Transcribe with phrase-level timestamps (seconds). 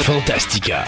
[0.00, 0.86] Fantastica.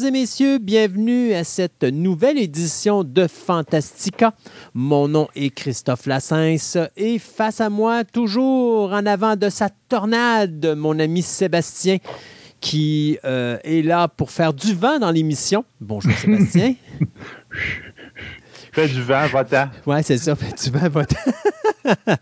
[0.00, 4.32] Mesdames et messieurs, bienvenue à cette nouvelle édition de Fantastica.
[4.72, 10.74] Mon nom est Christophe Lassens et face à moi, toujours en avant de sa tornade,
[10.76, 11.98] mon ami Sébastien
[12.60, 15.64] qui euh, est là pour faire du vent dans l'émission.
[15.80, 16.74] Bonjour Sébastien.
[18.72, 19.68] Fais du vent, va-t'en.
[19.86, 21.16] Ouais, c'est ça, fais du vent, va-t'en.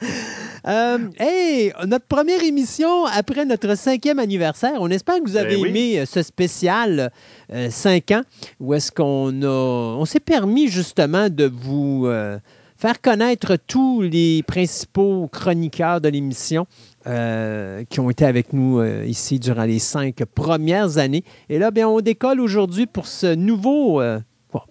[0.66, 4.74] Euh, hey, notre première émission après notre cinquième anniversaire.
[4.80, 5.68] On espère que vous avez Ben oui.
[5.68, 7.10] aimé euh, ce spécial
[7.52, 8.22] euh, 5 ans
[8.60, 12.38] où est-ce qu'on a, on s'est permis justement de vous euh,
[12.76, 16.66] faire connaître tous les principaux chroniqueurs de l'émission.
[17.06, 21.24] euh, qui ont été avec nous euh, ici durant les cinq premières années.
[21.48, 24.18] Et là, bien, on décolle aujourd'hui pour ce nouveau, euh,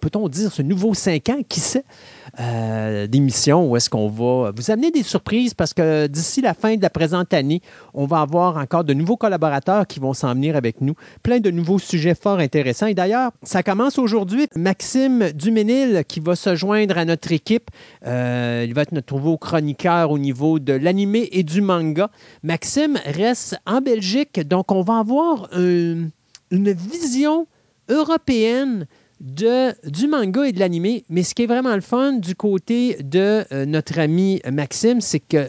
[0.00, 1.84] peut-on dire, ce nouveau cinq ans, qui sait,
[2.40, 5.54] euh, d'émission où est-ce qu'on va vous amener des surprises?
[5.54, 7.62] Parce que d'ici la fin de la présente année,
[7.94, 10.94] on va avoir encore de nouveaux collaborateurs qui vont s'en venir avec nous.
[11.22, 12.86] Plein de nouveaux sujets fort intéressants.
[12.86, 14.46] Et d'ailleurs, ça commence aujourd'hui.
[14.56, 17.70] Maxime Duménil qui va se joindre à notre équipe.
[18.06, 22.10] Euh, il va être notre nouveau chroniqueur au niveau de l'animé et du manga.
[22.42, 26.08] Maxime reste en Belgique, donc on va avoir un-
[26.50, 27.46] une vision
[27.88, 28.86] européenne
[29.20, 31.04] de, du manga et de l'animé.
[31.08, 35.20] Mais ce qui est vraiment le fun du côté de euh, notre ami Maxime, c'est
[35.20, 35.46] que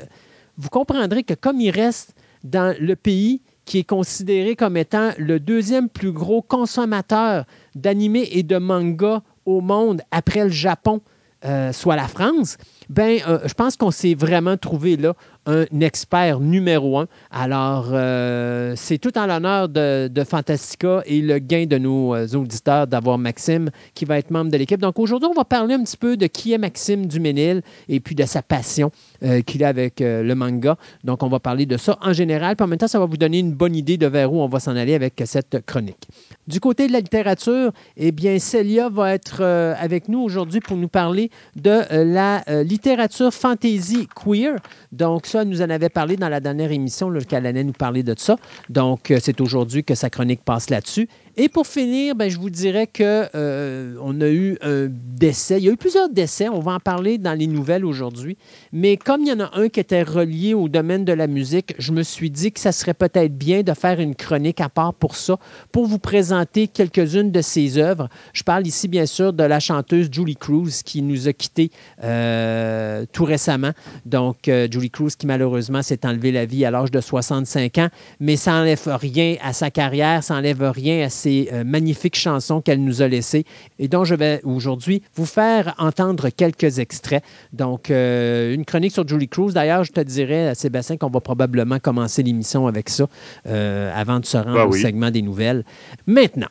[0.58, 5.40] vous comprendrez que comme il reste dans le pays qui est considéré comme étant le
[5.40, 7.46] deuxième plus gros consommateur
[7.76, 11.02] d'animé et de manga au monde après le Japon,
[11.46, 12.58] euh, soit la France,
[12.90, 15.14] ben, euh, je pense qu'on s'est vraiment trouvé là
[15.46, 17.08] un expert numéro un.
[17.32, 22.88] Alors, euh, c'est tout en l'honneur de, Fantastica et le gain de nos euh, auditeurs
[22.88, 24.80] d'avoir Maxime qui va être membre de l'équipe.
[24.80, 28.16] Donc, aujourd'hui, on va parler un petit peu de qui est Maxime Duménil et puis
[28.16, 28.92] de sa passion
[29.24, 30.78] euh, qu'il a avec le manga.
[31.04, 32.56] Donc, on va parler de ça en général.
[32.56, 34.48] Puis en même temps, ça va vous donner une bonne idée de vers où on
[34.48, 36.08] va s'en aller avec cette chronique.
[36.48, 40.88] Du côté de la littérature, eh bien, Célia va être avec nous aujourd'hui pour nous
[40.88, 44.56] parler de la littérature fantasy queer.
[44.92, 48.14] Donc, ça, nous en avait parlé dans la dernière émission, là, qu'elle nous parler de
[48.18, 48.38] ça.
[48.70, 51.08] Donc, euh, c'est aujourd'hui que sa chronique passe là-dessus.
[51.42, 55.58] Et pour finir, ben, je vous dirais que euh, on a eu un décès.
[55.58, 56.50] Il y a eu plusieurs décès.
[56.50, 58.38] On va en parler dans les nouvelles aujourd'hui.
[58.74, 61.76] Mais comme il y en a un qui était relié au domaine de la musique,
[61.80, 64.94] je me suis dit que ça serait peut-être bien de faire une chronique à part
[64.94, 65.38] pour ça,
[65.72, 68.10] pour vous présenter quelques-unes de ses œuvres.
[68.34, 71.72] Je parle ici, bien sûr, de la chanteuse Julie Cruz qui nous a quittés
[72.04, 73.72] euh, tout récemment.
[74.06, 77.88] Donc, euh, Julie Cruz qui malheureusement s'est enlevé la vie à l'âge de 65 ans,
[78.20, 82.62] mais ça n'enlève rien à sa carrière, ça n'enlève rien à ses euh, magnifiques chansons
[82.62, 83.46] qu'elle nous a laissées
[83.80, 87.24] et dont je vais aujourd'hui vous faire entendre quelques extraits.
[87.54, 89.54] Donc, euh, une chronique sur Julie Cruz.
[89.54, 93.08] D'ailleurs, je te dirais, Sébastien, qu'on va probablement commencer l'émission avec ça
[93.48, 95.64] euh, avant de se rendre Ben au segment des nouvelles.
[96.08, 96.48] Maintenant,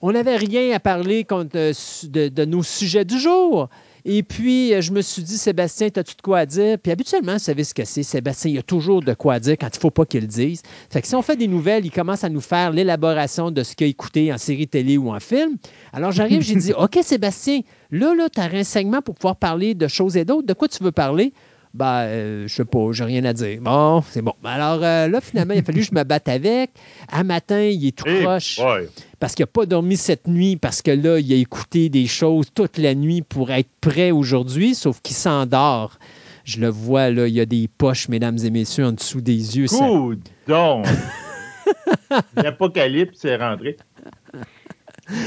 [0.00, 3.68] on n'avait rien à parler contre, su- de, de nos sujets du jour.
[4.04, 6.78] Et puis, euh, je me suis dit, Sébastien, as-tu de quoi dire?
[6.78, 8.02] Puis habituellement, vous savez ce que c'est.
[8.02, 10.26] Sébastien, il y a toujours de quoi dire quand il ne faut pas qu'il le
[10.26, 10.62] dise.
[10.90, 13.74] Fait que si on fait des nouvelles, il commence à nous faire l'élaboration de ce
[13.74, 15.56] qu'il a écouté en série télé ou en film.
[15.92, 17.60] Alors, j'arrive, j'ai dit, OK, Sébastien,
[17.90, 20.46] là, là, tu as un segment pour pouvoir parler de choses et d'autres.
[20.46, 21.32] De quoi tu veux parler?
[21.74, 23.60] Ben, euh, je sais pas, j'ai rien à dire.
[23.60, 24.32] Bon, c'est bon.
[24.42, 26.70] Alors euh, là, finalement, il a fallu que je me batte avec.
[27.12, 28.88] À matin, il est tout Eh, croche boy.
[29.20, 32.46] Parce qu'il n'a pas dormi cette nuit, parce que là, il a écouté des choses
[32.54, 35.98] toute la nuit pour être prêt aujourd'hui, sauf qu'il s'endort.
[36.44, 39.58] Je le vois, là, il y a des poches, mesdames et messieurs, en dessous des
[39.58, 39.66] yeux.
[39.66, 40.14] Ça- Coup
[40.46, 40.86] donc.
[42.36, 43.76] L'apocalypse est rentré.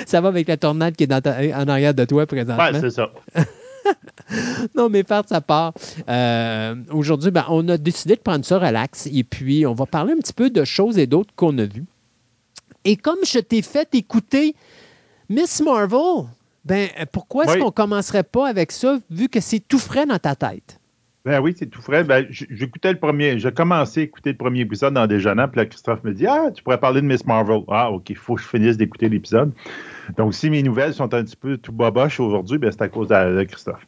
[0.05, 2.63] Ça, va avec la tornade qui est dans ta- en arrière de toi présentement?
[2.63, 3.11] Ouais, c'est ça.
[4.75, 5.73] non, mais faire de sa part.
[6.07, 10.13] euh, Aujourd'hui, ben, on a décidé de prendre ça relax et puis on va parler
[10.13, 11.85] un petit peu de choses et d'autres qu'on a vues.
[12.85, 14.55] Et comme je t'ai fait écouter
[15.29, 16.25] Miss Marvel,
[16.65, 20.35] ben, pourquoi est-ce qu'on commencerait pas avec ça vu que c'est tout frais dans ta
[20.35, 20.79] tête?
[21.23, 22.03] Ben oui, c'est tout frais.
[22.03, 25.65] Ben, j'écoutais le premier, j'ai commencé à écouter le premier épisode en déjeunant, puis là,
[25.67, 27.61] Christophe me dit Ah, tu pourrais parler de Miss Marvel.
[27.67, 29.51] Ah, OK, il faut que je finisse d'écouter l'épisode.
[30.17, 33.09] Donc, si mes nouvelles sont un petit peu tout boboche aujourd'hui, ben, c'est à cause
[33.09, 33.85] de, de Christophe.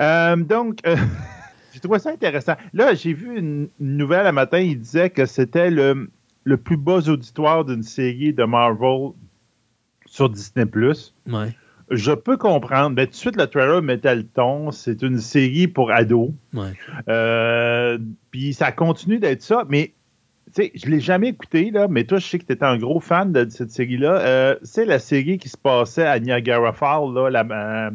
[0.00, 0.96] Euh, donc, euh,
[1.74, 2.54] J'ai trouvé ça intéressant.
[2.72, 6.08] Là, j'ai vu une, nouvelle un matin, il disait que c'était le,
[6.44, 9.10] le plus bas auditoire d'une série de Marvel
[10.06, 10.66] sur Disney+.
[10.74, 11.48] Ouais.
[11.90, 14.70] Je peux comprendre, mais tout de suite, le trailer mettait le ton.
[14.70, 16.30] C'est une série pour ados.
[16.54, 16.72] Ouais.
[17.08, 17.98] Euh,
[18.30, 19.92] puis ça continue d'être ça, mais
[20.54, 23.00] sais, je l'ai jamais écouté, là, mais toi, je sais que tu étais un gros
[23.00, 24.20] fan de, cette série-là.
[24.20, 27.90] Euh, c'est la série qui se passait à Niagara Falls, là, la, euh,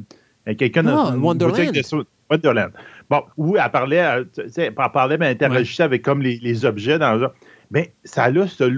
[0.55, 1.71] quelqu'un ah, Wonderland.
[1.71, 2.71] De, Wonderland.
[3.09, 4.23] Bon, où elle parlait, euh,
[4.57, 7.29] elle parlait, mais elle interagissait avec comme les, les objets dans le
[7.71, 8.31] mais ça a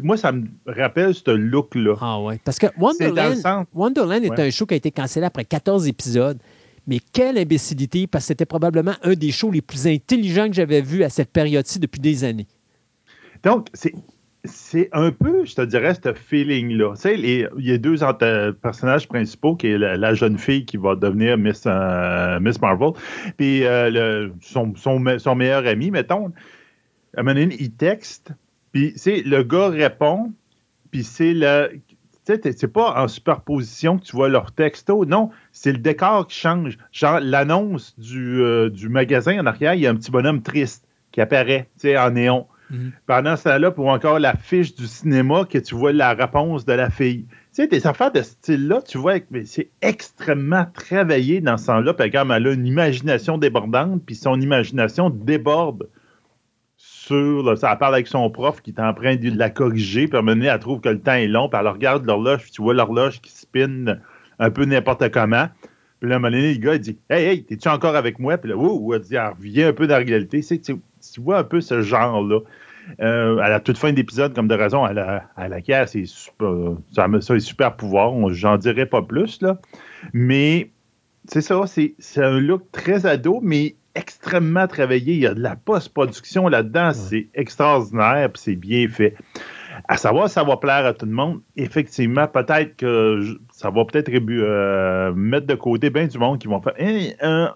[0.03, 1.95] moi, ça me rappelle ce look-là.
[2.01, 2.39] Ah ouais.
[2.43, 6.39] Parce que Wonderland, Wonderland est un show qui a été cancellé après 14 épisodes.
[6.87, 10.81] Mais quelle imbécilité, parce que c'était probablement un des shows les plus intelligents que j'avais
[10.81, 12.47] vu à cette période-ci depuis des années.
[13.43, 13.93] Donc, c'est.
[14.91, 16.95] Un peu, je te dirais, ce feeling-là.
[16.95, 17.97] Tu sais, il y a deux
[18.59, 22.93] personnages principaux, qui est la, jeune fille qui va devenir Miss, euh, Miss Marvel,
[23.37, 24.99] puis euh, le, son, son,
[25.35, 26.31] meilleur ami, mettons.
[27.15, 28.33] À un moment donné, il texte,
[28.71, 30.31] puis, c'est le gars répond,
[30.91, 31.71] puis c'est le.
[32.25, 35.05] Tu sais, c'est pas en superposition que tu vois leur texto.
[35.05, 36.77] Non, c'est le décor qui change.
[36.91, 40.85] Genre, l'annonce du, euh, du magasin en arrière, il y a un petit bonhomme triste
[41.11, 42.45] qui apparaît, tu sais, en néon.
[42.69, 42.91] Mhm.
[43.07, 46.89] Pendant ce temps-là, pour encore l'affiche du cinéma, que tu vois la réponse de la
[46.89, 47.25] fille.
[47.27, 51.93] Tu sais, des affaires de ce style-là, tu vois, c'est extrêmement travaillé dans ce sens-là.
[51.93, 55.89] Puis, elle a une imagination débordante, puis son imagination déborde
[57.07, 60.59] ça parle avec son prof qui est en train de la corriger, puis à elle
[60.59, 63.31] trouve que le temps est long, puis elle regarde l'horloge, puis tu vois l'horloge qui
[63.31, 63.99] spinne
[64.39, 65.47] un peu n'importe comment.
[65.99, 68.19] Puis là, à un moment donné, le gars, il dit Hey, hey, t'es-tu encore avec
[68.19, 68.37] moi?
[68.37, 70.41] Puis là, ouh, elle dit Elle revient un peu dans la réalité.
[70.41, 72.39] Tu, vois un peu ce genre-là.
[72.99, 76.73] Euh, à la toute fin d'épisode, comme de raison, à la, à la c'est super,
[76.91, 78.33] ça, ça super pouvoir.
[78.33, 79.59] J'en dirais pas plus, là.
[80.13, 80.71] Mais
[81.25, 85.13] c'est ça, c'est un look très ado, mais extrêmement travaillé.
[85.13, 86.91] Il y a de la post-production là-dedans.
[86.93, 89.15] C'est extraordinaire, puis c'est bien fait.
[89.87, 93.21] À savoir ça va plaire à tout le monde, effectivement, peut-être que
[93.51, 97.55] ça va peut-être euh, mettre de côté bien du monde qui vont faire hein, hein,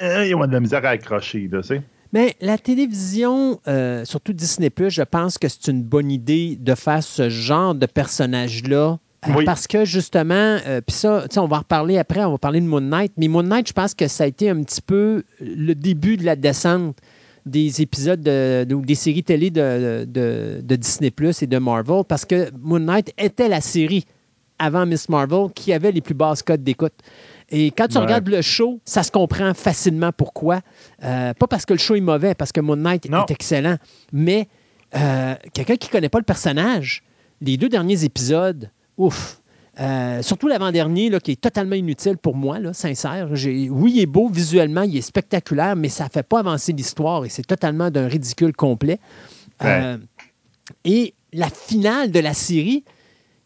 [0.00, 1.82] hein, ils vont de la misère à accrocher, tu sais.
[2.12, 7.02] Mais la télévision, euh, surtout Disney+, je pense que c'est une bonne idée de faire
[7.02, 11.98] ce genre de personnage-là euh, parce que justement, euh, puis ça, on va en reparler
[11.98, 14.26] après, on va parler de Moon Knight, mais Moon Knight, je pense que ça a
[14.26, 16.96] été un petit peu le début de la descente
[17.46, 22.50] des épisodes de, des séries télé de, de, Disney Plus et de Marvel, parce que
[22.60, 24.04] Moon Knight était la série
[24.58, 26.94] avant Miss Marvel qui avait les plus basses codes d'écoute.
[27.50, 30.60] Et quand tu regardes le show, ça se comprend facilement pourquoi.
[31.04, 33.76] Euh, pas parce que le show est mauvais, parce que Moon Knight est excellent,
[34.12, 34.48] mais
[34.92, 37.02] quelqu'un qui ne connaît pas le personnage,
[37.40, 39.42] les deux derniers épisodes, ouf.
[39.80, 43.28] Euh, surtout l'avant-dernier, qui est totalement inutile pour moi, là, sincère.
[43.30, 47.24] Oui, il est beau visuellement, il est spectaculaire, mais ça ne fait pas avancer l'histoire
[47.24, 48.98] et c'est totalement d'un ridicule complet.
[49.64, 49.96] Euh,
[50.84, 52.84] et la finale de la série,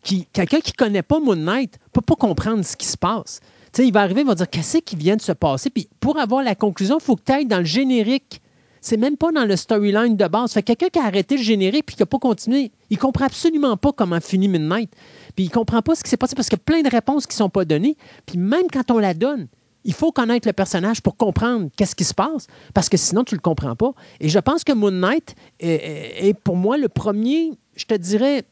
[0.03, 2.97] qui, quelqu'un qui ne connaît pas Moon Knight ne peut pas comprendre ce qui se
[2.97, 3.41] passe.
[3.79, 5.71] il va arriver, il va dire qu'est-ce qui vient de se passer?
[5.71, 8.41] Puis pour avoir la conclusion, il faut que tu ailles dans le générique
[8.87, 10.53] c'est même pas dans le storyline de base.
[10.53, 13.77] Fait quelqu'un qui a arrêté le générique puis qui n'a pas continué, il comprend absolument
[13.77, 14.93] pas comment finit Midnight.
[15.37, 17.27] Puis il comprend pas ce qui s'est passé parce qu'il y a plein de réponses
[17.27, 17.97] qui sont pas données.
[18.25, 19.47] Puis même quand on la donne,
[19.85, 23.35] il faut connaître le personnage pour comprendre qu'est-ce qui se passe, parce que sinon, tu
[23.35, 23.93] ne le comprends pas.
[24.19, 28.43] Et je pense que Moon Knight est, pour moi le premier, je te dirais,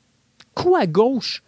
[0.55, 1.43] coup à gauche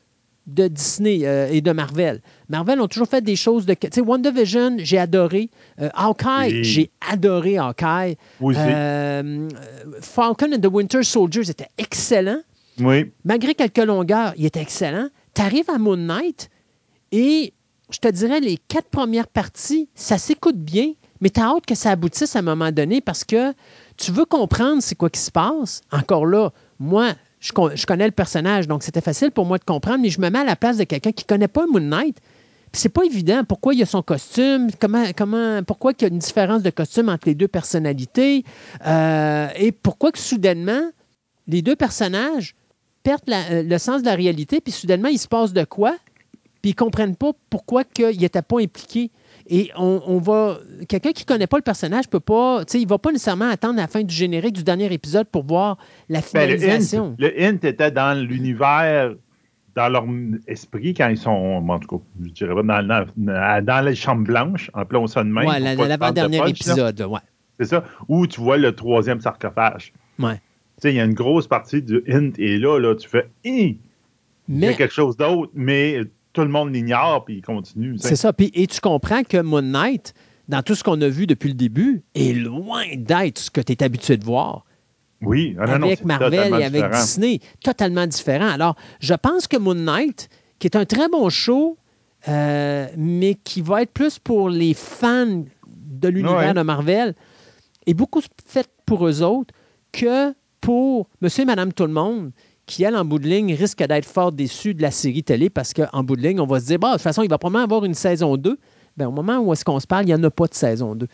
[0.49, 2.21] de Disney euh, et de Marvel.
[2.49, 3.75] Marvel ont toujours fait des choses de.
[3.75, 5.51] Tu sais, WandaVision, j'ai adoré.
[5.81, 8.17] Euh, Hawkeye, j'ai adoré Hawkeye.
[8.41, 9.49] Oui, euh,
[10.01, 12.41] Falcon and the Winter Soldiers était excellent.
[12.81, 13.11] Oui.
[13.25, 15.09] Malgré quelques longueurs, il était excellent.
[15.37, 16.49] Tu arrives à Moon Knight
[17.13, 17.53] et
[17.91, 21.75] je te dirais, les quatre premières parties, ça s'écoute bien, mais tu as hâte que
[21.75, 23.53] ça aboutisse à un moment donné parce que
[23.99, 25.83] tu veux comprendre c'est quoi qui se passe.
[25.93, 30.09] Encore là, moi, je, connais le personnage, donc c'était facile pour moi de comprendre, mais
[30.09, 32.19] je me mets à la place de quelqu'un qui ne connaît pas Moon Knight.
[32.73, 36.09] C'est pas évident pourquoi il y a son costume, comment, comment, pourquoi il y a
[36.09, 38.43] une différence de costume entre les deux personnalités,
[38.87, 40.91] euh, et pourquoi que soudainement,
[41.47, 42.55] les deux personnages
[43.07, 43.23] perdent
[43.53, 45.97] euh, le sens de la réalité, puis soudainement, il se passe de quoi,
[46.61, 49.13] puis ils ne comprennent pas pourquoi ils n'étaient pas impliqués.
[49.49, 50.59] Et on, va.
[50.89, 52.65] Quelqu'un qui ne connaît pas le personnage peut pas.
[52.65, 55.45] Tu sais, il va pas nécessairement attendre la fin du générique du dernier épisode pour
[55.45, 57.15] voir la ben, finalisation.
[57.17, 59.15] le, hint, était dans l'univers,
[59.77, 60.05] dans leur
[60.49, 61.31] esprit quand ils sont.
[61.31, 65.47] En tout cas, je dirais pas dans, dans, les chambres blanches, en ça de même.
[65.47, 67.21] Oui, l'avant-dernier épisode, ouais.
[67.61, 67.85] C'est ça.
[68.09, 69.93] Où tu vois le troisième sarcophage.
[70.19, 70.41] Ouais.
[70.77, 73.29] Tu sais, il y a une grosse partie du hint, et là, là, tu fais.
[73.45, 73.79] Hi!
[74.49, 76.01] Il y a quelque chose d'autre, mais
[76.33, 77.97] tout le monde l'ignore, puis il continue.
[77.99, 78.33] C'est ça.
[78.33, 80.15] Puis, et tu comprends que Moon Knight,
[80.49, 83.73] dans tout ce qu'on a vu depuis le début, est loin d'être ce que tu
[83.73, 84.65] es habitué de voir.
[85.23, 88.49] Oui, ah, avec Marvel et avec Disney, totalement différent.
[88.49, 90.29] Alors, je pense que Moon Knight,
[90.59, 91.79] qui est un très bon show,
[92.29, 97.15] euh, mais qui va être plus pour les fans de l'univers de Marvel,
[97.87, 99.55] est beaucoup fait pour eux autres
[99.93, 100.35] que
[100.67, 102.33] pour Monsieur et Madame Tout le Monde,
[102.67, 105.73] qui, elle, en bout de ligne, risque d'être fort déçu de la série télé parce
[105.73, 107.63] qu'en bout de ligne, on va se dire, bah, de toute façon, il va probablement
[107.63, 108.59] avoir une saison 2.
[108.97, 110.97] Bien, au moment où est-ce qu'on se parle, il n'y en a pas de saison
[110.97, 111.07] 2.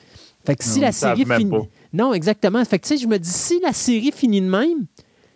[0.47, 1.69] Fait que si la série finit.
[1.93, 2.65] Non, exactement.
[2.65, 4.87] Fait que, tu sais, je me dis, si la série finit de même,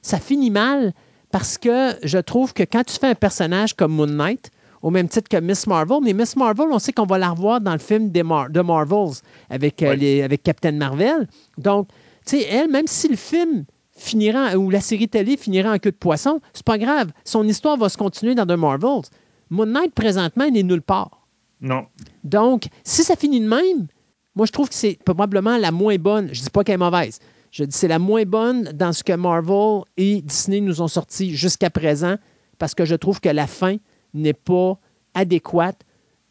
[0.00, 0.94] ça finit mal
[1.30, 5.08] parce que je trouve que quand tu fais un personnage comme Moon Knight, au même
[5.08, 7.78] titre que Miss Marvel, mais Miss Marvel, on sait qu'on va la revoir dans le
[7.78, 9.20] film de Marvels
[9.50, 11.28] avec, euh, les, avec Captain Marvel.
[11.58, 11.88] Donc,
[12.24, 13.66] tu sais, elle, même si le film
[13.96, 17.10] finira, ou la série télé finira en queue de poisson, c'est pas grave.
[17.24, 19.08] Son histoire va se continuer dans The Marvels.
[19.50, 21.26] Moon Knight, présentement, il n'est nulle part.
[21.60, 21.86] Non.
[22.24, 23.86] Donc, si ça finit de même,
[24.34, 26.28] moi, je trouve que c'est probablement la moins bonne.
[26.32, 27.20] Je dis pas qu'elle est mauvaise.
[27.50, 31.34] Je dis c'est la moins bonne dans ce que Marvel et Disney nous ont sorti
[31.34, 32.16] jusqu'à présent
[32.58, 33.76] parce que je trouve que la fin
[34.12, 34.78] n'est pas
[35.14, 35.80] adéquate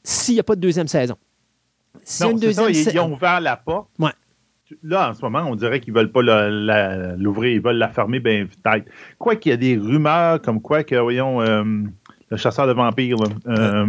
[0.03, 1.15] s'il n'y a pas de deuxième saison.
[2.21, 3.87] non, une deuxième ça, ils, ont ouvert la porte.
[3.97, 4.11] Ouais.
[4.81, 6.21] Là, en ce moment, on dirait qu'ils ne veulent pas
[7.17, 8.65] l'ouvrir, ils veulent la fermer bien vite.
[9.19, 11.63] Quoi qu'il y a des rumeurs comme quoi que, voyons, euh,
[12.29, 13.17] le chasseur de vampires.
[13.47, 13.87] Euh,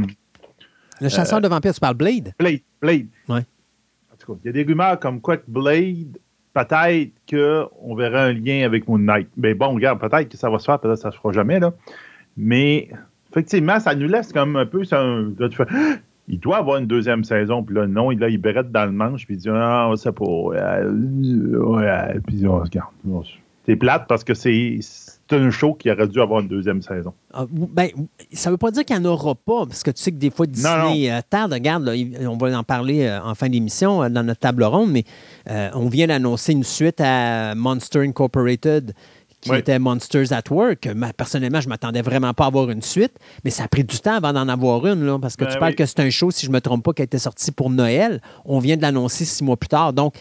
[1.00, 2.34] le chasseur de vampires, tu parles Blade?
[2.38, 3.06] Blade, Blade.
[3.28, 3.44] Ouais.
[4.28, 6.18] Il y a des rumeurs comme quoi que Blade,
[6.52, 9.28] peut-être qu'on verra un lien avec Moon Knight.
[9.36, 11.32] Mais bon, regarde, peut-être que ça va se faire, peut-être que ça ne se fera
[11.32, 11.60] jamais.
[11.60, 11.72] Là.
[12.36, 12.90] Mais
[13.30, 14.84] effectivement, ça nous laisse comme un peu.
[14.84, 15.66] Ça, là, tu fais,
[16.28, 17.62] il doit avoir une deuxième saison.
[17.62, 19.26] Puis là, non, là, il berette dans le manche.
[19.26, 20.24] Puis il dit Ah, sait pas.
[20.24, 22.90] Ouais, puis on regarde.
[23.66, 24.78] C'est plate parce que c'est
[25.28, 27.12] c'est un show qui aurait dû avoir une deuxième saison.
[27.34, 27.88] Ah, ben,
[28.32, 30.16] ça ne veut pas dire qu'il n'y en aura pas, parce que tu sais que
[30.18, 31.52] des fois, Disney euh, tarde.
[31.52, 35.04] Regarde, on va en parler euh, en fin d'émission euh, dans notre table ronde, mais
[35.74, 38.94] on vient d'annoncer une suite à Monster Incorporated
[39.54, 40.88] qui était Monsters at Work.
[41.16, 43.98] personnellement, je ne m'attendais vraiment pas à avoir une suite, mais ça a pris du
[43.98, 46.30] temps avant d'en avoir une, là, parce que ben tu parles que c'est un show,
[46.30, 48.20] si je ne me trompe pas, qui a été sorti pour Noël.
[48.44, 49.92] On vient de l'annoncer six mois plus tard.
[49.92, 50.14] Donc,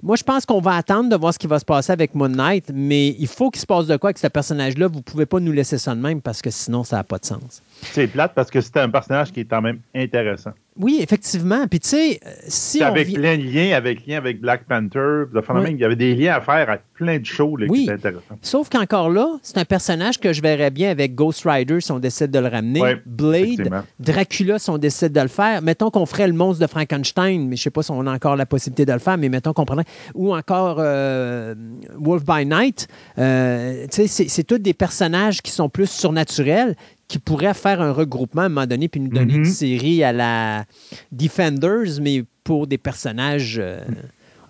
[0.00, 2.28] moi, je pense qu'on va attendre de voir ce qui va se passer avec Moon
[2.28, 4.86] Knight, mais il faut qu'il se passe de quoi avec ce personnage-là.
[4.86, 7.18] Vous ne pouvez pas nous laisser ça de même parce que sinon, ça n'a pas
[7.18, 7.62] de sens.
[7.82, 10.52] C'est plate parce que c'est un personnage qui est quand même intéressant.
[10.78, 11.66] Oui, effectivement.
[11.66, 15.24] Puis tu sais, si avec plein de liens, avec lien avec Black Panther,
[15.68, 18.38] il y avait des liens à faire avec plein de choses qui étaient intéressants.
[18.42, 21.98] Sauf qu'encore là, c'est un personnage que je verrais bien avec Ghost Rider si on
[21.98, 22.96] décide de le ramener.
[23.06, 25.62] Blade, Dracula si on décide de le faire.
[25.62, 28.36] Mettons qu'on ferait le monstre de Frankenstein, mais je sais pas si on a encore
[28.36, 29.86] la possibilité de le faire, mais mettons qu'on prendrait.
[30.14, 31.54] Ou encore euh,
[31.96, 32.86] Wolf by Night.
[33.18, 36.76] Euh, tu sais, c'est tous des personnages qui sont plus surnaturels
[37.08, 39.46] qui pourrait faire un regroupement à un moment donné puis nous donner une mhm.
[39.46, 40.64] série à la
[41.10, 43.58] Defenders, mais pour des personnages.
[43.58, 43.80] Euh,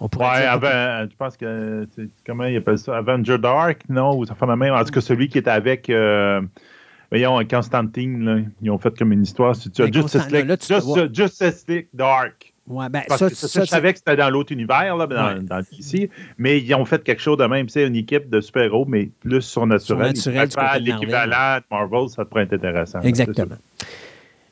[0.00, 1.88] on pourrait ouais, dire je pense que.
[2.26, 2.96] Comment il appelle ça?
[2.96, 4.16] Avenger Dark, non?
[4.16, 4.74] Ou ça fait la même.
[4.74, 5.88] En tout cas, celui qui est avec.
[5.88, 6.40] Euh,
[7.10, 9.56] voyons, Constantine, là, ils ont fait comme une histoire.
[9.56, 10.56] Tu as Justice League,
[11.12, 12.47] Justice League Dark.
[12.68, 16.10] Ouais, ben, ça, ça, je savais que c'était dans l'autre univers, là, dans, dans DC,
[16.36, 17.68] mais ils ont fait quelque chose de même.
[17.68, 20.16] C'est une équipe de super-héros, mais plus surnaturel.
[20.16, 23.00] Surnaturel L'équivalent de Marvel, ça pourrait être intéressant.
[23.00, 23.56] Exactement.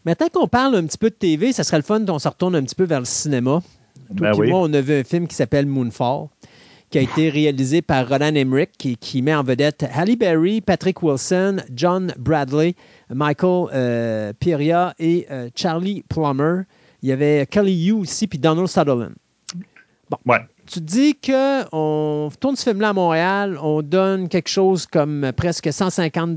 [0.07, 2.55] Maintenant qu'on parle un petit peu de TV, ça serait le fun qu'on se retourne
[2.55, 3.61] un petit peu vers le cinéma.
[4.11, 4.49] ben oui.
[4.51, 6.29] moi, on a vu un film qui s'appelle Moonfall,
[6.91, 11.03] qui a été réalisé par Roland Emmerich, qui, qui, met en vedette Halle Berry, Patrick
[11.03, 12.77] Wilson, John Bradley,
[13.13, 16.63] Michael euh, Piria et euh, Charlie Plummer.
[17.03, 19.15] Il y avait Kelly Yu aussi, puis Donald Sutherland.
[20.11, 20.19] Bon.
[20.25, 20.39] Ouais.
[20.67, 26.37] Tu dis qu'on tourne ce film-là à Montréal, on donne quelque chose comme presque 150,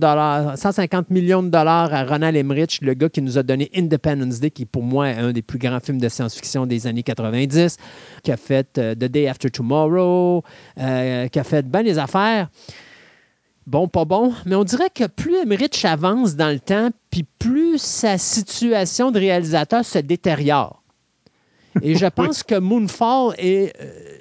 [0.55, 4.51] 150 millions de dollars à Ronald Emmerich, le gars qui nous a donné Independence Day,
[4.51, 7.77] qui pour moi est un des plus grands films de science-fiction des années 90,
[8.23, 10.43] qui a fait euh, The Day After Tomorrow,
[10.79, 12.49] euh, qui a fait bien des affaires
[13.69, 17.77] bon, pas bon, mais on dirait que plus Emmerich avance dans le temps, puis plus
[17.77, 20.81] sa situation de réalisateur se détériore.
[21.83, 24.17] Et je pense que Moonfall est, euh,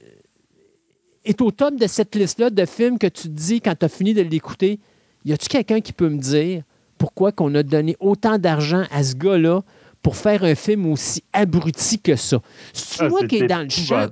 [1.25, 3.89] est au top de cette liste-là de films que tu te dis quand tu as
[3.89, 4.81] fini de l'écouter.
[5.25, 6.63] Y a-tu quelqu'un qui peut me dire
[6.99, 9.63] pourquoi qu'on a donné autant d'argent à ce gars-là
[10.03, 12.41] pour faire un film aussi abruti que ça?
[12.75, 14.07] C'est ah, moi qui est dans le champ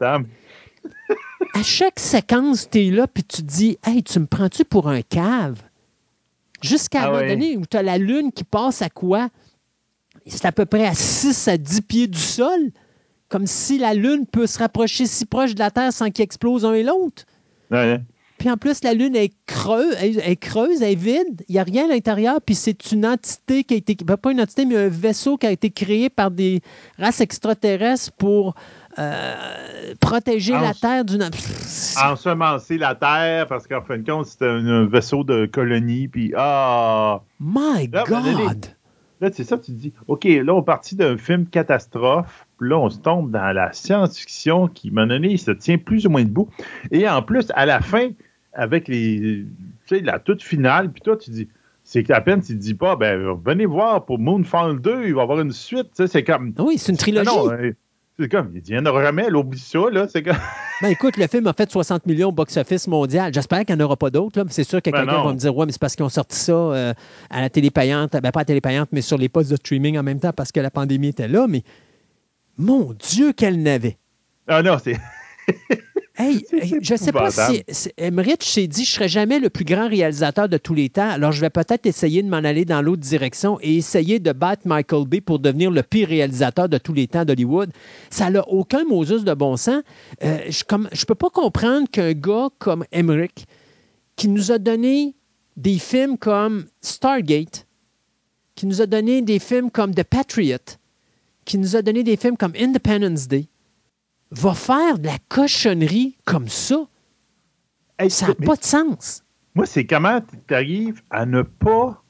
[1.55, 4.89] à chaque séquence, tu es là, puis tu te dis, hey, tu me prends-tu pour
[4.89, 5.63] un cave?
[6.63, 9.29] Jusqu'à un ah moment donné où tu as la lune qui passe à quoi?
[10.27, 12.71] C'est à peu près à 6 à 10 pieds du sol.
[13.29, 16.65] Comme si la lune peut se rapprocher si proche de la Terre sans qu'il explose
[16.65, 17.25] un et l'autre.
[18.39, 21.59] Puis en plus, la Lune est creuse, elle, est creuse, elle est vide, il n'y
[21.59, 24.77] a rien à l'intérieur, puis c'est une entité qui a été, pas une entité, mais
[24.77, 26.61] un vaisseau qui a été créé par des
[26.99, 28.55] races extraterrestres pour
[28.99, 31.29] euh, protéger la Terre d'une.
[32.03, 36.09] Ensemencer la Terre parce qu'en fin de compte, c'était un, vaisseau de colonie.
[36.09, 37.23] Puis, ah.
[37.41, 38.67] My God!
[39.21, 42.47] Là, c'est ça, tu te dis, OK, là, on partit d'un film catastrophe.
[42.59, 45.79] Puis là, on se tombe dans la science-fiction qui, à un donné, il se tient
[45.79, 46.49] plus ou moins debout.
[46.91, 48.11] Et en plus, à la fin,
[48.53, 49.47] avec les,
[49.87, 51.49] tu sais, la toute finale, puis toi, tu dis,
[51.85, 55.21] c'est qu'à peine tu te dis pas, ben, venez voir pour Moonfall 2, il va
[55.21, 55.89] y avoir une suite.
[55.95, 56.53] Tu sais, c'est comme.
[56.59, 57.31] Oui, c'est une trilogie.
[57.31, 57.71] Hein,
[58.19, 60.07] c'est comme, il n'y en aura jamais, elle oublie ça, là.
[60.09, 60.37] C'est comme...
[60.83, 63.33] ben écoute, le film a fait 60 millions au box-office mondial.
[63.33, 64.43] J'espère qu'il n'y en aura pas d'autres.
[64.49, 66.37] C'est sûr que ben quelqu'un va me dire, ouais, mais c'est parce qu'ils ont sorti
[66.37, 66.95] ça euh,
[67.29, 69.57] à la télé payante, ben pas à la télé payante, mais sur les postes de
[69.57, 71.47] streaming en même temps parce que la pandémie était là.
[71.47, 71.63] Mais
[72.57, 73.99] mon Dieu, qu'elle n'avait.
[74.49, 74.97] Ah non, c'est.
[76.19, 76.47] Hey,
[76.81, 77.63] je ne sais pas si,
[77.99, 81.11] Emmerich s'est dit je ne serai jamais le plus grand réalisateur de tous les temps,
[81.11, 84.63] alors je vais peut-être essayer de m'en aller dans l'autre direction et essayer de battre
[84.65, 87.71] Michael Bay pour devenir le pire réalisateur de tous les temps d'Hollywood.
[88.09, 89.83] Ça n'a aucun Moses de bon sens.
[90.25, 93.45] Euh, je ne peux pas comprendre qu'un gars comme Emmerich,
[94.17, 95.15] qui nous a donné
[95.59, 97.67] des films comme Stargate,
[98.55, 100.57] qui nous a donné des films comme The Patriot,
[101.45, 103.49] qui nous a donné des films comme Independence Day,
[104.31, 106.87] va faire de la cochonnerie comme ça?
[108.09, 109.25] ça n'a pas de sens.
[109.55, 112.03] Moi, c'est comment tu arrives à ne pas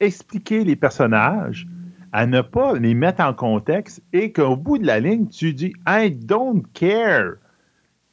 [0.00, 1.66] expliquer les personnages,
[2.12, 5.74] à ne pas les mettre en contexte et qu'au bout de la ligne, tu dis
[5.86, 7.34] I don't care.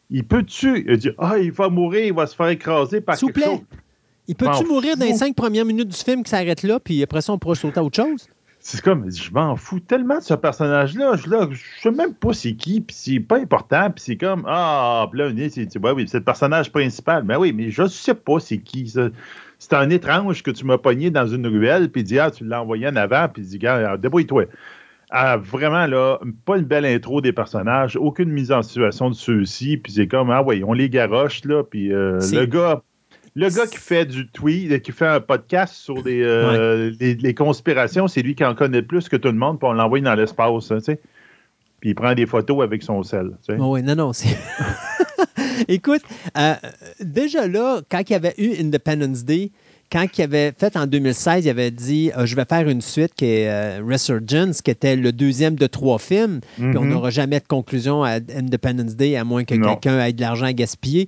[0.09, 3.41] Il peut-tu il dit Ah, il va mourir, il va se faire écraser par quelque
[3.41, 3.59] chose.
[4.27, 7.21] Il peut-tu mourir dans les cinq premières minutes du film qui s'arrête là, puis après
[7.21, 8.27] ça, on pourra sauter à autre chose?
[8.72, 11.16] C'est comme, je m'en fous tellement de ce personnage-là.
[11.18, 15.08] Je ne sais même pas c'est qui, puis c'est pas important, puis c'est comme, ah,
[15.10, 17.24] puis là, c'est, ouais, oui, c'est le personnage principal.
[17.24, 18.94] Mais oui, mais je sais pas c'est qui.
[19.58, 22.62] C'est un étrange que tu m'as pogné dans une ruelle, puis dit, ah, tu l'as
[22.62, 24.46] envoyé en avant, puis dit, gars, débrouille-toi.
[25.10, 29.78] Ah, vraiment, là, pas une belle intro des personnages, aucune mise en situation de ceux-ci,
[29.78, 32.84] puis c'est comme, ah oui, on les garoche, là, puis euh, le gars
[33.39, 38.22] le gars qui fait du tweet, qui fait un podcast sur euh, les, conspirations, c'est
[38.22, 40.79] lui qui en connaît plus que tout le monde, puis on l'envoie dans l'espace, tu
[40.81, 41.00] sais.
[41.79, 43.31] Puis il prend des photos avec son sel.
[43.48, 43.59] Tu sais.
[43.61, 44.37] oui, non, non, c'est.
[45.70, 46.01] Écoute,
[46.37, 46.55] euh,
[47.00, 49.51] déjà là, quand il y avait eu Independence Day,
[49.90, 53.14] quand il avait fait en 2016, il avait dit euh, Je vais faire une suite
[53.16, 56.42] qui est Resurgence, qui était le deuxième de trois films.
[56.57, 56.90] Puis on mm-hmm.
[56.90, 60.53] n'aura jamais de conclusion à Independence Day, à moins que quelqu'un ait de l'argent à
[60.53, 61.07] gaspiller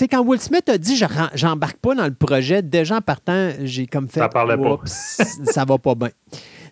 [0.00, 0.96] sais, quand Will Smith a dit
[1.34, 4.20] j'embarque pas dans le projet, déjà en partant, j'ai comme fait.
[4.20, 4.80] Ça parlait pas.
[4.86, 6.10] ça va pas bien.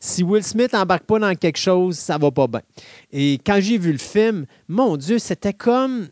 [0.00, 2.62] Si Will Smith embarque pas dans quelque chose, ça va pas bien.
[3.12, 6.08] Et quand j'ai vu le film, mon Dieu, c'était comme.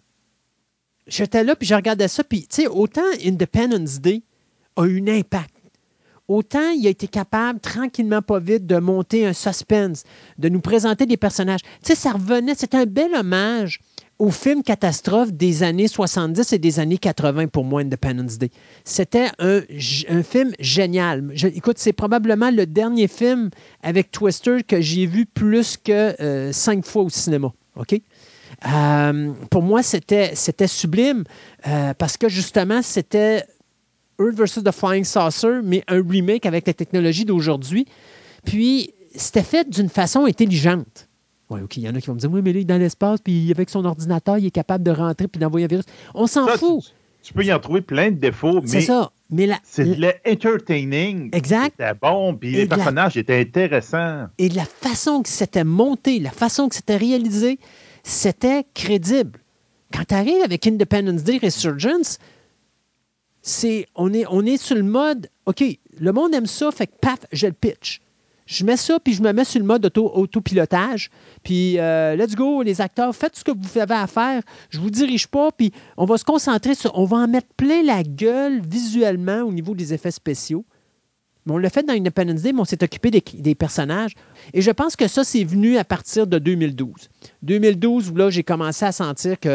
[1.06, 4.22] J'étais là, puis je regardais ça, puis tu sais, autant Independence Day
[4.76, 5.54] a eu un impact.
[6.28, 10.04] Autant il a été capable, tranquillement, pas vite, de monter un suspense,
[10.36, 11.62] de nous présenter des personnages.
[11.62, 13.80] Tu sais, ça revenait, c'était un bel hommage
[14.18, 18.50] au film catastrophe des années 70 et des années 80 pour moi, Independence Day.
[18.84, 19.60] C'était un,
[20.22, 21.32] film génial.
[21.54, 23.50] écoute, c'est probablement le dernier film
[23.82, 27.52] avec Twister que j'ai vu plus que euh, cinq fois au cinéma.
[27.76, 28.00] OK?
[28.66, 30.34] Euh, pour moi, c'était,
[30.66, 31.24] sublime
[31.66, 33.44] euh, parce que justement, c'était
[34.20, 34.64] Earth vs.
[34.64, 37.86] The Flying Saucer, mais un remake avec la technologie d'aujourd'hui.
[38.44, 41.07] Puis, c'était fait d'une façon intelligente.
[41.50, 42.66] Oui, OK, il y en a qui vont me dire, oui, mais là, il est
[42.66, 45.86] dans l'espace, puis avec son ordinateur, il est capable de rentrer puis d'envoyer un virus.
[46.14, 46.94] On s'en fout.
[47.22, 48.68] Tu, peux y en trouver plein de défauts, mais.
[48.68, 49.10] C'est ça.
[49.30, 51.28] Mais c'est le entertaining.
[51.34, 51.74] Exact.
[51.78, 54.26] C'était bon, puis les personnages étaient intéressants.
[54.38, 57.58] Et la façon que c'était monté, la façon que c'était réalisé,
[58.04, 59.38] c'était crédible.
[59.92, 62.18] Quand tu arrives avec Independence Day Resurgence,
[63.42, 65.62] c'est on est, on est sur le mode OK,
[65.98, 68.00] le monde aime ça, fait que paf, j'ai le pitch
[68.48, 71.10] je mets ça, puis je me mets sur le mode auto, autopilotage.
[71.42, 74.42] Puis, euh, let's go, les acteurs, faites ce que vous avez à faire.
[74.70, 76.98] Je vous dirige pas, puis on va se concentrer sur.
[76.98, 80.64] On va en mettre plein la gueule visuellement au niveau des effets spéciaux.
[81.44, 84.14] Mais on l'a fait dans Independence Day, mais on s'est occupé des, personnages.
[84.54, 87.10] Et je pense que ça, c'est venu à partir de 2012.
[87.42, 89.48] 2012, où là, j'ai commencé à sentir que,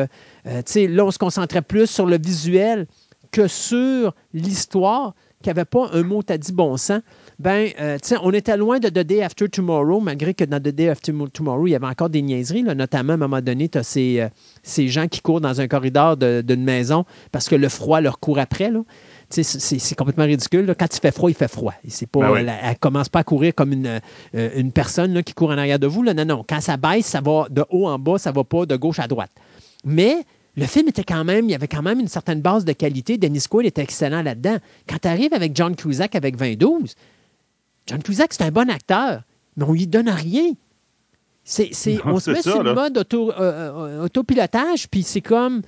[0.45, 2.85] euh, tu sais, là, on se concentrait plus sur le visuel
[3.31, 7.01] que sur l'histoire, qui n'avait pas un mot à dit bon sens
[7.39, 10.89] ben, euh, on était loin de The Day After Tomorrow, malgré que dans The Day
[10.89, 12.63] After Tomorrow, il y avait encore des niaiseries.
[12.63, 14.29] notamment, à un moment donné, tu as euh,
[14.63, 18.39] ces, gens qui courent dans un corridor d'une maison parce que le froid leur court
[18.39, 18.71] après.
[19.29, 20.75] C'est complètement ridicule.
[20.77, 21.73] Quand il fait froid, il fait froid.
[22.11, 23.99] Pas, ben elle, ne commence pas à courir comme une,
[24.35, 26.03] euh, une personne qui court en arrière de vous.
[26.03, 26.13] Là.
[26.13, 26.45] Non, non.
[26.47, 29.07] Quand ça baisse, ça va de haut en bas, ça va pas de gauche à
[29.07, 29.31] droite.
[29.83, 30.17] Mais
[30.55, 33.17] le film était quand même, il y avait quand même une certaine base de qualité.
[33.17, 34.57] Dennis Quaid était excellent là-dedans.
[34.87, 36.95] Quand tu arrives avec John Cusack avec 2012,
[37.87, 39.23] John Cusack, c'est un bon acteur,
[39.57, 40.53] mais on lui donne rien.
[41.43, 41.71] C'est,
[42.05, 45.61] on se met sur le mode auto, euh, euh, autopilotage, puis c'est comme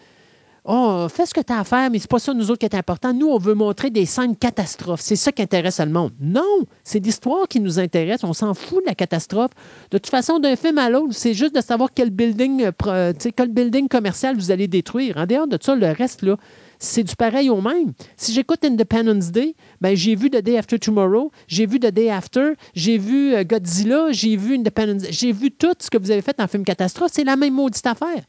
[0.68, 2.66] Oh, fais ce que tu as à faire, mais c'est pas ça, nous autres, qui
[2.66, 3.14] est important.
[3.14, 5.02] Nous, on veut montrer des scènes catastrophes.
[5.02, 6.12] C'est ça qui intéresse le monde.
[6.20, 8.24] Non, c'est l'histoire qui nous intéresse.
[8.24, 9.52] On s'en fout de la catastrophe.
[9.92, 13.50] De toute façon, d'un film à l'autre, c'est juste de savoir quel building, euh, quel
[13.50, 15.18] building commercial vous allez détruire.
[15.18, 16.36] En dehors de ça, le reste, là,
[16.80, 17.94] c'est du pareil au même.
[18.18, 22.10] Si j'écoute Independence Day, ben, j'ai vu The Day After Tomorrow, j'ai vu The Day
[22.10, 26.22] After, j'ai vu euh, Godzilla, j'ai vu Independence j'ai vu tout ce que vous avez
[26.22, 27.12] fait en film catastrophe.
[27.14, 28.24] C'est la même maudite affaire.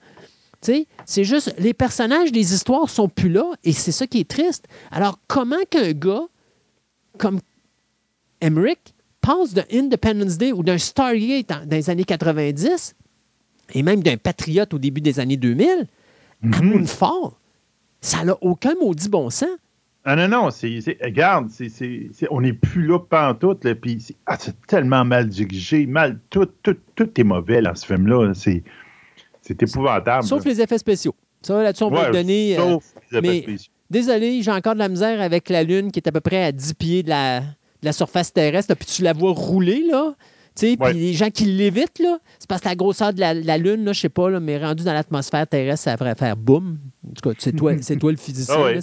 [1.05, 4.67] C'est juste, les personnages, les histoires sont plus là et c'est ça qui est triste.
[4.91, 6.27] Alors, comment qu'un gars
[7.19, 7.41] comme
[8.41, 12.95] Emmerich passe de Independence Day ou d'un Stargate dans les années 90
[13.75, 15.87] et même d'un Patriote au début des années 2000
[16.43, 16.55] mm -hmm.
[16.55, 17.31] à Moonfall,
[18.01, 19.49] ça n'a aucun maudit bon sens.
[20.09, 21.51] Ah non, non, c'est, regarde,
[22.31, 26.77] on n'est plus là pantoute, là, puis ah, c'est tellement mal dirigé, mal, tout, tout,
[26.95, 28.33] tout est mauvais dans ce film-là.
[28.35, 28.63] C'est,
[29.43, 30.25] c'est épouvantable.
[30.25, 31.15] Sauf les effets spéciaux.
[31.43, 32.57] Ça, là-dessus, on va le donner.
[32.57, 33.73] Euh, sauf les effets spéciaux.
[33.91, 36.53] Désolé, j'ai encore de la misère avec la Lune qui est à peu près à
[36.53, 37.43] 10 pieds de la,
[37.83, 38.75] la surface terrestre.
[38.77, 40.15] puis tu la vois rouler, là.
[40.57, 43.93] Puis les gens qui l'évitent, là, c'est parce que la grosseur de la, Lune, là,
[43.93, 46.79] je sais pas, là, mais rendu dans l'atmosphère terrestre, ça devrait faire boum.
[47.07, 48.57] En tout cas, c'est toi, toi le physicien.
[48.59, 48.81] Ah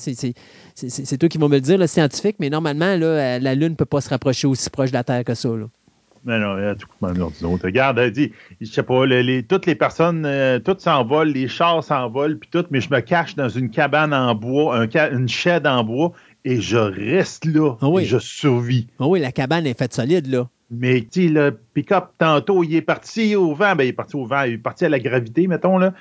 [0.76, 3.76] c'est toi qui vas me le dire, le scientifique, mais normalement, là, la Lune ne
[3.76, 5.50] peut pas se rapprocher aussi proche de la Terre que ça.
[5.50, 5.66] Là.
[6.26, 7.66] Mais non, tout autres.
[7.66, 8.32] Regarde, elle dit,
[8.62, 9.04] je sais pas,
[9.50, 13.36] toutes les personnes, euh, toutes s'envolent, les chars s'envolent, puis tout, mais je me cache
[13.36, 16.14] dans une cabane en bois, un, une chaîne en bois,
[16.46, 18.88] et je reste là, ah et je survis.
[19.00, 20.48] Ah oui, la cabane est faite solide, là.
[20.74, 24.16] Mais, tu sais, le pick-up, tantôt, il est parti au vent, ben, il est parti
[24.16, 25.94] au vent, il est parti à la gravité, mettons, là.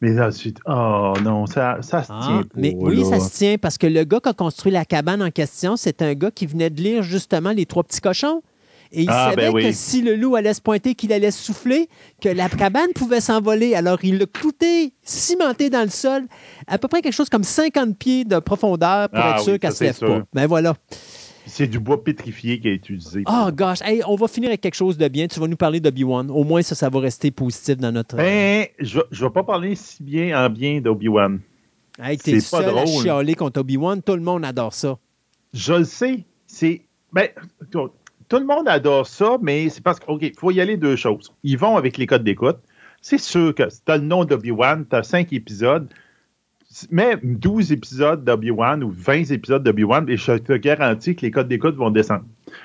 [0.00, 2.44] Mais ensuite, oh non, ça, ça se ah, tient.
[2.54, 5.30] Mais oui, ça se tient parce que le gars qui a construit la cabane en
[5.30, 8.42] question, c'est un gars qui venait de lire justement Les Trois Petits Cochons.
[8.92, 11.88] Et il ah, savait ben que si le loup allait se pointer, qu'il allait souffler,
[12.22, 13.74] que la cabane pouvait s'envoler.
[13.74, 16.22] Alors, il l'a clouté, cimenté dans le sol,
[16.66, 19.70] à peu près quelque chose comme 50 pieds de profondeur pour ah être sûr qu'elle
[19.70, 20.22] ne se lève pas.
[20.32, 20.74] Ben voilà.
[21.48, 23.24] C'est du bois pétrifié qui est utilisé.
[23.26, 25.26] Oh gosh, on va finir avec quelque chose de bien.
[25.26, 26.30] Tu vas nous parler d'Obi-Wan.
[26.30, 28.16] Au moins, ça, ça va rester positif dans notre.
[28.16, 31.40] Ben, je ne vais pas parler si bien en bien d'Obi-Wan.
[32.00, 32.82] Hey, t'es seul pas drôle.
[32.82, 34.02] à chialer contre Obi-Wan.
[34.02, 34.98] Tout le monde adore ça.
[35.52, 36.24] Je le sais.
[36.46, 36.82] C'est.
[37.12, 37.28] Ben,
[37.70, 41.32] tout le monde adore ça, mais c'est parce qu'il faut y aller deux choses.
[41.42, 42.58] Ils vont avec les codes d'écoute.
[43.00, 45.88] C'est sûr que tu as le nom d'Obi-Wan, tu as cinq épisodes,
[46.90, 51.48] mais 12 épisodes d'Obi-Wan ou 20 épisodes d'Obi-Wan, et je te garantis que les codes
[51.48, 52.24] d'écoute vont descendre.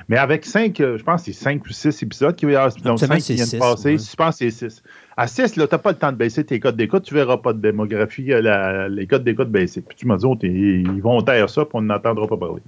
[0.10, 3.18] Mais avec 5, euh, je pense que c'est 5 ou 6 épisodes qui, donc 5
[3.20, 4.84] qui viennent de passer, je pense que c'est 6.
[5.16, 7.20] À 6, là, tu n'as pas le temps de baisser tes codes d'écoute, tu ne
[7.20, 9.82] verras pas de démographie, euh, les codes d'écoute baisser.
[9.82, 12.62] Puis tu m'as dit, oh, ils vont taire ça, puis on n'entendra pas parler.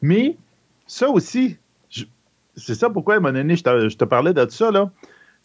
[0.00, 0.36] Mais
[0.86, 1.58] ça aussi,
[2.56, 4.90] c'est ça pourquoi, à un moment donné, je te, parlais de ça, là.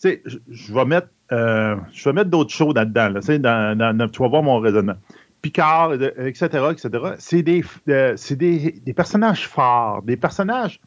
[0.03, 0.17] Je,
[0.49, 3.09] je vais mettre, euh, je vais mettre d'autres choses là-dedans.
[3.09, 4.95] Là, tu vas voir mon raisonnement.
[5.41, 6.89] Picard, etc., etc.
[7.19, 10.79] C'est des, euh, des, personnages forts, des personnages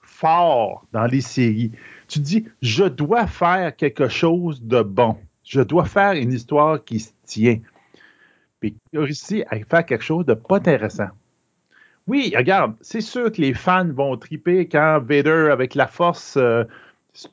[0.00, 1.72] forts dans les séries.
[2.06, 5.16] Tu te dis, je dois faire quelque chose de bon.
[5.44, 7.58] Je dois faire une histoire qui se tient.
[8.60, 11.08] Puis réussi à faire quelque chose de pas intéressant.
[12.06, 16.64] Oui, regarde, c'est sûr que les fans vont triper quand Vader, avec la force, euh,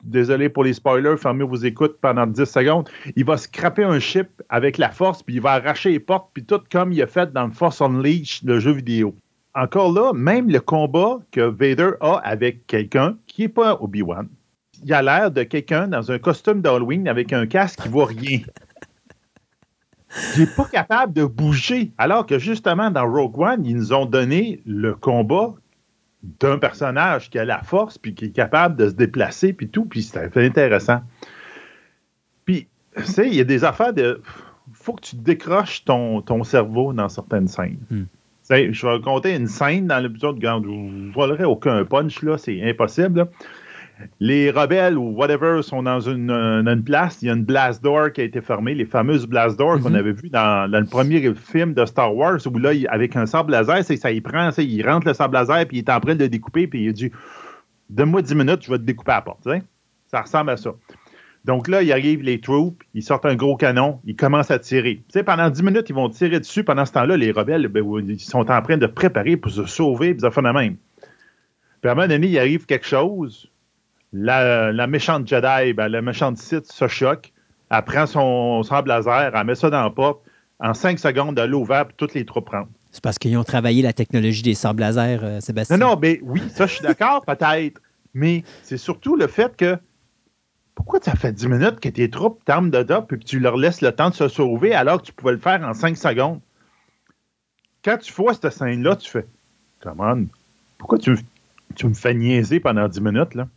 [0.02, 4.28] désolé pour les spoilers, fermez vos écoutes pendant 10 secondes, il va scraper un chip
[4.48, 7.32] avec la force, puis il va arracher les portes, puis tout comme il a fait
[7.32, 9.14] dans le Force Unleashed, le jeu vidéo.
[9.54, 14.28] Encore là, même le combat que Vader a avec quelqu'un qui n'est pas Obi-Wan,
[14.84, 18.40] il a l'air de quelqu'un dans un costume d'Halloween avec un casque qui voit rien.
[20.36, 21.92] Il n'est pas capable de bouger.
[21.98, 25.54] Alors que justement, dans Rogue One, ils nous ont donné le combat
[26.22, 29.84] d'un personnage qui a la force, puis qui est capable de se déplacer, puis tout,
[29.84, 31.00] puis c'est intéressant.
[32.44, 34.20] Puis, tu sais, il y a des affaires de.
[34.72, 37.78] faut que tu décroches ton, ton cerveau dans certaines scènes.
[37.90, 38.04] Hmm.
[38.50, 42.62] Je vais raconter une scène dans l'épisode où je ne volerai aucun punch, là, c'est
[42.62, 43.28] impossible
[44.20, 48.20] les rebelles ou whatever sont dans une, place, il y a une blast door qui
[48.20, 49.96] a été fermée, les fameuses blast doors qu'on mhm.
[49.96, 53.84] avait vues dans, le premier film de Star Wars, où là, avec un sable laser,
[53.84, 56.28] ça, il prend, il rentre le sable laser, puis il est en train de le
[56.28, 57.10] découper, puis il dit
[57.90, 59.48] Donne-moi 10 minutes, je vais te découper à la porte.
[60.06, 60.74] Ça ressemble à ça.
[61.44, 65.02] Donc là, il arrive les troupes, ils sortent un gros canon, ils commencent à tirer.
[65.24, 66.64] pendant 10 minutes, ils vont tirer dessus.
[66.64, 70.12] Pendant ce temps-là, les rebelles, ben, ils sont en train de préparer pour se sauver,
[70.12, 70.76] puis ça fait la même.
[71.80, 73.50] Puis à un moment donné, il arrive quelque chose,
[74.12, 77.32] la, méchante Jedi, ben, la méchante Sith se choque.
[77.70, 80.20] Elle prend son sable laser, elle met ça dans la porte.
[80.60, 82.70] En cinq secondes, elle l'ouvre et toutes les troupes rentrent.
[82.90, 85.76] C'est parce qu'ils ont travaillé la technologie des sables laser, euh, Sébastien.
[85.76, 87.80] Non, non, mais oui, ça, je suis d'accord, peut-être.
[88.14, 89.78] Mais c'est surtout le fait que
[90.74, 93.56] pourquoi ça fait 10 minutes que tes troupes t'arment de dos et que tu leur
[93.56, 96.40] laisses le temps de se sauver alors que tu pouvais le faire en 5 secondes?
[97.84, 99.26] Quand tu vois cette scène-là, tu fais
[99.80, 100.26] Come on,
[100.78, 101.16] pourquoi tu,
[101.76, 103.48] tu me fais niaiser pendant 10 minutes, là?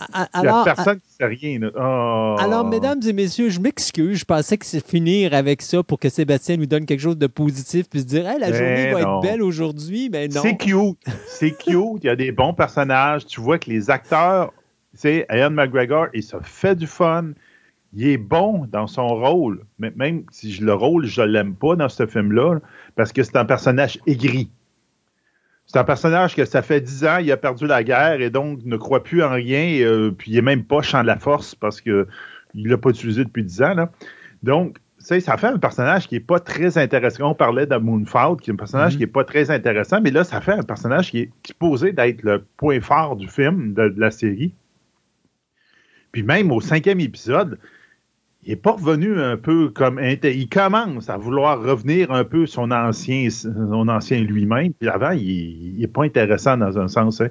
[0.00, 1.60] Il n'y a personne qui sait rien.
[1.76, 2.36] Oh.
[2.38, 4.18] Alors, mesdames et messieurs, je m'excuse.
[4.18, 7.26] Je pensais que c'est finir avec ça pour que Sébastien nous donne quelque chose de
[7.26, 10.08] positif puis se dire la journée va être belle aujourd'hui.
[10.10, 10.40] Mais non.
[10.42, 10.98] C'est cute.
[11.26, 12.02] C'est cute.
[12.02, 13.26] Il y a des bons personnages.
[13.26, 14.52] Tu vois que les acteurs,
[14.92, 17.32] tu sais, Ian McGregor, il se fait du fun.
[17.94, 19.64] Il est bon dans son rôle.
[19.78, 22.58] Mais même si le rôle, je ne l'aime pas dans ce film-là,
[22.96, 24.50] parce que c'est un personnage aigri.
[25.68, 28.60] C'est un personnage que ça fait dix ans, il a perdu la guerre et donc
[28.64, 29.84] ne croit plus en rien.
[29.84, 32.06] Euh, puis il n'est même pas champ de la force parce qu'il
[32.54, 33.74] ne l'a pas utilisé depuis dix ans.
[34.42, 37.30] Donc, ça fait un personnage qui n'est pas très intéressant.
[37.30, 38.96] On parlait de Moonfall, qui est un personnage mm-hmm.
[38.96, 42.22] qui n'est pas très intéressant, mais là, ça fait un personnage qui est supposé d'être
[42.22, 44.54] le point fort du film, de la série.
[46.12, 47.58] Puis même au cinquième épisode,
[48.48, 50.00] il n'est pas revenu un peu comme.
[50.00, 54.72] Il commence à vouloir revenir un peu son ancien, son ancien lui-même.
[54.72, 57.20] Puis avant, il n'est pas intéressant dans un sens.
[57.20, 57.28] Hein.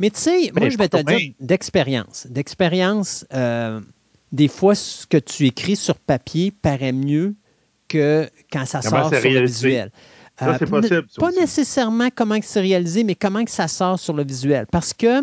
[0.00, 2.26] Mais tu sais, moi, je vais te dire d'expérience.
[2.30, 3.82] D'expérience, euh,
[4.32, 7.34] des fois, ce que tu écris sur papier paraît mieux
[7.86, 9.90] que quand ça sort sur le visuel.
[10.38, 11.06] Ça, c'est euh, possible.
[11.18, 14.66] pas nécessairement comment c'est réalisé, mais comment que ça sort sur le visuel.
[14.72, 15.20] Parce que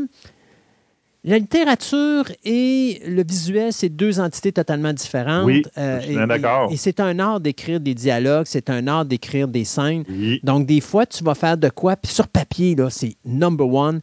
[1.24, 5.46] la littérature et le visuel, c'est deux entités totalement différentes.
[5.46, 6.72] Oui, euh, je suis d'accord.
[6.72, 10.04] Et, c'est un art d'écrire des dialogues, c'est un art d'écrire des scènes.
[10.44, 14.02] Donc, des fois, tu vas faire de quoi, puis sur papier, là, c'est number one.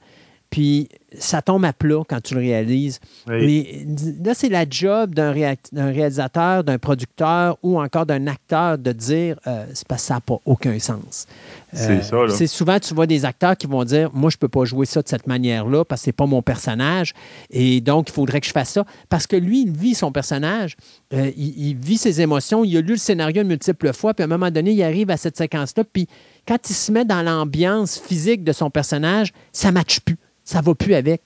[0.51, 3.01] Puis ça tombe à plat quand tu le réalises.
[3.27, 3.87] Mais
[4.25, 9.65] là, c'est la job d'un réalisateur, d'un producteur ou encore d'un acteur de dire euh,
[9.75, 11.27] c'est parce que ça n'a pas aucun sens.
[11.73, 12.35] c'est euh, ça.
[12.35, 14.87] C'est souvent, tu vois des acteurs qui vont dire Moi, je ne peux pas jouer
[14.87, 17.15] ça de cette manière-là parce que ce n'est pas mon personnage.
[17.51, 18.85] Et donc, il faudrait que je fasse ça.
[19.09, 20.77] Parce que lui, il vit son personnage,
[21.13, 24.27] euh, il, vit ses émotions, il a lu le scénario de multiples fois, puis à
[24.27, 26.07] un moment donné, il arrive à cette séquence-là, puis
[26.47, 30.17] quand il se met dans l'ambiance physique de son personnage, ça ne matche plus
[30.49, 31.21] ça ne va plus avec.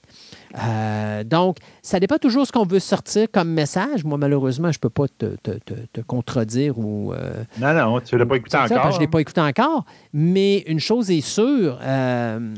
[0.61, 4.03] Euh, donc, ça dépend toujours ce qu'on veut sortir comme message.
[4.03, 7.13] Moi, malheureusement, je ne peux pas te, contredire ou.
[7.13, 8.91] Euh, non, non, tu ne l'as pas écouté encore.
[8.91, 9.85] je ne l'ai pas écouté encore.
[10.11, 11.79] Mais une chose est sûre.
[11.81, 12.53] Euh,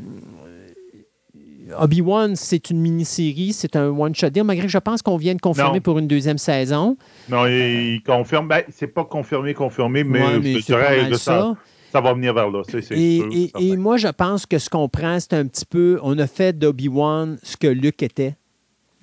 [1.79, 5.41] Obi-Wan, c'est une mini-série, c'est un one-shot deal, malgré que je pense qu'on vient de
[5.41, 6.97] confirmer pour une deuxième saison.
[7.29, 8.47] Non, il, confirme.
[8.47, 11.55] Ben, c'est pas confirmé, confirmé, mais, je dirais de ça ça
[12.01, 12.61] va venir vers là.
[12.91, 15.99] et, moi, je pense que ce qu'on prend, c'est un petit peu.
[16.03, 18.35] On a fait d'Obi-Wan ce que Luke était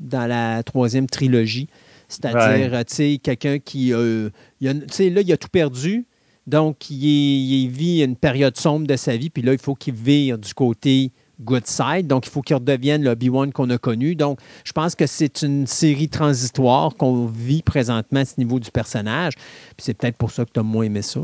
[0.01, 1.69] dans la troisième trilogie.
[2.09, 3.93] C'est-à-dire, tu sais, quelqu'un qui.
[3.93, 6.07] Euh, tu sais, là, il a tout perdu.
[6.47, 9.31] Donc, il, vit une période sombre de sa vie.
[9.31, 12.07] Puis là, il faut qu'il vire du côté good side.
[12.07, 14.15] Donc, il faut qu'il redevienne l'Obi-Wan qu'on a connu.
[14.15, 18.71] Donc, je pense que c'est une série transitoire qu'on vit présentement à ce niveau du
[18.71, 19.35] personnage.
[19.35, 21.21] Puis c'est peut-être pour ça que tu as moins aimé ça.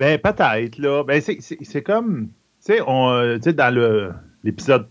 [0.00, 1.04] Ben, peut-être, là.
[1.04, 2.28] Ben, c'est comme.
[2.64, 4.88] Tu sais, euh, dans l'épisode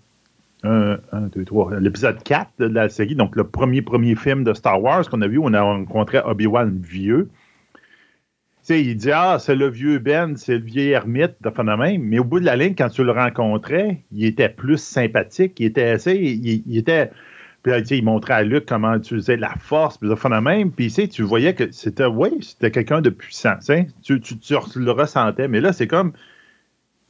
[0.62, 0.98] 1,
[1.34, 5.10] 2, 3, l'épisode 4 de la série, donc le premier premier film de Star Wars
[5.10, 7.28] qu'on a vu, on a rencontré Obi-Wan vieux.
[7.74, 7.80] Tu
[8.62, 12.04] sais, il dit Ah, c'est le vieux Ben, c'est le vieil ermite, de même.
[12.04, 15.60] Mais au bout de la ligne, quand tu le rencontrais, il était plus sympathique.
[15.60, 16.15] Il était assez.
[16.15, 17.10] il était
[17.62, 20.72] puis il montrait à Luc comment utiliser la force, puis ça même.
[20.72, 23.56] Puis tu voyais que c'était, oui, c'était quelqu'un de puissant.
[24.02, 25.48] Tu, tu, tu, le ressentais.
[25.48, 26.13] Mais là, c'est comme,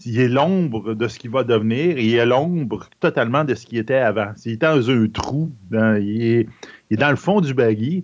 [0.06, 3.66] il est l'ombre de ce qu'il va devenir et il est l'ombre totalement de ce
[3.66, 4.32] qu'il était avant.
[4.46, 6.48] Il était dans un trou, il, est,
[6.90, 8.04] il, est, dans le fond du baggy.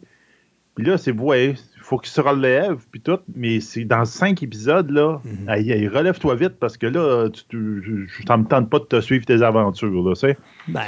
[0.76, 4.90] Puis là, c'est, ouais, faut qu'il se relève, puis tout, mais c'est dans cinq épisodes,
[4.92, 5.88] là, mhm.
[5.88, 9.42] relève-toi vite parce que là, tu, tu, je ne tente pas de te suivre tes
[9.42, 10.38] aventures, là, c'est.
[10.68, 10.82] Ben,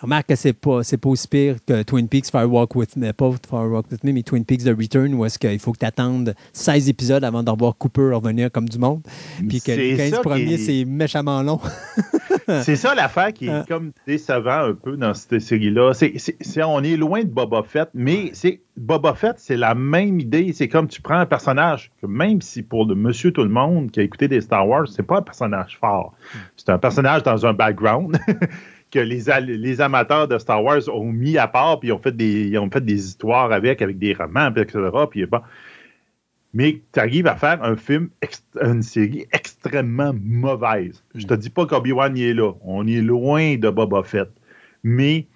[0.00, 3.12] remarque que c'est pas, c'est pas aussi pire que Twin Peaks Fire Walk With Me,
[3.12, 5.78] pas Fire Walk With Me, mais Twin Peaks The Return, où est-ce qu'il faut que
[5.78, 9.02] tu attendes 16 épisodes avant de revoir Cooper revenir comme du monde,
[9.48, 11.60] puis que les 15 premiers, c'est méchamment long.
[12.62, 13.64] c'est ça l'affaire qui est ah.
[13.66, 15.92] comme décevant un peu dans cette série-là.
[15.94, 20.52] C'est, on est loin de Boba Fett, mais c'est Boba Fett, c'est la même idée.
[20.52, 23.90] C'est comme tu prends un personnage que même si pour le monsieur tout le monde
[23.90, 26.14] qui a écouté des Star Wars, c'est pas un personnage fort.
[26.56, 28.18] C'est un personnage dans un background
[28.94, 32.56] que les, les amateurs de Star Wars ont mis à part puis ont fait des
[32.56, 34.78] ont fait des histoires avec avec des romans etc.
[35.10, 35.26] Puis
[36.52, 38.10] Mais tu arrives à faire un film,
[38.62, 41.02] une série extrêmement mauvaise.
[41.16, 42.52] Je te dis pas qu'Obi-Wan est là.
[42.62, 44.30] On est loin de Boba Fett.
[44.84, 45.26] Mais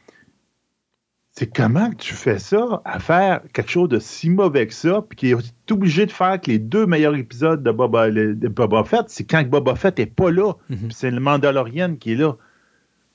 [1.32, 5.16] c'est comment tu fais ça à faire quelque chose de si mauvais que ça, puis
[5.16, 9.44] qui est obligé de faire que les deux meilleurs épisodes de Boba, Fett, c'est quand
[9.48, 10.90] Boba Fett n'est pas là, mhm.
[10.90, 12.36] c'est le Mandalorian qui est là.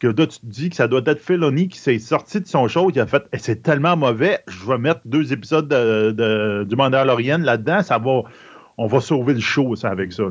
[0.04, 2.68] Que là, tu te dis que ça doit être Filoni qui s'est sorti de son
[2.68, 6.76] show, qui a fait c'est tellement mauvais, je vais mettre deux épisodes de, de, du
[6.76, 8.24] Mandalorian là-dedans, ça va,
[8.78, 10.24] on va sauver le show ça, avec ça.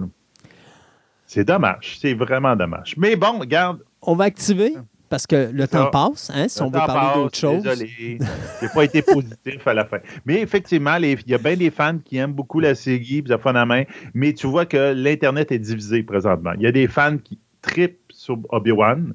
[1.26, 2.94] C'est dommage, c'est vraiment dommage.
[2.98, 3.78] Mais bon, regarde.
[4.02, 4.74] On va activer
[5.08, 7.62] parce que le temps passe, hein, si on veut parler d'autre chose.
[7.62, 8.18] Désolé,
[8.60, 9.98] j'ai pas été positif à la fin.
[10.26, 13.52] Mais effectivement, il y a bien des fans qui aiment beaucoup la série, puis ça
[13.52, 16.52] la main, mais tu vois que l'Internet est divisé présentement.
[16.56, 19.14] Il y a des fans qui tripent sur Obi-Wan,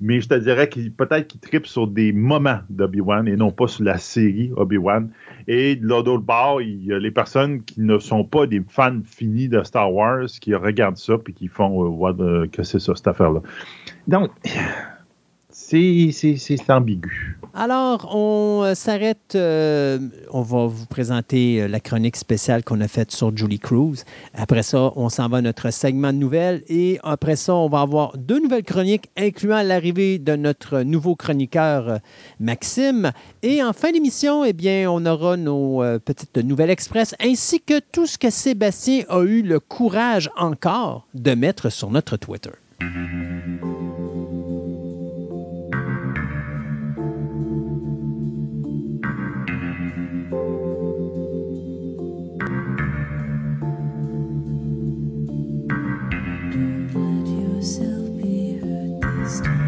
[0.00, 3.68] mais je te dirais qu'il peut-être qu'ils tripent sur des moments d'Obi-Wan et non pas
[3.68, 5.10] sur la série Obi-Wan.
[5.46, 9.00] Et de l'autre bord, il y a les personnes qui ne sont pas des fans
[9.04, 13.08] finis de Star Wars, qui regardent ça et qui font euh, que c'est ça, cette
[13.08, 13.40] affaire-là.
[14.08, 14.30] Donc,
[15.50, 16.10] c'est
[16.68, 17.38] ambigu.
[17.56, 19.36] Alors, on euh, s'arrête.
[19.36, 20.00] Euh,
[20.32, 24.02] on va vous présenter euh, la chronique spéciale qu'on a faite sur Julie Cruz.
[24.34, 26.64] Après ça, on s'en va à notre segment de nouvelles.
[26.66, 32.00] Et après ça, on va avoir deux nouvelles chroniques, incluant l'arrivée de notre nouveau chroniqueur,
[32.40, 33.12] Maxime.
[33.44, 38.06] Et en fin d'émission, eh bien, on aura nos petites nouvelles express, ainsi que tout
[38.06, 42.50] ce que Sébastien a eu le courage encore de mettre sur notre Twitter.
[59.24, 59.63] On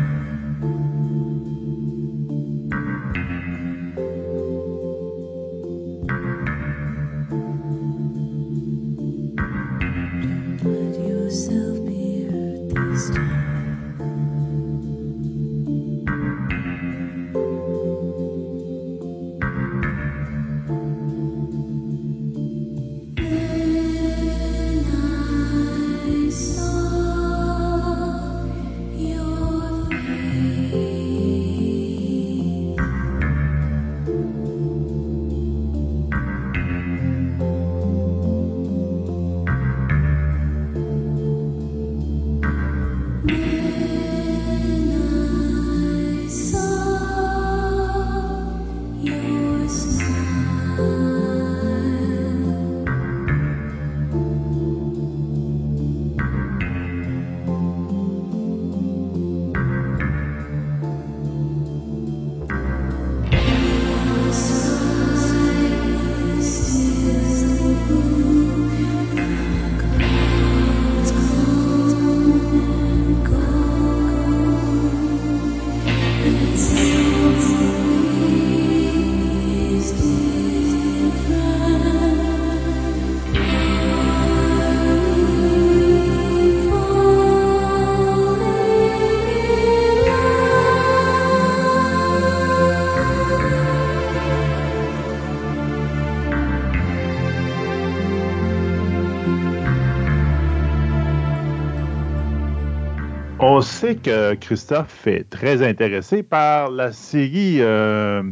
[103.66, 108.22] sait que Christophe est très intéressé par la série euh,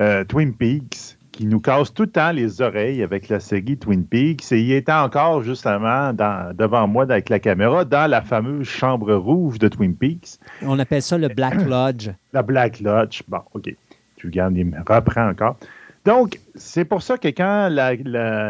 [0.00, 4.06] euh, Twin Peaks qui nous casse tout le temps les oreilles avec la série Twin
[4.06, 4.52] Peaks.
[4.52, 9.58] Et il était encore justement devant moi avec la caméra dans la fameuse chambre rouge
[9.58, 10.38] de Twin Peaks.
[10.62, 12.10] On appelle ça le Black Lodge.
[12.32, 13.22] la Black Lodge.
[13.28, 13.74] Bon, OK.
[14.16, 15.56] Tu regardes, il me reprend encore.
[16.04, 17.94] Donc, c'est pour ça que quand la,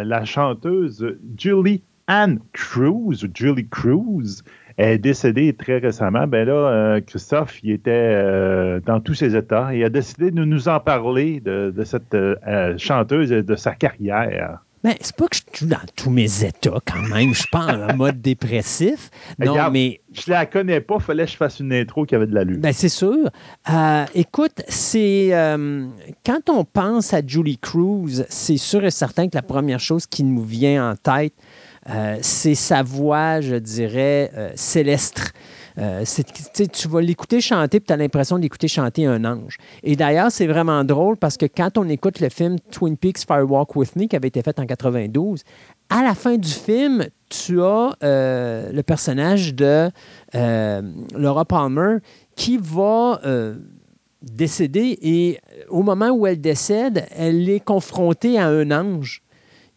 [0.04, 4.42] la chanteuse Julie Ann Cruz, Julie Cruz,
[4.78, 9.74] est décédée très récemment, ben là, euh, Christophe, il était euh, dans tous ses états
[9.74, 14.58] et a décidé de nous en parler de, cette euh, chanteuse et de sa carrière.
[14.82, 17.32] Mais c'est pas que je suis dans tous mes états quand même.
[17.32, 19.10] Je suis pas en mode dépressif.
[19.38, 20.02] Non, mais.
[20.12, 20.98] Je la connais pas.
[20.98, 22.60] Fallait que je fasse une intro qui avait de la lutte.
[22.60, 23.30] Ben, c'est sûr.
[24.14, 25.30] écoute, c'est.
[26.26, 30.22] quand on pense à Julie Cruz, c'est sûr et certain que la première chose qui
[30.22, 31.32] nous vient en tête,
[31.90, 35.32] euh, c'est sa voix, je dirais, euh, céleste.
[35.76, 36.04] Euh,
[36.72, 39.58] tu vas l'écouter chanter, puis tu as l'impression d'écouter chanter un ange.
[39.82, 43.50] Et d'ailleurs, c'est vraiment drôle parce que quand on écoute le film Twin Peaks Fire
[43.50, 45.42] Walk With Me, qui avait été fait en 92,
[45.90, 49.90] à la fin du film, tu as le personnage de
[50.32, 51.96] Laura Palmer
[52.36, 53.20] qui va
[54.22, 55.38] décéder et
[55.68, 59.23] au moment où elle décède, elle est confrontée à un ange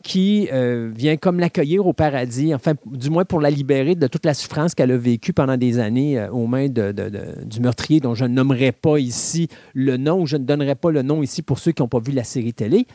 [0.07, 0.47] qui
[0.95, 4.73] vient comme l'accueillir au paradis, enfin, du moins pour la libérer de toute la souffrance
[4.73, 8.97] qu'elle a vécue pendant des années aux mains du meurtrier dont je ne nommerai pas
[8.97, 11.89] ici le nom, ou je ne donnerai pas le nom ici pour ceux qui n'ont
[11.89, 12.87] pas vu la série télé.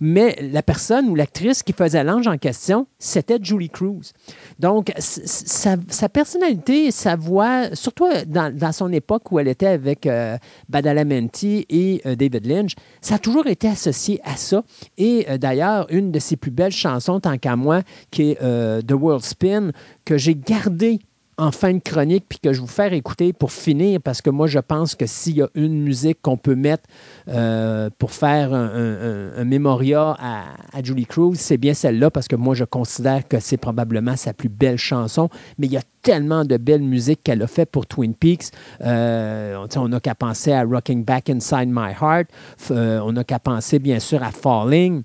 [0.00, 4.12] Mais la personne ou l'actrice qui faisait l'ange en question, c'était Julie Cruz.
[4.58, 10.36] Donc, sa, personnalité, sa voix, surtout dans, son époque où elle était avec euh,
[10.68, 14.62] Badalamenti et euh, David Lynch, ça a toujours été associé à ça.
[14.98, 18.92] Et euh, d'ailleurs, une de ses plus belles chansons, tant qu'à moi, qui est The
[18.92, 19.70] World Spin,
[20.04, 21.00] que j'ai gardée
[21.38, 24.28] en fin de chronique, puis que je vais vous faire écouter pour finir, parce que
[24.28, 26.82] moi, je pense que s'il y a une musique qu'on peut mettre
[27.28, 30.46] euh, pour faire un, un, mémorial à,
[30.82, 34.48] Julie Cruz, c'est bien celle-là, parce que moi, je considère que c'est probablement sa plus
[34.48, 38.14] belle chanson, mais il y a tellement de belles musiques qu'elle a fait pour Twin
[38.14, 38.50] Peaks.
[38.80, 42.26] Euh, on n'a qu'à penser à Rocking Back Inside My Heart,
[42.72, 45.04] euh, on n'a qu'à penser, bien sûr, à Falling.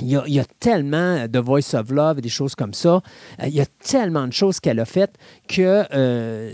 [0.00, 3.02] Il y, a, tellement de Voice of Love des choses comme ça.
[3.40, 5.14] Euh, il y a tellement de choses qu'elle a faites
[5.48, 6.52] que euh,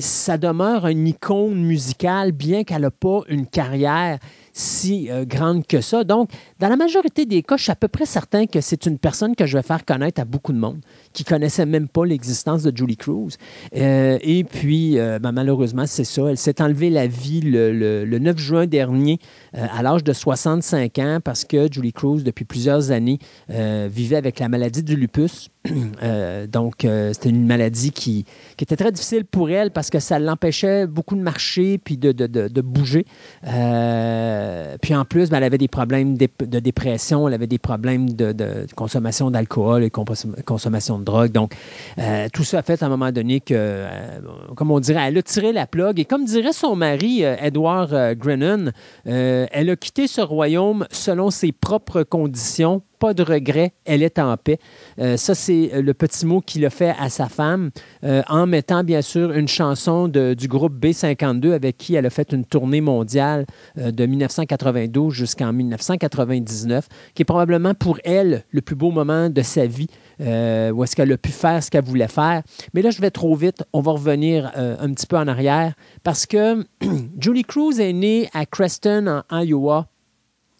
[0.00, 4.18] ça demeure une icône musicale, bien qu'elle n'a pas une carrière
[4.52, 6.02] si euh, grande que ça.
[6.02, 8.98] Donc, dans la majorité des cas, je suis à peu près certain que c'est une
[8.98, 10.80] personne que je vais faire connaître à beaucoup de monde
[11.16, 13.36] qui ne connaissait même pas l'existence de Julie Cruz.
[13.74, 16.26] Euh, et puis, euh, ben, malheureusement, c'est ça.
[16.28, 19.18] Elle s'est enlevée la vie le, 9 juin dernier
[19.54, 24.48] à l'âge de 65 ans parce que Julie Cruz, depuis plusieurs années, vivait avec la
[24.48, 25.48] maladie du lupus.
[26.48, 28.24] donc, c'était une maladie qui,
[28.60, 32.60] était très difficile pour elle parce que ça l'empêchait beaucoup de marcher puis de, de
[32.60, 33.06] bouger.
[33.46, 38.10] Euh, puis en plus, ben, elle avait des problèmes de, dépression, elle avait des problèmes
[38.10, 38.34] de,
[38.74, 41.54] consommation d'alcool et consommation de Donc,
[41.98, 44.20] euh, tout ça a fait à un moment donné que, euh,
[44.56, 45.98] comme on dirait, elle a tiré la plug.
[45.98, 48.72] Et comme dirait son mari, Edward Grennan,
[49.04, 54.36] elle a quitté ce royaume selon ses propres conditions pas de regret, elle est en
[54.36, 54.58] paix.
[54.98, 57.70] Euh, ça, c'est euh, le petit mot qu'il a fait à sa femme
[58.04, 62.32] euh, en mettant, bien sûr, une chanson du groupe B52 avec qui elle a fait
[62.32, 63.46] une tournée mondiale
[63.76, 69.66] de 1992 jusqu'en 1999, qui est probablement pour elle le plus beau moment de sa
[69.66, 69.88] vie,
[70.20, 72.42] où est-ce qu'elle a pu faire ce qu'elle voulait faire.
[72.74, 73.64] Mais là, je vais trop vite.
[73.72, 76.64] On va revenir un petit peu en arrière parce que
[77.20, 79.88] Julie Cruz est née à Creston, en Iowa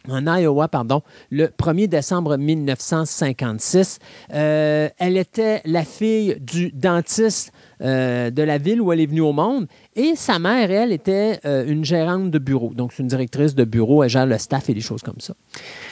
[0.09, 3.99] en Iowa, pardon, le 1er décembre 1956.
[4.33, 7.53] Euh, elle était la fille du dentiste
[7.83, 11.41] euh, de la ville où elle est venue au monde et sa mère, elle, était
[11.45, 12.73] euh, une gérante de bureau.
[12.75, 15.35] Donc, c'est une directrice de bureau, elle gère le staff et des choses comme ça.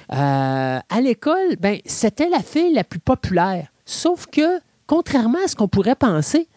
[0.09, 3.69] à l'école, ben, c'était la fille la plus populaire.
[3.85, 6.49] Sauf que, contrairement à ce qu'on pourrait penser,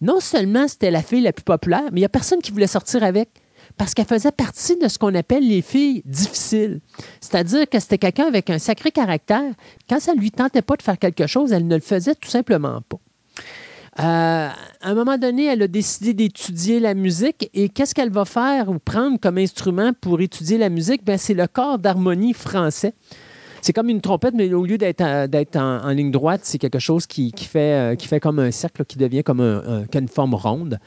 [0.00, 2.66] non seulement c'était la fille la plus populaire, mais il n'y a personne qui voulait
[2.66, 3.28] sortir avec
[3.76, 6.80] parce qu'elle faisait partie de ce qu'on appelle les filles difficiles.
[7.20, 9.52] C'est-à-dire que c'était quelqu'un avec un sacré caractère.
[9.88, 12.30] Quand ça ne lui tentait pas de faire quelque chose, elle ne le faisait tout
[12.30, 12.98] simplement pas.
[13.98, 18.26] Euh, à un moment donné, elle a décidé d'étudier la musique et qu'est-ce qu'elle va
[18.26, 21.02] faire ou prendre comme instrument pour étudier la musique?
[21.04, 22.94] Ben, c'est le corps d'harmonie français.
[23.66, 25.00] C'est comme une trompette, mais au lieu d'être
[25.56, 28.96] en, ligne droite, c'est quelque chose qui, fait, euh, qui fait comme un cercle, qui
[28.96, 30.78] devient comme une forme ronde.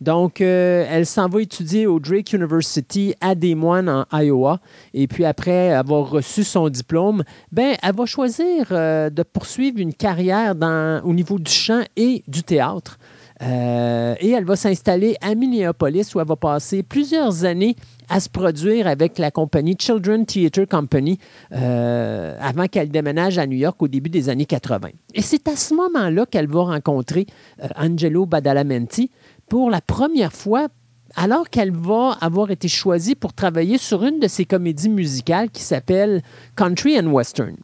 [0.00, 4.60] Donc, euh, elle s'en va étudier au Drake University à Des Moines, en Iowa.
[4.94, 9.92] Et puis, après avoir reçu son diplôme, ben, elle va choisir euh, de poursuivre une
[9.92, 10.54] carrière
[11.02, 13.00] au niveau du chant et du théâtre.
[13.40, 17.74] et elle va s'installer à Minneapolis où elle va passer plusieurs années
[18.08, 21.18] à se produire avec la compagnie Children Theatre Company
[21.52, 24.88] euh, avant qu'elle déménage à New York au début des années 80.
[25.14, 27.26] Et c'est à ce moment-là qu'elle va rencontrer
[27.62, 29.10] euh, Angelo Badalamenti
[29.48, 30.68] pour la première fois
[31.16, 35.62] alors qu'elle va avoir été choisie pour travailler sur une de ses comédies musicales qui
[35.62, 36.22] s'appelle
[36.56, 37.56] Country and Western.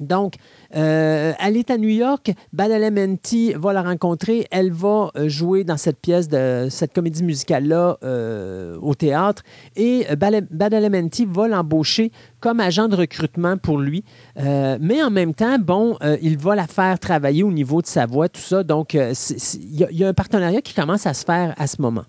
[0.00, 0.34] Donc,
[0.76, 2.32] euh, elle est à New York.
[2.52, 4.46] Badalamenti va la rencontrer.
[4.50, 9.42] Elle va euh, jouer dans cette pièce, de cette comédie musicale-là euh, au théâtre.
[9.76, 12.10] Et Badalamenti va l'embaucher
[12.40, 14.04] comme agent de recrutement pour lui.
[14.36, 18.28] mais en même temps, bon, il va la faire travailler au niveau de sa voix,
[18.28, 18.62] tout ça.
[18.62, 22.04] Donc, il y, a un partenariat qui commence à se faire à ce moment.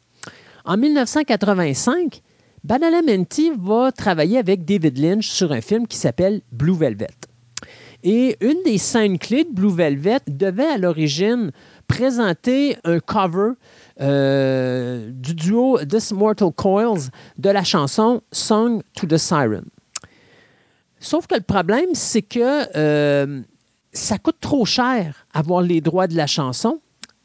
[0.66, 2.22] En 1985,
[2.64, 7.08] Badalamenti va travailler avec David Lynch sur un film qui s'appelle Blue Velvet.
[8.08, 11.52] Et une des scènes clés de Blue Velvet devait à l'origine
[11.88, 13.54] présenter un cover
[14.00, 19.66] euh, du duo This Mortal Coils de la chanson Song to the Siren.
[21.00, 23.42] Sauf que le problème, c'est que euh,
[23.92, 26.80] ça coûte trop cher avoir les droits de la chanson.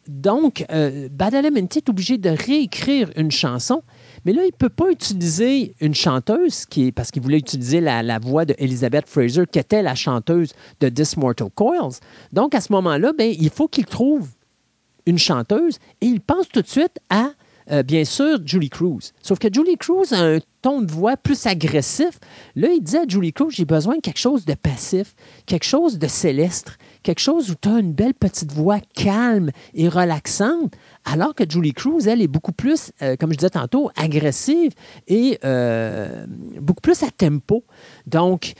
[0.08, 3.82] donc, euh, Badalamenti est obligé de réécrire une chanson,
[4.24, 8.18] mais là, il ne peut pas utiliser une chanteuse, qui parce qu'il voulait utiliser la,
[8.18, 12.00] voix de Elizabeth Fraser, qui était la chanteuse de This Mortal Coils.
[12.32, 14.28] Donc, à ce moment-là, ben, il faut qu'il trouve
[15.06, 17.30] une chanteuse et il pense tout de suite à
[17.70, 19.12] euh, bien sûr, Julie Cruz.
[19.22, 22.18] Sauf que Julie Cruz a un ton de voix plus agressif.
[22.56, 25.14] Là, il dit à Julie Cruz, j'ai besoin de quelque chose de passif,
[25.46, 29.88] quelque chose de céleste, quelque chose où tu as une belle petite voix calme et
[29.88, 34.72] relaxante, alors que Julie Cruz, elle, est beaucoup plus, euh, comme je disais tantôt, agressive
[35.08, 36.26] et euh,
[36.60, 37.64] beaucoup plus à tempo.
[38.06, 38.54] Donc,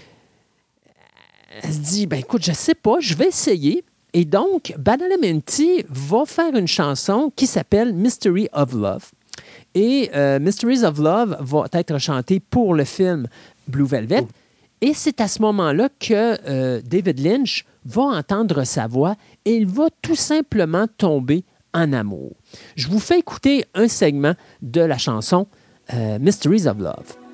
[1.62, 3.84] elle se dit, ben écoute, je sais pas, je vais essayer.
[4.12, 9.10] Et donc, Badalamenti va faire une chanson qui s'appelle Mystery of Love.
[9.74, 13.28] Et euh, Mysteries of Love va être chantée pour le film
[13.68, 14.26] Blue Velvet.
[14.80, 19.66] Et c'est à ce moment-là que euh, David Lynch va entendre sa voix et il
[19.66, 22.32] va tout simplement tomber en amour.
[22.76, 25.46] Je vous fais écouter un segment de la chanson
[25.92, 27.29] euh, Mysteries of Love.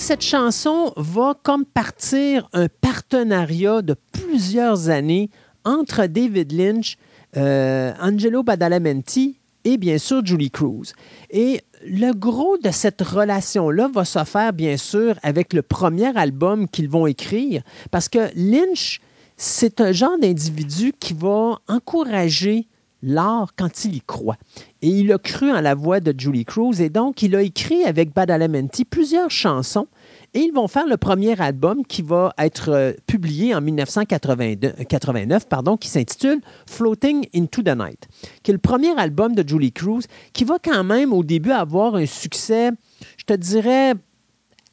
[0.00, 5.28] Cette chanson va comme partir un partenariat de plusieurs années
[5.64, 6.96] entre David Lynch,
[7.36, 10.92] euh, Angelo Badalamenti et bien sûr Julie Cruz.
[11.30, 16.68] Et le gros de cette relation-là va se faire bien sûr avec le premier album
[16.68, 19.00] qu'ils vont écrire, parce que Lynch,
[19.36, 22.66] c'est un genre d'individu qui va encourager
[23.02, 24.36] l'art quand il y croit.
[24.82, 27.84] Et il a cru en la voix de Julie Cruz et donc il a écrit
[27.84, 29.86] avec Badalamenti plusieurs chansons
[30.34, 35.76] et ils vont faire le premier album qui va être euh, publié en 1989, pardon,
[35.76, 38.08] qui s'intitule Floating into the Night,
[38.42, 41.94] qui est le premier album de Julie Cruz qui va quand même au début avoir
[41.94, 42.70] un succès,
[43.16, 43.94] je te dirais,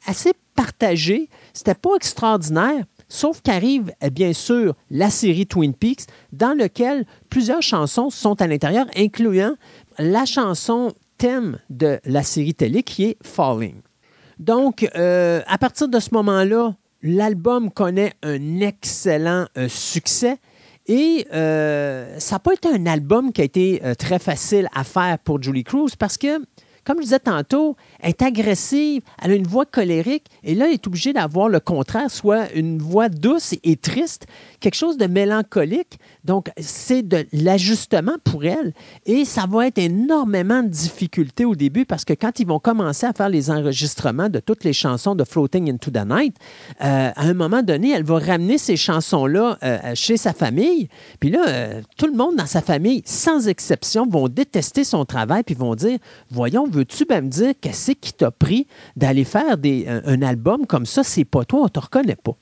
[0.06, 1.28] assez partagé.
[1.52, 7.62] C'était pas extraordinaire, Sauf qu'arrive eh bien sûr la série Twin Peaks, dans laquelle plusieurs
[7.62, 9.54] chansons sont à l'intérieur, incluant
[9.98, 13.76] la chanson thème de la série télé qui est Falling.
[14.38, 20.36] Donc, euh, à partir de ce moment-là, l'album connaît un excellent euh, succès.
[20.88, 25.18] Et euh, ça n'a pas été un album qui a été très facile à faire
[25.18, 26.40] pour Julie Cruz parce que
[26.86, 30.74] comme je disais tantôt, elle est agressive, elle a une voix colérique, et là, elle
[30.74, 34.26] est obligée d'avoir le contraire, soit une voix douce et triste,
[34.60, 35.98] quelque chose de mélancolique.
[36.26, 38.74] Donc, c'est de l'ajustement pour elle,
[39.06, 43.06] et ça va être énormément de difficultés au début parce que quand ils vont commencer
[43.06, 46.36] à faire les enregistrements de toutes les chansons de Floating into the Night,
[46.82, 50.88] euh, à un moment donné, elle va ramener ces chansons-là euh, chez sa famille,
[51.20, 55.44] puis là, euh, tout le monde dans sa famille, sans exception, vont détester son travail,
[55.44, 55.98] puis vont dire,
[56.30, 58.66] voyons, veux-tu me dire qu'est-ce qui t'a pris
[58.96, 61.04] d'aller faire des, un, album comme ça?
[61.04, 62.36] C'est pas toi, on te reconnaît pas.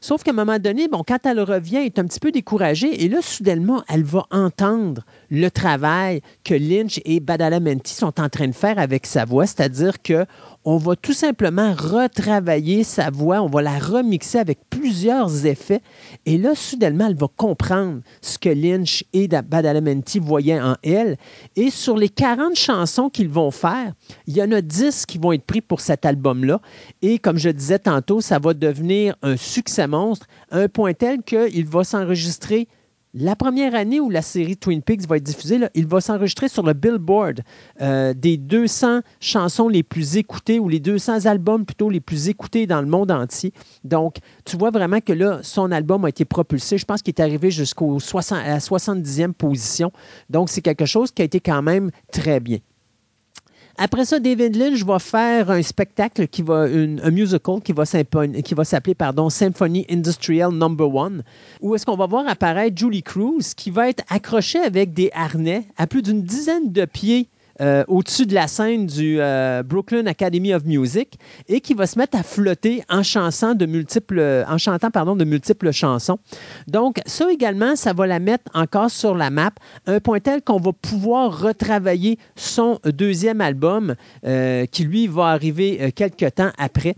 [0.00, 3.04] Sauf qu'à un moment donné, bon, quand elle revient, elle est un petit peu découragée
[3.04, 8.48] et là, soudainement, elle va entendre le travail que Lynch et Badalamenti sont en train
[8.48, 10.26] de faire avec sa voix, c'est-à-dire que
[10.68, 15.80] on va tout simplement retravailler sa voix, on va la remixer avec plusieurs effets.
[16.26, 21.18] Et là, soudainement, elle va comprendre ce que Lynch et Badalamenti voyaient en elle.
[21.54, 23.92] Et sur les 40 chansons qu'ils vont faire,
[24.26, 26.60] il y en a 10 qui vont être pris pour cet album-là.
[27.00, 31.66] Et comme je disais tantôt, ça va devenir un succès monstre, un point tel qu'il
[31.66, 32.66] va s'enregistrer
[33.18, 36.62] la première année où la série Twin Peaks va être diffusée, il va s'enregistrer sur
[36.62, 37.40] le Billboard
[37.80, 42.66] euh, des 200 chansons les plus écoutées ou les 200 albums plutôt les plus écoutés
[42.66, 43.54] dans le monde entier.
[43.84, 46.76] Donc, tu vois vraiment que là, son album a été propulsé.
[46.76, 49.92] Je pense qu'il est arrivé jusqu'au 60, à la 70e position.
[50.28, 52.58] Donc, c'est quelque chose qui a été quand même très bien.
[53.78, 58.94] Après ça, David Lynch va faire un spectacle qui va, un musical qui va s'appeler
[58.94, 61.22] pardon, Symphony Industrial Number One,
[61.60, 65.68] où est-ce qu'on va voir apparaître Julie Cruz qui va être accrochée avec des harnais
[65.76, 67.28] à plus d'une dizaine de pieds
[67.60, 71.98] euh, au-dessus de la scène du euh, Brooklyn Academy of Music et qui va se
[71.98, 76.18] mettre à flotter en chantant de multiples, en chantant pardon, de multiples chansons.
[76.66, 79.52] Donc, ça également, ça va la mettre encore sur la map,
[79.86, 83.94] un point tel qu'on va pouvoir retravailler son deuxième album
[84.24, 86.96] euh, qui, lui, va arriver quelques temps après.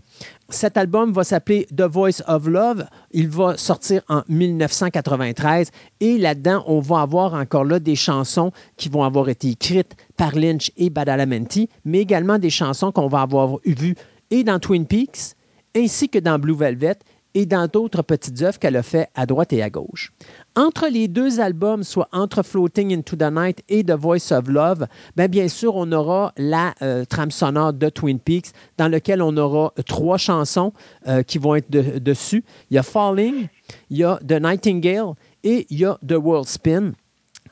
[0.51, 2.85] Cet album va s'appeler The Voice of Love.
[3.11, 5.69] Il va sortir en 1993
[5.99, 10.35] et là-dedans, on va avoir encore là des chansons qui vont avoir été écrites par
[10.35, 13.95] Lynch et Badalamenti, mais également des chansons qu'on va avoir vues
[14.31, 15.35] et dans Twin Peaks
[15.75, 16.97] ainsi que dans Blue Velvet
[17.35, 20.11] et dans d'autres petites œuvres qu'elle a fait à droite et à gauche.
[20.55, 24.87] Entre les deux albums, soit entre Floating into the Night et The Voice of Love,
[25.15, 29.35] bien, bien sûr, on aura la euh, trame sonore de Twin Peaks, dans lequel on
[29.37, 30.73] aura trois chansons
[31.07, 32.43] euh, qui vont être dessus.
[32.71, 33.47] Il y a Falling,
[33.89, 35.13] il y a The Nightingale
[35.43, 36.93] et il y a The World Spin.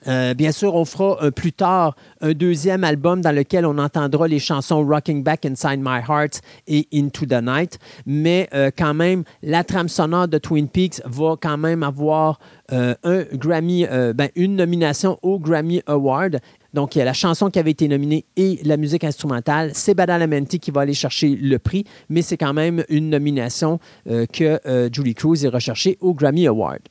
[0.08, 4.28] Euh, bien sûr, on fera euh, plus tard un deuxième album dans lequel on entendra
[4.28, 7.80] les chansons Rocking Back Inside My Heart et Into the Night.
[8.06, 12.40] Mais euh, quand même, la trame sonore de Twin Peaks va quand même avoir
[12.70, 16.40] Grammy, ben, une nomination au Grammy Award.
[16.74, 19.72] Donc, il y la chanson qui avait été nominée et la musique instrumentale.
[19.74, 24.90] C'est Badalamenti qui va aller chercher le prix, mais c'est quand même une nomination que
[24.92, 26.82] Julie Cruz est recherchée au Grammy Award.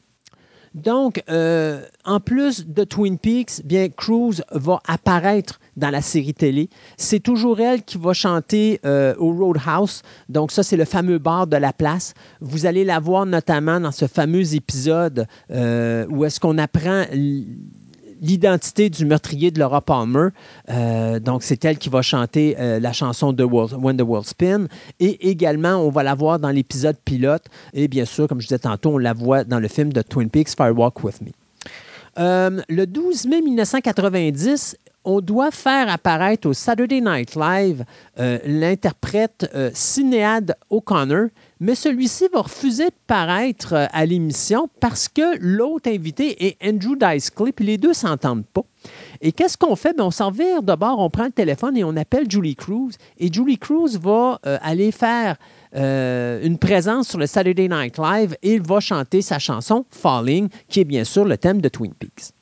[0.76, 6.68] Donc, euh, en plus de Twin Peaks, bien, Cruz va apparaître dans la série télé.
[6.98, 10.02] C'est toujours elle qui va chanter euh, au Roadhouse.
[10.28, 12.12] Donc, ça, c'est le fameux bar de la place.
[12.42, 17.04] Vous allez la voir notamment dans ce fameux épisode euh, où est-ce qu'on apprend
[18.26, 20.28] l'identité du meurtrier de Laura Palmer.
[20.68, 24.66] Euh, donc, c'est elle qui va chanter euh, la chanson de When the World Spin.
[25.00, 27.44] Et également, on va la voir dans l'épisode pilote.
[27.72, 30.28] Et bien sûr, comme je disais tantôt, on la voit dans le film de Twin
[30.28, 31.28] Peaks, Firewalk With Me.
[32.18, 37.84] Euh, le 12 mai 1990, on doit faire apparaître au Saturday Night Live
[38.16, 41.28] l'interprète Sinéad O'Connor,
[41.60, 46.96] mais celui-ci va refuser de paraître euh, à l'émission parce que l'autre invité est Andrew
[46.96, 48.62] Dice Clay, puis les deux s'entendent pas.
[49.20, 49.96] Et qu'est-ce qu'on fait?
[49.96, 52.92] Ben, on s'en vire d'abord, on prend le téléphone et on appelle Julie Cruz.
[53.18, 55.36] Et Julie Cruz va euh, aller faire
[55.74, 60.48] euh, une présence sur le Saturday Night Live et il va chanter sa chanson Falling,
[60.68, 62.35] qui est bien sûr le thème de Twin Peaks.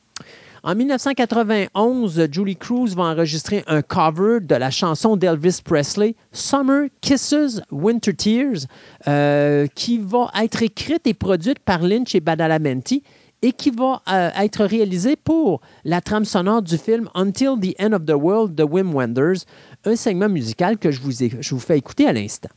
[0.67, 7.61] En 1991, Julie Cruz va enregistrer un cover de la chanson d'Elvis Presley, Summer Kisses,
[7.71, 8.67] Winter Tears,
[9.07, 13.03] euh, qui va être écrite et produite par Lynch et Badalamenti
[13.43, 17.93] et qui va euh, être réalisée pour la trame sonore du film Until the End
[17.93, 19.45] of the World de Wim Wenders,
[19.85, 22.49] un segment musical que je vous, vous fais écouter à l'instant.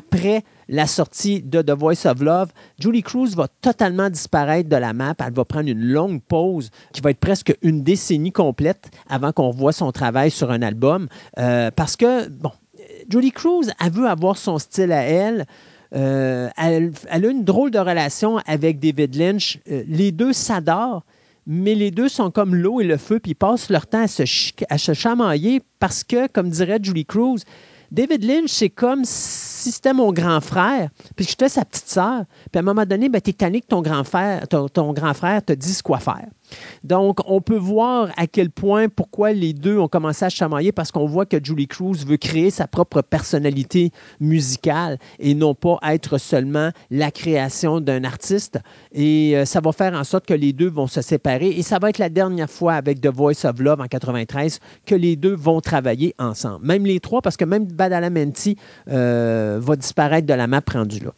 [0.00, 0.42] Tears.
[0.68, 5.14] la sortie de The Voice of Love, Julie Cruz va totalement disparaître de la map.
[5.18, 9.50] Elle va prendre une longue pause qui va être presque une décennie complète avant qu'on
[9.50, 11.08] voit son travail sur un album.
[11.38, 12.52] Euh, parce que, bon,
[13.08, 15.46] Julie Cruz, elle veut avoir son style à elle.
[15.94, 19.58] Euh, elle, a une drôle de relation avec David Lynch.
[19.70, 21.04] Euh, les deux s'adorent,
[21.46, 24.94] mais les deux sont comme l'eau et le feu, puis passent leur temps à se
[24.94, 27.40] chamailler parce que, comme dirait Julie Cruz,
[27.92, 32.24] David Lynch, c'est comme si c'était mon grand frère, puis j'étais sa petite sœur.
[32.50, 35.44] Puis à un moment donné, ben, tu es tanné ton grand frère, ton grand frère
[35.44, 36.26] te dise quoi faire.
[36.84, 40.90] Donc, on peut voir à quel point, pourquoi les deux ont commencé à chamailler, parce
[40.90, 43.90] qu'on voit que Julie Cruz veut créer sa propre personnalité
[44.20, 48.58] musicale et non pas être seulement la création d'un artiste.
[48.92, 51.48] Et euh, ça va faire en sorte que les deux vont se séparer.
[51.48, 54.94] Et ça va être la dernière fois avec The Voice of Love en 93 que
[54.94, 56.66] les deux vont travailler ensemble.
[56.66, 61.12] Même les trois, parce que même Badalamenti va disparaître de la map rendue là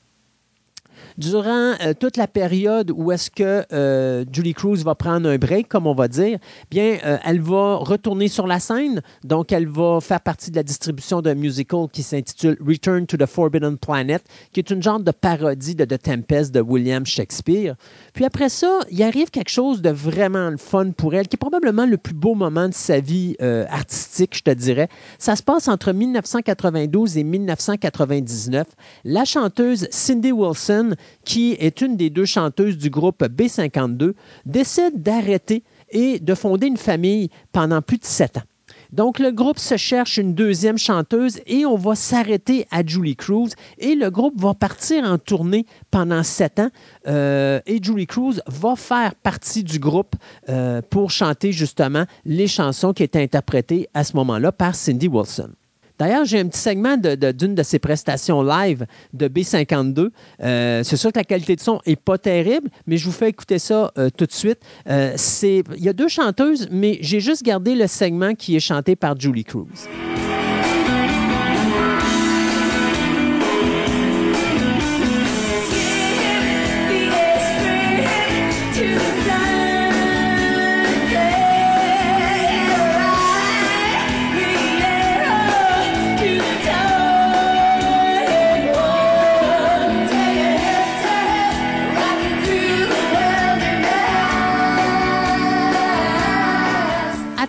[1.19, 5.69] durant euh, toute la période où est-ce que euh, Julie Cruz va prendre un break,
[5.69, 6.39] comme on va dire,
[6.71, 9.01] bien, euh, elle va retourner sur la scène.
[9.23, 13.27] Donc, elle va faire partie de la distribution d'un musical qui s'intitule Return to the
[13.27, 17.77] Forbidden Planet, qui est une genre de parodie de The Tempest de William Shakespeare.
[18.13, 21.87] Puis après ça, il arrive quelque chose de vraiment fun pour elle, qui est probablement
[21.87, 24.89] le plus beau moment de sa vie artistique, je te dirais.
[25.19, 28.67] Ça se passe entre 1992 et 1999.
[29.05, 30.95] La chanteuse Cindy Wilson
[31.25, 34.13] qui est une des deux chanteuses du groupe B52,
[34.47, 38.43] décide d'arrêter et de fonder une famille pendant plus de sept ans.
[38.95, 43.51] Donc, le groupe se cherche une deuxième chanteuse et on va s'arrêter à Julie Cruz.
[43.79, 46.71] Et le groupe va partir en tournée pendant sept ans.
[47.09, 50.15] Euh, et Julie Cruz va faire partie du groupe
[50.49, 55.51] euh, pour chanter justement les chansons qui étaient interprétées à ce moment-là par Cindy Wilson.
[55.99, 60.11] D'ailleurs, j'ai un petit segment d'une de, ses prestations live de B52.
[60.43, 63.29] Euh, c'est sûr que la qualité de son n'est pas terrible, mais je vous fais
[63.29, 64.59] écouter ça euh, tout de suite.
[64.89, 68.97] Euh, il y a deux chanteuses, mais j'ai juste gardé le segment qui est chanté
[68.97, 69.89] par Julie Cruz.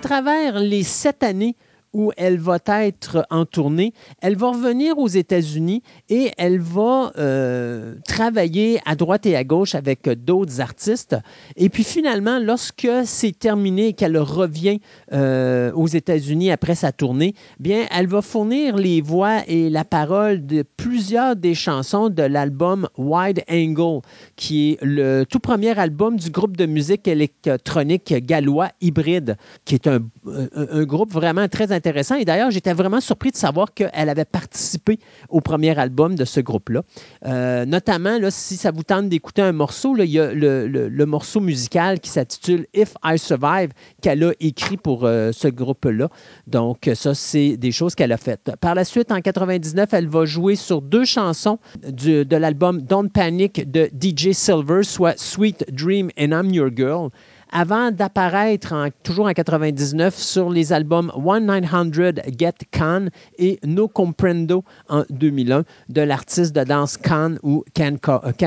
[0.06, 1.56] Travers les sept années
[1.96, 3.94] où elle va être en tournée.
[4.22, 9.76] Elle va revenir aux États-Unis et elle va euh, travailler à droite et à gauche
[9.76, 11.16] avec d'autres artistes.
[11.56, 14.82] Et puis finalement, lorsque c'est terminé et qu'elle revient
[15.14, 20.46] euh, aux États-Unis après sa tournée, bien, elle va fournir les voix et la parole
[20.46, 24.02] de plusieurs des chansons de l'album Wide Angle,
[24.36, 29.88] qui est le tout premier album du groupe de musique électronique gallois Hybride, qui est
[29.88, 30.00] un,
[30.54, 35.00] un groupe vraiment très intéressant et d'ailleurs, j'étais vraiment surpris de savoir qu'elle avait participé
[35.30, 36.82] au premier album de ce groupe-là.
[37.26, 42.00] Euh, notamment, si ça vous tente d'écouter un morceau, il y a le, morceau musical
[42.00, 43.70] qui s'intitule If I Survive
[44.02, 46.10] qu'elle a écrit pour euh, ce groupe-là.
[46.48, 48.52] Donc, ça, c'est des choses qu'elle a faites.
[48.60, 53.70] Par la suite, en 99, elle va jouer sur deux chansons de l'album Don't Panic
[53.70, 57.10] de DJ Silver, soit Sweet Dream and I'm Your Girl
[57.56, 61.86] avant d'apparaître toujours en 99 sur les albums 1900
[62.38, 63.06] Get Khan
[63.38, 67.98] et No Comprendo en 2001 de l'artiste de danse Khan ou Ken,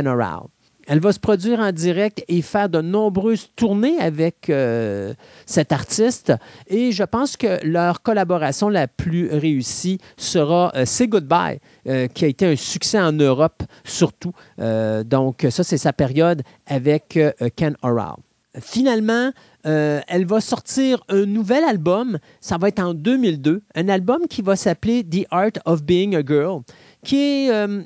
[0.06, 0.42] Oral.
[0.86, 5.14] Elle va se produire en direct et faire de nombreuses tournées avec euh,
[5.46, 6.34] cet artiste.
[6.66, 12.26] Et je pense que leur collaboration la plus réussie sera euh, Say Goodbye, euh, qui
[12.26, 14.34] a été un succès en Europe surtout.
[14.59, 17.18] donc ça, c'est sa période avec
[17.56, 18.16] Ken Oral.
[18.61, 19.30] Finalement,
[19.66, 24.40] euh, elle va sortir un nouvel album, ça va être en 2002, un album qui
[24.40, 26.62] va s'appeler The Art of Being a Girl,
[27.05, 27.82] qui est, euh,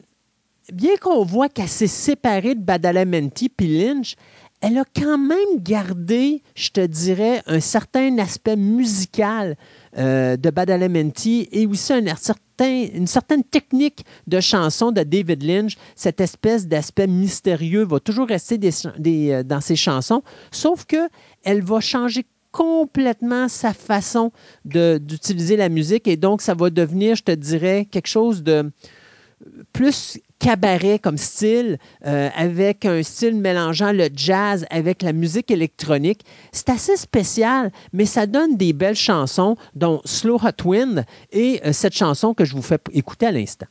[0.73, 4.15] bien qu'on voit qu'elle s'est séparée de Badalamenti puis Lynch,
[4.61, 9.57] elle a quand même gardé, je te dirais, un certain aspect musical
[9.99, 12.07] euh, de Badalamenti et aussi un
[12.67, 15.77] une certaine technique de chanson de David Lynch.
[15.97, 22.25] Cette espèce d'aspect mystérieux va toujours rester euh, dans ses chansons, sauf qu'elle va changer
[22.53, 24.31] complètement sa façon
[24.65, 28.71] d'utiliser la musique et donc ça va devenir, je te dirais, quelque chose de
[29.73, 36.25] plus cabaret comme style, euh, avec un style mélangeant le jazz avec la musique électronique.
[36.53, 41.73] C'est assez spécial, mais ça donne des belles chansons, dont Slow Hot Wind et euh,
[41.73, 43.67] cette chanson que je vous fais écouter à l'instant.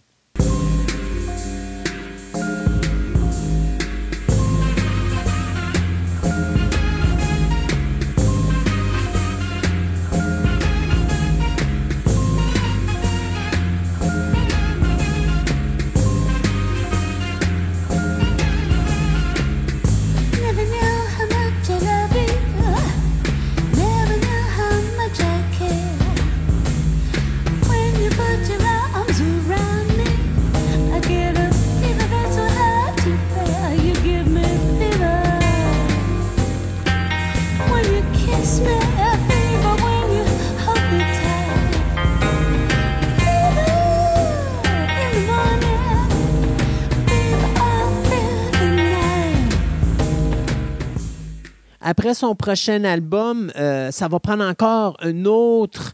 [51.92, 55.92] Après son prochain album, euh, ça va prendre encore un autre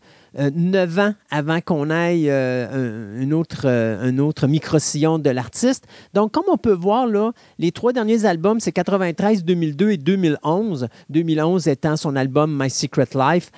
[0.54, 5.86] neuf ans avant qu'on aille un, autre, un autre micro-sillon de l'artiste.
[6.14, 10.88] Donc, comme on peut voir, là, les trois derniers albums, c'est 93, 2002 et 2011.
[11.10, 13.52] 2011 étant son album My Secret Life.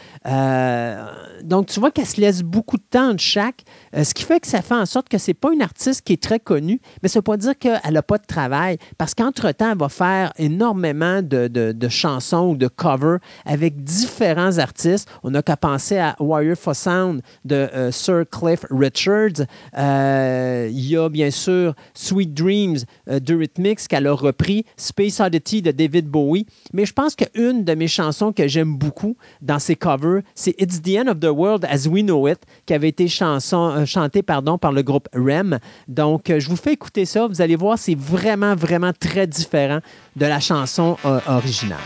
[1.43, 3.63] donc, tu vois qu'elle se laisse beaucoup de temps de chaque,
[3.93, 6.21] ce qui fait que ça fait en sorte que c'est pas une artiste qui est
[6.21, 9.71] très connue, mais ça ne veut pas dire qu'elle n'a pas de travail, parce qu'entre-temps,
[9.71, 15.09] elle va faire énormément de, chansons ou de covers avec différents artistes.
[15.23, 19.45] On n'a qu'à penser à Wire for Sound de euh, Sir Cliff Richards.
[19.77, 25.19] Euh, il y a bien sûr Sweet Dreams euh, de Rhythmix qu'elle a repris, Space
[25.19, 26.45] Oddity de David Bowie.
[26.73, 30.81] Mais je pense qu'une de mes chansons que j'aime beaucoup dans ses covers, c'est It's
[30.81, 34.71] the End of the World as We Know It, qui avait été chantée pardon, par
[34.71, 35.59] le groupe REM.
[35.87, 37.27] Donc, je vous fais écouter ça.
[37.27, 39.79] Vous allez voir, c'est vraiment, vraiment très différent
[40.15, 40.97] de la chanson
[41.27, 41.77] originale.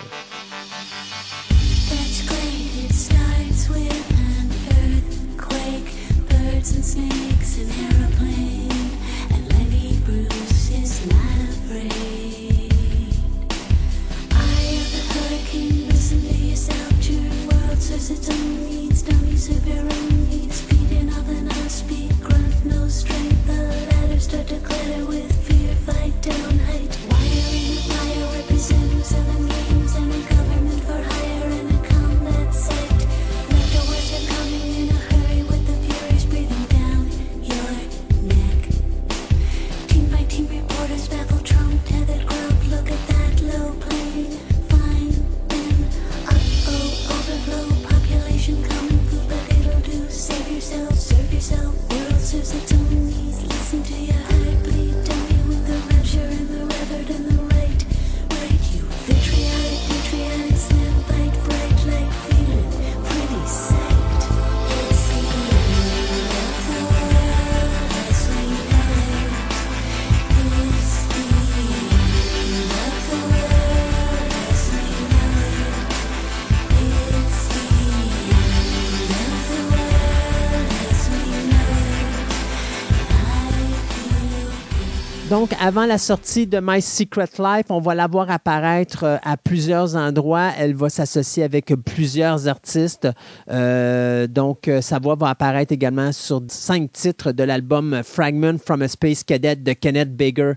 [85.34, 89.36] Donc, avant la sortie de My Secret Life, on va la voir apparaître euh, à
[89.36, 90.52] plusieurs endroits.
[90.60, 93.08] Elle va s'associer avec plusieurs artistes.
[93.50, 98.84] Euh, donc, euh, sa voix va apparaître également sur cinq titres de l'album Fragment from
[98.84, 100.52] a Space Cadet de Kenneth Baker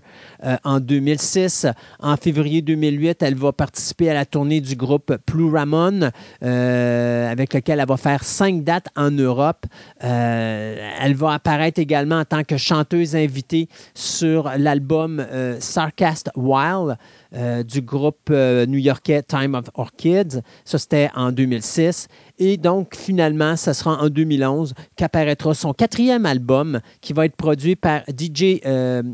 [0.63, 1.65] en 2006.
[1.99, 6.11] En février 2008, elle va participer à la tournée du groupe Blue Ramon,
[6.41, 9.65] avec lequel elle va faire cinq dates en Europe.
[10.01, 16.97] elle va apparaître également en tant que chanteuse invitée sur l'album album euh, Sarcast Wild
[17.33, 20.41] euh, du groupe euh, new-yorkais Time of Orchids.
[20.65, 22.07] Ça, c'était en 2006.
[22.37, 27.75] Et donc, finalement, ce sera en 2011 qu'apparaîtra son quatrième album qui va être produit
[27.75, 28.61] par DJ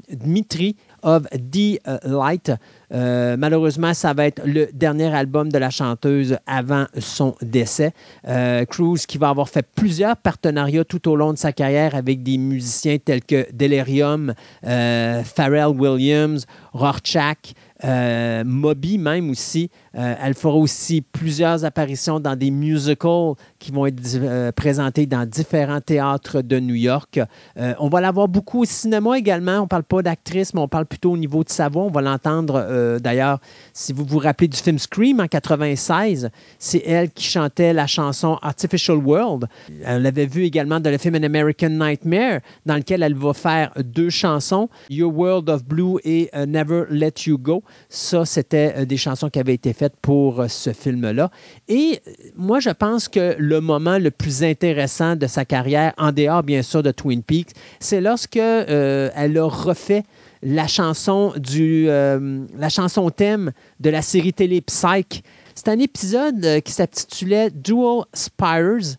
[0.09, 2.51] Dmitri of the Light.
[2.93, 7.93] Euh, malheureusement, ça va être le dernier album de la chanteuse avant son décès.
[8.27, 12.23] Euh, Cruz qui va avoir fait plusieurs partenariats tout au long de sa carrière avec
[12.23, 14.33] des musiciens tels que Delirium,
[14.65, 17.53] euh, Pharrell Williams, Rorschach,
[17.85, 19.69] euh, Moby même aussi.
[19.95, 25.27] Euh, elle fera aussi plusieurs apparitions dans des musicals qui vont être euh, présentés dans
[25.27, 27.19] différents théâtres de New York.
[27.57, 29.59] on va la voir beaucoup au cinéma également.
[29.59, 31.83] On ne parle pas d'actrice, mais on parle plutôt au niveau de sa voix.
[31.83, 33.39] On va l'entendre d'ailleurs,
[33.73, 36.29] si vous vous rappelez du film Scream en 96,
[36.59, 39.45] c'est elle qui chantait la chanson Artificial World.
[39.85, 43.71] On l'avait vu également dans le film An American Nightmare, dans lequel elle va faire
[43.77, 47.63] deux chansons, Your World of Blue et Never Let You Go.
[47.89, 51.29] Ça, c'était euh, des chansons qui avaient été faites pour euh, ce film-là.
[51.67, 56.11] Et euh, moi, je pense que le moment le plus intéressant de sa carrière, en
[56.11, 60.03] dehors bien sûr de Twin Peaks, c'est lorsque elle a refait
[60.41, 65.23] la chanson du la chanson thème de la série télé Psych.
[65.55, 68.97] C'est un épisode qui s'intitulait Dual Spires.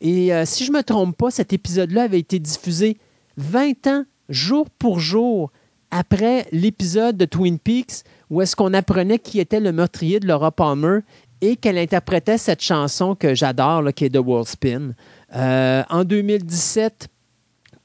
[0.00, 2.98] Et si je ne me trompe pas, cet épisode-là avait été diffusé
[3.36, 5.50] 20 ans, jour pour jour,
[5.92, 8.02] après l'épisode de Twin Peaks
[8.32, 11.00] où est-ce qu'on apprenait qui était le meurtrier de Laura Palmer
[11.42, 14.94] et qu'elle interprétait cette chanson que j'adore, qui est The World Spin.
[15.36, 17.08] Euh, en 2017,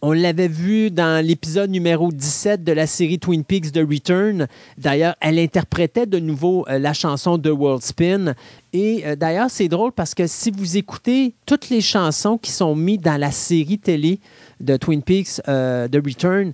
[0.01, 4.47] on l'avait vu dans l'épisode numéro 17 de la série Twin Peaks The Return.
[4.77, 8.33] D'ailleurs, elle interprétait de nouveau euh, la chanson The World Spin.
[8.71, 12.73] Et euh, d'ailleurs, c'est drôle parce que si vous écoutez toutes les chansons qui sont
[12.73, 14.21] mises dans la série télé
[14.61, 16.53] de Twin Peaks The Return,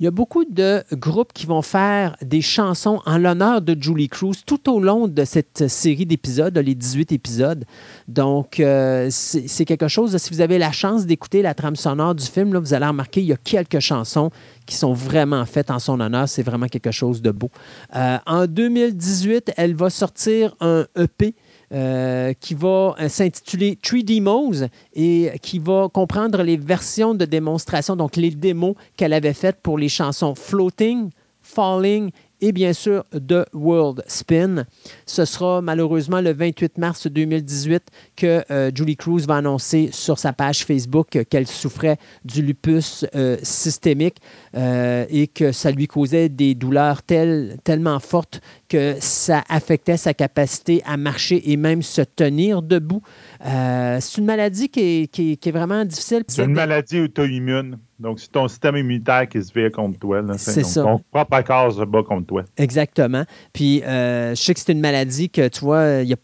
[0.00, 4.08] Il y a beaucoup de groupes qui vont faire des chansons en l'honneur de Julie
[4.08, 7.66] Cruz tout au long de cette série d'épisodes, les 18 épisodes.
[8.08, 12.24] Donc, euh, c'est quelque chose, si vous avez la chance d'écouter la trame sonore du
[12.24, 14.30] film, vous allez remarquer, il y a quelques chansons
[14.64, 16.30] qui sont vraiment faites en son honneur.
[16.30, 17.50] C'est vraiment quelque chose de beau.
[17.94, 21.34] Euh, en 2018, elle va sortir un EP
[21.72, 27.94] euh, qui va euh, s'intituler 3D Mose et qui va comprendre les versions de démonstration,
[27.94, 31.10] donc les démos qu'elle avait faites pour les chansons Floating,
[31.42, 32.10] Falling
[32.40, 34.64] et bien sûr The World Spin.
[35.06, 37.82] Ce sera malheureusement le 28 mars 2018
[38.16, 43.36] que euh, Julie Cruz va annoncer sur sa page Facebook qu'elle souffrait du lupus euh,
[43.42, 44.16] systémique
[44.56, 50.82] euh, et que ça lui causait des douleurs tellement fortes que ça affectait sa capacité
[50.84, 53.02] à marcher et même se tenir debout.
[53.42, 56.24] C'est une maladie qui est, vraiment difficile.
[56.28, 57.78] C'est une maladie auto-immune.
[57.98, 60.22] Donc, c'est ton système immunitaire qui se vire contre toi.
[60.38, 60.82] C'est ça.
[60.82, 62.44] Ton propre corps se bat contre toi.
[62.56, 63.24] Exactement.
[63.52, 66.16] Puis, je sais que c'est une maladie que, tu vois, il y a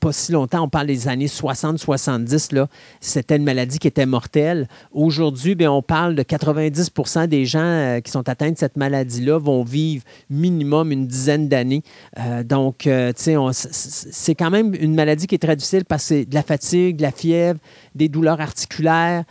[0.00, 2.66] pas si longtemps, on parle des années 60-70,
[3.00, 4.68] c'était une maladie qui était mortelle.
[4.92, 9.38] Aujourd'hui, ben, on parle de 90% des gens euh, qui sont atteints de cette maladie-là
[9.38, 11.82] vont vivre minimum une dizaine d'années.
[12.18, 16.24] Euh, donc, euh, c'est quand même une maladie qui est très difficile parce que c'est
[16.24, 17.58] de la fatigue, de la fièvre,
[17.94, 19.24] des douleurs articulaires,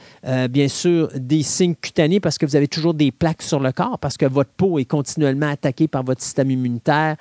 [0.49, 3.99] bien sûr, des signes cutanés parce que vous avez toujours des plaques sur le corps
[3.99, 7.15] parce que votre peau est continuellement attaquée par votre système immunitaire.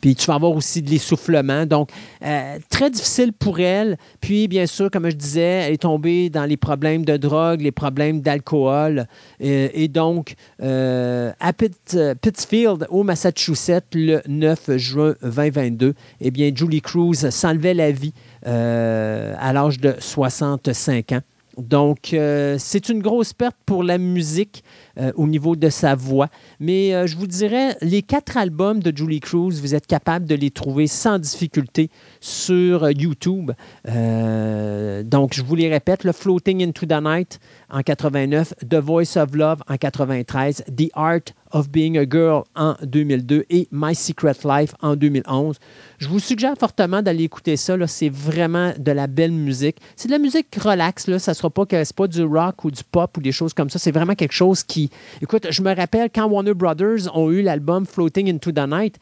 [0.00, 1.66] Puis tu vas avoir aussi de l'essoufflement.
[1.66, 1.90] Donc,
[2.24, 3.98] euh, très difficile pour elle.
[4.20, 7.72] Puis, bien sûr, comme je disais, elle est tombée dans les problèmes de drogue, les
[7.72, 9.06] problèmes d'alcool.
[9.42, 16.80] Euh, et, donc, euh, à Pittsfield, au Massachusetts, le 9 juin 2022, eh bien, Julie
[16.80, 21.20] Cruz s'enlevait la vie à l'âge de 65 ans.
[21.58, 22.16] Donc,
[22.58, 24.64] c'est une grosse perte pour la musique.
[25.00, 26.28] Euh, au niveau de sa voix.
[26.58, 30.34] Mais euh, je vous dirais, les quatre albums de Julie Cruz, vous êtes capable de
[30.34, 31.90] les trouver sans difficulté
[32.20, 33.52] sur euh, YouTube.
[33.86, 37.40] donc, je vous les répète, le Floating into the Night
[37.70, 42.76] en 89, The Voice of Love en 93, The Art of Being a Girl en
[42.82, 45.56] 2002 et My Secret Life en 2011.
[45.98, 47.76] Je vous suggère fortement d'aller écouter ça.
[47.86, 49.78] C'est vraiment de la belle musique.
[49.96, 51.06] C'est de la musique relax.
[51.06, 51.18] Là.
[51.18, 51.64] Ça ne sera pas
[51.96, 53.78] pas du rock ou du pop ou des choses comme ça.
[53.78, 54.89] C'est vraiment quelque chose qui
[55.22, 58.96] Écoute, je me rappelle quand Warner Brothers ont eu l'album Floating into the Night,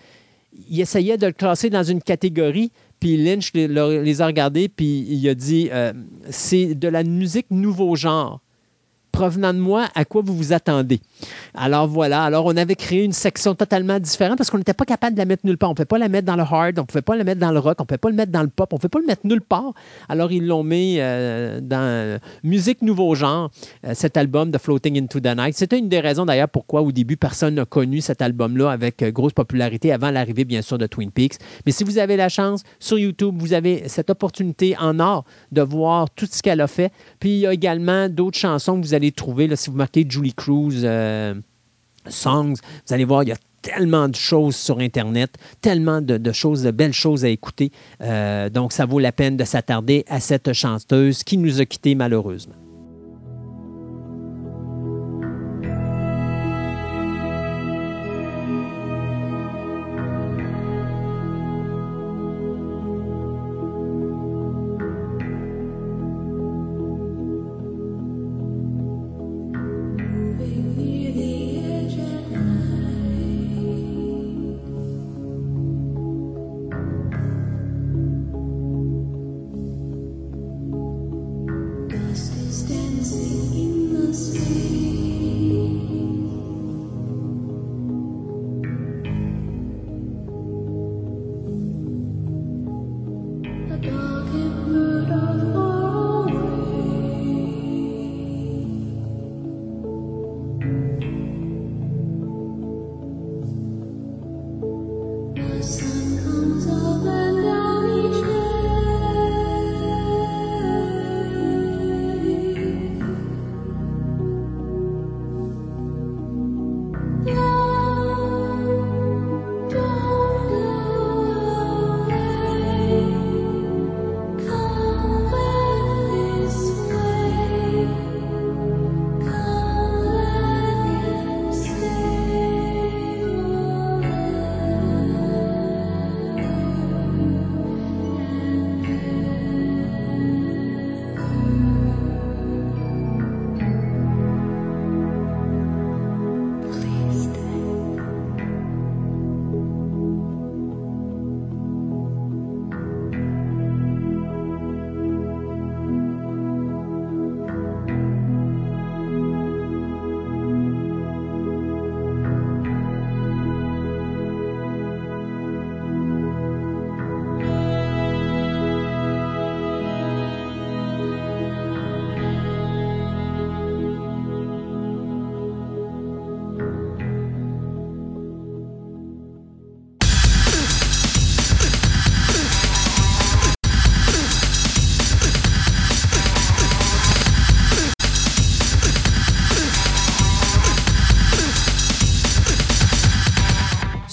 [0.68, 5.28] ils essayaient de le classer dans une catégorie, puis Lynch les, a regardés, puis il
[5.28, 5.92] a dit euh,
[6.30, 8.40] c'est de la musique nouveau genre
[9.18, 11.00] provenant de moi, à quoi vous vous attendez.
[11.52, 15.14] Alors voilà, alors on avait créé une section totalement différente parce qu'on n'était pas capable
[15.14, 15.70] de la mettre nulle part.
[15.70, 17.40] On ne pouvait pas la mettre dans le hard, on ne pouvait pas la mettre
[17.40, 18.88] dans le rock, on ne pouvait pas le mettre dans le pop, on ne pouvait
[18.88, 19.72] pas le mettre nulle part.
[20.08, 23.50] Alors ils l'ont mis euh, dans musique nouveau genre,
[23.84, 25.56] euh, cet album de Floating into the Night.
[25.56, 29.10] C'était une des raisons d'ailleurs pourquoi au début personne n'a connu cet album-là avec euh,
[29.10, 31.38] grosse popularité avant l'arrivée bien sûr de Twin Peaks.
[31.66, 35.62] Mais si vous avez la chance, sur YouTube, vous avez cette opportunité en or de
[35.62, 36.92] voir tout ce qu'elle a fait.
[37.18, 39.54] Puis il y a également d'autres chansons que vous allez trouver.
[39.56, 41.34] Si vous marquez Julie Cruz euh,
[42.08, 42.54] Songs,
[42.86, 46.70] vous allez voir, il y a tellement de choses sur Internet, tellement de, choses, de
[46.70, 47.72] belles choses à écouter.
[48.00, 51.94] Euh, donc, ça vaut la peine de s'attarder à cette chanteuse qui nous a quittés
[51.94, 52.54] malheureusement.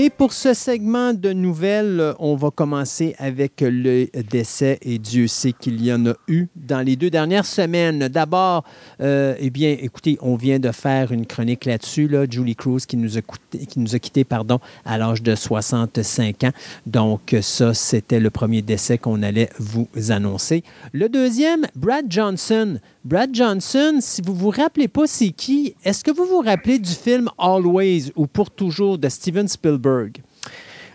[0.00, 5.52] Et pour ce segment de nouvelles, on va commencer avec le décès, et Dieu sait
[5.52, 8.06] qu'il y en a eu dans les deux dernières semaines.
[8.06, 8.62] D'abord,
[9.00, 12.96] euh, eh bien, écoutez, on vient de faire une chronique là-dessus, là, Julie Cruz qui
[12.96, 16.52] nous a, qui nous a quittés pardon, à l'âge de 65 ans.
[16.86, 20.62] Donc, ça, c'était le premier décès qu'on allait vous annoncer.
[20.92, 22.78] Le deuxième, Brad Johnson.
[23.04, 26.92] Brad Johnson, si vous vous rappelez pas c'est qui, est-ce que vous vous rappelez du
[26.92, 29.87] film Always ou Pour toujours de Steven Spielberg?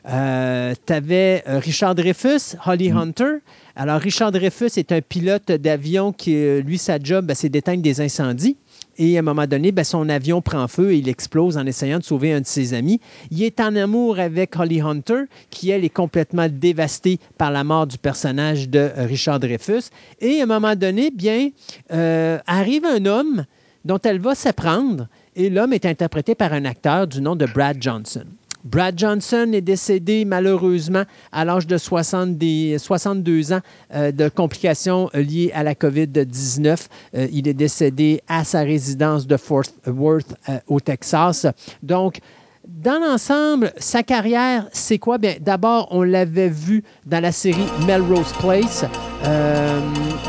[0.09, 2.97] Euh, tu avais euh, Richard Dreyfus, Holly mm.
[2.97, 3.33] Hunter.
[3.75, 7.81] Alors, Richard Dreyfus est un pilote d'avion qui, euh, lui, sa job, ben, c'est d'éteindre
[7.81, 8.57] des incendies.
[8.97, 11.99] Et à un moment donné, ben, son avion prend feu et il explose en essayant
[11.99, 12.99] de sauver un de ses amis.
[13.31, 17.87] Il est en amour avec Holly Hunter, qui, elle, est complètement dévastée par la mort
[17.87, 19.89] du personnage de Richard Dreyfus.
[20.19, 21.49] Et à un moment donné, bien,
[21.91, 23.45] euh, arrive un homme
[23.85, 25.07] dont elle va s'apprendre.
[25.35, 28.25] Et l'homme est interprété par un acteur du nom de Brad Johnson.
[28.63, 33.59] Brad Johnson est décédé malheureusement à l'âge de 62 ans
[33.93, 36.87] euh, de complications liées à la COVID-19.
[37.15, 41.45] Euh, il est décédé à sa résidence de Fort Worth euh, au Texas.
[41.81, 42.19] Donc,
[42.65, 45.17] dans l'ensemble, sa carrière, c'est quoi?
[45.17, 48.85] Bien, d'abord, on l'avait vu dans la série Melrose Place.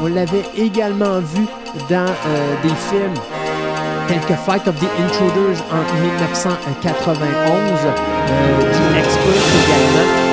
[0.03, 1.45] on l'avait également vu
[1.89, 2.13] dans
[2.65, 3.54] des films
[4.09, 7.17] tels que Fight of the Intruders en 1991,
[7.87, 10.25] euh, The Expert également.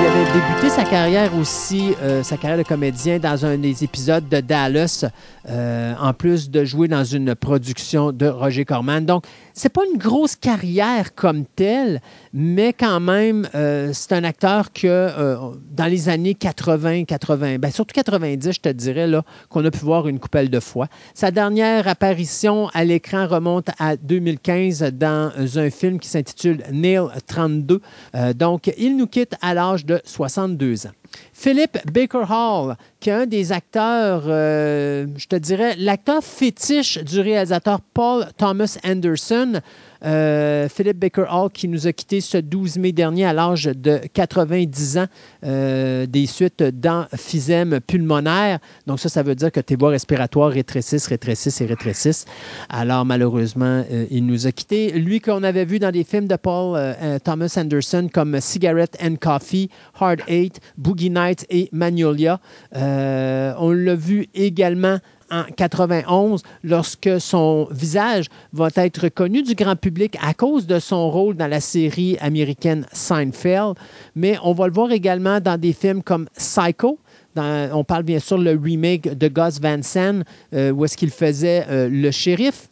[0.00, 4.28] il avait débuté sa carrière aussi, euh, sa carrière de comédien, dans un des épisodes
[4.28, 5.04] de Dallas,
[5.48, 9.04] euh, en plus de jouer dans une production de Roger Corman.
[9.04, 9.24] Donc,
[9.54, 12.00] c'est pas une grosse carrière comme telle,
[12.32, 15.36] mais quand même, euh, c'est un acteur que euh,
[15.70, 19.80] dans les années 80, 80, ben surtout 90, je te dirais, là, qu'on a pu
[19.80, 20.88] voir une coupelle de fois.
[21.14, 27.80] Sa dernière apparition à l'écran remonte à 2015 dans un film qui s'intitule Nail 32.
[28.14, 30.90] Euh, donc, il nous quitte à l'âge de 62 ans.
[31.32, 37.80] Philip Baker Hall, qui est un des acteurs, je te dirais, l'acteur fétiche du réalisateur
[37.94, 39.60] Paul Thomas Anderson.
[40.04, 44.00] Euh, Philippe Baker Hall qui nous a quittés ce 12 mai dernier à l'âge de
[44.12, 45.06] 90 ans
[45.44, 48.58] euh, des suites d'emphysème pulmonaire.
[48.86, 52.24] Donc ça, ça veut dire que tes voies respiratoires rétrécissent, rétrécissent et rétrécissent.
[52.68, 54.92] Alors malheureusement, euh, il nous a quittés.
[54.92, 56.78] Lui qu'on avait vu dans des films de Paul
[57.24, 62.40] Thomas Anderson comme Cigarette and Coffee, Hard Eight, Boogie Nights et Magnolia.
[62.72, 64.98] on l'a vu également
[65.32, 71.10] en 91 lorsque son visage va être connu du grand public à cause de son
[71.10, 73.74] rôle dans la série américaine Seinfeld.
[74.14, 76.98] Mais on va le voir également dans des films comme Psycho.
[77.36, 80.22] on parle bien sûr le remake de Gus Van Sant,
[80.54, 82.68] euh, où est-ce qu'il faisait euh, le shérif.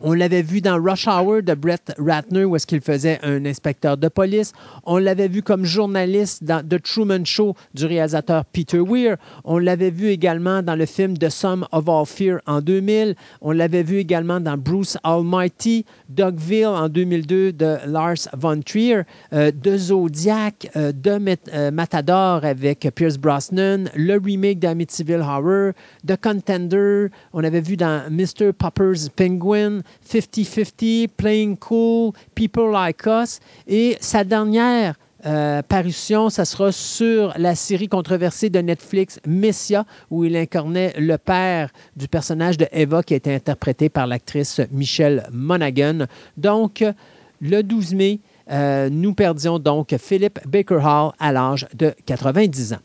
[0.00, 4.08] On l'avait vu dans Rush Hour de Brett Ratner, où est-ce faisait un inspecteur de
[4.08, 4.52] police.
[4.84, 9.16] On l'avait vu comme journaliste dans The Truman Show du réalisateur Peter Weir.
[9.44, 13.16] On l'avait vu également dans le film The Sum of All Fear en 2000.
[13.40, 19.02] On l'avait vu également dans Bruce Almighty, Dogville en 2002 de Lars von Trier,
[19.32, 21.18] euh, de Zodiac, euh, de
[21.54, 25.72] euh, Matador avec Pierce Brosnan, le remake d'Amityville Horror,
[26.06, 27.08] The Contender.
[27.32, 28.52] On avait vu dans Mr.
[28.52, 29.80] Popper's Penguin.
[30.08, 33.40] 50-50, Playing Cool, People Like Us.
[33.66, 34.94] Et sa dernière
[35.26, 41.18] euh, parution, ça sera sur la série controversée de Netflix Messia, où il incarnait le
[41.18, 46.06] père du personnage de Eva qui a été interprété par l'actrice Michelle Monaghan.
[46.36, 46.84] Donc,
[47.40, 48.20] le 12 mai,
[48.50, 52.80] euh, nous perdions donc Philip Baker Hall à l'âge de 90 ans.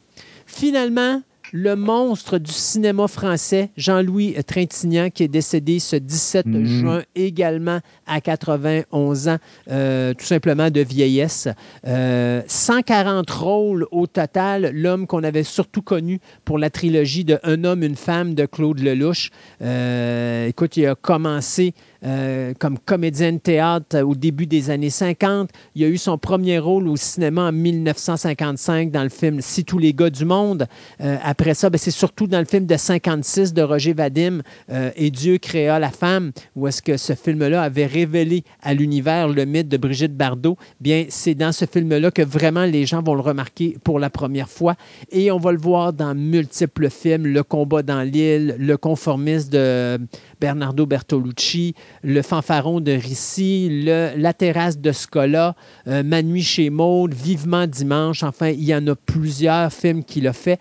[0.46, 1.22] Finalement,
[1.54, 6.66] le monstre du cinéma français, Jean-Louis Trintignant, qui est décédé ce 17 mhm.
[6.66, 9.38] juin également à 91 ans,
[9.70, 11.48] euh, tout simplement de vieillesse.
[11.86, 17.64] 140 euh, rôles au total, l'homme qu'on avait surtout connu pour la trilogie de Un
[17.66, 19.30] homme, une femme de Claude Lelouch.
[19.62, 21.76] Euh, écoute, il a commencé
[22.06, 25.50] euh, comme comédien de théâtre au début des années 50.
[25.76, 29.78] Il a eu son premier rôle au cinéma en 1955 dans le film Si tous
[29.78, 30.68] les gars du monde.
[31.02, 34.92] Euh, après ça, ben, c'est surtout dans le film de 56 de Roger Vadim euh,
[34.96, 39.46] Et Dieu créa la femme, où est-ce que ce film-là avait révélé à l'univers le
[39.46, 40.58] mythe de Brigitte Bardot.
[40.82, 44.50] Bien, c'est dans ce film-là que vraiment les gens vont le remarquer pour la première
[44.50, 44.76] fois.
[45.12, 50.00] Et on va le voir dans multiples films, Le combat dans l'île, Le conformiste de
[50.40, 55.56] Bernardo Bertolucci, Le fanfaron de Ricci, le, La terrasse de Scola,
[55.88, 58.24] euh, Ma nuit chez Maud, Vivement dimanche.
[58.24, 60.60] Enfin, il y en a plusieurs films qu'il a fait.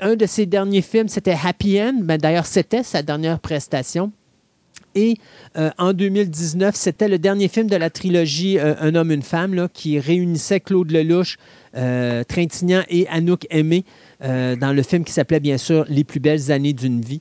[0.00, 1.98] Un de ses derniers films, c'était Happy End.
[2.02, 4.12] Ben, D'ailleurs, c'était sa dernière prestation.
[4.96, 5.16] Et
[5.56, 9.68] euh, en 2019, c'était le dernier film de la trilogie euh, Un homme, une femme,
[9.72, 11.36] qui réunissait Claude Lelouch,
[12.28, 13.84] Trintignant et Anouk Aimé
[14.20, 17.20] dans le film qui s'appelait bien sûr Les plus belles années d'une vie.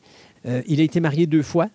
[0.67, 1.69] il a été marié deux fois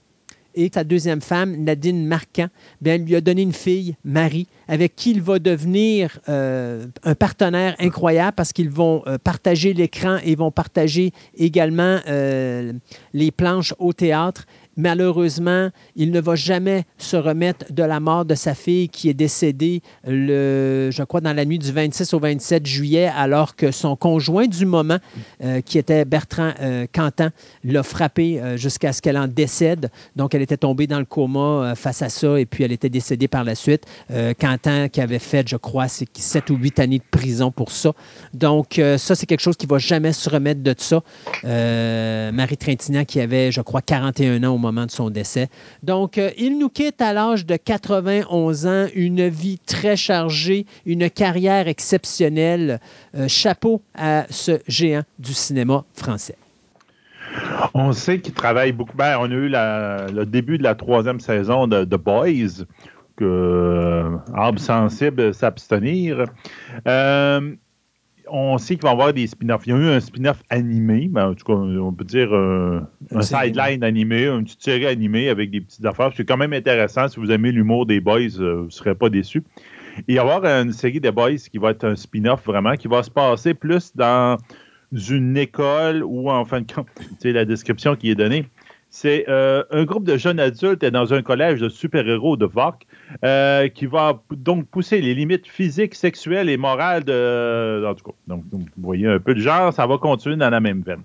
[0.58, 2.48] et sa deuxième femme, Nadine Marquand,
[2.80, 7.76] bien, lui a donné une fille, Marie, avec qui il va devenir euh, un partenaire
[7.78, 12.72] incroyable parce qu'ils vont euh, partager l'écran et vont partager également euh,
[13.12, 14.46] les planches au théâtre
[14.78, 19.14] malheureusement, il ne va jamais se remettre de la mort de sa fille qui est
[19.14, 23.96] décédée, le, je crois, dans la nuit du 26 au 27 juillet, alors que son
[23.96, 24.98] conjoint du moment,
[25.42, 26.86] euh, qui était Bertrand euh,
[27.64, 29.90] l'a frappé euh, jusqu'à ce qu'elle en décède.
[30.14, 33.28] Donc, elle était tombée dans le coma face à ça et puis elle était décédée
[33.28, 33.84] par la suite.
[34.38, 37.92] Cantan qui avait fait, je crois, c'est 7 ou 8 années de prison pour ça.
[38.32, 41.02] Donc, ça, c'est quelque chose qui ne va jamais se remettre de ça.
[41.42, 45.48] Marie Trintignant qui avait, je crois, 41 ans au moment de son décès.
[45.82, 51.10] Donc, euh, il nous quitte à l'âge de 91 ans, une vie très chargée, une
[51.10, 52.80] carrière exceptionnelle.
[53.14, 56.36] Euh, chapeau à ce géant du cinéma français.
[57.74, 58.96] On sait qu'il travaille beaucoup.
[58.96, 62.64] Ben, on a eu le début de la troisième saison de The Boys,
[63.16, 66.24] que euh, Arbre sensible s'abstenir.
[66.86, 67.54] Euh,
[68.30, 69.66] on sait qu'il va y avoir des spin-offs.
[69.66, 72.80] Il y a eu un spin-off animé, ben, en tout cas, on peut dire euh,
[73.12, 76.10] un sideline animé, une petite série animée avec des petites affaires.
[76.16, 77.08] C'est quand même intéressant.
[77.08, 79.42] Si vous aimez l'humour des boys, euh, vous ne serez pas déçus.
[80.06, 82.88] il va y avoir une série des boys qui va être un spin-off vraiment, qui
[82.88, 84.36] va se passer plus dans
[84.92, 86.88] une école ou en fin de compte,
[87.24, 88.46] la description qui est donnée.
[88.90, 92.86] C'est euh, un groupe de jeunes adultes dans un collège de super-héros de VOC
[93.22, 97.84] euh, qui va donc pousser les limites physiques, sexuelles et morales de.
[97.86, 100.60] En tout cas, donc, vous voyez un peu le genre, ça va continuer dans la
[100.60, 101.02] même veine.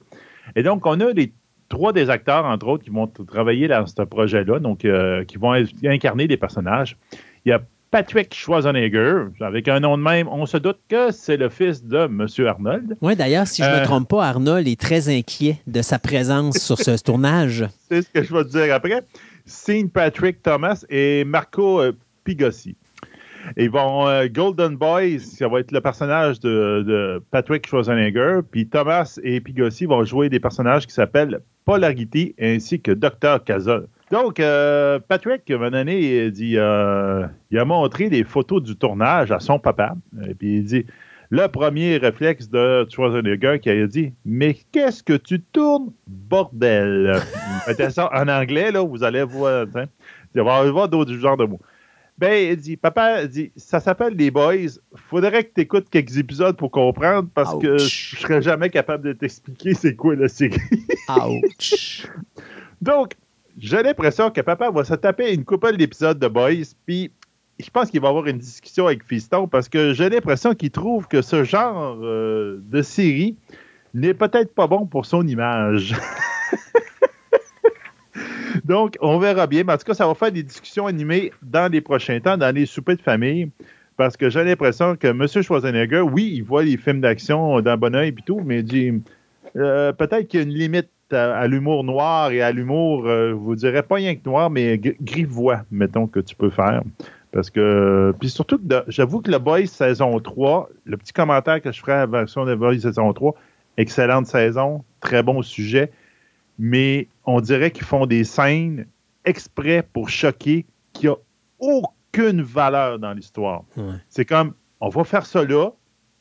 [0.56, 1.34] Et donc, on a les
[1.68, 5.54] trois des acteurs, entre autres, qui vont travailler dans ce projet-là, donc euh, qui vont
[5.84, 6.98] incarner des personnages.
[7.46, 7.62] Il y a
[7.94, 12.06] Patrick Schwarzenegger, avec un nom de même, on se doute que c'est le fils de
[12.06, 12.26] M.
[12.48, 12.98] Arnold.
[13.02, 16.00] Oui, d'ailleurs, si je ne me euh, trompe pas, Arnold est très inquiet de sa
[16.00, 17.68] présence sur ce tournage.
[17.88, 19.04] C'est ce que je vais te dire après.
[19.46, 21.92] Sean Patrick Thomas et Marco euh,
[22.24, 22.76] Pigossi.
[23.58, 29.20] Ils vont euh, Golden Boys, ça va être le personnage de, Patrick Schwarzenegger, puis Thomas
[29.24, 33.44] et Pigossi vont jouer des personnages qui s'appellent Polarity ainsi que Dr.
[33.46, 33.88] Cazol.
[34.12, 39.60] Donc, euh, Patrick, un moment euh, il a montré des photos du tournage à son
[39.60, 39.96] papa.
[40.28, 40.86] Et puis il dit
[41.30, 47.20] le premier réflexe de Schwarzenegger qui a dit Mais qu'est-ce que tu tournes, bordel
[47.98, 49.66] en anglais, là, vous allez voir.
[49.74, 49.86] Hein,
[50.36, 51.60] il va y avoir d'autres genres de mots.
[52.18, 54.80] Ben, il dit, papa, dit, ça s'appelle Les Boys.
[54.96, 59.14] Faudrait que tu écoutes quelques épisodes pour comprendre parce que je serais jamais capable de
[59.14, 60.62] t'expliquer c'est quoi la série.
[61.10, 62.08] Ouch.
[62.82, 63.14] Donc,
[63.58, 67.12] j'ai l'impression que papa va se taper une couple d'épisodes de Boys, puis
[67.60, 71.08] je pense qu'il va avoir une discussion avec Fiston parce que j'ai l'impression qu'il trouve
[71.08, 73.38] que ce genre euh, de série
[73.94, 75.96] n'est peut-être pas bon pour son image.
[78.66, 79.64] Donc, on verra bien.
[79.64, 82.54] Mais en tout cas, ça va faire des discussions animées dans les prochains temps, dans
[82.54, 83.50] les soupers de famille.
[83.98, 85.28] Parce que j'ai l'impression que M.
[85.28, 88.92] Schwarzenegger, oui, il voit les films d'action d'un bon oeil et tout, mais il dit
[89.56, 93.34] euh, peut-être qu'il y a une limite à, l'humour noir et à l'humour, euh, je
[93.36, 96.82] vous dirais pas rien que noir, mais gris-voix, mettons, que tu peux faire.
[97.32, 98.14] Parce que.
[98.20, 101.98] Puis surtout, j'avoue que le Boys saison 3, le petit commentaire que je ferai à
[101.98, 103.36] la version de Boys saison 3,
[103.78, 105.92] excellente saison, très bon sujet,
[106.60, 108.86] mais on dirait qu'ils font des scènes
[109.26, 111.16] exprès pour choquer qui a
[111.60, 113.64] aucune valeur dans l'histoire.
[114.10, 115.70] C'est comme, on va faire ça là,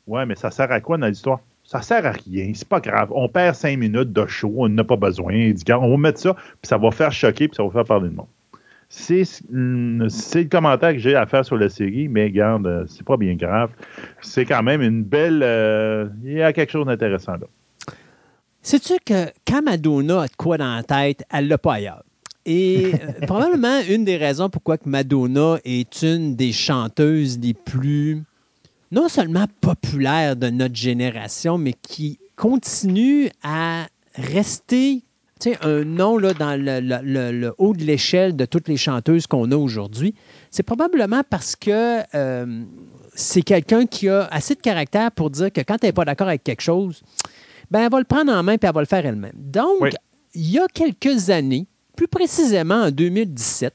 [0.06, 1.40] ouais, mais ça sert à quoi dans l'histoire?
[1.64, 3.10] Ça sert à rien, c'est pas grave.
[3.12, 5.52] On perd cinq minutes de show, on n'a pas besoin.
[5.68, 8.14] On va mettre ça, puis ça va faire choquer, puis ça va faire parler de
[8.14, 8.26] monde.
[8.88, 13.34] C'est le commentaire que j'ai à faire sur la série, mais regarde, c'est pas bien
[13.36, 13.70] grave.
[14.20, 15.40] C'est quand même une belle.
[15.42, 17.46] Euh, il y a quelque chose d'intéressant là.
[18.62, 22.04] Sais-tu que quand Madonna a de quoi dans la tête, elle l'a pas ailleurs?
[22.46, 28.22] Et euh, probablement une des raisons pourquoi que Madonna est une des chanteuses les plus
[28.92, 35.02] non seulement populaires de notre génération, mais qui continue à rester
[35.62, 40.14] un nom là, dans le, haut de l'échelle de toutes les chanteuses qu'on a aujourd'hui.
[40.50, 42.62] C'est probablement parce que euh,
[43.14, 46.28] c'est quelqu'un qui a assez de caractère pour dire que quand elle n'est pas d'accord
[46.28, 47.02] avec quelque chose,
[47.72, 49.32] ben, elle va le prendre en main et elle va le faire elle-même.
[49.34, 49.94] Donc,
[50.34, 51.66] il y a quelques années,
[51.96, 53.72] plus précisément en 2017,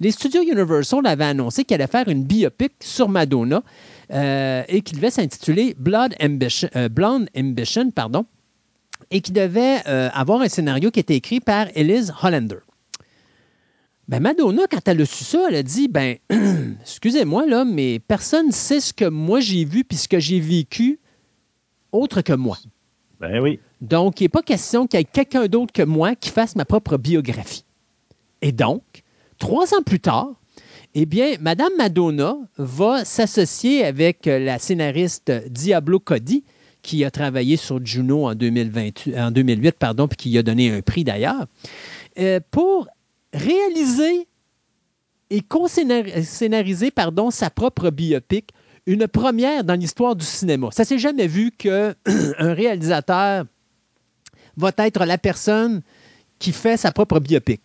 [0.00, 3.62] les studios Universal avaient annoncé qu'elle allait faire une biopic sur Madonna
[4.12, 8.26] euh, et qui devait s'intituler Blood Ambition, euh, Blonde Ambition, pardon,
[9.12, 12.58] et qui devait euh, avoir un scénario qui était écrit par Elise Hollander.
[14.08, 16.16] Ben Madonna, quand elle a su ça, elle a dit ben
[16.80, 20.40] excusez-moi là, mais personne ne sait ce que moi j'ai vu puis ce que j'ai
[20.40, 20.98] vécu
[21.92, 22.58] autre que moi.
[23.20, 23.56] Ben.
[23.80, 26.64] Donc, il n'est pas question qu'il y ait quelqu'un d'autre que moi qui fasse ma
[26.64, 27.64] propre biographie.
[28.42, 28.82] Et donc,
[29.38, 30.34] trois ans plus tard,
[30.94, 36.44] eh bien, Madame Madonna va s'associer avec la scénariste Diablo Cody,
[36.82, 41.46] qui a travaillé sur Juno en, 2008, pardon, puis qui a donné un prix d'ailleurs,
[42.18, 42.88] euh, pour
[43.32, 44.26] réaliser
[45.30, 48.50] et co-scénariser pardon, sa propre biopic,
[48.88, 50.70] une première dans l'histoire du cinéma.
[50.72, 51.94] Ça s'est jamais vu qu'un
[52.38, 53.44] réalisateur
[54.56, 55.82] va être la personne
[56.38, 57.60] qui fait sa propre biopic.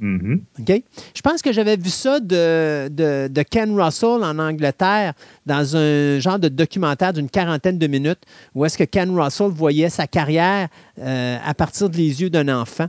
[0.00, 0.82] Mm-hmm.
[1.14, 5.14] Je pense que j'avais vu ça de, de, Ken Russell en Angleterre
[5.46, 8.22] dans un genre de documentaire d'une quarantaine de minutes
[8.54, 10.68] où est-ce que Ken Russell voyait sa carrière
[10.98, 12.88] euh, à partir des yeux d'un enfant.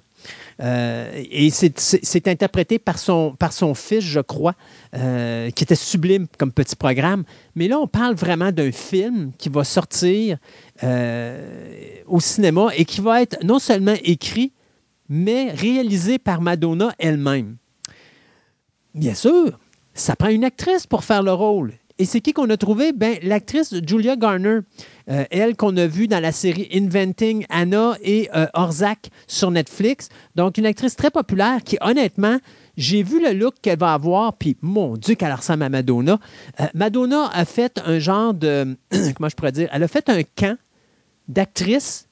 [0.62, 4.56] Euh, et c'est interprété par son, par son fils, je crois,
[4.96, 7.24] euh, qui était sublime comme petit programme.
[7.56, 10.38] Mais là, on parle vraiment d'un film qui va sortir
[10.82, 14.52] au cinéma et qui va être non seulement écrit,
[15.10, 17.58] mais réalisé par Madonna elle-même.
[18.94, 19.60] Bien sûr,
[19.94, 21.74] ça prend une actrice pour faire le rôle.
[21.98, 22.92] Et c'est qui qu'on a trouvé?
[22.92, 24.60] Ben, l'actrice Julia Garner,
[25.10, 30.10] euh, elle qu'on a vue dans la série Inventing Anna et euh, Orzac sur Netflix.
[30.36, 32.38] Donc, une actrice très populaire qui, honnêtement,
[32.76, 36.20] j'ai vu le look qu'elle va avoir, puis mon Dieu, qu'elle ressemble à Madonna.
[36.60, 38.76] Euh, Madonna a fait un genre de,
[39.16, 40.58] comment je pourrais dire, elle a fait un camp
[41.30, 42.10] d'actrices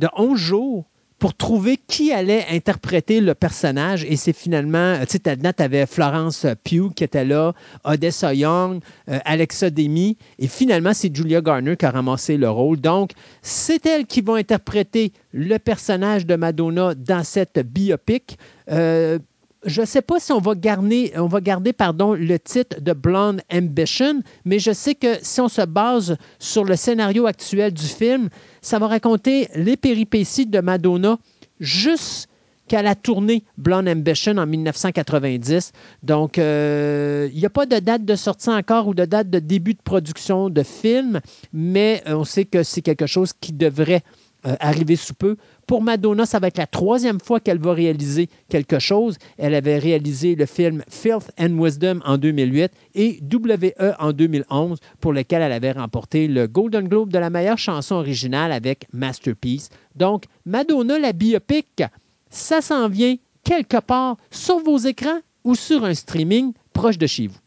[0.00, 0.84] de 11 jours
[1.22, 4.04] pour trouver qui allait interpréter le personnage.
[4.08, 7.52] Et c'est finalement, tu sais, tu avais Florence Pugh qui était là,
[7.84, 12.80] Odessa Young, euh, Alexa Demi, et finalement, c'est Julia Garner qui a ramassé le rôle.
[12.80, 18.36] Donc, c'est elle qui va interpréter le personnage de Madonna dans cette biopic.
[18.72, 19.20] Euh,
[19.64, 24.72] je ne sais pas si on va garder, le titre de Blonde Ambition, mais je
[24.72, 28.28] sais que si on se base sur le scénario actuel du film,
[28.60, 31.18] ça va raconter les péripéties de Madonna
[31.60, 35.72] jusqu'à la tournée Blonde Ambition en 1990.
[36.02, 39.38] Donc, euh, il n'y a pas de date de sortie encore ou de date de
[39.38, 41.20] début de production de film,
[41.52, 44.02] mais on sait que c'est quelque chose qui devrait
[44.44, 45.36] euh, arriver sous peu.
[45.66, 49.16] Pour Madonna, ça va être la troisième fois qu'elle va réaliser quelque chose.
[49.38, 55.12] Elle avait réalisé le film Filth and Wisdom en 2008 et WE en 2011, pour
[55.12, 59.70] lequel elle avait remporté le Golden Globe de la meilleure chanson originale avec Masterpiece.
[59.94, 61.82] Donc, Madonna, la biopic,
[62.30, 67.26] ça s'en vient quelque part sur vos écrans ou sur un streaming proche de chez
[67.26, 67.41] vous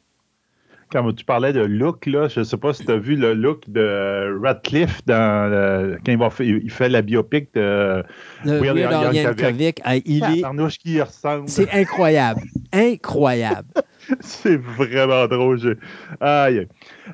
[0.92, 3.34] quand tu parlais de look, là, je ne sais pas si tu as vu le
[3.34, 8.04] look de Radcliffe dans quand il, fait la biopic de
[8.46, 8.78] Weird
[9.14, 9.82] Yankovic.
[9.84, 11.02] Ah, il est...
[11.02, 11.50] ressemble.
[11.50, 12.42] C'est incroyable.
[12.72, 13.68] incroyable.
[14.20, 15.78] C'est vraiment drôle.
[16.20, 16.68] Aïe.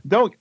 [0.04, 0.34] Donc,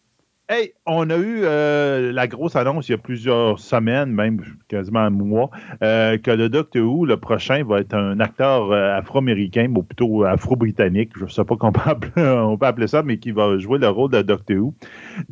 [0.52, 4.98] Hey, on a eu euh, la grosse annonce il y a plusieurs semaines, même quasiment
[4.98, 5.48] un mois,
[5.80, 10.24] euh, que le Doctor Who, le prochain, va être un acteur euh, afro-américain, ou plutôt
[10.24, 11.72] afro-britannique, je ne sais pas comment
[12.16, 14.74] on peut, appeler, ça, mais qui va jouer le rôle de Doctor Who.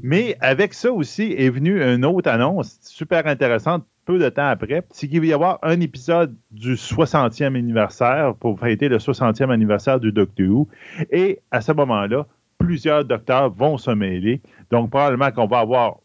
[0.00, 4.84] Mais avec ça aussi est venue une autre annonce super intéressante peu de temps après,
[4.90, 9.98] c'est qu'il va y avoir un épisode du 60e anniversaire pour fêter le 60e anniversaire
[9.98, 10.68] du Doctor Who.
[11.10, 12.24] Et à ce moment-là,
[12.58, 14.40] plusieurs docteurs vont se mêler.
[14.70, 15.98] Donc, probablement qu'on va avoir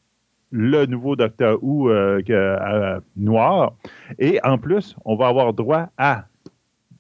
[0.51, 3.73] le nouveau Docteur Who euh, noir.
[4.19, 6.25] Et en plus, on va avoir droit à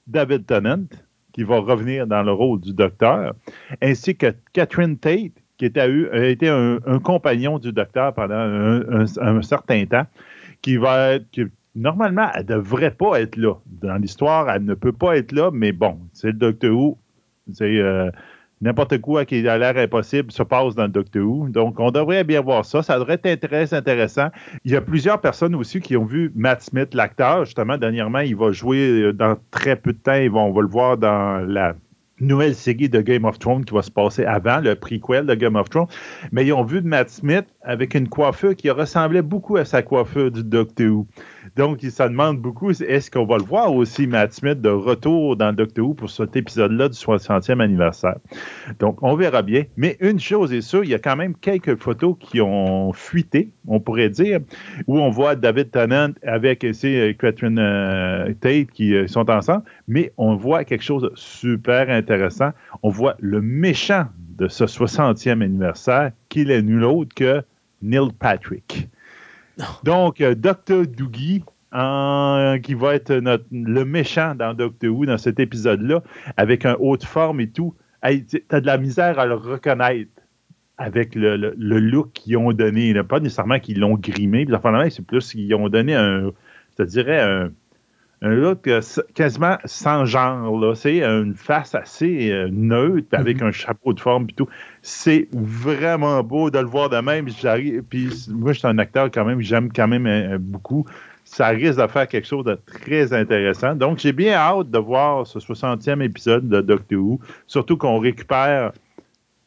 [0.07, 0.87] David Tennant,
[1.33, 3.33] qui va revenir dans le rôle du docteur,
[3.81, 9.85] ainsi que Catherine Tate, qui était, a été un, compagnon du docteur pendant un, certain
[9.85, 10.05] temps,
[10.61, 11.39] qui va être,
[11.75, 13.53] normalement, elle ne devrait pas être là.
[13.65, 16.97] Dans l'histoire, elle ne peut pas être là, mais bon, c'est le Docteur Who.
[17.61, 18.09] Euh,
[18.63, 21.49] n'importe quoi qui a l'air impossible se passe dans le Doctor Who.
[21.49, 22.81] Donc, on devrait bien voir ça.
[22.81, 24.29] Ça devrait être très intéressant.
[24.63, 27.45] Il y a plusieurs personnes aussi qui ont vu Matt Smith, l'acteur.
[27.45, 30.13] Justement, dernièrement, il va jouer euh, dans très peu de temps.
[30.13, 31.75] on va le voir dans la
[32.19, 35.55] nouvelle série de Game of Thrones qui va se passer avant, le prequel de Game
[35.55, 35.87] of Thrones.
[36.31, 40.31] Mais ils ont vu Matt Smith avec une coiffure qui ressemblait beaucoup à sa coiffure
[40.31, 41.07] du Doctor Who.
[41.55, 45.53] Donc, ça demande beaucoup, est-ce qu'on va le voir aussi, Matt Smith, de retour dans
[45.53, 48.17] Doctor Who pour cet épisode-là du 60e anniversaire?
[48.79, 49.63] Donc, on verra bien.
[49.77, 53.51] Mais une chose est sûre, il y a quand même quelques photos qui ont fuité,
[53.67, 54.39] on pourrait dire,
[54.87, 59.63] où on voit David Tennant avec ici euh, Catherine euh, Tate qui euh, sont ensemble,
[59.87, 62.51] mais on voit quelque chose de super intéressant.
[62.81, 64.05] On voit le méchant
[64.37, 67.43] de ce 60e anniversaire, qui n'est nul autre que
[67.83, 68.89] Neil Patrick.
[69.83, 70.87] Donc, euh, Dr.
[70.87, 71.43] Doogie,
[72.63, 73.13] qui va être
[73.51, 76.03] le méchant dans Doctor Who, dans cet épisode-là,
[76.37, 77.75] avec un haut de forme et tout.
[78.03, 80.11] Tu as de la misère à le reconnaître
[80.77, 82.93] avec le, look qu'ils ont donné.
[83.03, 84.45] Pas nécessairement qu'ils l'ont grimé,
[84.89, 86.31] c'est plus qu'ils ont donné un,
[86.71, 87.51] je te dirais, un,
[88.23, 88.81] un look euh,
[89.13, 90.75] quasiment sans genre.
[90.77, 93.47] C'est une face assez euh, neutre, avec mhm.
[93.47, 94.47] un chapeau de forme et tout.
[94.81, 97.27] C'est vraiment beau de le voir de même.
[97.27, 100.85] J'arrive, puis moi, je suis un acteur quand même, j'aime quand même euh, beaucoup.
[101.25, 103.75] Ça risque de faire quelque chose de très intéressant.
[103.75, 108.71] Donc, j'ai bien hâte de voir ce 60e épisode de Doctor Who, surtout qu'on récupère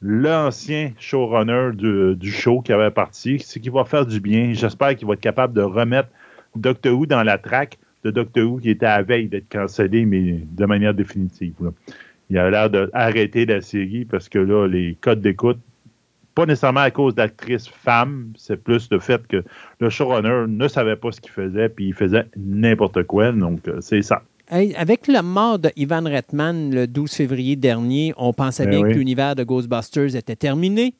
[0.02, 4.52] l'ancien showrunner du, du, show qui avait parti, ce qui va faire du bien.
[4.52, 6.08] J'espère qu'il va être capable de remettre
[6.54, 10.40] Doctor Who dans la traque de Doctor Who qui était à veille d'être cancellé, mais
[10.50, 11.54] de manière définitive.
[12.30, 15.58] Il a l'air d'arrêter la série parce que là, les codes d'écoute,
[16.36, 19.42] pas nécessairement à cause d'actrices femmes, c'est plus le fait que
[19.80, 23.32] le showrunner ne savait pas ce qu'il faisait, puis il faisait n'importe quoi.
[23.32, 24.22] Donc, euh, c'est ça.
[24.50, 29.34] avec la mort d'Ivan Reitman le 12 février dernier, on pensait ben bien que l'univers
[29.34, 30.94] de Ghostbusters était terminé.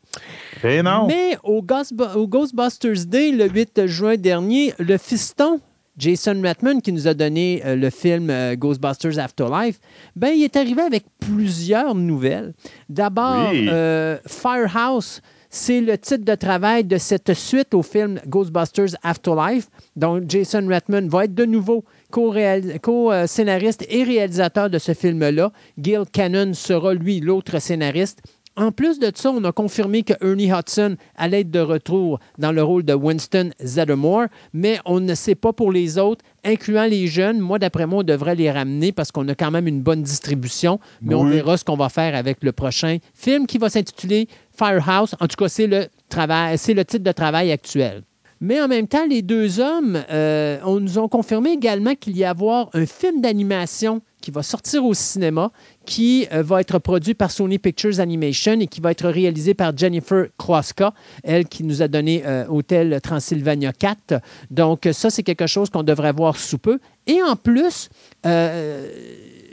[0.62, 1.06] Ben non.
[1.06, 5.60] Mais au, au, Ghostbusters Day, le 8 juin dernier, le fiston
[5.98, 9.78] Jason Ratman, qui nous a donné euh, le film euh, Ghostbusters Afterlife,
[10.14, 12.52] ben, il est arrivé avec plusieurs nouvelles.
[12.88, 19.68] D'abord, euh, Firehouse, c'est le titre de travail de cette suite au film Ghostbusters Afterlife.
[19.94, 25.52] Donc, Jason Ratman va être de nouveau co-scénariste et réalisateur de ce film-là.
[25.78, 28.20] Gil Cannon sera, lui, l'autre scénariste.
[28.58, 32.52] En plus de ça, on a confirmé que Ernie Hudson allait être de retour dans
[32.52, 37.06] le rôle de Winston Zeddemore, mais on ne sait pas pour les autres, incluant les
[37.06, 37.38] jeunes.
[37.38, 40.80] Moi, d'après moi, on devrait les ramener parce qu'on a quand même une bonne distribution,
[41.02, 44.26] mais on verra ce qu'on va faire avec le prochain film qui va s'intituler
[44.56, 45.14] Firehouse.
[45.20, 48.04] En tout cas, c'est le, travail, c'est le titre de travail actuel.
[48.40, 52.24] Mais en même temps, les deux hommes euh, on nous ont confirmé également qu'il y
[52.24, 55.52] a avoir un film d'animation qui va sortir au cinéma,
[55.86, 59.76] qui euh, va être produit par Sony Pictures Animation et qui va être réalisé par
[59.76, 60.92] Jennifer Kroska,
[61.22, 64.20] elle qui nous a donné euh, Hôtel Transylvania 4.
[64.50, 66.78] Donc ça, c'est quelque chose qu'on devrait voir sous peu.
[67.06, 67.88] Et en plus,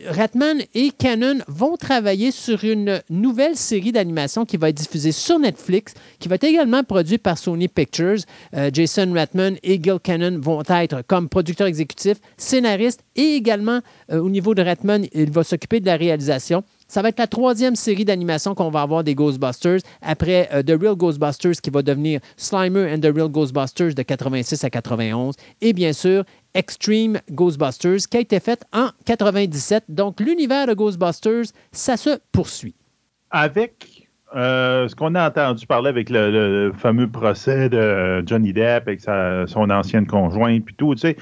[0.08, 5.40] Ratman et Canon vont travailler sur une nouvelle série d'animation qui va être diffusée sur
[5.40, 8.20] Netflix, qui va être également produite par Sony Pictures.
[8.56, 13.80] Euh, Jason Ratman et Gil Cannon vont être comme producteurs exécutifs, scénaristes et également
[14.12, 16.64] euh, au niveau de Ratman, il va s'occuper de la réalisation.
[16.94, 20.80] Ça va être la troisième série d'animation qu'on va avoir des Ghostbusters après euh, The
[20.80, 25.74] Real Ghostbusters qui va devenir Slimer and the Real Ghostbusters de 86 à 91 et
[25.74, 29.86] bien sûr Extreme Ghostbusters qui a été faite en 97.
[29.90, 32.76] Donc l'univers de Ghostbusters, ça se poursuit.
[33.32, 39.02] Avec euh, ce qu'on a entendu parler avec le, fameux procès de Johnny Depp avec
[39.02, 41.18] son ancienne conjointe, puis tout, tu sais,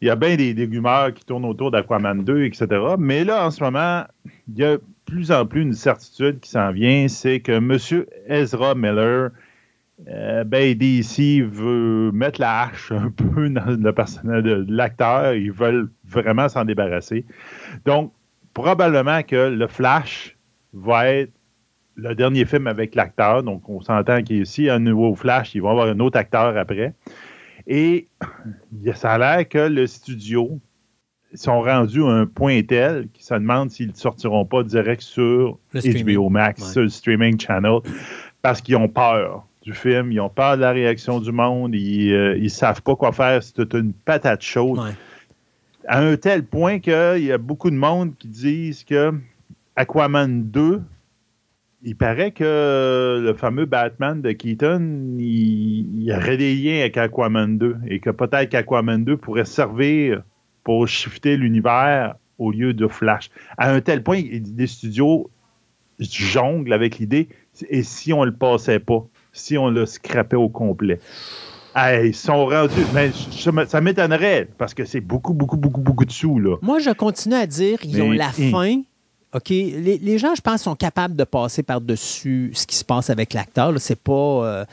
[0.00, 2.66] il y a bien des, des rumeurs qui tournent autour d'Aquaman 2, etc.
[2.98, 4.02] Mais là, en ce moment,
[4.48, 8.06] il y a plus en plus une certitude qui s'en vient, c'est que M.
[8.26, 9.30] Ezra Miller,
[10.08, 15.34] euh, ben, DC veut mettre la hache un peu dans le personnel de l'acteur.
[15.34, 17.24] Ils veulent vraiment s'en débarrasser.
[17.84, 18.12] Donc,
[18.54, 20.36] probablement que le Flash
[20.72, 21.32] va être
[21.96, 23.42] le dernier film avec l'acteur.
[23.42, 26.18] Donc, on s'entend qu'il y a ici un nouveau Flash, ils vont avoir un autre
[26.18, 26.92] acteur après.
[27.66, 28.08] Et
[28.94, 30.60] ça a l'air que le studio
[31.34, 35.58] sont rendus à un point tel qu'ils se demandent s'ils ne sortiront pas direct sur
[35.74, 37.80] HBO Max, sur le streaming channel,
[38.42, 42.42] parce qu'ils ont peur du film, ils ont peur de la réaction du monde, ils
[42.42, 44.80] ne savent pas quoi faire, c'est toute une patate chaude.
[45.86, 49.12] À un tel point qu'il y a beaucoup de monde qui disent que
[49.76, 50.82] Aquaman 2
[51.86, 57.58] il paraît que le fameux Batman de Keaton, il, y aurait des liens avec Aquaman
[57.58, 60.22] 2 et que peut-être qu'Aquaman 2 pourrait servir
[60.64, 63.30] pour shifter l'univers au lieu de Flash.
[63.58, 65.30] À un tel point, des studios
[66.00, 67.28] jonglent avec l'idée
[67.68, 70.98] et si on le passait pas, si on le scrapait au complet.
[71.76, 72.86] ils sont rendus.
[72.92, 73.12] Mais
[73.66, 76.40] ça m'étonnerait parce que c'est beaucoup, beaucoup, beaucoup, beaucoup de sous.
[76.40, 76.56] Là.
[76.62, 78.82] Moi, je continue à dire ils ont la fin
[79.34, 83.34] OK, les, gens, je pense, sont capables de passer par-dessus ce qui se passe avec
[83.34, 83.72] l'acteur.
[83.78, 84.12] C'est pas.
[84.12, 84.64] Euh,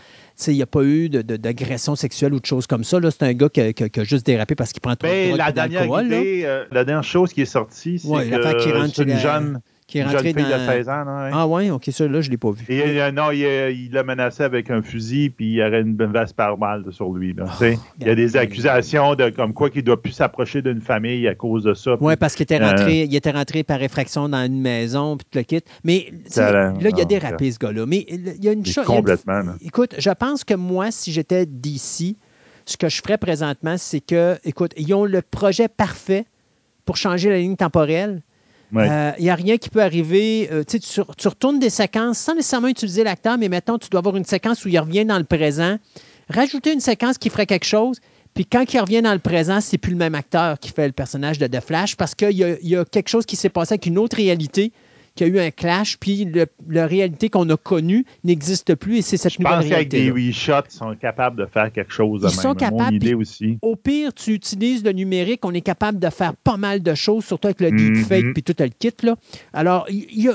[0.48, 3.00] il n'y a pas eu d'agression sexuelle ou de choses comme ça.
[3.12, 6.66] C'est un gars qui a, juste dérapé parce qu'il prend trop de la dernière, euh,
[6.72, 9.62] la dernière chose qui est sortie, c'est que une jeune
[9.92, 10.42] qui est rentré dans...
[10.42, 11.04] de 16 ans.
[11.34, 12.64] Ah ouais, ok, ça là, je ne l'ai pas vu.
[12.70, 16.58] Et, euh, non, il, l'a menacé avec un fusil, puis il aurait une veste par
[16.58, 17.34] balle sur lui.
[17.34, 17.66] Là, oh,
[18.00, 21.28] il y a des accusations de comme quoi qu'il ne doit plus s'approcher d'une famille
[21.28, 21.98] à cause de ça.
[22.00, 25.28] Oui, parce qu'il était, rentré, euh, il était rentré par effraction dans une maison, puis
[25.30, 25.64] tout le kit.
[25.84, 27.86] Mais là, il y a dérapé, ce gars-là.
[27.86, 28.86] Mais il y a une chose.
[28.86, 29.42] Complètement.
[29.62, 32.18] écoute, je pense que moi, si j'étais d'ici,
[32.66, 36.26] ce que je ferais présentement, c'est que, écoute, ils ont le projet parfait
[36.86, 38.22] pour changer la ligne temporelle
[38.73, 38.77] il
[39.23, 40.49] n'y euh, a rien qui peut arriver.
[40.52, 44.26] Euh, tu, retournes des séquences sans nécessairement utiliser l'acteur, mais maintenant, tu dois avoir une
[44.26, 45.77] séquence où il revient dans le présent.
[46.30, 47.99] Rajouter une séquence qui ferait quelque chose,
[48.34, 50.93] puis quand il revient dans le présent, c'est plus le même acteur qui fait le
[50.93, 53.98] personnage de The Flash parce qu'il y, a quelque chose qui s'est passé avec une
[53.98, 54.72] autre réalité
[55.16, 56.28] qu'il y a eu un clash, puis
[56.70, 60.68] la réalité qu'on a connue n'existe plus et c'est cette Je pense qu'avec des reshots,
[60.70, 63.58] ils sont capables de faire quelque chose de ils Sont capables, idée aussi.
[63.62, 67.26] Au pire, tu utilises le numérique, on est capable de faire pas mal de choses,
[67.26, 67.94] surtout avec le mm-hmm.
[67.94, 68.92] deepfake puis tout le kit.
[69.04, 69.16] Là.
[69.54, 69.88] Alors,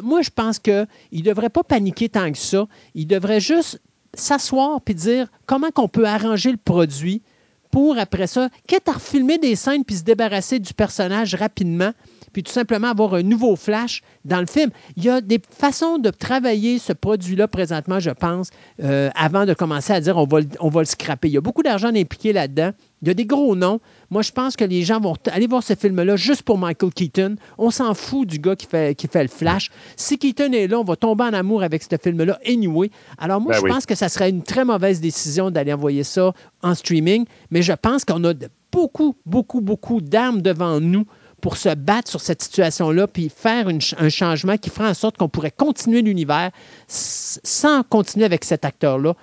[0.02, 2.66] moi, je pense qu'il ne devrait pas paniquer tant que ça.
[2.94, 3.80] Il devrait juste
[4.14, 7.22] s'asseoir puis dire comment qu'on peut arranger le produit
[7.70, 11.92] pour, après ça, quitte à refilmer des scènes puis se débarrasser du personnage rapidement
[12.32, 14.70] puis tout simplement avoir un nouveau flash dans le film.
[14.96, 18.50] Il y a des façons de travailler ce produit-là présentement, je pense,
[18.82, 21.28] euh, avant de commencer à dire on va, on va le scraper.
[21.28, 22.72] Il y a beaucoup d'argent impliqué là-dedans.
[23.02, 23.80] Il y a des gros noms.
[24.10, 27.36] Moi, je pense que les gens vont aller voir ce film-là juste pour Michael Keaton.
[27.58, 29.70] On s'en fout du gars qui fait, qui fait le flash.
[29.96, 32.90] Si Keaton est là, on va tomber en amour avec ce film-là anyway.
[33.18, 36.32] Alors, moi, ben je pense que ça serait une très mauvaise décision d'aller envoyer ça
[36.62, 38.32] en streaming, mais je pense qu'on a
[38.72, 41.06] beaucoup, beaucoup, beaucoup d'armes devant nous
[41.40, 45.28] pour se battre sur cette situation-là, puis faire un changement qui ferait en sorte qu'on
[45.28, 46.50] pourrait continuer l'univers
[46.88, 49.14] sans continuer avec cet acteur-là.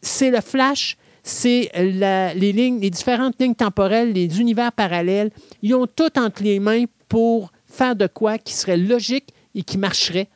[0.00, 5.30] C'est le Flash, c'est les, différentes lignes temporelles, les univers parallèles.
[5.62, 9.78] Ils ont tout entre les mains pour faire de quoi qui serait logique et qui
[9.78, 10.28] marcherait.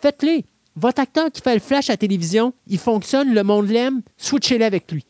[0.00, 0.44] Faites-les.
[0.74, 4.90] Votre acteur qui fait le Flash à télévision, il fonctionne, le monde l'aime, switchez-le avec
[4.90, 5.04] lui.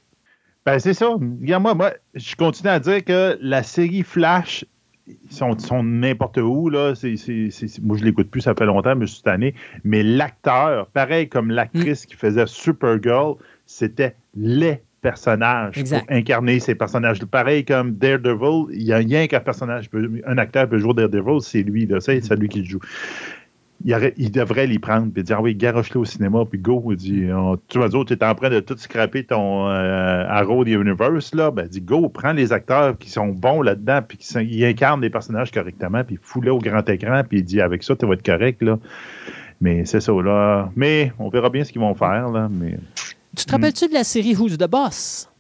[0.67, 1.17] Ben, c'est ça.
[1.19, 4.65] moi, moi, je continue à dire que la série Flash
[5.07, 6.69] ils sont, n'importe où.
[6.69, 6.95] Là.
[7.83, 9.55] moi, je l'écoute plus, ça fait longtemps, mais cette année.
[9.85, 17.25] Mais l'acteur, pareil comme l'actrice qui faisait Supergirl, c'était les personnages pour incarner ces personnages.
[17.25, 19.91] Pareil comme Daredevil, il n'y a rien qu'un personnage,
[20.27, 22.81] un acteur peut jouer Daredevil, c'est lui, c'est lui qui le joue
[23.85, 26.83] il, devrait l'y prendre et dire ah oui, garoche-le au cinéma, puis go.
[26.91, 27.27] Il dit
[27.69, 31.35] Tu vas dire, tu es en train de tout scraper ton euh, Arrow the Universe,
[31.35, 31.51] là.
[31.51, 35.51] Ben, dit go, prends les acteurs qui sont bons là-dedans, puis qui incarnent les personnages
[35.51, 38.63] correctement, puis fous-les au grand écran, puis il dit avec ça, tu vas être correct,
[38.63, 38.79] là.
[39.61, 40.71] Mais c'est ça, là.
[40.77, 42.49] Mais on verra bien ce qu'ils vont faire, là.
[42.51, 42.79] Mais...
[43.37, 45.32] Tu te rappelles-tu de la série Who's the Boss?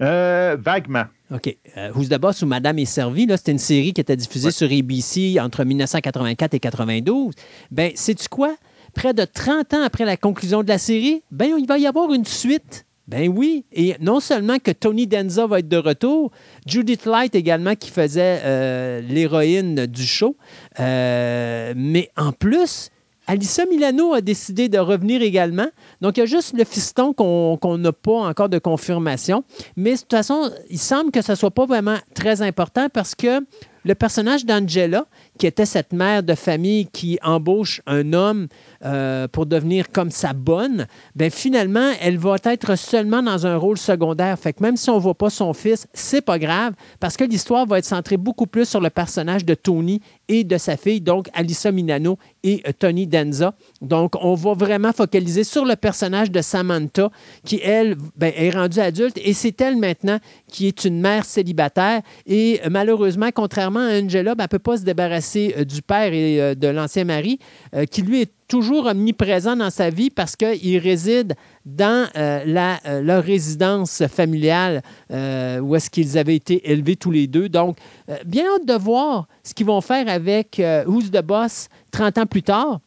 [0.00, 1.04] Euh, vaguement.
[1.32, 1.56] OK.
[1.76, 4.70] Euh, Who's the Boss ou Madame est servie, c'était une série qui était diffusée sur
[4.70, 7.34] ABC entre 1984 et 92.
[7.70, 8.54] Ben, sais-tu quoi?
[8.94, 12.12] Près de 30 ans après la conclusion de la série, ben, il va y avoir
[12.12, 12.86] une suite.
[13.08, 16.30] Ben oui, et non seulement que Tony Denza va être de retour,
[16.66, 20.36] Judith Light également qui faisait euh, l'héroïne du show,
[20.78, 22.90] mais en plus,
[23.28, 25.68] Alissa Milano a décidé de revenir également.
[26.00, 29.44] Donc, il y a juste le fiston qu'on n'a pas encore de confirmation.
[29.76, 33.14] Mais de toute façon, il semble que ce ne soit pas vraiment très important parce
[33.14, 33.40] que
[33.84, 35.04] le personnage d'Angela,
[35.38, 38.48] qui était cette mère de famille qui embauche un homme
[38.84, 43.78] euh, pour devenir comme sa bonne, ben finalement, elle va être seulement dans un rôle
[43.78, 44.38] secondaire.
[44.38, 47.24] Fait que même si on ne voit pas son fils, c'est pas grave parce que
[47.24, 51.00] l'histoire va être centrée beaucoup plus sur le personnage de Tony et de sa fille,
[51.00, 53.54] donc Alissa Milano et Tony Danza.
[53.80, 57.10] Donc, on va vraiment focaliser sur le personnage de Samantha,
[57.44, 62.02] qui, elle, ben, est rendue adulte et c'est elle maintenant qui est une mère célibataire.
[62.26, 66.12] Et malheureusement, contrairement à Angela, ben, elle ne peut pas se débarrasser euh, du père
[66.12, 67.38] et euh, de l'ancien mari,
[67.74, 71.34] euh, qui lui est toujours omniprésent dans sa vie parce qu'il réside
[71.66, 74.80] dans la, leur résidence familiale
[75.10, 77.50] où est-ce qu'ils avaient été élevés tous les deux.
[77.50, 77.76] Donc,
[78.24, 82.42] bien hâte de voir ce qu'ils vont faire avec Who's the Boss 30 ans plus
[82.42, 82.80] tard.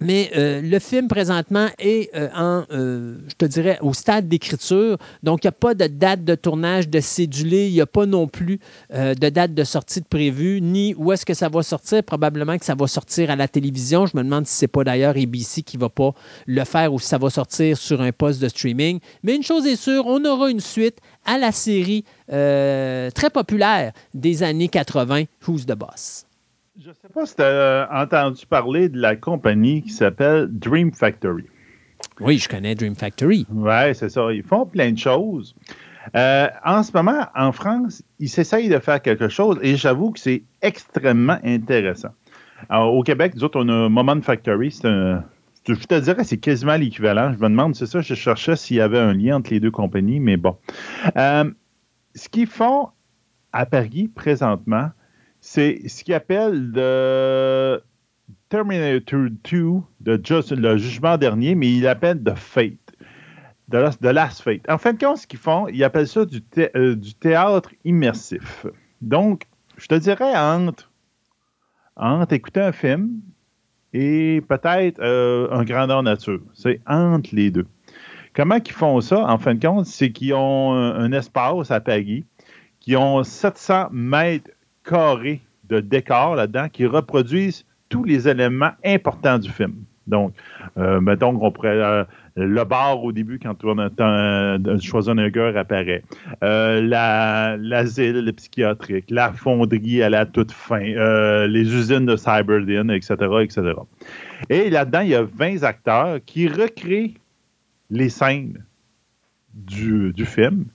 [0.00, 4.98] Mais euh, le film présentement est euh, en, euh, je te dirais, au stade d'écriture.
[5.22, 7.68] Donc, il n'y a pas de date de tournage de cédulé.
[7.68, 8.60] Il n'y a pas non plus
[8.92, 12.02] de date de sortie de prévue, ni où est-ce que ça va sortir.
[12.02, 14.06] Probablement que ça va sortir à la télévision.
[14.06, 16.12] Je me demande si ce n'est pas d'ailleurs ABC qui ne va pas
[16.46, 19.00] le faire ou si ça va sortir sur un poste de streaming.
[19.22, 24.42] Mais une chose est sûre, on aura une suite à la série très populaire des
[24.42, 26.25] années 80, Who's the Boss?
[26.78, 30.92] Je ne sais pas si tu as entendu parler de la compagnie qui s'appelle Dream
[30.92, 31.44] Factory.
[32.20, 33.46] Oui, je connais Dream Factory.
[33.50, 34.30] Oui, c'est ça.
[34.30, 35.54] Ils font plein de choses.
[36.14, 40.20] Euh, en ce moment, en France, ils s'essayent de faire quelque chose et j'avoue que
[40.20, 42.10] c'est extrêmement intéressant.
[42.70, 44.70] au Québec, nous autres, on a Moment Factory.
[44.70, 45.24] C'est un,
[45.66, 47.32] je te dirais, c'est quasiment l'équivalent.
[47.32, 49.70] Je me demande, c'est ça, je cherchais s'il y avait un lien entre les deux
[49.70, 50.56] compagnies, mais bon.
[51.16, 51.50] Euh,
[52.14, 52.90] ce qu'ils font
[53.54, 54.90] à Paris présentement,
[55.46, 57.80] c'est ce qu'ils appellent le
[58.48, 59.60] Terminator 2,
[60.00, 62.72] de le jugement dernier, mais ils l'appellent The Fate.
[63.68, 64.68] De, Last Fate.
[64.68, 68.66] En fin de compte, ce qu'ils font, ils appellent ça du, euh, théâtre immersif.
[69.00, 69.44] Donc,
[69.76, 70.90] je te dirais entre,
[71.94, 73.20] entre écouter un film
[73.92, 76.42] et peut-être euh, un grandeur nature.
[76.54, 77.68] C'est entre les deux.
[78.34, 81.78] Comment ils font ça, en fin de compte, c'est qu'ils ont un, un, espace à
[81.78, 82.24] Paris,
[82.80, 84.50] qui ont 700 mètres
[84.88, 89.74] carrés de décors là-dedans qui reproduisent tous les éléments importants du film.
[90.06, 90.32] Donc,
[90.78, 91.80] euh, mettons qu'on pourrait.
[91.82, 92.04] Euh,
[92.36, 96.02] le bar au début, quand attend Schwarzenegger apparaît.
[96.44, 96.82] Euh,
[97.56, 103.14] l'asile la, psychiatrique, la fonderie à la toute fin, euh, les usines de Cyberdin, etc.,
[103.40, 103.72] etc.
[104.50, 107.14] Et là-dedans, il y a 20 acteurs qui recréent
[107.88, 108.62] les scènes
[109.54, 110.66] du, du film.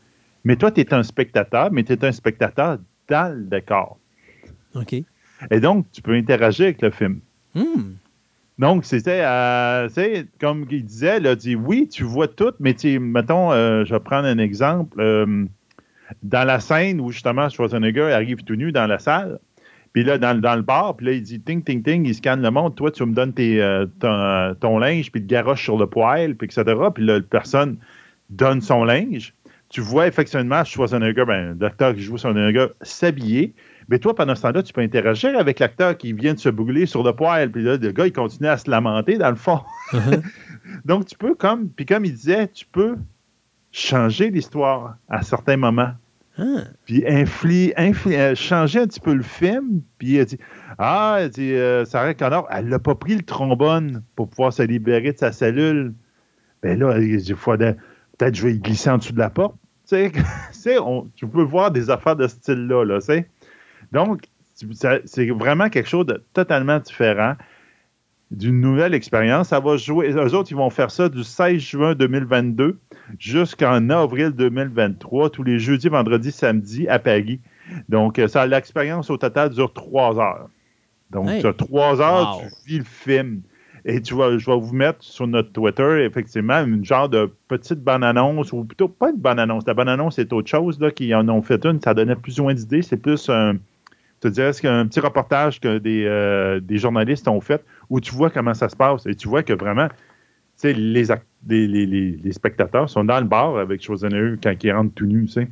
[0.43, 3.99] Mais toi, tu es un spectateur, mais tu es un spectateur dans le décor.
[4.75, 4.93] OK.
[5.49, 7.19] Et donc, tu peux interagir avec le film.
[7.55, 7.93] Hmm.
[8.59, 9.89] Donc, c'était, euh,
[10.39, 13.99] comme il disait, il a dit oui, tu vois tout, mais mettons, euh, je vais
[13.99, 15.01] prendre un exemple.
[15.01, 15.45] Euh,
[16.21, 19.39] dans la scène où justement Schwarzenegger arrive tout nu dans la salle,
[19.93, 22.51] puis là, dans, le bar, puis là, il dit ting, ting, ting, il scanne le
[22.51, 22.75] monde.
[22.75, 23.59] Toi, tu me donnes tes,
[23.99, 26.63] ton, ton, linge, puis te garoche sur le poêle, puis etc.
[26.93, 27.77] Puis là, la personne
[28.29, 29.33] donne son linge.
[29.69, 33.53] Tu vois effectivement Schwarzenegger, ben, l'acteur qui joue Schwarzenegger, s'habiller.
[33.89, 36.85] Mais toi, pendant ce temps-là, tu peux interagir avec l'acteur qui vient de se brûler
[36.85, 39.61] sur le poêle, puis là, le gars, il continue à se lamenter dans le fond.
[39.91, 40.21] Uh-huh.
[40.85, 42.95] Donc, tu peux, comme, puis comme il disait, tu peux
[43.71, 45.93] changer l'histoire à certains moments.
[46.37, 46.63] Ah.
[46.85, 50.37] Puis infli, euh, changer un petit peu le film, puis il dit
[50.77, 54.63] Ah, il dit, euh, Sarah Connor, elle n'a pas pris le trombone pour pouvoir se
[54.63, 55.93] libérer de sa cellule.
[56.63, 59.55] Ben là, il dit Peut-être je vais y glisser en dessous de la porte.
[59.87, 60.09] Tu
[60.51, 60.79] sais,
[61.15, 63.29] tu peux voir des affaires de ce style-là, là, tu sais.
[63.91, 64.23] Donc,
[65.05, 67.35] c'est vraiment quelque chose de totalement différent
[68.31, 69.49] d'une nouvelle expérience.
[69.49, 70.11] Ça va jouer.
[70.11, 72.79] Eux autres, ils vont faire ça du 16 juin 2022
[73.19, 77.39] jusqu'en avril 2023, tous les jeudis, vendredis, samedis à Paris.
[77.89, 80.49] Donc, euh, ça, l'expérience au total dure trois heures.
[81.11, 83.41] Donc, tu as trois heures, tu vis le film.
[83.83, 87.79] Et tu vois, je vais vous mettre sur notre Twitter, effectivement, une genre de petite
[87.79, 89.65] bande-annonce, ou plutôt pas une bande-annonce.
[89.65, 91.81] La bande-annonce, c'est autre chose, là, qui en ont fait une.
[91.81, 92.83] Ça donnait plus ou moins d'idées.
[92.83, 93.55] C'est plus un
[94.21, 98.13] te dirais, c'est un petit reportage que des, euh, des, journalistes ont fait où tu
[98.13, 99.87] vois comment ça se passe et tu vois que vraiment,
[100.63, 100.73] les,
[101.47, 105.25] les, les, les, spectateurs sont dans le bar avec Schwarzenegger quand ils rentrent tout nus,
[105.25, 105.47] tu sais.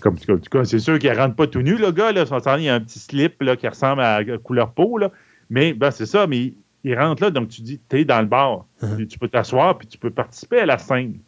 [0.00, 2.24] Comme, en tout cas, c'est sûr qu'ils ne rentrent pas tout nus, le gars, là.
[2.58, 5.10] Il y a un petit slip là, qui ressemble à la couleur peau, là.
[5.48, 6.54] Mais ben, c'est ça, mais
[6.84, 8.66] ils rentrent là, donc tu dis, tu es dans le bar.
[8.82, 9.06] Uh-huh.
[9.06, 11.18] Tu peux t'asseoir, puis tu peux participer à la scène.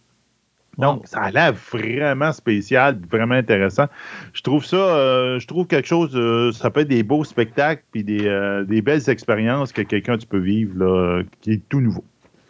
[0.78, 3.86] Donc, ça a l'air vraiment spécial, vraiment intéressant.
[4.32, 7.82] Je trouve ça, euh, je trouve quelque chose, euh, ça peut être des beaux spectacles
[7.93, 11.81] puis des, euh, des belles expériences que quelqu'un tu peux vivre là, qui est tout
[11.81, 12.05] nouveau.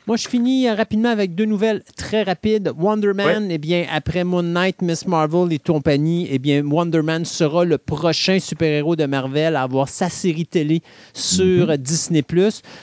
[0.07, 2.73] Moi, je finis rapidement avec deux nouvelles très rapides.
[2.77, 7.25] Wonder Man, eh bien, après Moon Knight, Miss Marvel et compagnie, eh bien, Wonder Man
[7.25, 10.83] sera le prochain super-héros de Marvel à avoir sa série télé
[11.13, 11.77] sur mm-hmm.
[11.77, 12.25] Disney+.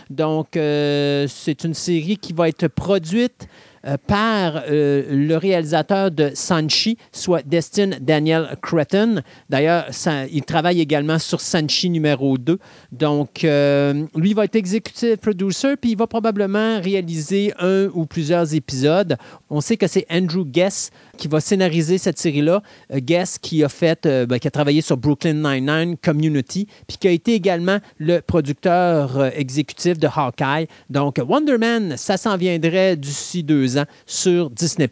[0.09, 3.49] Donc, c'est une série qui va être produite
[4.07, 9.21] par euh, le réalisateur de Sanchi, soit Destin Daniel Cretton.
[9.49, 9.87] D'ailleurs,
[10.31, 12.59] il travaille également sur Sanchi numéro 2.
[12.91, 19.17] Donc, lui va être executive producer, puis il va probablement réaliser un ou plusieurs épisodes.
[19.49, 22.61] On sait que c'est Andrew Guess qui va scénariser cette série-là.
[22.93, 27.11] Guess qui a fait, ben, qui a travaillé sur Brooklyn Nine-Nine, Community, puis qui a
[27.11, 30.67] été également le producteur exécutif de Hawkeye.
[30.89, 33.68] Donc, Wonder Man, ça s'en viendrait d'ici deux
[34.05, 34.89] sur Disney+.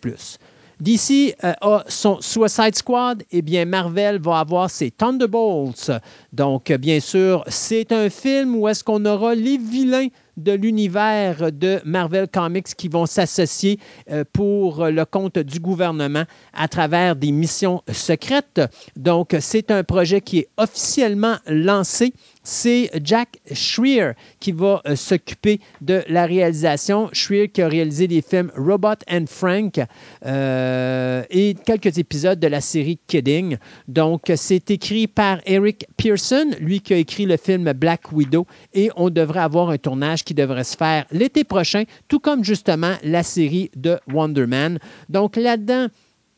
[0.80, 5.92] DC euh, a son Suicide Squad, et eh bien Marvel va avoir ses Thunderbolts.
[6.34, 11.80] Donc, bien sûr, c'est un film où est-ce qu'on aura les vilains de l'univers de
[11.84, 13.80] Marvel Comics qui vont s'associer
[14.12, 18.62] euh, pour le compte du gouvernement à travers des missions secrètes.
[18.96, 22.14] Donc, c'est un projet qui est officiellement lancé
[22.48, 27.10] c'est Jack Schreier qui va euh, s'occuper de la réalisation.
[27.12, 29.82] Schreier qui a réalisé les films Robot and Frank
[30.26, 33.58] euh, et quelques épisodes de la série Kidding.
[33.90, 38.90] Donc, c'est écrit par Eric Pearson, lui qui a écrit le film Black Widow, et
[38.96, 43.24] on devrait avoir un tournage qui devrait se faire l'été prochain, tout comme justement la
[43.24, 44.80] série de Wonder Man.
[45.10, 45.88] Donc, là-dedans,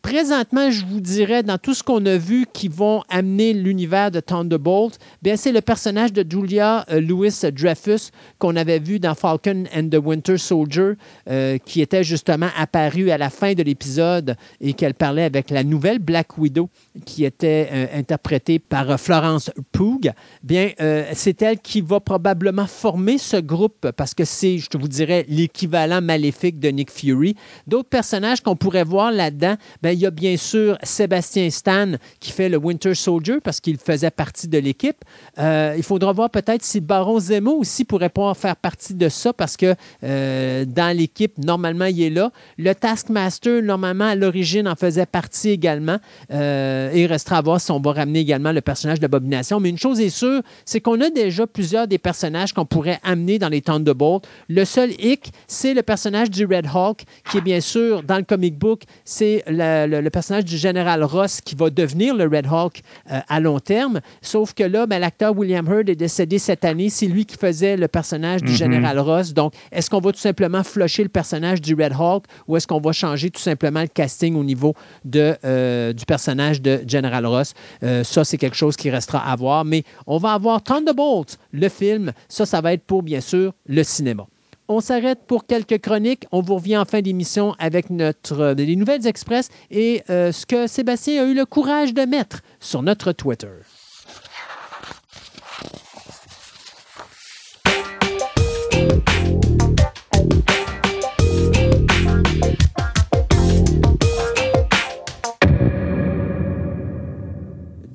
[0.02, 4.22] Présentement, je vous dirais, dans tout ce qu'on a vu qui vont amener l'univers de
[4.22, 9.66] Thunderbolt, bien, c'est le personnage de Julia euh, Louis Dreyfus qu'on avait vu dans Falcon
[9.76, 10.94] and the Winter Soldier,
[11.30, 15.66] euh, qui était justement apparu à la fin de l'épisode et qu'elle parlait avec la
[15.66, 16.70] nouvelle Black Widow,
[17.06, 20.12] qui était euh, interprétée par Florence Pugh.
[20.44, 20.72] Bien,
[21.14, 26.02] c'est elle qui va probablement former ce groupe parce que c'est, je vous dirais, l'équivalent
[26.02, 27.36] maléfique de Nick Fury.
[27.68, 29.56] D'autres personnages qu'on pourrait voir là-dedans,
[29.94, 34.12] il y a bien sûr Sébastien Stan qui fait le Winter Soldier parce qu'il faisait
[34.12, 34.98] partie de l'équipe.
[35.38, 39.34] Euh, il faudra voir peut-être si Baron Zemo aussi pourrait pas faire partie de ça
[39.34, 42.32] parce que euh, dans l'équipe, normalement, il est là.
[42.58, 45.98] Le Taskmaster, normalement, à l'origine, en faisait partie également.
[46.32, 49.60] Euh, il restera à voir si on va ramener également le personnage d'Abomination.
[49.60, 53.40] Mais une chose est sûre, c'est qu'on a déjà plusieurs des personnages qu'on pourrait amener
[53.40, 54.28] dans les Thunderbolts.
[54.48, 58.24] Le seul hic, c'est le personnage du Red Hulk, qui est bien sûr dans le
[58.24, 62.82] comic book, c'est la le, personnage du général Ross qui va devenir le Red Hulk
[63.12, 64.00] euh, à long terme.
[64.22, 66.90] Sauf que là, ben, l'acteur William Hurt est décédé cette année.
[66.90, 68.58] C'est lui qui faisait le personnage du mhm.
[68.58, 69.34] général Ross.
[69.34, 72.82] Donc, est-ce qu'on va tout simplement flusher le personnage du Red Hulk ou est-ce qu'on
[72.82, 74.74] va changer tout simplement le casting au niveau
[75.06, 77.54] de, euh, du personnage de General Ross?
[77.84, 79.66] Euh, ça, c'est quelque chose qui restera à voir.
[79.66, 82.12] Mais on va avoir Thunderbolts, le film.
[82.28, 84.26] Ça, ça va être pour, bien sûr, le cinéma.
[84.72, 86.26] On s'arrête pour quelques chroniques.
[86.32, 90.46] On vous revient en fin d'émission avec notre, euh, les nouvelles express et euh, ce
[90.46, 93.48] que Sébastien a eu le courage de mettre sur notre Twitter.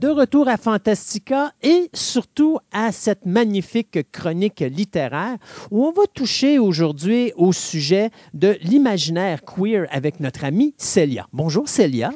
[0.05, 5.39] De retour à Fantastica et surtout à cette magnifique chronique littéraire
[5.71, 11.27] où on va toucher aujourd'hui au sujet de l'imaginaire queer avec notre amie Célia.
[11.33, 12.11] Bonjour Célia.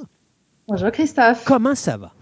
[0.66, 1.44] Bonjour Christophe.
[1.46, 2.12] Comment ça va?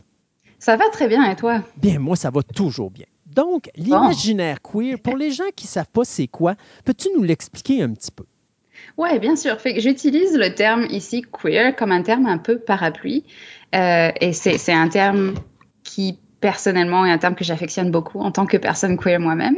[0.60, 1.64] Ça va très bien et toi?
[1.78, 3.06] Bien, moi ça va toujours bien.
[3.26, 7.82] Donc, l'imaginaire queer, pour les gens qui ne savent pas c'est quoi, peux-tu nous l'expliquer
[7.82, 8.24] un petit peu?
[8.98, 9.56] Oui, bien sûr.
[9.78, 13.24] J'utilise le terme ici queer comme un terme un peu parapluie.
[13.74, 15.34] Euh, et c'est un terme
[15.86, 19.56] qui personnellement est un terme que j'affectionne beaucoup en tant que personne queer moi-même.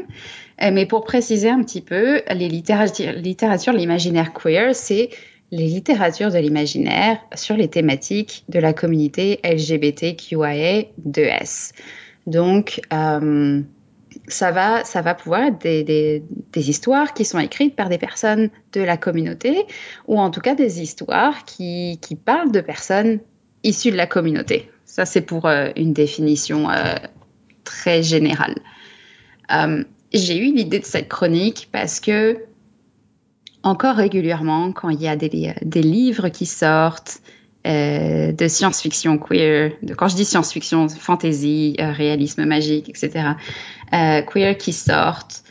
[0.62, 5.10] Euh, mais pour préciser un petit peu, les littératures, l'imaginaire queer, c'est
[5.50, 11.72] les littératures de l'imaginaire sur les thématiques de la communauté LGBTQIA2S.
[12.26, 13.62] Donc, euh,
[14.28, 16.22] ça, va, ça va pouvoir être des,
[16.54, 19.64] histoires qui sont écrites par des personnes de la communauté,
[20.06, 23.20] ou en tout cas des histoires qui parlent de personnes
[23.62, 24.70] issues de la communauté.
[24.88, 26.94] Ça, c'est pour euh, une définition euh,
[27.62, 28.56] très générale.
[29.52, 29.84] Euh,
[30.14, 32.38] j'ai eu l'idée de cette chronique parce que,
[33.62, 37.20] encore régulièrement, quand il y a des, livres qui sortent,
[37.64, 43.32] de science-fiction queer, quand je dis science-fiction, fantasy, réalisme magique, etc.,
[43.90, 45.42] queer qui sortent,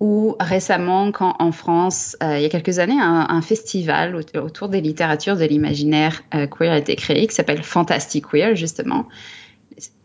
[0.00, 5.36] ou récemment, quand en France, il y a quelques années, un, festival autour des littératures
[5.36, 9.06] de l'imaginaire queer a été créé, qui s'appelle Fantastic Queer, justement.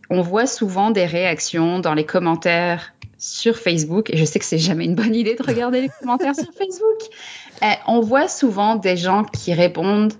[0.10, 4.57] On voit souvent des réactions dans les commentaires sur Facebook, et je sais que c'est
[4.57, 7.72] jamais une bonne idée de regarder les commentaires sur Facebook.
[7.88, 10.14] on voit souvent des gens qui répondent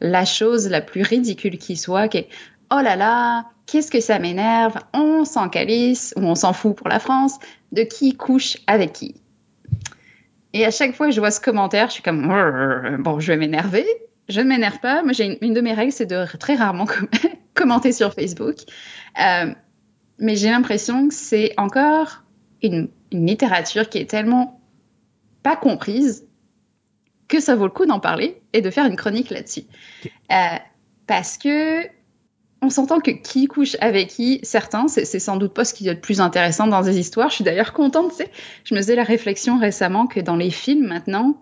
[0.00, 2.28] la chose la plus ridicule qui soit, qui est
[2.72, 6.88] oh là là, qu'est-ce que ça m'énerve, on s'en calisse ou on s'en fout pour
[6.88, 7.38] la France,
[7.70, 9.14] de qui couche avec qui?
[10.54, 12.26] Et à chaque fois que je vois ce commentaire, je suis comme,
[13.00, 13.86] bon, je vais m'énerver.
[14.28, 15.02] Je ne m'énerve pas.
[15.02, 16.86] Moi, j'ai une, de mes règles, c'est de très rarement
[17.54, 18.56] commenter sur Facebook.
[19.20, 19.52] Euh,
[20.18, 22.22] mais j'ai l'impression que c'est encore
[22.62, 24.60] une, littérature qui est tellement
[25.42, 26.26] pas comprise
[27.26, 29.62] que ça vaut le coup d'en parler et de faire une chronique là-dessus.
[30.30, 30.58] Euh,
[31.06, 31.86] parce que
[32.60, 35.94] on s'entend que qui couche avec qui, certains, c'est sans doute pas ce qui est
[35.94, 37.30] le plus intéressant dans des histoires.
[37.30, 38.30] Je suis d'ailleurs contente, tu sais.
[38.64, 41.40] Je me faisais la réflexion récemment que dans les films maintenant,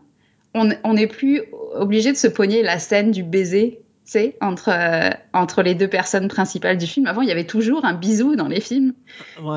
[0.55, 1.43] on n'est plus
[1.75, 3.81] obligé de se pogner la scène du baiser
[4.13, 7.07] sais, entre, euh, entre les deux personnes principales du film.
[7.07, 8.93] Avant, il y avait toujours un bisou dans les films.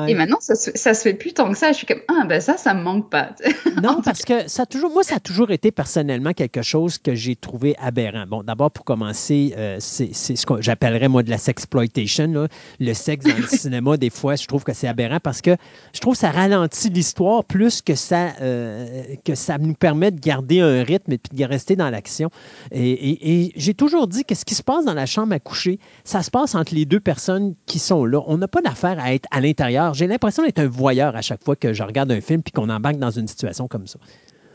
[0.08, 1.70] Et maintenant, ça se, ça se fait plus tant que ça.
[1.70, 3.30] Je suis comme, ah, ben ça, ça me manque pas.
[3.82, 7.14] non, parce que ça a toujours, moi, ça a toujours été personnellement quelque chose que
[7.14, 8.24] j'ai trouvé aberrant.
[8.26, 12.48] Bon, d'abord, pour commencer, euh, c'est ce que j'appellerais, moi, de la sexploitation.
[12.80, 15.56] Le sexe dans le cinéma, des fois, je trouve que c'est aberrant parce que
[15.94, 20.18] je trouve que ça ralentit l'histoire plus que ça, euh, que ça nous permet de
[20.18, 22.30] garder un rythme et de rester dans l'action.
[22.72, 25.78] Et, et j'ai toujours dit que ce qui se passe dans la chambre à coucher,
[26.02, 28.22] ça se passe entre les deux personnes qui sont là.
[28.26, 29.92] On n'a pas d'affaire à être à l'intérieur.
[29.92, 32.70] J'ai l'impression d'être un voyeur à chaque fois que je regarde un film puis qu'on
[32.70, 33.98] embarque dans une situation comme ça.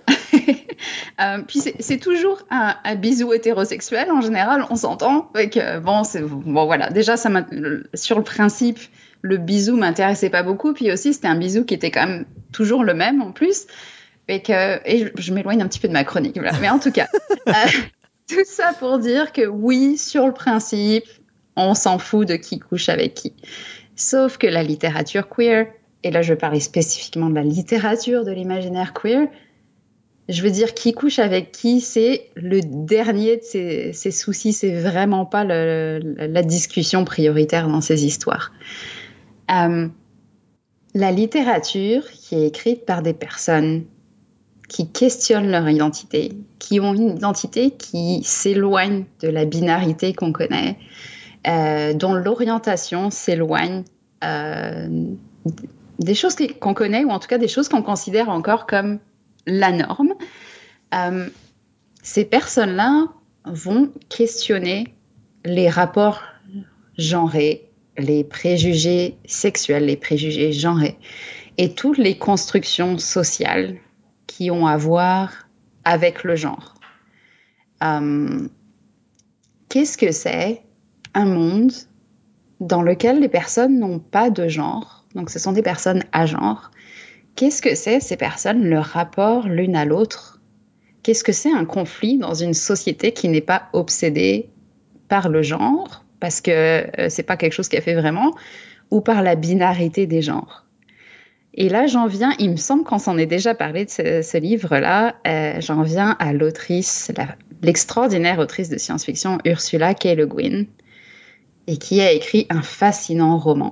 [1.22, 5.32] Euh, puis c'est toujours un, bisou hétérosexuel en général, on s'entend.
[5.38, 6.90] Euh, bon, bon voilà.
[6.90, 7.30] Déjà, ça
[7.94, 8.80] sur le principe,
[9.22, 10.74] le bisou m'intéressait pas beaucoup.
[10.74, 13.66] Puis aussi, c'était un bisou qui était quand même toujours le même en plus.
[14.28, 16.38] Et, que, et je, m'éloigne un petit peu de ma chronique.
[16.60, 17.08] Mais en tout cas,
[17.48, 17.54] euh,
[18.28, 21.06] tout ça pour dire que oui, sur le principe,
[21.56, 23.34] on s'en fout de qui couche avec qui.
[23.96, 25.68] Sauf que la littérature queer,
[26.04, 29.28] et là je parler spécifiquement de la littérature de l'imaginaire queer,
[30.28, 35.26] je veux dire qui couche avec qui, c'est le dernier de ses, soucis, c'est vraiment
[35.26, 38.52] pas la discussion prioritaire dans ces histoires.
[39.52, 39.88] Euh,
[40.96, 43.86] la littérature qui est écrite par des personnes
[44.68, 50.78] qui questionnent leur identité, qui ont une identité qui s'éloigne de la binarité qu'on connaît,
[51.48, 53.84] euh, dont l'orientation s'éloigne
[54.24, 54.88] euh,
[56.00, 59.00] des choses qu'on connaît, ou en tout cas des choses qu'on considère encore comme
[59.46, 60.14] la norme.
[60.94, 61.28] Euh,
[62.02, 63.08] ces personnes-là
[63.46, 64.96] vont questionner
[65.44, 66.24] les rapports
[66.98, 70.98] genrés, les préjugés sexuels, les préjugés genrés,
[71.58, 73.78] et toutes les constructions sociales
[74.36, 75.48] qui ont à voir
[75.86, 76.74] avec le genre.
[77.84, 78.50] Euh,
[79.70, 80.62] qu'est-ce que c'est
[81.14, 81.72] un monde
[82.60, 86.72] dans lequel les personnes n'ont pas de genre, donc ce sont des personnes à genre.
[87.38, 90.42] Qu'est-ce que c'est ces personnes, leur rapport l'une à l'autre?
[91.02, 94.50] Qu'est-ce que c'est un conflit dans une société qui n'est pas obsédée
[95.08, 96.52] par le genre, parce que
[97.00, 98.36] euh, c'est pas quelque chose qu'elle fait vraiment,
[98.92, 100.65] ou par la binarité des genres?
[101.58, 105.16] Et là, j'en viens, il me semble qu'on s'en est déjà parlé de ce, livre-là,
[105.26, 107.14] euh, j'en viens à l'autrice,
[107.62, 110.16] l'extraordinaire autrice de science-fiction Ursula K.
[110.18, 110.66] Le Guin,
[111.68, 113.72] et qui a écrit un fascinant roman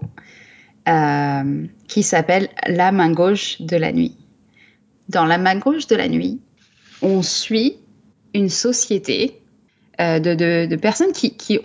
[0.87, 4.15] euh, qui s'appelle La main gauche de la nuit.
[5.09, 6.39] Dans La main gauche de la nuit,
[7.01, 7.79] on suit
[8.33, 9.41] une société
[9.99, 11.59] euh, de, personnes qui, qui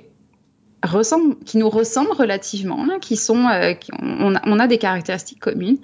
[1.44, 5.78] qui nous ressemblent relativement, qui sont, euh, on, a, des caractéristiques communes,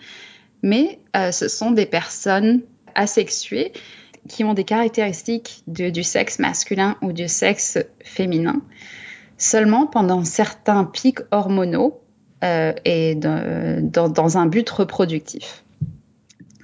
[0.63, 2.63] mais euh, ce sont des personnes
[2.95, 3.73] asexuées
[4.29, 8.63] qui ont des caractéristiques du sexe masculin ou du sexe féminin.
[9.37, 12.01] Seulement pendant certains pics hormonaux
[12.43, 15.65] euh, et dans, dans, un but reproductif.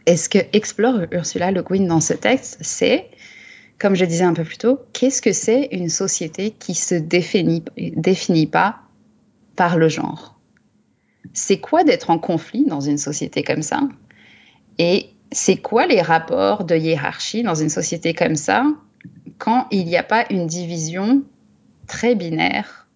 [0.07, 3.11] Et ce que explore Ursula Le Guin dans ce texte, c'est
[3.81, 7.65] comme je disais un peu plus tôt, qu'est-ce que c'est une société qui se définit,
[7.97, 8.83] définit pas
[9.57, 10.39] par le genre?
[11.33, 13.81] C'est quoi d'être en conflit dans une société comme ça?
[14.79, 18.65] Et c'est quoi les rapports de hiérarchie dans une société comme ça
[19.39, 21.23] quand il n'y a pas une division
[21.87, 22.87] très binaire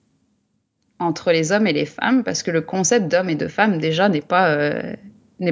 [0.98, 2.24] entre les hommes et les femmes?
[2.24, 4.94] Parce que le concept d'homme et de femme déjà n'est pas, euh,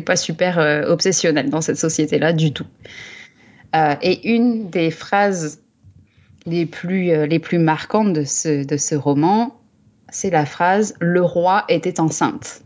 [0.05, 2.67] pas super euh, obsessionnel dans cette société-là du tout.
[3.75, 5.63] Euh, et une des phrases
[6.45, 9.55] les plus, euh, les plus marquantes de ce, de ce roman,
[10.11, 12.63] c'est la phrase Le roi était enceinte.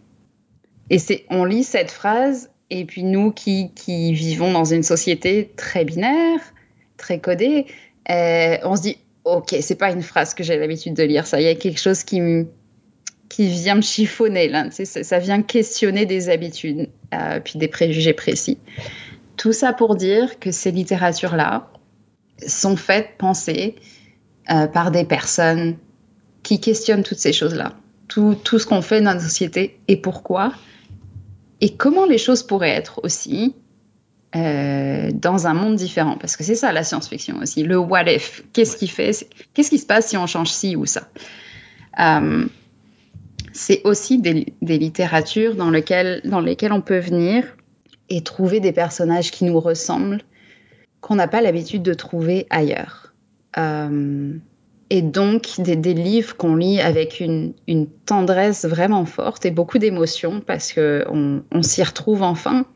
[0.90, 5.52] Et c'est, on lit cette phrase, et puis nous qui, qui vivons dans une société
[5.56, 6.40] très binaire,
[6.96, 7.66] très codée,
[8.10, 11.40] euh, on se dit Ok, c'est pas une phrase que j'ai l'habitude de lire, ça,
[11.40, 12.20] il y a quelque chose qui,
[13.28, 16.88] qui vient me chiffonner, là, ça, vient questionner des habitudes,
[17.44, 18.58] puis des préjugés précis.
[19.46, 21.70] Tout ça pour dire que ces littératures-là
[22.44, 23.76] sont faites, pensées
[24.50, 25.76] euh, par des personnes
[26.42, 27.74] qui questionnent toutes ces choses-là.
[28.08, 30.52] Tout, tout ce qu'on fait dans la société et pourquoi.
[31.60, 33.54] Et comment les choses pourraient être aussi
[34.34, 36.16] euh, dans un monde différent.
[36.16, 38.42] Parce que c'est ça la science-fiction aussi, le what if.
[38.52, 39.12] Qu'est-ce qui fait,
[39.54, 41.08] qu'est-ce qui se passe si on change ci ou ça?
[42.00, 42.46] Euh,
[43.52, 47.44] C'est aussi des, littératures dans, lesquelles, dans lesquelles on peut venir
[48.08, 50.22] et trouver des personnages qui nous ressemblent,
[51.00, 53.14] qu'on n'a pas l'habitude de trouver ailleurs.
[53.58, 54.34] Euh,
[54.90, 57.54] et donc des, livres qu'on lit avec une,
[58.04, 62.66] tendresse vraiment forte et beaucoup d'émotions parce qu'on on, s'y retrouve enfin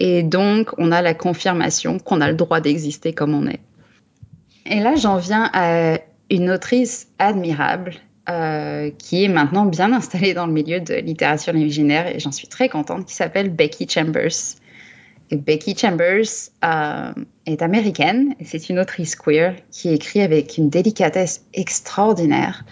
[0.00, 3.60] et donc, on a la confirmation qu'on a le droit d'exister comme on est.
[4.64, 5.98] Et là, j'en viens à
[6.30, 7.92] une autrice admirable
[8.28, 12.48] euh, qui est maintenant bien installée dans le milieu de littérature imaginaire et j'en suis
[12.48, 14.56] très contente, qui s'appelle Becky Chambers.
[15.32, 17.12] Becky Chambers euh,
[17.46, 22.64] est américaine et c'est une autrice queer qui écrit avec une délicatesse extraordinaire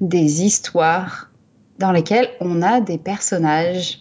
[0.00, 1.30] des histoires
[1.78, 4.00] dans lesquelles on a des personnages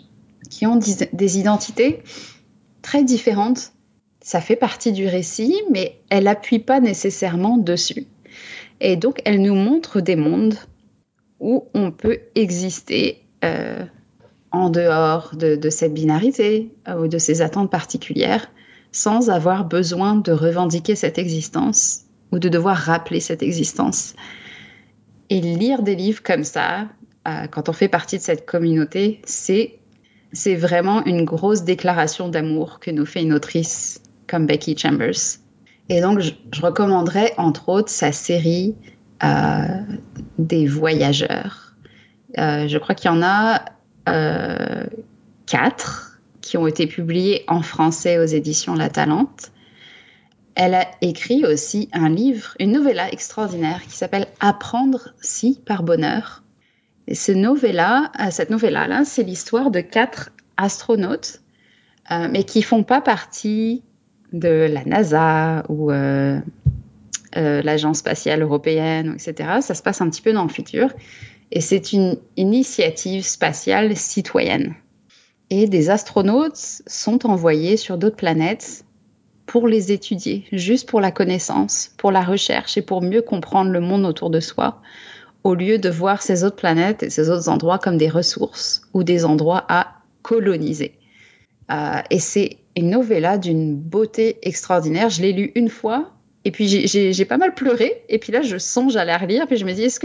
[0.49, 2.01] qui ont des identités
[2.81, 3.73] très différente.
[4.21, 8.07] Ça fait partie du récit, mais elle n'appuie pas nécessairement dessus.
[8.79, 10.55] Et donc, elle nous montre des mondes
[11.41, 13.83] où on peut exister euh,
[14.51, 18.49] en dehors de, cette binarité euh, ou de ces attentes particulières
[18.93, 22.01] sans avoir besoin de revendiquer cette existence
[22.31, 24.13] ou de devoir rappeler cette existence.
[25.29, 26.87] Et lire des livres comme ça,
[27.27, 29.77] euh, quand on fait partie de cette communauté, c'est
[30.33, 35.39] c'est vraiment une grosse déclaration d'amour que nous fait une autrice comme Becky Chambers.
[35.89, 36.31] Et donc, je,
[36.61, 38.75] recommanderais entre autres sa série
[40.37, 41.75] des voyageurs.
[42.37, 43.65] Euh, je crois qu'il y en a
[44.09, 44.85] euh,
[45.45, 49.51] quatre qui ont été publiés en français aux éditions La Talente.
[50.55, 56.43] Elle a écrit aussi un livre, une novella extraordinaire qui s'appelle Apprendre si par bonheur,
[57.07, 61.41] et ce novella, euh, cette novella-là, c'est l'histoire de quatre astronautes,
[62.11, 63.83] euh, mais qui font pas partie
[64.33, 66.39] de la NASA ou euh,
[67.33, 69.59] l'Agence spatiale européenne, etc.
[69.61, 70.89] Ça se passe un petit peu dans le futur.
[71.51, 74.75] Et c'est une initiative spatiale citoyenne.
[75.49, 78.85] Et des astronautes sont envoyés sur d'autres planètes
[79.45, 83.81] pour les étudier, juste pour la connaissance, pour la recherche et pour mieux comprendre le
[83.81, 84.81] monde autour de soi,
[85.43, 89.03] au lieu de voir ces autres planètes et ces autres endroits comme des ressources ou
[89.03, 90.97] des endroits à coloniser.
[91.69, 95.09] Euh, et c'est une novella d'une beauté extraordinaire.
[95.09, 96.11] Je l'ai lu une fois
[96.43, 98.03] et puis j'ai pas mal pleuré.
[98.09, 99.47] Et puis là, je songe à la relire.
[99.47, 99.99] Puis je me dis, est-ce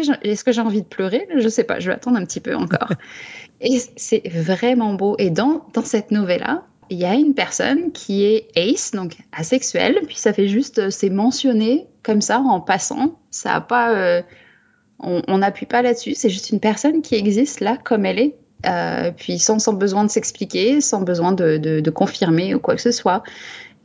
[0.45, 1.27] que j'ai envie de pleurer?
[1.37, 2.93] Je sais pas, je vais attendre un petit peu encore.
[3.61, 5.17] et c'est vraiment beau.
[5.19, 10.01] Et dans, dans cette novella, il y a une personne qui est ace, donc asexuelle.
[10.07, 13.19] Puis ça fait juste, c'est mentionné comme ça en passant.
[13.31, 13.93] Ça n'a pas.
[13.95, 14.23] Euh,
[14.99, 18.35] on n'appuie pas là-dessus, c'est juste une personne qui existe là comme elle est,
[18.67, 23.23] euh, puis sans, besoin de s'expliquer, sans besoin de, confirmer ou quoi que ce soit.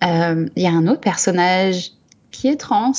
[0.03, 1.91] Euh, il y a un autre personnage
[2.31, 2.91] qui est trans.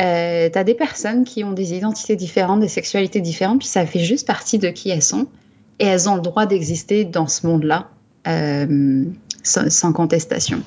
[0.00, 3.86] Euh, tu as des personnes qui ont des identités différentes, des sexualités différentes, puis ça
[3.86, 5.26] fait juste partie de qui elles sont.
[5.78, 7.88] Et elles ont le droit d'exister dans ce monde-là,
[9.42, 10.62] sans, sans, contestation.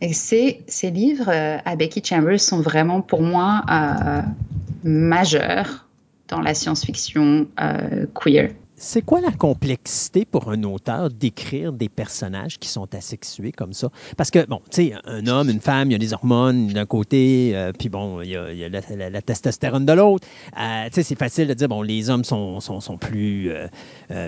[0.00, 3.62] Et ces, livres à Becky Chambers sont vraiment pour moi
[4.82, 5.86] majeur
[6.30, 8.50] dans la science-fiction euh, queer.
[8.82, 13.90] C'est quoi la complexité pour un auteur d'écrire des personnages qui sont asexués comme ça?
[14.16, 16.86] Parce que, bon, tu sais, un homme, une femme, il y a des hormones d'un
[16.86, 20.26] côté, euh, puis bon, il y a, la, testostérone de l'autre.
[20.58, 23.68] Euh, tu sais, c'est facile de dire, bon, les hommes sont, sont, sont plus euh,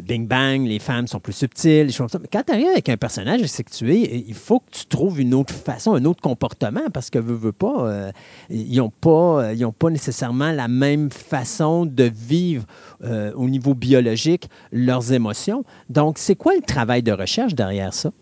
[0.03, 2.19] bing-bang, les femmes sont plus subtiles, les choses comme ça.
[2.19, 5.55] Mais quand tu arrives avec un personnage asexué, il faut que tu trouves une autre
[5.55, 8.13] façon, un autre comportement, parce que, veux, veux pas,
[8.51, 12.67] ils n'ont pas, pas nécessairement la même façon de vivre
[13.03, 14.42] au niveau biologique
[14.73, 15.65] leurs émotions.
[15.89, 18.13] Donc, c'est quoi le travail de recherche derrière ça?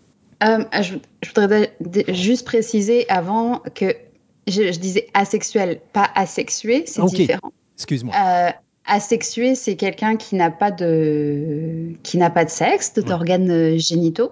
[0.43, 0.95] Euh, je,
[1.29, 1.75] voudrais
[2.09, 3.95] juste préciser avant que
[4.47, 7.51] je, disais asexuel, pas asexué, c'est différent.
[7.75, 8.13] Excuse-moi.
[8.15, 8.49] Euh,
[8.85, 14.31] asexué, c'est quelqu'un qui n'a pas de qui n'a pas de sexe, d'organes génitaux.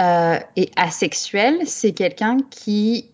[0.00, 3.10] Euh, et asexuel, c'est quelqu'un qui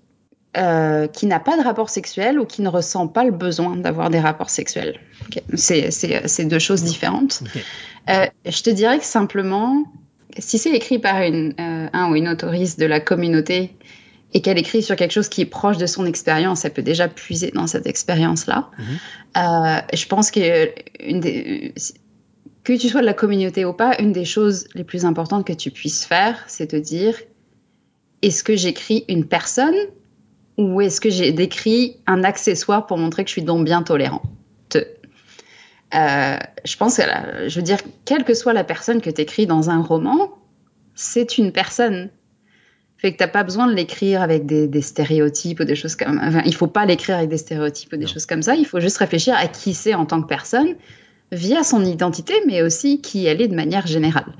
[0.57, 4.11] euh, qui n'a pas de rapport sexuel ou qui ne ressent pas le besoin d'avoir
[4.11, 4.99] des rapports sexuels.
[5.55, 7.43] C'est deux choses différentes.
[8.09, 9.85] Euh, je te dirais que simplement,
[10.39, 13.75] si c'est écrit par une, euh, un ou une autoriste de la communauté
[14.35, 17.09] et qu'elle écrit sur quelque chose qui est proche de son expérience, elle peut déjà
[17.09, 18.71] puiser dans cette expérience-là.
[18.79, 19.83] Mhm.
[19.95, 20.71] je pense que
[21.01, 21.73] une des,
[22.69, 25.55] que tu sois de la communauté ou pas, une des choses les plus importantes que
[25.55, 27.15] tu puisses faire, c'est te dire
[28.21, 29.75] est-ce que j'écris une personne
[30.59, 34.23] ou est-ce que j'ai décrit un accessoire pour montrer que je suis donc bien tolérante
[35.95, 37.03] euh, Je pense que,
[37.49, 40.31] je veux dire, quelle que soit la personne que tu écris dans un roman,
[40.95, 42.11] c'est une personne.
[42.97, 46.21] Fait que t'as pas besoin de l'écrire avec des, stéréotypes ou des choses comme.
[46.23, 48.57] Enfin, il faut pas l'écrire avec des stéréotypes ou des choses comme ça.
[48.57, 50.75] Il faut juste réfléchir à qui c'est en tant que personne
[51.31, 54.33] via son identité, mais aussi qui elle est de manière générale.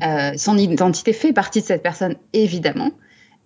[0.00, 2.92] Euh, son identité fait partie de cette personne, évidemment,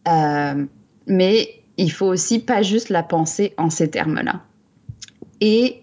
[0.09, 0.67] euh,
[1.07, 1.49] mais
[1.79, 4.43] il faut aussi pas juste la penser en ces termes-là.
[5.41, 5.82] Et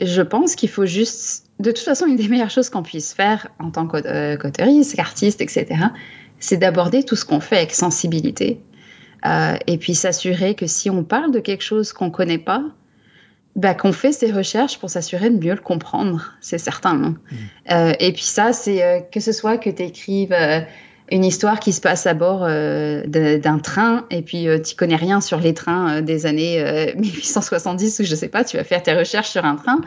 [0.00, 3.48] je pense qu'il faut juste, de toute façon, une des meilleures choses qu'on puisse faire
[3.58, 5.66] en tant qu'auteuriste, qu'artiste, etc.,
[6.38, 8.60] c'est d'aborder tout ce qu'on fait avec sensibilité.
[9.24, 12.64] Euh, et puis s'assurer que si on parle de quelque chose qu'on ne connaît pas,
[13.54, 17.02] bah, qu'on fait ces recherches pour s'assurer de mieux le comprendre, c'est certain.
[17.04, 17.14] Hein.
[17.30, 17.36] Mmh.
[17.70, 20.34] Euh, et puis ça, c'est euh, que ce soit que tu écrives
[21.12, 25.38] une histoire qui se passe à bord d'un train et puis tu connais rien sur
[25.38, 29.44] les trains des années 1870 ou je sais pas, tu vas faire tes recherches sur
[29.44, 29.80] un train.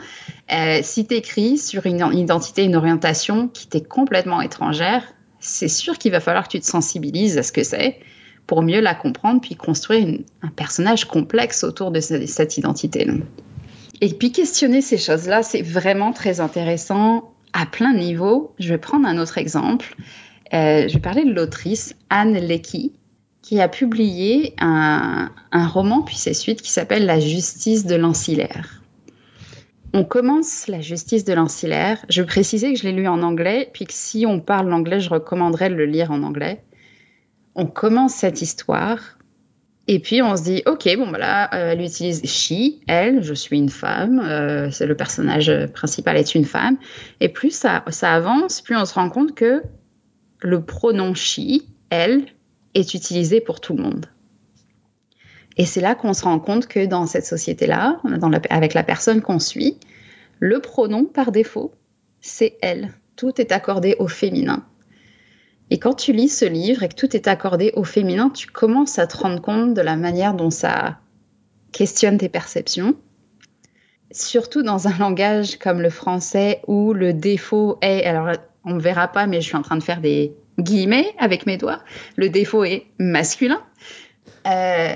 [0.82, 5.02] si tu écris sur une identité, une orientation qui t'est complètement étrangère,
[5.40, 7.98] c'est sûr qu'il va falloir que tu te sensibilises à ce que c'est
[8.46, 10.06] pour mieux la comprendre, puis construire
[10.42, 13.06] un personnage complexe autour de cette, identité.
[14.00, 18.52] Et puis questionner ces choses-là, c'est vraiment très intéressant à plein de niveaux.
[18.58, 19.96] Je vais prendre un autre exemple.
[20.54, 22.92] Euh, je vais parler de l'autrice Anne Leckie,
[23.42, 28.82] qui a publié un, roman puis ses suites qui s'appelle La justice de l'ancillaire.
[29.92, 32.04] On commence la justice de l'ancillaire.
[32.08, 35.10] Je précisais que je l'ai lu en anglais, puis que si on parle l'anglais, je
[35.10, 36.62] recommanderais de le lire en anglais.
[37.54, 39.16] On commence cette histoire,
[39.88, 43.56] et puis on se dit, ok, bon, bah euh, elle utilise she, elle, je suis
[43.56, 46.76] une femme, euh, le personnage principal est une femme.
[47.20, 49.62] Et plus ça avance, plus on se rend compte que
[50.40, 52.26] le pronom she, elle,
[52.74, 54.06] est utilisé pour tout le monde.
[55.56, 58.00] Et c'est là qu'on se rend compte que dans cette société-là,
[58.50, 59.78] avec la personne qu'on suit,
[60.38, 61.72] le pronom par défaut,
[62.20, 62.92] c'est elle.
[63.16, 64.66] Tout est accordé au féminin.
[65.70, 68.98] Et quand tu lis ce livre et que tout est accordé au féminin, tu commences
[68.98, 70.98] à te rendre compte de la manière dont ça
[71.72, 72.94] questionne tes perceptions.
[74.12, 78.30] Surtout dans un langage comme le français où le défaut est, alors
[78.66, 81.56] on ne verra pas, mais je suis en train de faire des guillemets avec mes
[81.56, 81.80] doigts,
[82.16, 83.62] le défaut est masculin.
[84.46, 84.94] Euh,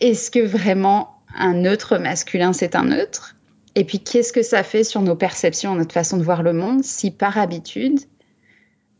[0.00, 3.36] est-ce que vraiment un neutre masculin, c'est un neutre?
[3.74, 6.84] Et puis, qu'est-ce que ça fait sur nos perceptions, notre façon de voir le monde,
[6.84, 7.98] si par habitude,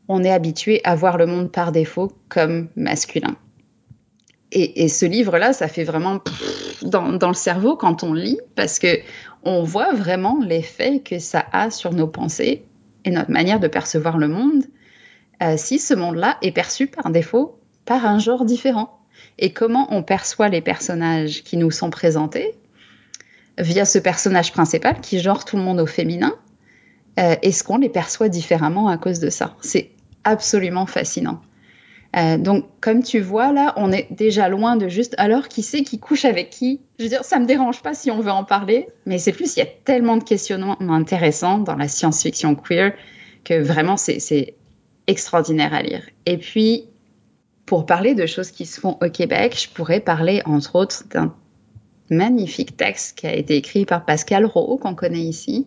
[0.08, 3.36] on est habitué à voir le monde par défaut comme masculin?
[4.56, 6.20] Et, ce livre-là, ça fait vraiment
[6.82, 8.98] dans, le cerveau quand on lit, parce que
[9.42, 12.64] on voit vraiment l'effet que ça a sur nos pensées
[13.04, 14.64] et notre manière de percevoir le monde,
[15.42, 18.98] euh, si ce monde-là est perçu par défaut par un genre différent
[19.38, 22.54] et comment on perçoit les personnages qui nous sont présentés
[23.58, 26.34] via ce personnage principal qui genre tout le monde au féminin.
[27.18, 29.54] Euh, est-ce qu'on les perçoit différemment à cause de ça?
[29.60, 29.90] C'est
[30.24, 31.40] absolument fascinant.
[32.16, 35.82] Euh, donc, comme tu vois, là, on est déjà loin de juste alors qui c'est
[35.82, 36.80] qui couche avec qui?
[36.98, 39.56] Je veux dire, ça me dérange pas si on veut en parler, mais c'est plus,
[39.56, 42.92] il y a tellement de questionnements intéressants dans la science-fiction queer
[43.42, 44.54] que vraiment, c'est
[45.06, 46.02] extraordinaire à lire.
[46.26, 46.84] Et puis,
[47.66, 51.34] pour parler de choses qui se font au Québec, je pourrais parler entre autres d'un
[52.10, 55.66] magnifique texte qui a été écrit par Pascal Rowe, qu'on connaît ici,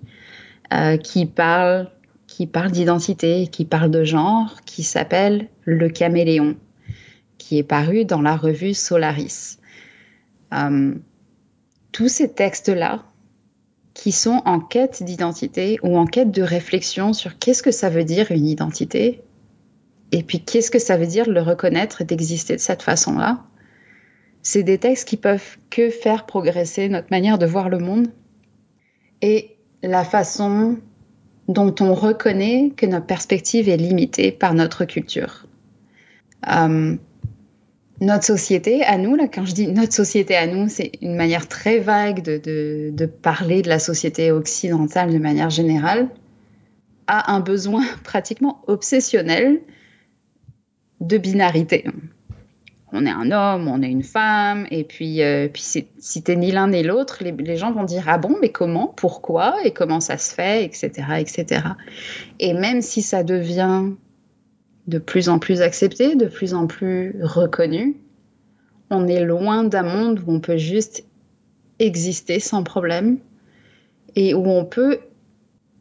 [0.74, 1.90] euh, qui parle,
[2.38, 6.56] qui parle d'identité, qui parle de genre, qui s'appelle Le caméléon,
[7.40, 9.58] qui est paru dans la revue Solaris.
[10.54, 10.94] Euh,
[11.92, 13.04] tous ces textes-là,
[13.96, 18.04] qui sont en quête d'identité ou en quête de réflexion sur qu'est-ce que ça veut
[18.04, 19.24] dire une identité,
[20.12, 23.46] et puis, qu'est-ce que ça veut dire de le reconnaître et d'exister de cette façon-là
[24.44, 28.10] C'est des textes qui peuvent que faire progresser notre manière de voir le monde
[29.24, 30.78] et la façon
[31.48, 35.46] dont on reconnaît que notre perspective est limitée par notre culture.
[36.50, 36.96] Euh,
[38.00, 41.48] notre société à nous, là, quand je dis notre société à nous, c'est une manière
[41.48, 46.10] très vague de, de, parler de la société occidentale de manière générale,
[47.08, 49.62] a un besoin pratiquement obsessionnel
[51.00, 51.86] de binarité.
[52.94, 56.52] On est un homme, on est une femme, et puis, euh, puis si t'es ni
[56.52, 60.18] l'un ni l'autre, les, gens vont dire ah bon, mais comment, pourquoi, et comment ça
[60.18, 60.90] se fait, etc.,
[61.20, 61.62] etc.
[62.40, 63.92] Et même si ça devient
[64.88, 67.98] de plus en plus accepté, de plus en plus reconnu,
[68.90, 71.04] on est loin d'un monde où on peut juste
[71.80, 73.18] exister sans problème
[74.16, 75.00] et où on peut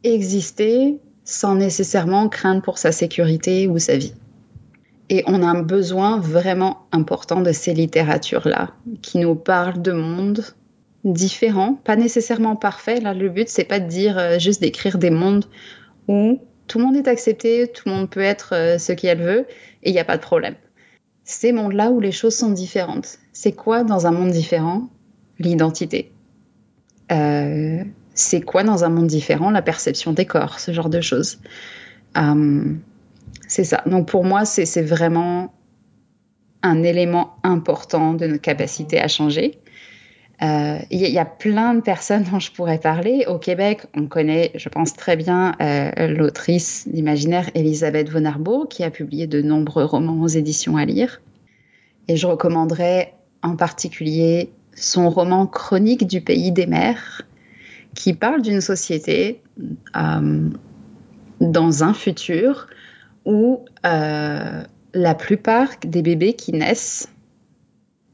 [0.03, 4.13] exister sans nécessairement craindre pour sa sécurité ou sa vie.
[5.09, 8.71] Et on a un besoin vraiment important de ces littératures-là,
[9.01, 10.43] qui nous parlent de mondes
[11.05, 13.01] différents, pas nécessairement parfaits.
[13.01, 15.45] Là, le but, c'est pas de dire euh, juste d'écrire des mondes
[16.09, 19.45] où tout le monde est accepté, tout le monde peut être euh, ce qu'il veut,
[19.83, 20.55] et il n'y a pas de problème.
[21.23, 23.19] ces mondes-là où les choses sont différentes.
[23.33, 24.89] C'est quoi dans un monde différent
[25.39, 26.11] l'identité?
[27.11, 31.39] Euh, C'est quoi dans un monde différent la perception des corps, ce genre de choses?
[32.17, 32.73] Euh,
[33.57, 33.81] c'est ça.
[33.87, 35.51] Donc pour moi, c'est vraiment
[36.61, 39.57] un élément important de notre capacité à changer.
[40.43, 43.25] Euh, il y, a plein de personnes dont je pourrais parler.
[43.27, 48.83] Au Québec, on connaît, je pense très bien, euh, l'autrice d'imaginaire Elisabeth von Arbour, qui
[48.83, 51.19] a publié de nombreux romans aux éditions à lire.
[52.07, 57.23] Et je recommanderais en particulier son roman Chronique du pays des mers,
[57.95, 59.41] qui parle d'une société
[59.95, 60.49] euh,
[61.41, 62.67] dans un futur
[63.25, 67.09] où la plupart des bébés qui naissent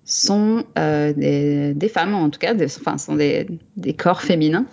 [0.06, 3.48] sont euh, des, femmes, en tout cas, des, enfin, sont des,
[3.98, 4.66] corps féminins.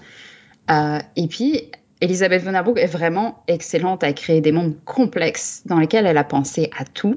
[0.71, 1.71] Euh, et puis,
[2.01, 6.25] Elisabeth von Arburg est vraiment excellente à créer des mondes complexes dans lesquels elle a
[6.25, 7.17] pensé à tout.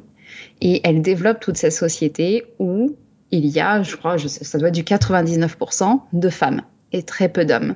[0.61, 2.95] Et elle développe toute cette société où
[3.31, 6.61] il y a, je crois, ça doit être du 99% de femmes
[6.91, 7.75] et très peu d'hommes.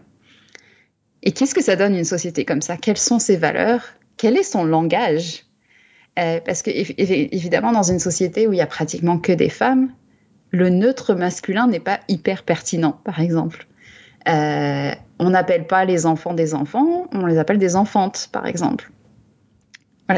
[1.24, 2.78] Et qu'est-ce que ça donne une société comme ça?
[2.78, 3.84] Quelles sont ses valeurs?
[4.18, 5.46] Quel est son langage?
[6.20, 9.92] Euh, Parce que évidemment, dans une société où il y a pratiquement que des femmes,
[10.52, 13.68] le neutre masculin n'est pas hyper pertinent, par exemple.
[14.28, 18.92] Euh, on n'appelle pas les enfants des enfants, on les appelle des enfantes, par exemple.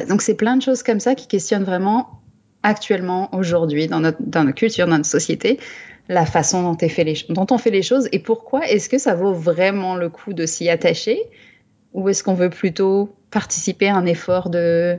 [0.08, 2.22] Donc c'est plein de choses comme ça qui questionnent vraiment
[2.64, 5.60] actuellement, aujourd'hui, dans notre, dans notre culture, dans notre société,
[6.10, 6.78] la façon dont,
[7.30, 10.46] dont on fait les choses et pourquoi est-ce que ça vaut vraiment le coup de
[10.46, 11.20] s'y attacher
[11.94, 14.98] ou est-ce qu'on veut plutôt participer à un effort de,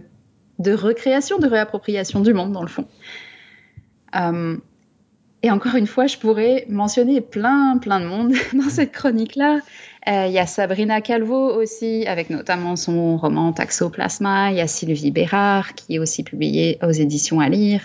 [0.59, 2.87] de recréation, de réappropriation du monde, dans le fond.
[4.17, 4.57] Euh,
[5.43, 9.61] et encore une fois, je pourrais mentionner plein, plein de monde dans cette chronique-là.
[10.09, 14.51] Euh, il y a Sabrina Calvo aussi, avec notamment son roman Taxoplasma.
[14.51, 17.83] Il y a Sylvie Bérard, qui est aussi publié aux éditions à lire.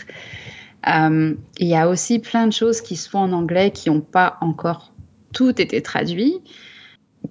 [0.87, 4.01] Euh, il y a aussi plein de choses qui se font en anglais qui n'ont
[4.01, 4.93] pas encore
[5.33, 6.41] tout été traduit.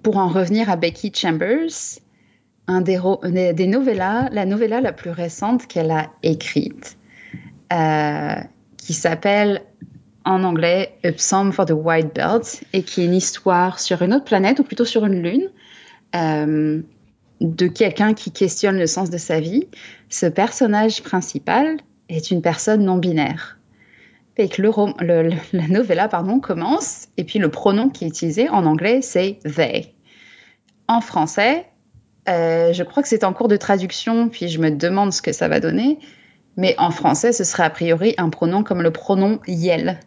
[0.01, 1.99] Pour en revenir à Becky Chambers,
[2.67, 2.97] un des,
[3.67, 6.97] novellas, la novella la plus récente qu'elle a écrite,
[7.71, 8.35] euh,
[8.77, 9.61] qui s'appelle
[10.23, 14.13] en anglais A Psalm for the White Belt et qui est une histoire sur une
[14.13, 15.49] autre planète ou plutôt sur une lune
[16.15, 16.81] euh,
[17.41, 19.67] de quelqu'un qui questionne le sens de sa vie.
[20.09, 21.77] Ce personnage principal
[22.09, 23.59] est une personne non binaire.
[24.37, 28.65] Et que le, la novella pardon, commence et puis le pronom qui est utilisé en
[28.65, 29.93] anglais c'est they.
[30.87, 31.65] En français,
[32.27, 35.31] euh, je crois que c'est en cours de traduction puis je me demande ce que
[35.31, 35.99] ça va donner.
[36.57, 39.99] Mais en français, ce serait a priori un pronom comme le pronom yel,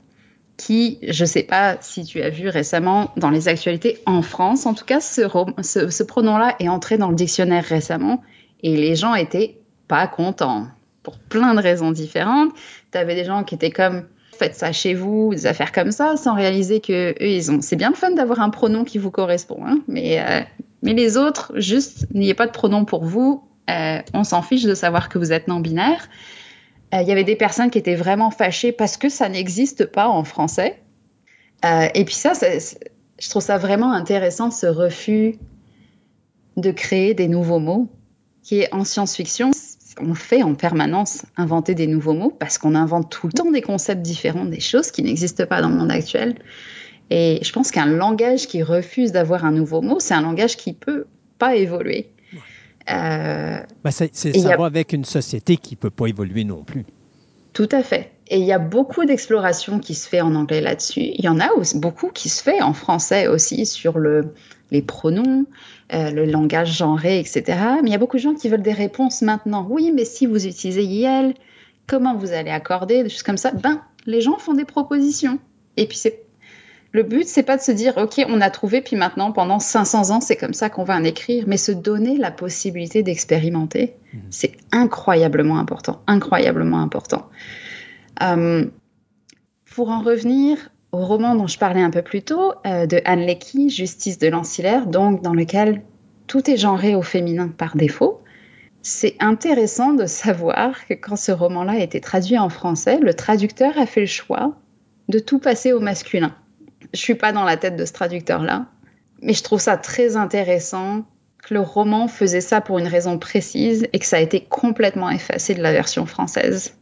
[0.56, 4.66] qui, je ne sais pas si tu as vu récemment dans les actualités en France,
[4.66, 5.22] en tout cas, ce,
[5.62, 8.22] ce, pronom-là est entré dans le dictionnaire récemment
[8.62, 10.66] et les gens étaient pas contents
[11.02, 12.50] pour plein de raisons différentes.
[12.92, 14.04] Tu avais des gens qui étaient comme
[14.38, 17.60] faites ça chez vous, des affaires comme ça, sans réaliser que eux, ils ont.
[17.60, 20.40] C'est bien le fun d'avoir un pronom qui vous correspond, hein, mais, euh,
[20.82, 23.44] mais les autres, juste n'ayez pas de pronom pour vous.
[23.68, 26.08] Euh, on s'en fiche de savoir que vous êtes non binaire.
[26.94, 30.08] Euh, il y avait des personnes qui étaient vraiment fâchées parce que ça n'existe pas
[30.08, 30.80] en français.
[31.94, 32.34] Et puis ça,
[33.18, 35.38] je trouve ça vraiment intéressant, ce refus
[36.56, 37.88] de créer des nouveaux mots,
[38.42, 39.50] qui est en science-fiction,
[40.00, 43.62] on fait en permanence inventer des nouveaux mots parce qu'on invente tout le temps des
[43.62, 46.36] concepts différents, des choses qui n'existent pas dans le monde actuel.
[47.10, 50.72] Et je pense qu'un langage qui refuse d'avoir un nouveau mot, c'est un langage qui
[50.72, 51.06] peut
[51.38, 52.10] pas évoluer.
[52.90, 54.06] Euh, ben, ça
[54.56, 56.86] va avec une société qui ne peut pas évoluer non plus.
[57.52, 58.12] Tout à fait.
[58.28, 61.00] Et il y a beaucoup d'exploration qui se fait en anglais là-dessus.
[61.00, 64.34] Il y en a aussi beaucoup qui se fait en français aussi sur le,
[64.70, 65.46] les pronoms,
[65.92, 67.42] euh, le langage genré, etc.
[67.82, 69.66] Mais il y a beaucoup de gens qui veulent des réponses maintenant.
[69.68, 71.34] Oui, mais si vous utilisez YEL,
[71.86, 73.52] comment vous allez accorder, des choses comme ça?
[73.52, 75.38] Ben, les gens font des propositions.
[75.76, 76.22] Et puis c'est
[76.92, 80.10] le but, c'est pas de se dire, OK, on a trouvé, puis maintenant, pendant 500
[80.10, 84.20] ans, c'est comme ça qu'on va en écrire, mais se donner la possibilité d'expérimenter, mhm.
[84.30, 87.28] c'est incroyablement important, incroyablement important.
[88.22, 88.66] Euh,
[89.74, 93.20] pour en revenir au roman dont je parlais un peu plus tôt, euh, de Anne
[93.20, 95.82] Leckie, Justice de l'ancillaire, donc dans lequel
[96.26, 98.22] tout est genré au féminin par défaut,
[98.82, 103.76] c'est intéressant de savoir que quand ce roman-là a été traduit en français, le traducteur
[103.76, 104.54] a fait le choix
[105.08, 106.34] de tout passer au masculin.
[106.94, 108.66] Je suis pas dans la tête de ce traducteur-là,
[109.20, 111.04] mais je trouve ça très intéressant
[111.42, 115.10] que le roman faisait ça pour une raison précise et que ça a été complètement
[115.10, 116.74] effacé de la version française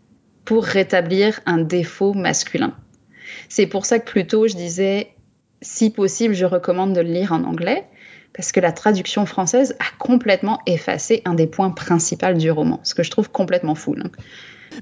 [0.44, 2.74] pour rétablir un défaut masculin.
[3.48, 5.08] C'est pour ça que plutôt je disais,
[5.62, 7.86] si possible, je recommande de le lire en anglais,
[8.34, 12.94] parce que la traduction française a complètement effacé un des points principaux du roman, ce
[12.94, 13.96] que je trouve complètement fou.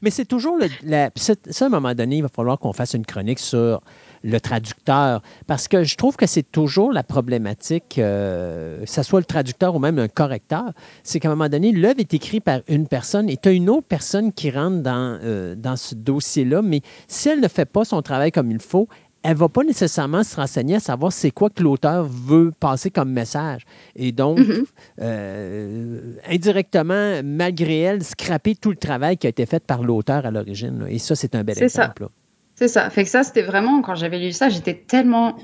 [0.03, 3.07] Mais c'est toujours le, ça, à un moment donné, il va falloir qu'on fasse une
[3.07, 3.81] chronique sur
[4.25, 9.21] le traducteur, parce que je trouve que c'est toujours la problématique, euh, que ce soit
[9.21, 10.73] le traducteur ou même un correcteur,
[11.03, 13.69] c'est qu'à un moment donné, l'œuvre est écrite par une personne et tu as une
[13.69, 17.85] autre personne qui rentre dans, euh, dans ce dossier-là, mais si elle ne fait pas
[17.85, 18.89] son travail comme il faut,
[19.23, 22.91] elle ne va pas nécessairement se renseigner à savoir c'est quoi que l'auteur veut passer
[22.91, 23.63] comme message.
[23.97, 24.65] Et donc, mm-hmm.
[25.01, 30.31] euh, indirectement, malgré elle, scraper tout le travail qui a été fait par l'auteur à
[30.31, 30.85] l'origine.
[30.89, 32.09] Et ça, c'est un bel exemple.
[32.57, 32.89] C'est ça.
[32.91, 35.37] Fait que ça, c'était vraiment, quand j'avais lu ça, j'étais tellement,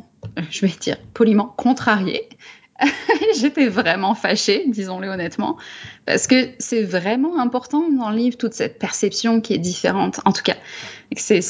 [0.50, 2.28] je vais dire poliment, contrariée.
[3.38, 5.58] j'étais vraiment fâchée, disons-le honnêtement,
[6.06, 10.20] parce que c'est vraiment important dans le livre, toute cette perception qui est différente.
[10.24, 10.56] En tout cas,
[11.16, 11.42] c'est,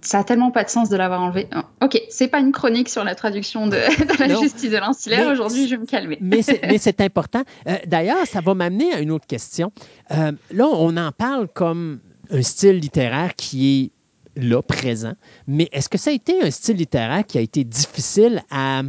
[0.00, 1.48] ça a tellement pas de sens de l'avoir enlevé.
[1.82, 3.76] Ok, c'est pas une chronique sur la traduction de,
[4.18, 5.28] la justice de l'insulaire.
[5.30, 6.18] Aujourd'hui, je vais me calmer.
[6.20, 7.42] mais c'est important.
[7.68, 9.72] Euh, d'ailleurs, ça va m'amener à une autre question.
[10.10, 12.00] Euh, là, on en parle comme
[12.30, 13.95] un style littéraire qui est
[14.36, 15.14] là, présent.
[15.46, 18.82] Mais est-ce que ça a été un style littéraire qui a été difficile à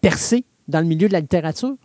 [0.00, 1.76] percer dans le milieu de la littérature?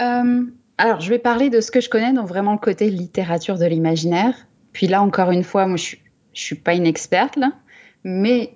[0.00, 0.42] Euh,
[0.78, 3.64] alors, je vais parler de ce que je connais, donc vraiment le côté littérature de
[3.64, 4.34] l'imaginaire.
[4.72, 6.00] Puis là, encore une fois, moi, je ne
[6.32, 7.52] suis pas une experte, là,
[8.04, 8.54] mais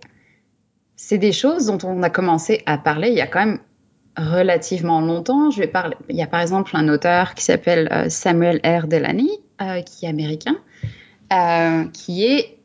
[0.96, 3.58] c'est des choses dont on a commencé à parler il y a quand même
[4.18, 5.50] relativement longtemps.
[5.50, 8.86] Je vais parler, il y a par exemple un auteur qui s'appelle euh, Samuel R.
[8.86, 9.30] Delany,
[9.62, 10.56] euh, qui est américain,
[11.94, 12.58] qui est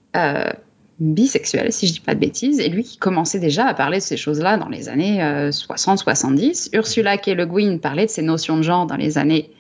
[1.00, 4.04] bisexuel, si je dis pas de bêtises, et lui qui commençait déjà à parler de
[4.04, 6.70] ces choses-là dans les années 60-70.
[6.74, 7.28] Euh, Ursula K.
[7.28, 9.52] Le Guin parlait de ces notions de genre dans les années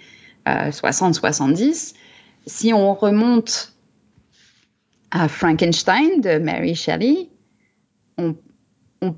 [0.45, 1.61] 60-70.
[1.61, 1.97] Euh,
[2.45, 3.73] si on remonte
[5.11, 7.29] à Frankenstein de Mary Shelley,
[8.17, 8.35] on,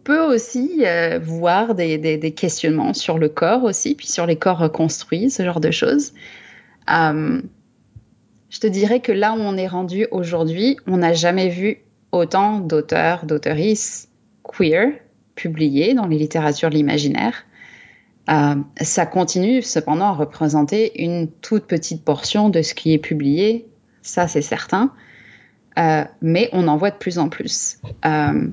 [0.03, 4.57] peut aussi euh, voir des, des, questionnements sur le corps aussi, puis sur les corps
[4.57, 6.14] reconstruits, ce genre de choses.
[6.89, 7.39] je
[8.60, 13.25] te dirais que là où on est rendu aujourd'hui, on n'a jamais vu autant d'auteurs,
[13.25, 14.09] d'auteuristes
[14.43, 14.93] queer
[15.35, 17.45] publiés dans les littératures de l'imaginaire.
[18.29, 23.69] Euh, ça continue cependant à représenter une toute petite portion de ce qui est publié,
[24.01, 24.91] ça c'est certain,
[25.79, 27.77] euh, mais on en voit de plus en plus.
[28.05, 28.47] Euh,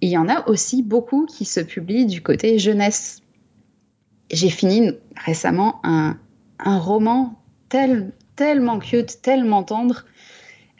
[0.00, 3.20] il y en a aussi beaucoup qui se publient du côté jeunesse.
[4.32, 6.16] J'ai fini récemment un,
[6.58, 10.06] un roman tel, tellement cute, tellement tendre,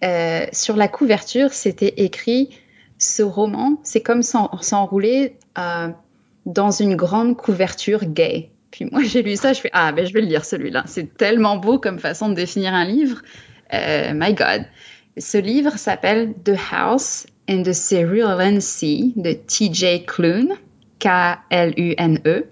[0.05, 2.51] euh, sur la couverture, c'était écrit
[2.99, 5.89] ce roman, c'est comme s'enrouler euh,
[6.47, 8.51] dans une grande couverture gay.
[8.71, 10.85] Puis moi, j'ai lu ça, je fais Ah, ben je vais le lire celui-là.
[10.87, 13.23] C'est tellement beau comme façon de définir un livre.
[13.73, 14.65] Euh, my God.
[15.19, 20.05] Ce livre s'appelle The House in the Cerulean Sea de T.J.
[20.07, 20.55] Klune,
[20.99, 22.45] K-L-U-N-E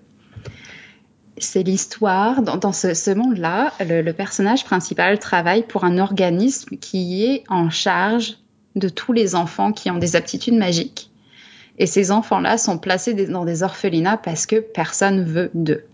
[1.40, 7.70] c'est l'histoire, dans, ce, monde-là, le, personnage principal travaille pour un organisme qui est en
[7.70, 8.36] charge
[8.76, 11.10] de tous les enfants qui ont des aptitudes magiques.
[11.78, 15.84] Et ces enfants-là sont placés dans des orphelinats parce que personne veut d'eux.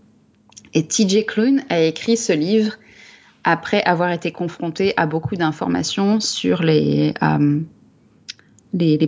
[0.73, 2.73] Et TJ Klune a écrit ce livre
[3.43, 7.61] après avoir été confronté à beaucoup d'informations sur les, euh,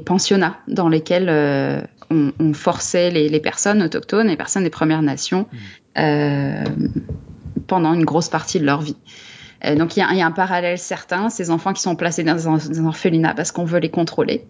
[0.06, 5.58] pensionnats dans lesquels euh, on, forçait les, personnes autochtones, les personnes des Premières Nations, mmh.
[5.98, 6.64] Euh,
[7.66, 8.96] pendant une grosse partie de leur vie.
[9.66, 12.86] Euh, donc il y, a un parallèle certain, ces enfants qui sont placés dans un,
[12.86, 14.46] orphelinat parce qu'on veut les contrôler.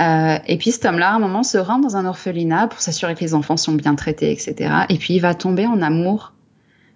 [0.00, 3.14] Euh, et puis cet homme-là, à un moment, se rend dans un orphelinat pour s'assurer
[3.14, 4.72] que les enfants sont bien traités, etc.
[4.88, 6.32] Et puis il va tomber en amour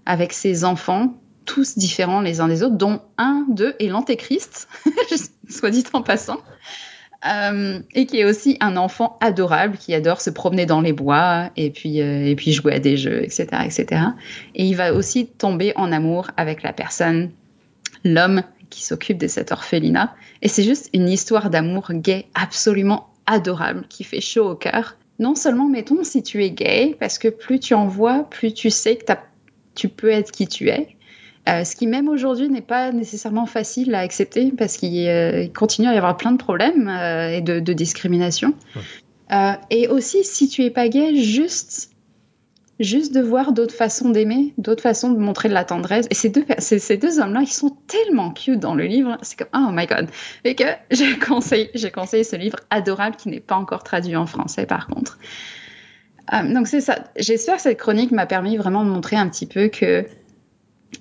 [0.05, 4.69] avec ces enfants, tous différents les uns des autres, dont un d'eux est l'antéchrist,
[5.49, 6.39] soit dit en passant.
[7.27, 11.51] Euh, et qui est aussi un enfant adorable qui adore se promener dans les bois
[11.57, 14.03] et puis, euh, et puis jouer à des jeux, etc., etc.
[14.55, 17.33] Et il va aussi tomber en amour avec la personne,
[18.05, 20.15] l'homme qui s'occupe de cet orphelinat.
[20.43, 24.97] Et c'est juste une histoire d'amour gay absolument adorable qui fait chaud au cœur.
[25.19, 28.71] Non seulement, mettons, si tu es gay, parce que plus tu en vois, plus tu
[28.71, 29.13] sais que
[29.75, 30.97] tu peux être qui tu es.
[31.49, 35.89] Euh, ce qui même aujourd'hui n'est pas nécessairement facile à accepter parce qu'il euh, continue
[35.89, 38.55] à y avoir plein de problèmes euh, et de, discrimination.
[39.71, 41.91] et aussi, si tu es pas gay, juste,
[42.81, 46.07] juste de voir d'autres façons d'aimer, d'autres façons de montrer de la tendresse.
[46.11, 49.17] Et ces deux, ces, deux hommes-là, ils sont tellement cute dans le livre.
[49.23, 50.09] C'est comme, oh my god.
[50.45, 54.27] Et que j'ai conseillé, j'ai conseillé ce livre adorable qui n'est pas encore traduit en
[54.27, 55.19] français par contre.
[56.45, 57.05] donc c'est ça.
[57.17, 60.05] J'espère que cette chronique m'a permis vraiment de montrer un petit peu que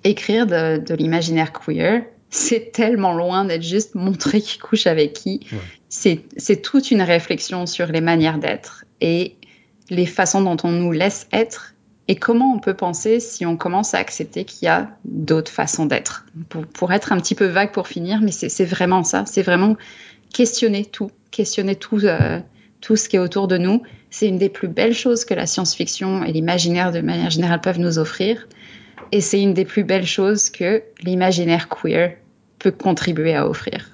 [0.03, 5.47] écrire de, l'imaginaire queer, c'est tellement loin d'être juste montrer qui couche avec qui.
[5.89, 9.35] C'est toute une réflexion sur les manières d'être et
[9.89, 11.73] les façons dont on nous laisse être
[12.09, 15.85] et comment on peut penser si on commence à accepter qu'il y a d'autres façons
[15.85, 16.25] d'être.
[16.49, 19.75] Pour, pour, être un petit peu vague pour finir, mais c'est vraiment ça, c'est vraiment
[20.33, 22.39] questionner tout, questionner tout, euh,
[22.81, 23.83] tout ce qui est autour de nous.
[24.09, 27.79] C'est une des plus belles choses que la science-fiction et l'imaginaire de manière générale peuvent
[27.79, 28.47] nous offrir.
[29.11, 32.15] Et c'est une des plus belles choses que l'imaginaire queer
[32.59, 33.91] peut contribuer à offrir.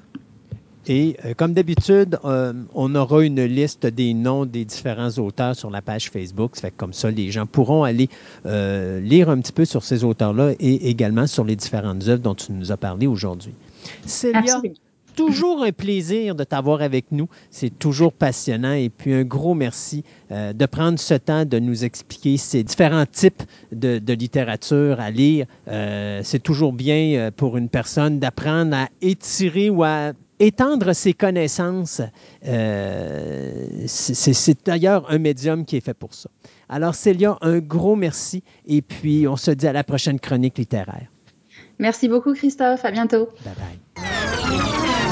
[0.88, 5.70] Et euh, comme d'habitude, euh, on aura une liste des noms des différents auteurs sur
[5.70, 6.56] la page Facebook.
[6.56, 8.10] Ça fait comme ça, les gens pourront aller
[8.46, 12.36] euh, lire un petit peu sur ces auteurs-là et également sur les différentes œuvres dont
[12.36, 13.54] tu nous as parlé aujourd'hui.
[14.06, 14.62] Célia,
[15.16, 17.28] toujours un plaisir de t'avoir avec nous.
[17.50, 18.74] C'est toujours passionnant.
[18.74, 23.44] Et puis un gros merci de prendre ce temps de nous expliquer ces différents types
[23.72, 25.46] de, de littérature à lire.
[25.68, 32.02] c'est toujours bien pour une personne d'apprendre à étirer ou à étendre ses connaissances,
[32.46, 36.30] euh, c'est d'ailleurs un médium qui est fait pour ça.
[36.70, 41.08] Alors, Célia, un gros merci et puis on se dit à la prochaine chronique littéraire.
[41.80, 42.86] Merci beaucoup, Christophe.
[42.86, 43.30] À bientôt.
[43.44, 45.03] Bye bye.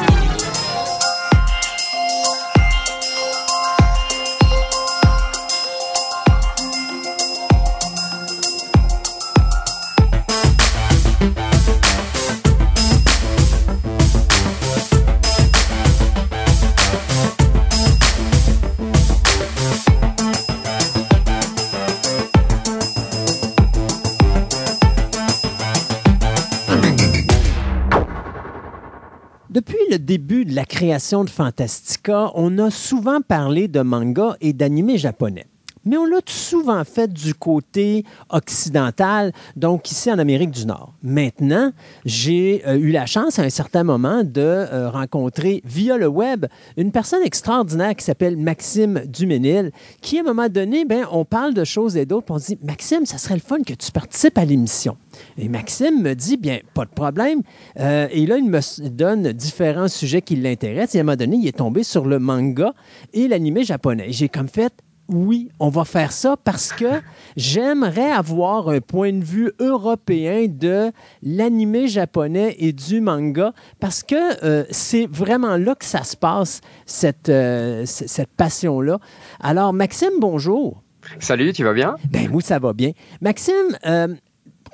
[29.51, 34.53] Depuis le début de la création de Fantastica, on a souvent parlé de manga et
[34.53, 35.45] d'anime japonais
[35.85, 40.93] mais on l'a souvent fait du côté occidental, donc ici en Amérique du Nord.
[41.03, 41.71] Maintenant,
[42.05, 46.45] j'ai euh, eu la chance à un certain moment de euh, rencontrer via le web
[46.77, 49.71] une personne extraordinaire qui s'appelle Maxime Duménil,
[50.01, 53.05] qui à un moment donné, ben, on parle de choses et d'autres, on dit Maxime,
[53.05, 54.97] ça serait le fun que tu participes à l'émission.
[55.37, 57.41] Et Maxime me dit bien, pas de problème.
[57.79, 60.95] Euh, et là, il me donne différents sujets qui l'intéressent.
[60.95, 62.73] Et à un moment donné, il est tombé sur le manga
[63.13, 64.07] et l'anime japonais.
[64.09, 64.73] J'ai comme fait
[65.07, 67.01] oui, on va faire ça parce que
[67.37, 70.91] j'aimerais avoir un point de vue européen de
[71.21, 76.61] l'anime japonais et du manga parce que euh, c'est vraiment là que ça se passe,
[76.85, 78.99] cette, euh, cette passion-là.
[79.39, 80.81] Alors, Maxime, bonjour.
[81.19, 81.95] Salut, tu vas bien?
[82.09, 82.91] Ben oui, ça va bien.
[83.21, 84.15] Maxime, euh,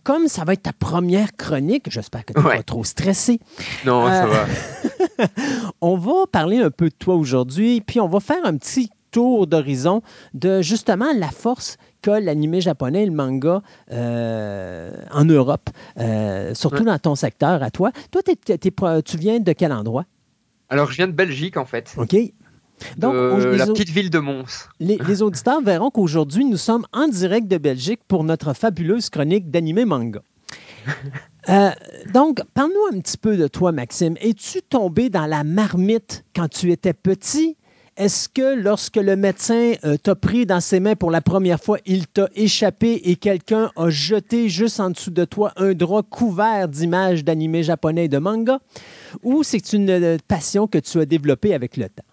[0.03, 3.39] comme ça va être ta première chronique, j'espère que tu n'es pas trop stressé.
[3.85, 4.45] Non, ça va.
[5.81, 9.47] on va parler un peu de toi aujourd'hui, puis on va faire un petit tour
[9.47, 10.01] d'horizon
[10.33, 13.61] de justement la force qu'a l'anime japonais et le manga
[13.91, 15.69] euh, en Europe,
[15.99, 17.91] euh, surtout dans ton secteur à toi.
[18.11, 20.05] Toi, tu viens de quel endroit?
[20.69, 21.93] Alors, je viens de Belgique, en fait.
[21.97, 22.15] OK.
[22.97, 24.69] Donc, la petite ville de Mons.
[24.79, 29.85] Les, auditeurs verront qu'aujourd'hui, nous sommes en direct de Belgique pour notre fabuleuse chronique d'anime
[29.85, 30.21] manga.
[31.49, 31.71] Euh,
[32.13, 34.17] donc, parle-nous un petit peu de toi, Maxime.
[34.19, 37.55] Es-tu tombé dans la marmite quand tu étais petit?
[37.97, 41.79] Est-ce que lorsque le médecin euh, t'a pris dans ses mains pour la première fois,
[41.87, 46.67] il t'a échappé et quelqu'un a jeté juste en dessous de toi un drap couvert
[46.67, 48.59] d'images d'animés japonais et de manga?
[49.23, 52.03] Ou c'est une euh, passion que tu as développée avec le temps?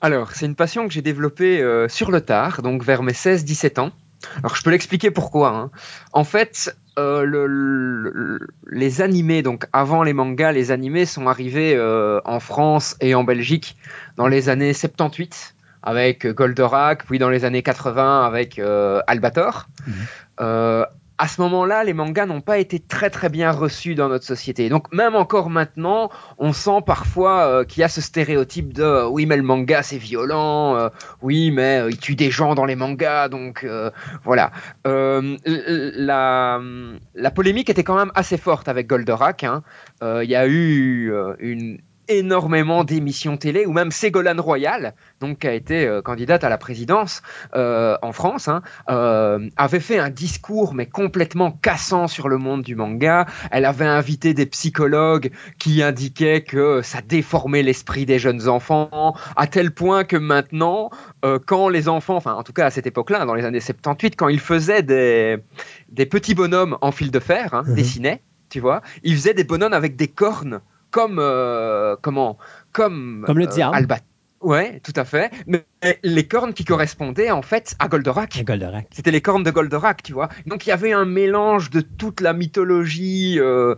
[0.00, 3.78] Alors, c'est une passion que j'ai développée euh, sur le tard, donc vers mes 16-17
[3.78, 3.92] ans.
[4.38, 5.50] Alors, je peux l'expliquer pourquoi.
[5.50, 5.70] Hein.
[6.12, 12.20] En fait, euh, le, les animés, donc avant les mangas, les animés sont arrivés euh,
[12.24, 13.76] en France et en Belgique
[14.16, 19.68] dans les années 78 avec Goldorak, puis dans les années 80 avec euh, Albator.
[19.86, 20.84] Mhm
[21.18, 24.68] à ce moment-là, les mangas n'ont pas été très très bien reçus dans notre société.
[24.68, 29.08] Donc même encore maintenant, on sent parfois euh, qu'il y a ce stéréotype de euh,
[29.08, 30.88] oui mais le manga c'est violent, euh,
[31.20, 33.66] oui mais il tue des gens dans les mangas, donc
[34.24, 34.52] voilà.
[34.84, 36.60] La,
[37.34, 39.44] polémique était quand même assez forte avec Goldorak.
[39.44, 39.62] Hein.
[40.02, 41.78] Il y a eu une
[42.08, 46.58] énormément d'émissions télé, ou même Ségolène Royal, donc qui a été euh, candidate à la
[46.58, 47.22] présidence
[47.54, 52.62] euh, en France, hein, euh, avait fait un discours mais complètement cassant sur le monde
[52.62, 53.26] du manga.
[53.50, 59.46] Elle avait invité des psychologues qui indiquaient que ça déformait l'esprit des jeunes enfants, à
[59.46, 60.90] tel point que maintenant,
[61.46, 64.28] quand les enfants, enfin en tout cas à cette époque-là, dans les années 78, quand
[64.28, 65.38] ils faisaient des,
[65.88, 67.74] des petits bonhommes en fil de fer, hein, mhm.
[67.74, 70.60] dessinés, tu vois, ils faisaient des bonhommes avec des cornes
[70.90, 72.38] comme euh, comment
[72.72, 73.76] comme comme le euh, diable.
[73.76, 74.00] Albat.
[74.40, 75.32] Ouais, tout à fait.
[75.48, 75.64] Mais
[76.04, 78.44] les cornes qui correspondaient en fait à Goldorak.
[78.44, 78.86] Goldorak.
[78.92, 80.28] C'était les cornes de Goldorak, tu vois.
[80.46, 83.74] Donc il y avait un mélange de toute la mythologie euh,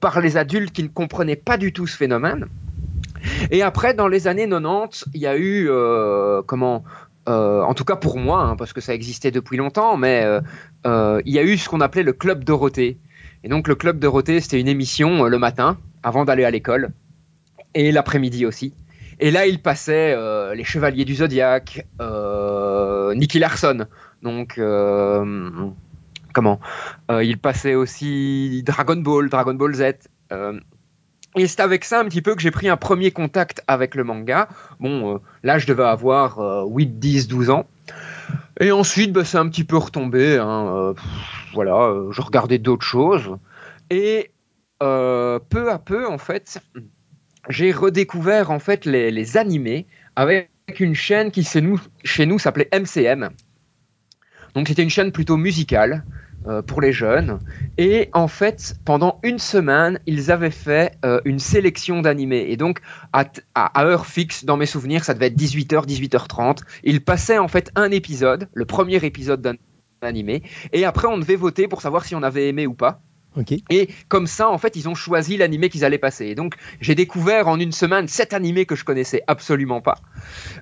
[0.00, 2.46] par les adultes qui ne comprenaient pas du tout ce phénomène.
[3.52, 5.70] Et après, dans les années 90, il y a eu
[6.46, 6.82] comment
[7.26, 10.26] en tout cas pour moi, hein, parce que ça existait depuis longtemps, mais
[10.84, 12.98] il y a eu ce qu'on appelait le Club Dorothée.
[13.44, 16.92] Et donc le Club Dorothée, c'était une émission le matin, avant d'aller à l'école,
[17.74, 18.74] et l'après-midi aussi.
[19.20, 20.16] Et là, il passait
[20.54, 21.86] les Chevaliers du Zodiaque,
[23.14, 23.86] Nicky Larson.
[24.22, 24.60] Donc,
[26.32, 26.60] comment
[27.08, 29.82] Il passait aussi Dragon Ball, Dragon Ball Z.
[31.34, 34.04] Et c'est avec ça un petit peu que j'ai pris un premier contact avec le
[34.04, 34.48] manga.
[34.80, 37.66] Bon, euh, là, je devais avoir 8, 10, 12 ans.
[38.60, 40.38] Et ensuite, bah, c'est un petit peu retombé.
[40.38, 40.94] Hein, euh,
[41.54, 43.36] voilà, euh, je regardais d'autres choses.
[43.90, 44.30] Et
[44.80, 46.60] peu à peu, en fait,
[47.48, 49.86] j'ai redécouvert en fait les, animés
[50.16, 50.50] avec
[50.80, 53.30] une chaîne qui chez nous s'appelait MCM.
[54.54, 56.04] Donc c'était une chaîne plutôt musicale
[56.46, 57.38] euh, pour les jeunes.
[57.78, 62.46] Et en fait, pendant une semaine, ils avaient fait euh, une sélection d'animés.
[62.48, 62.80] Et donc,
[63.12, 63.24] à,
[63.54, 66.58] à, heure fixe, dans mes souvenirs, ça devait être 18h, 18h30.
[66.84, 69.54] Ils passaient en fait un épisode, le premier épisode d'un
[70.00, 70.42] animé.
[70.72, 73.02] Et après, on devait voter pour savoir si on avait aimé ou pas.
[73.70, 76.26] Et comme ça, en fait, ils ont choisi l'animé qu'ils allaient passer.
[76.26, 79.98] Et donc, j'ai découvert en une semaine sept animés que je connaissais absolument pas.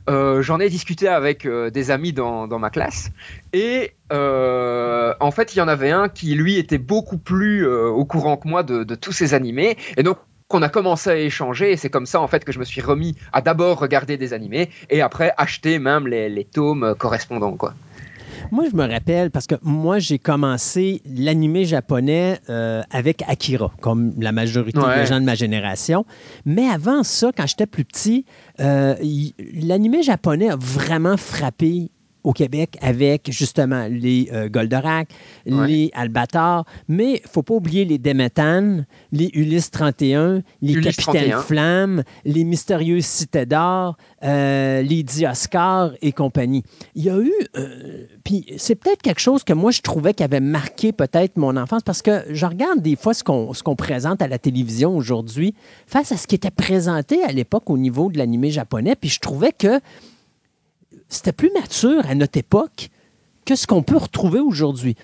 [0.08, 3.10] Euh, j'en ai discuté avec euh, des amis dans, ma classe.
[3.52, 8.04] Et euh, en fait, il y en avait un qui, lui, était beaucoup plus au
[8.04, 9.76] courant que moi de, tous ces animés.
[9.96, 10.18] Et donc,
[10.52, 12.80] on a commencé à échanger et c'est comme ça en fait que je me suis
[12.80, 17.72] remis à d'abord regarder des animés et après acheter même les, les tomes correspondants quoi.
[18.50, 24.12] Moi, je me rappelle parce que moi, j'ai commencé l'animé japonais euh, avec Akira, comme
[24.18, 26.04] la majorité des gens de ma génération.
[26.44, 28.24] Mais avant ça, quand j'étais plus petit,
[28.58, 28.94] euh,
[29.54, 31.90] l'animé japonais a vraiment frappé
[32.24, 35.08] au Québec avec justement les euh, Goldorak,
[35.46, 42.02] les Albator, mais il faut pas oublier les Demetan, les Ulysse 31, les Capitaines Flamme,
[42.24, 46.62] les Mystérieuses Cités d'Or, euh, les Dioscars et compagnie.
[46.94, 50.22] Il y a eu, euh, puis c'est peut-être quelque chose que moi je trouvais qui
[50.22, 54.22] avait marqué peut-être mon enfance parce que je regarde des fois ce qu'on qu'on présente
[54.22, 55.54] à la télévision aujourd'hui
[55.86, 59.20] face à ce qui était présenté à l'époque au niveau de l'animé japonais, puis je
[59.20, 59.80] trouvais que
[61.10, 62.88] c'était plus mature à notre époque
[63.44, 64.96] que ce qu'on peut retrouver aujourd'hui.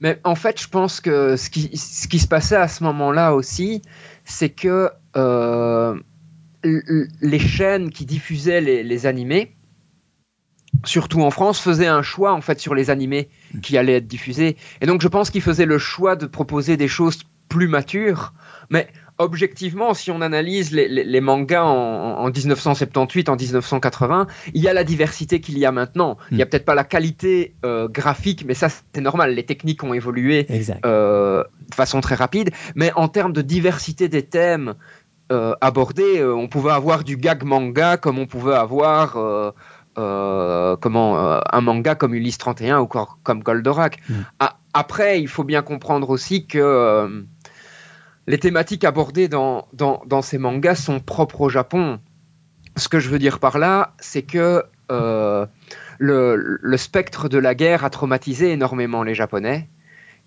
[0.00, 3.80] Mais en fait, je pense que ce qui, se passait à ce moment-là aussi,
[4.24, 5.98] c'est que euh,
[6.62, 9.56] les chaînes qui diffusaient les, animés,
[10.84, 13.30] surtout en France, faisaient un choix en fait sur les animés
[13.62, 14.56] qui allaient être diffusés.
[14.82, 18.34] Et donc, je pense qu'ils faisaient le choix de proposer des choses plus matures.
[18.68, 18.88] Mais
[19.18, 25.40] objectivement, si on analyse les, mangas en, 1978, en 1980, il y a la diversité
[25.40, 26.18] qu'il y a maintenant.
[26.30, 26.48] Il n'y a hmm.
[26.48, 29.34] peut-être pas la qualité euh, graphique, mais ça c'est normal.
[29.34, 30.46] Les techniques ont évolué
[30.84, 32.50] euh, de façon très rapide.
[32.74, 34.74] Mais en termes de diversité des thèmes
[35.32, 39.16] euh, abordés, on pouvait avoir du gag manga comme on pouvait avoir
[39.94, 43.98] comment un manga comme Ulysse 31 ou comme Goldorak.
[44.08, 44.46] Hmm.
[44.74, 47.24] après, il faut bien comprendre aussi que
[48.26, 49.68] les thématiques abordées dans,
[50.22, 52.00] ces mangas sont propres au Japon.
[52.76, 55.46] Ce que je veux dire par là, c'est que euh,
[55.98, 59.68] le, spectre de la guerre a traumatisé énormément les Japonais.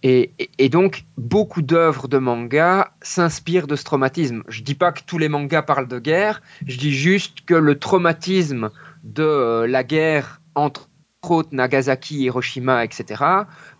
[0.02, 0.30] Et,
[0.70, 4.44] donc, beaucoup d'œuvres de manga s'inspirent de ce traumatisme.
[4.48, 7.54] Je ne dis pas que tous les mangas parlent de guerre, je dis juste que
[7.54, 8.70] le traumatisme
[9.04, 10.90] de euh, la guerre entre
[11.30, 13.24] autres Nagasaki, Hiroshima, etc.,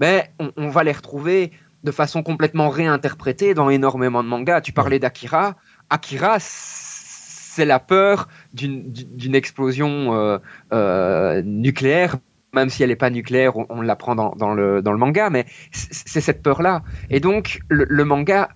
[0.02, 1.54] mais ben, on va les retrouver
[1.84, 4.62] de façon complètement réinterprétée dans énormément de mangas.
[4.62, 5.56] Tu parlais d'Akira.
[5.90, 10.38] Akira, c'est la peur d'une explosion euh,
[10.74, 12.18] euh, nucléaire,
[12.54, 16.84] même si elle n'est pas nucléaire, on, l'apprend dans, le, manga, mais c'est cette peur-là.
[17.10, 18.50] Et donc, le, manga,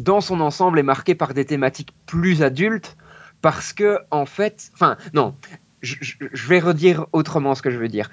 [0.00, 2.96] dans son ensemble, est marqué par des thématiques plus adultes,
[3.40, 5.34] parce que, en fait, enfin, non,
[5.80, 8.10] je, je vais redire autrement ce que je veux dire.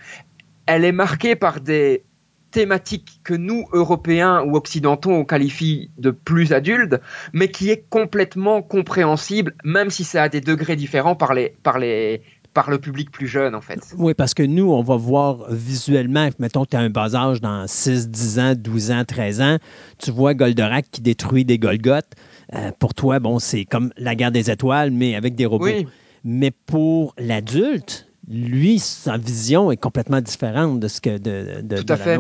[0.66, 2.04] Elle est marquée par des
[2.52, 6.96] thématique que nous, Européens ou Occidentaux, on qualifie de plus adulte,
[7.34, 11.80] mais qui est complètement compréhensible, même si c'est à des degrés différents par, les, par,
[11.80, 12.22] les,
[12.54, 13.80] par le public plus jeune, en fait.
[13.98, 17.42] Oui, parce que nous, on va voir visuellement, mettons que tu as un bas âge
[17.42, 19.58] dans 6, 10 ans, 12 ans, 13 ans,
[19.98, 22.14] tu vois Goldorak qui détruit des Golgoths.
[22.56, 25.68] Euh, pour toi, bon, c'est comme la guerre des étoiles, mais avec des robots.
[26.26, 31.94] Mais pour l'adulte, lui, sa vision est complètement différente de ce que de, de, Tout
[31.94, 32.18] à fait.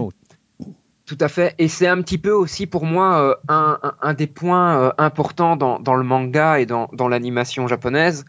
[1.06, 1.56] Tout à fait.
[1.57, 5.95] Et c'est un petit peu aussi pour moi euh, un, des points euh, importants dans,
[5.95, 8.26] le manga et dans, l'animation japonaise.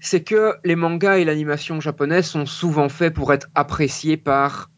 [0.00, 4.70] C'est que les mangas et l'animation japonaise sont souvent faits pour être appréciés par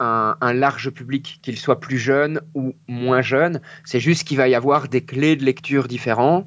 [0.00, 3.60] un, large public, qu'il soit plus jeune ou moins jeune.
[3.84, 6.46] C'est juste qu'il va y avoir des clés de lecture différentes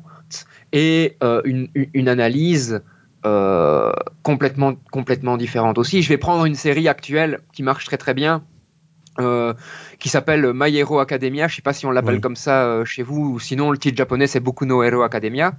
[0.71, 2.83] et euh, une, analyse
[3.23, 6.01] complètement, complètement différentes aussi.
[6.01, 8.43] Je vais prendre une série actuelle qui marche très très bien,
[9.19, 9.53] euh,
[9.99, 11.47] qui s'appelle My Hero Academia.
[11.47, 14.27] Je sais pas si on l'appelle comme ça chez vous, ou sinon le titre japonais
[14.27, 15.53] c'est Boku no Hero Academia.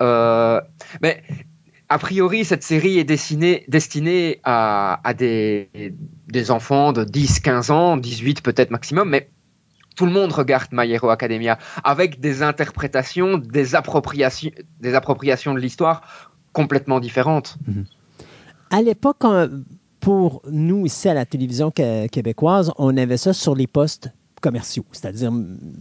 [0.00, 1.22] mais
[1.88, 5.70] a priori, cette série est destinée, destinée à, à des,
[6.26, 9.30] des, enfants de 10, 15 ans, 18 peut-être maximum, mais
[9.94, 14.50] tout le monde regarde My Hero Academia avec des interprétations, des appropriations,
[14.80, 16.25] des appropriations de l'histoire
[16.56, 17.58] complètement différentes.
[18.70, 19.24] À l'époque,
[20.00, 24.08] pour nous ici à la télévision québécoise, on avait ça sur les postes
[24.40, 25.32] commerciaux, c'est-à-dire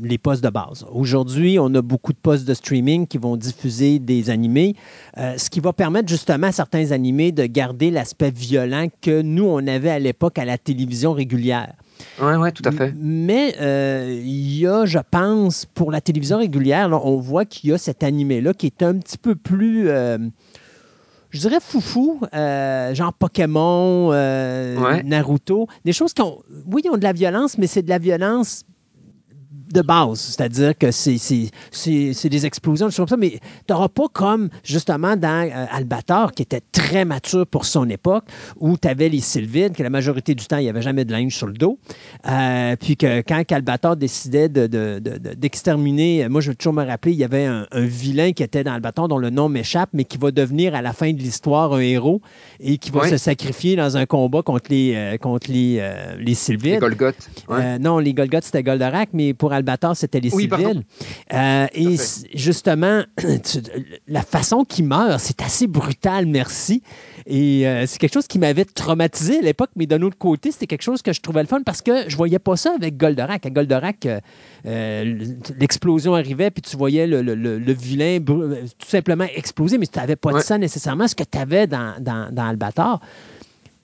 [0.01, 0.85] les postes de base.
[0.91, 4.75] Aujourd'hui, on a beaucoup de postes de streaming qui vont diffuser des animés,
[5.17, 9.45] euh, ce qui va permettre justement à certains animés de garder l'aspect violent que nous,
[9.45, 11.73] on avait à l'époque à la télévision régulière.
[12.21, 12.93] Oui, oui, tout à fait.
[12.97, 17.73] Mais euh, il y a, je pense, pour la télévision régulière, on voit qu'il y
[17.73, 20.17] a cet animé-là qui est un petit peu plus, euh,
[21.35, 24.11] je dirais foufou, euh, genre Pokémon,
[25.03, 26.41] Naruto, des choses qui ont,
[26.71, 28.63] oui, ils ont de la violence, mais c'est de la violence
[29.71, 31.19] de base, c'est-à-dire que c'est
[32.29, 33.39] des explosions, des comme ça, mais tu
[33.73, 38.25] n'auras pas comme justement dans euh, Albator, qui était très mature pour son époque,
[38.59, 41.11] où tu avais les Sylvides, que la majorité du temps, il n'y avait jamais de
[41.11, 41.79] linge sur le dos.
[42.27, 47.17] Euh, puis que quand Albator décidait d'exterminer, de, moi je veux toujours me rappeler, il
[47.17, 50.31] y avait un, vilain qui était dans Albator dont le nom m'échappe, mais qui va
[50.31, 52.21] devenir à la fin de l'histoire un héros
[52.59, 55.83] et qui va se sacrifier dans un combat contre les, euh, contre les,
[56.19, 56.73] les Sylvides.
[56.73, 57.29] Les Golgoth.
[57.79, 60.83] non, les Golgoth, c'était Goldorak, mais pour Albator, c'était les civils.
[61.33, 61.95] Euh, et
[62.33, 63.03] justement,
[64.07, 66.81] la façon qu'il meurt, c'est assez brutal, merci.
[67.25, 70.67] Et euh, c'est quelque chose qui m'avait traumatisé à l'époque, mais d'un autre côté, c'était
[70.67, 73.45] quelque chose que je trouvais le fun parce que je voyais pas ça avec Goldorak.
[73.45, 74.07] À Goldorak,
[74.65, 75.19] euh,
[75.59, 80.39] l'explosion arrivait, puis tu voyais le, vilain tout simplement exploser, mais tu n'avais pas de
[80.39, 83.01] ça nécessairement, ce que tu avais dans, dans, dans Albator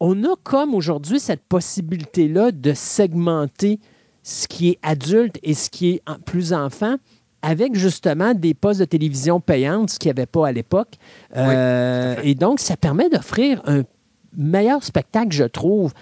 [0.04, 3.80] on a comme aujourd'hui cette possibilité-là de segmenter
[4.24, 6.96] ce qui est adulte et ce qui est plus enfant
[7.42, 10.94] avec justement des postes de télévision payantes, ce qu'il n'y avait pas à l'époque.
[11.36, 13.82] Euh, et donc, ça permet d'offrir un
[14.38, 15.94] meilleur spectacle, je trouve,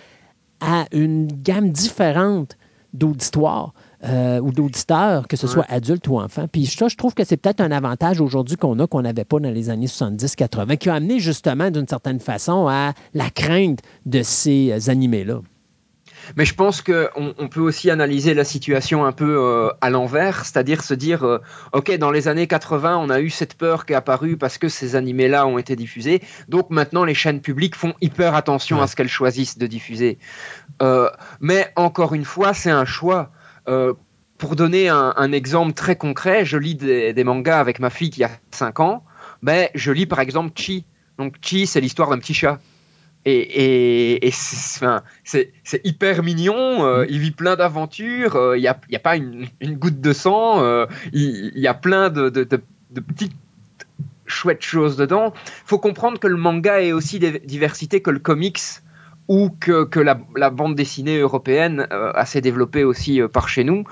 [0.60, 2.58] à une gamme différente
[2.94, 3.74] d'auditoires
[4.04, 6.48] euh, ou d'auditeurs, que ce soit adulte ou enfant.
[6.52, 9.40] Puis ça, je trouve que c'est peut-être un avantage aujourd'hui qu'on a, qu'on n'avait pas
[9.40, 14.24] dans les années 70-80, qui a amené justement d'une certaine façon à la crainte de
[14.24, 15.42] ces animés-là.
[16.36, 20.46] Mais je pense qu'on on peut aussi analyser la situation un peu euh, à l'envers,
[20.46, 21.40] c'est-à-dire se dire, euh,
[21.74, 24.70] ok, dans les années 80, on a eu cette peur qui est apparue parce que
[24.70, 28.96] ces animés-là ont été diffusés, donc maintenant les chaînes publiques font hyper attention à ce
[28.96, 30.18] qu'elles choisissent de diffuser.
[30.82, 31.10] Euh,
[31.40, 33.32] mais encore une fois, c'est un choix.
[34.38, 38.24] pour donner un, exemple très concret, je lis des, des, mangas avec ma fille qui
[38.24, 39.04] a 5 ans,
[39.44, 40.86] ben, je lis par exemple Chi.
[41.18, 42.60] Donc Chi, c'est l'histoire d'un petit chat.
[43.26, 49.48] Et, c'est hyper mignon, euh, il vit plein d'aventures, euh, il n'y a, pas une,
[49.62, 53.36] goutte de sang, euh, il, y a plein de, petites
[54.26, 55.34] chouettes choses dedans.
[55.36, 58.62] Il faut comprendre que le manga est aussi diversité que le comics
[59.28, 63.84] ou que, la, bande dessinée européenne assez développée aussi par chez nous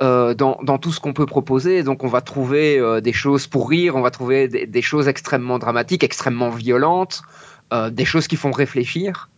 [0.00, 1.82] dans, tout ce qu'on peut proposer.
[1.82, 6.04] Donc on va trouver des choses pour rire, on va trouver des choses extrêmement dramatiques,
[6.04, 7.22] extrêmement violentes.
[7.74, 9.30] Euh, des choses qui font réfléchir.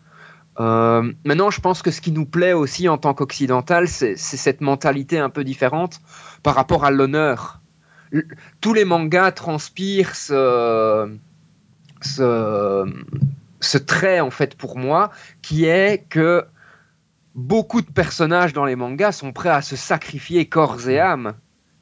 [0.60, 4.60] Euh, maintenant, je pense que ce qui nous plaît aussi en tant qu'occidental, c'est cette
[4.60, 6.00] mentalité un peu différente
[6.42, 7.60] par rapport à l'honneur.
[8.60, 11.16] Tous les mangas transpirent ce,
[12.02, 16.44] ce, trait, en fait, pour moi, qui est que
[17.34, 21.34] beaucoup de personnages dans les mangas sont prêts à se sacrifier corps et âme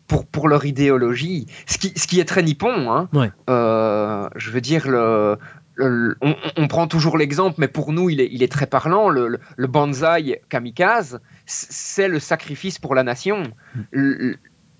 [0.07, 2.93] pour, pour leur idéologie, ce qui, ce qui est très nippon.
[2.93, 3.09] Hein.
[3.51, 5.39] Euh, je veux dire, le,
[5.79, 9.09] on, prend toujours l'exemple, mais pour nous, il est, très parlant.
[9.09, 13.43] Le, le, bonsaï kamikaze, c'est le sacrifice pour la nation.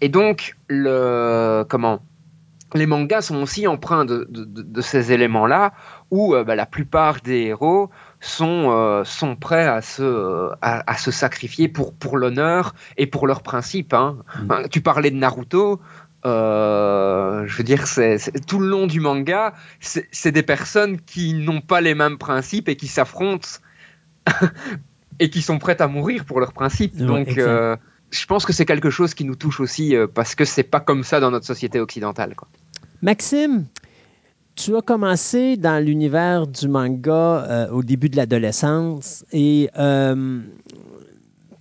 [0.01, 2.01] et donc, le, comment
[2.75, 5.73] les mangas sont aussi empreints de, ces éléments-là,
[6.11, 7.91] où euh, bah, la plupart des héros
[8.21, 13.43] sont, euh, sont prêts à se, à, se sacrifier pour, pour l'honneur et pour leurs
[13.43, 13.95] principes.
[13.95, 14.19] Hein.
[14.43, 14.69] Mm.
[14.71, 15.81] Tu parlais de Naruto,
[16.27, 21.61] euh, je veux dire, c'est, tout le long du manga, c'est, des personnes qui n'ont
[21.61, 23.49] pas les mêmes principes et qui s'affrontent
[25.21, 26.97] et qui sont prêtes à mourir pour leurs principes.
[26.97, 27.77] Donc, euh,
[28.11, 30.81] je pense que c'est quelque chose qui nous touche aussi euh, parce que c'est pas
[30.81, 32.35] comme ça dans notre société occidentale.
[33.03, 33.67] Maxime,
[34.55, 39.69] tu as commencé dans l'univers du manga au début de l'adolescence et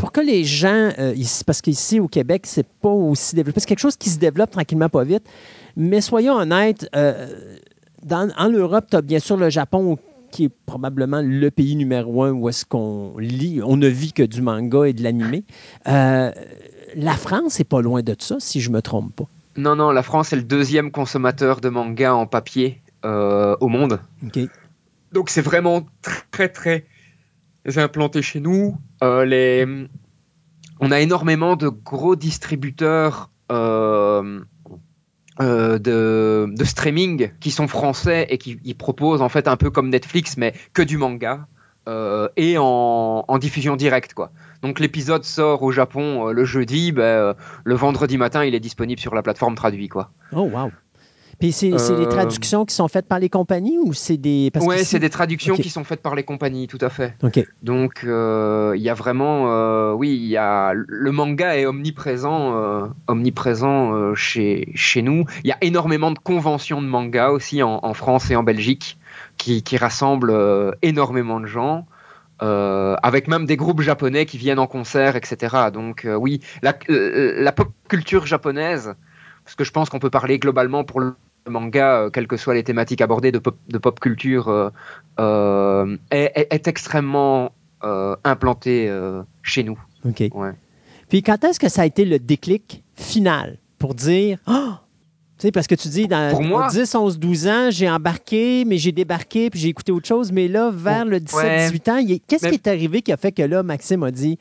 [0.04, 3.68] pour que les gens, euh, ici, parce qu'ici au Québec, c'est pas aussi développé, c'est
[3.68, 5.24] quelque chose qui se développe tranquillement, pas vite.
[5.78, 7.34] Mais soyons honnêtes, euh,
[8.04, 9.98] dans, en Europe, tu as bien sûr le Japon
[10.30, 14.24] qui est probablement le pays numéro un où est-ce qu'on lit, on ne vit que
[14.24, 15.46] du manga et de l'animé.
[15.88, 16.34] Euh,
[16.96, 19.28] la France est pas loin de ça, si je me trompe pas.
[19.56, 24.02] Non, non, la France est le deuxième consommateur de manga en papier au monde.
[24.26, 24.40] OK.
[25.14, 25.86] Donc c'est vraiment
[26.32, 26.88] très très
[27.78, 28.78] implanté chez nous.
[29.04, 29.88] Euh.
[30.80, 34.42] On a énormément de gros distributeurs euh,
[35.40, 40.36] euh, de, streaming qui sont français et qui, proposent en fait un peu comme Netflix
[40.38, 41.48] mais que du manga
[42.36, 44.32] et en, diffusion directe quoi.
[44.62, 49.14] Donc l'épisode sort au Japon le jeudi, ben, le vendredi matin il est disponible sur
[49.16, 50.12] la plateforme traduit quoi.
[50.32, 50.72] Oh, wow.
[51.44, 54.50] Puis c'est les Euh, traductions qui sont faites par les compagnies ou c'est des.
[54.78, 57.16] si- c'est des traductions qui sont faites par les compagnies, tout à fait.
[57.62, 62.92] Donc euh, il y a vraiment, euh, oui, il y a le manga est omniprésent,
[63.08, 65.26] omniprésent chez chez nous.
[65.44, 68.98] Il y a énormément de conventions de manga aussi en, en France et en Belgique
[69.38, 70.34] qui, qui rassemblent
[70.82, 71.86] énormément de gens.
[72.42, 75.72] euh, avec même des groupes japonais qui viennent en concert, etc.
[75.74, 78.96] Donc euh, oui, la, euh, la pop culture japonaise,
[79.46, 81.14] parce que je pense qu'on peut parler globalement pour le
[81.48, 84.70] manga, euh, quelles que soient les thématiques abordées de pop, de pop culture, euh,
[85.20, 87.52] euh, est, extrêmement
[88.24, 89.78] implantée euh, chez nous.
[90.06, 90.24] OK.
[90.34, 90.52] Ouais.
[91.10, 94.70] Puis quand est-ce que ça a été le déclic final pour dire oh!
[95.38, 98.64] Tu sais, parce que tu dis, dans Pour moi- 10, 11, 12 ans, j'ai embarqué,
[98.66, 100.32] mais j'ai débarqué, puis j'ai écouté autre chose.
[100.32, 101.66] Mais là, vers le 17, Ouais.
[101.66, 104.38] 18 ans, qu'est-ce Mais- qui est arrivé qui a fait que là, Maxime a dit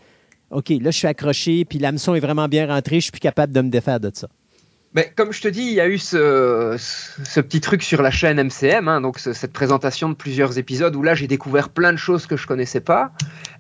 [0.50, 3.52] OK, là, je suis accroché, puis l'hameçon est vraiment bien rentré, je suis plus capable
[3.52, 4.28] de me défaire de ça?
[4.94, 8.10] Mais comme je te dis, il y a eu ce, ce- petit truc sur la
[8.10, 11.92] chaîne MCM, hein, donc ce- cette présentation de plusieurs épisodes où là j'ai découvert plein
[11.92, 13.12] de choses que je connaissais pas.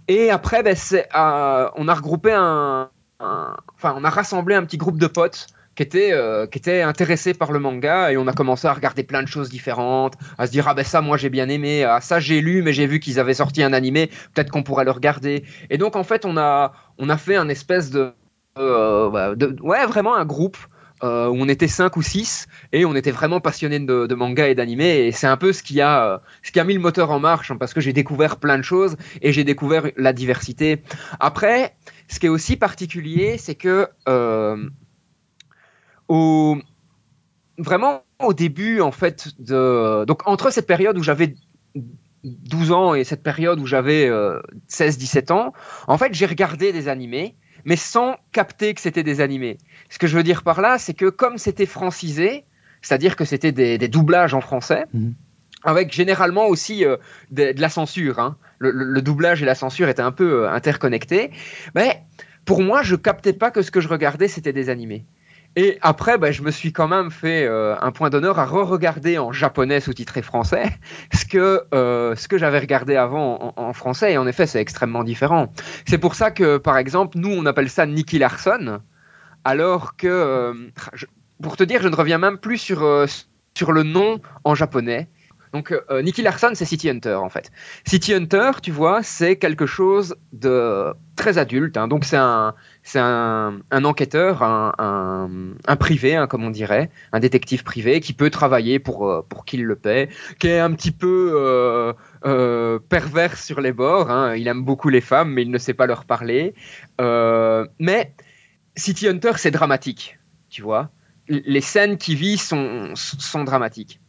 [0.08, 0.76] Et après, ben,
[1.16, 5.46] euh, on a regroupé un, un- enfin, on a rassemblé un petit groupe de potes
[5.74, 9.02] qui étaient, euh, qui étaient intéressés par le manga et on a commencé à regarder
[9.02, 12.02] plein de choses différentes, à se dire ah ben ça moi j'ai bien aimé, ah
[12.02, 14.90] ça j'ai lu mais j'ai vu qu'ils avaient sorti un animé, peut-être qu'on pourrait le
[14.90, 15.44] regarder.
[15.70, 18.12] Et donc en fait on a, on a fait un espèce de,
[18.58, 20.58] euh, bah, de- ouais vraiment un groupe
[21.02, 24.54] euh, où on était 5 ou 6 et on était vraiment passionnés de, manga et
[24.54, 27.10] d'animé et c'est un peu ce qui a euh, ce qui a mis le moteur
[27.10, 30.82] en marche hein, parce que j'ai découvert plein de choses et j'ai découvert la diversité.
[31.18, 31.74] Après,
[32.08, 34.68] ce qui est aussi particulier, c'est que euh,
[36.06, 36.58] au
[37.58, 41.34] vraiment au début en fait de donc entre cette période où j'avais
[42.22, 44.08] 12 ans et cette période où j'avais
[44.70, 45.52] 16-17 ans,
[45.88, 47.34] en fait, j'ai regardé des animés
[47.64, 49.58] mais sans capter que c'était des animés.
[49.90, 52.44] Ce que je veux dire par là, c'est que comme c'était francisé,
[52.82, 55.14] c'est-à-dire que c'était des, des doublages en français, Mhm.
[55.64, 56.96] avec généralement aussi euh,
[57.30, 58.36] de, de la censure, hein.
[58.58, 61.30] le, le- le doublage et la censure étaient un peu euh, interconnectés,
[61.74, 62.02] mais
[62.44, 65.04] pour moi, je captais pas que ce que je regardais, c'était des animés.
[65.54, 69.18] Et après, ben, je me suis quand même fait euh, un point d'honneur à re-regarder
[69.18, 70.64] en japonais sous-titré français
[71.12, 74.14] ce que, euh, que j'avais regardé avant en, français.
[74.14, 75.52] Et en effet, c'est extrêmement différent.
[75.86, 78.80] C'est pour ça que, par exemple, nous, on appelle ça Nicky Larson,
[79.44, 80.54] alors que, euh,
[81.42, 83.06] pour te dire, je ne reviens même plus sur,
[83.54, 85.08] sur le nom en japonais.
[85.52, 87.50] Donc, euh, Nicky Larson, c'est City Hunter, en fait.
[87.84, 91.76] City Hunter, tu vois, c'est quelque chose de très adulte.
[91.76, 91.88] hein.
[91.88, 92.54] Donc, c'est un,
[92.94, 95.28] un, enquêteur, un,
[95.78, 99.58] privé, hein, comme on dirait, un détective privé qui peut travailler pour, euh, pour qui
[99.58, 100.08] le paie,
[100.38, 101.92] qui est un petit peu euh,
[102.24, 104.10] euh, pervers sur les bords.
[104.10, 104.34] hein.
[104.34, 106.54] Il aime beaucoup les femmes, mais il ne sait pas leur parler.
[107.00, 108.14] Euh, mais
[108.74, 110.90] City Hunter, c'est dramatique, tu vois.
[111.28, 114.00] Les scènes qui vit sont, sont dramatiques.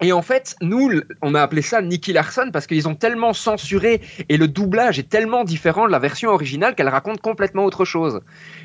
[0.00, 0.90] Et en fait, nous,
[1.22, 5.08] on a appelé ça Nicky Larson parce qu'ils ont tellement censuré et le doublage est
[5.08, 8.20] tellement différent de la version originale qu'elle raconte complètement autre chose.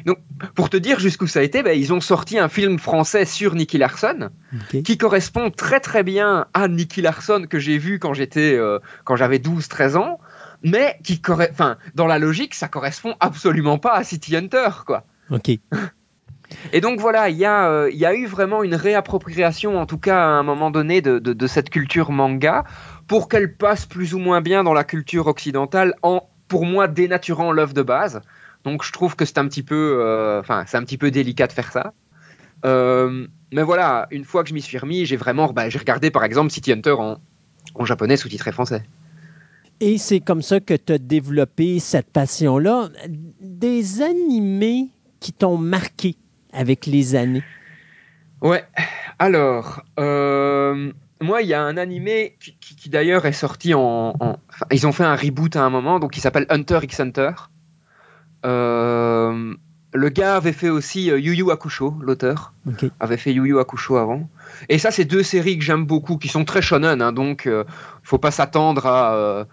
[0.05, 0.17] Donc,
[0.55, 3.55] pour te dire jusqu'où ça a été, ben, ils ont sorti un film français sur
[3.55, 4.29] Nicky Larson
[4.83, 9.15] qui correspond très très bien à Nicky Larson que j'ai vu quand j'étais euh, quand
[9.15, 10.19] j'avais 12 13 ans
[10.63, 15.05] mais qui enfin dans la logique ça correspond absolument pas à City Hunter quoi.
[15.29, 15.51] OK.
[16.73, 19.85] Et donc voilà, il y, a, euh, il y a eu vraiment une réappropriation, en
[19.85, 22.63] tout cas à un moment donné, de cette culture manga
[23.07, 27.51] pour qu'elle passe plus ou moins bien dans la culture occidentale en, pour moi, dénaturant
[27.51, 28.21] l'œuvre de base.
[28.63, 31.47] Donc je trouve que c'est un petit peu, euh, enfin c'est un petit peu délicat
[31.47, 31.93] de faire ça.
[32.65, 36.09] Euh, mais voilà, une fois que je m'y suis remis, j'ai vraiment, bah, j'ai regardé
[36.09, 37.17] par exemple City Hunter en,
[37.75, 38.83] en japonais sous-titré français.
[39.81, 42.89] Et c'est comme ça que tu as développé cette passion-là.
[43.41, 44.87] Des animés
[45.19, 46.15] qui t'ont marqué
[46.55, 47.43] avec les années.
[48.41, 48.63] Ouais,
[49.19, 54.13] alors, euh, moi, il y a un animé qui, qui- qui d'ailleurs est sorti en,
[54.71, 57.31] ils ont fait un reboot à un moment, donc il s'appelle Hunter x Hunter.
[58.45, 59.53] Euh,
[59.93, 62.53] le gars avait fait aussi euh, Yu Yu Hakusho, l'auteur.
[62.99, 64.29] Avait fait Yu Yu Hakusho avant.
[64.69, 67.63] Et ça, c'est deux séries que j'aime beaucoup, qui sont très shonen, hein, donc il
[68.03, 69.47] faut pas s'attendre à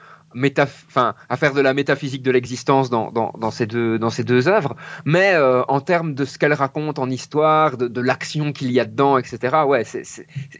[1.28, 5.32] à faire de la métaphysique de l'existence dans, ces deux, dans ces deux œuvres, mais
[5.34, 9.18] euh, en termes de ce qu'elle raconte en histoire, de, l'action qu'il y a dedans,
[9.18, 9.58] etc.
[9.66, 9.84] Ouais,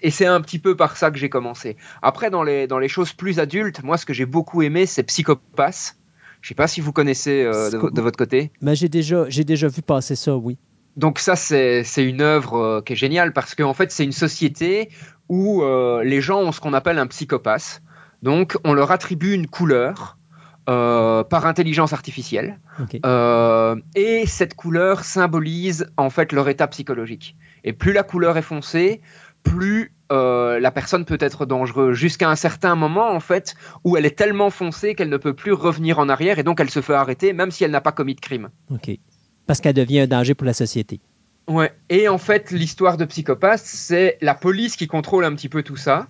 [0.03, 1.77] et c'est un petit peu par ça que j'ai commencé.
[2.03, 5.03] Après, dans les, dans les choses plus adultes, moi, ce que j'ai beaucoup aimé, c'est
[5.03, 5.97] Psychopass.
[6.41, 8.51] Je sais pas si vous connaissez euh, de, votre côté.
[8.61, 10.59] Mais j'ai déjà, j'ai déjà vu passer ça, oui.
[10.97, 14.91] Donc ça, c'est une œuvre euh, qui est géniale parce qu'en fait, c'est une société
[15.29, 15.63] où
[16.03, 17.81] les gens ont ce qu'on appelle un psychopathe.
[18.23, 20.17] Donc, on leur attribue une couleur
[20.71, 22.61] euh, par intelligence artificielle.
[23.05, 27.37] Euh, et cette couleur symbolise en fait leur état psychologique.
[27.65, 29.01] Et plus la couleur est foncée,
[29.43, 34.07] plus euh, la personne peut être dangereuse, jusqu'à un certain moment en fait où elle
[34.07, 36.95] est tellement foncée qu'elle ne peut plus revenir en arrière et donc elle se fait
[36.95, 38.51] arrêter même si elle n'a pas commis de crime.
[38.71, 38.91] Ok.
[39.49, 41.01] Parce qu'elle devient un danger pour la société.
[41.49, 41.73] Ouais.
[41.89, 45.77] Et en fait, l'histoire de Psychopathe, c'est la police qui contrôle un petit peu tout
[45.77, 46.07] ça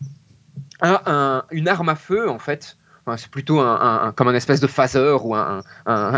[0.82, 2.76] a une arme à feu, en fait.
[3.16, 5.62] c'est plutôt un, comme un espèce de phaser ou un,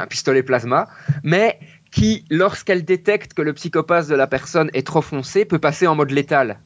[0.08, 0.88] pistolet plasma,
[1.22, 1.58] mais
[1.90, 5.94] qui, lorsqu'elle détecte que le psychopathe de la personne est trop foncé, peut passer en
[5.94, 6.58] mode létal.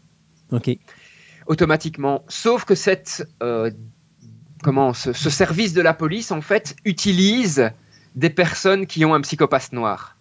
[0.52, 0.70] Ok.
[1.46, 2.24] Automatiquement.
[2.28, 3.70] Sauf que cette, euh,
[4.62, 7.70] comment, ce, ce, service de la police, en fait, utilise
[8.14, 10.16] des personnes qui ont un psychopathe noir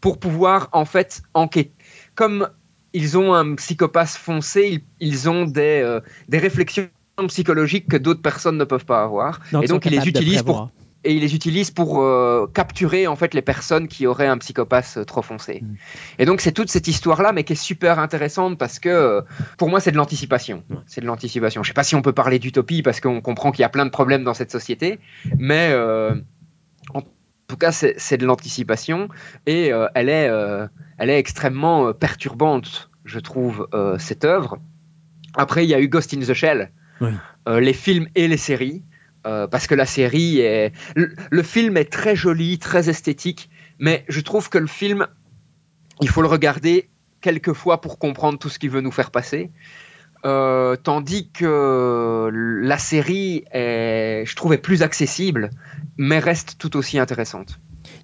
[0.00, 1.72] pour pouvoir, en fait, enquêter.
[2.14, 2.48] Comme
[2.92, 6.88] ils ont un psychopathe foncé, ils, ont des, euh, des réflexions
[7.28, 9.40] psychologiques que d'autres personnes ne peuvent pas avoir.
[9.62, 10.70] et donc ils les utilisent pour
[11.04, 14.94] et ils les utilisent pour euh, capturer en fait les personnes qui auraient un psychopathe
[14.98, 15.62] euh, trop foncé.
[15.62, 15.74] Hmm.
[16.18, 19.22] Et donc c'est toute cette histoire là, mais qui est super intéressante parce que
[19.56, 20.62] pour moi c'est de l'anticipation.
[20.86, 21.62] C'est de l'anticipation.
[21.62, 23.86] Je sais pas si on peut parler d'utopie parce qu'on comprend qu'il y a plein
[23.86, 24.98] de problèmes dans cette société,
[25.38, 25.74] mais
[26.94, 27.02] en
[27.48, 29.08] tout cas c'est de l'anticipation
[29.46, 30.30] et elle est
[30.98, 33.68] elle est extrêmement perturbante, je trouve
[33.98, 34.58] cette œuvre.
[35.34, 36.70] Après il y a eu Ghost in the Shell
[37.02, 38.82] euh, les films et les séries.
[39.26, 40.72] Euh, parce que la série est.
[40.96, 45.08] Le, film est très joli, très esthétique, mais je trouve que le film,
[46.00, 46.88] il faut le regarder
[47.20, 49.50] quelques fois pour comprendre tout ce qu'il veut nous faire passer.
[50.24, 52.30] Euh, tandis que
[52.62, 55.50] la série, est, je trouve, est plus accessible,
[55.98, 57.60] mais reste tout aussi intéressante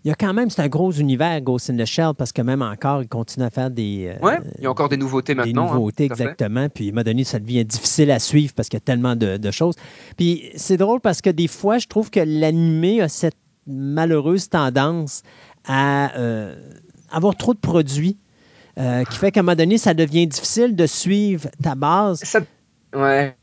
[0.07, 2.41] il y a quand même, c'est un gros univers, Ghost in the Shell, parce que
[2.41, 4.07] même encore, il continue à faire des.
[4.07, 5.65] Euh, ouais, il y a encore des nouveautés maintenant.
[5.65, 6.69] Des hein, nouveautés, exactement.
[6.69, 9.17] Puis, à un moment donné, ça devient difficile à suivre parce qu'il y a tellement
[9.17, 9.75] de, choses.
[10.17, 13.35] Puis, c'est drôle parce que des fois, je trouve que l'animé a cette
[13.67, 15.25] malheureuse tendance
[15.65, 16.55] à euh,
[17.11, 18.17] avoir trop de produits.
[18.79, 22.21] Euh, qui fait qu'à un moment donné, ça devient difficile de suivre ta base.
[22.23, 22.41] Ça,
[22.95, 23.35] ouais.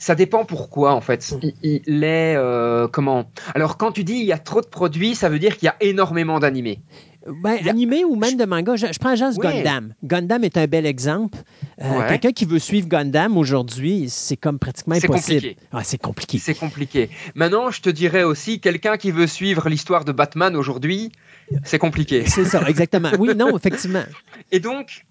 [0.00, 1.34] Ça dépend pourquoi en fait.
[1.62, 3.30] Il, est euh, comment?
[3.54, 5.68] Alors quand tu dis il y a trop de produits, ça veut dire qu'il y
[5.68, 6.80] a énormément d'animés.
[7.26, 8.76] Ben, animé ou même de manga.
[8.76, 9.92] Je, prends juste Gundam.
[10.02, 11.36] Gundam est un bel exemple.
[11.82, 15.54] Euh, quelqu'un qui veut suivre Gundam aujourd'hui, c'est comme pratiquement impossible.
[15.82, 16.38] c'est compliqué.
[16.38, 17.10] C'est compliqué.
[17.34, 21.12] Maintenant, je te dirais aussi, quelqu'un qui veut suivre l'histoire de Batman aujourd'hui,
[21.62, 22.24] c'est compliqué.
[22.26, 23.10] C'est ça, exactement.
[23.18, 24.04] Oui, non, effectivement.
[24.50, 25.04] Et donc,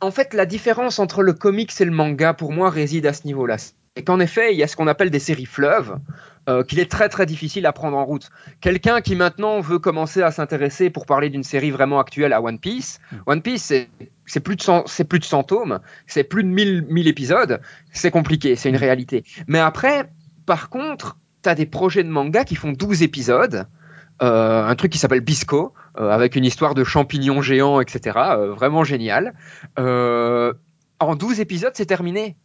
[0.00, 3.26] en fait, la différence entre le comics et le manga, pour moi, réside à ce
[3.26, 3.58] niveau-là
[3.96, 5.98] et qu'en effet, il y a ce qu'on appelle des séries fleuves,
[6.48, 8.30] euh, qu'il est très très difficile à prendre en route.
[8.60, 12.58] Quelqu'un qui maintenant veut commencer à s'intéresser pour parler d'une série vraiment actuelle à One
[12.58, 13.16] Piece, hmm.
[13.26, 13.72] One Piece
[14.26, 17.60] c'est plus de 100, c'est plus de 100 tomes, c'est plus de 1000, 1000 épisodes,
[17.92, 19.24] c'est compliqué, c'est une réalité.
[19.48, 20.10] Mais après,
[20.44, 23.66] par contre, tu as des projets de manga qui font 12 épisodes,
[24.22, 28.18] euh, un truc qui s'appelle Bisco, euh, avec une histoire de champignons géants, etc.
[28.54, 29.34] vraiment génial.
[30.98, 32.36] en 12 épisodes, c'est terminé.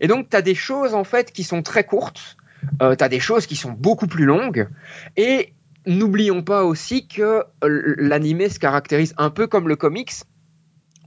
[0.00, 2.36] Et donc, tu as des choses en fait qui sont très courtes,
[2.82, 4.68] euh, tu as des choses qui sont beaucoup plus longues,
[5.16, 5.52] et
[5.86, 10.12] n'oublions pas aussi que l'animé se caractérise un peu comme le comics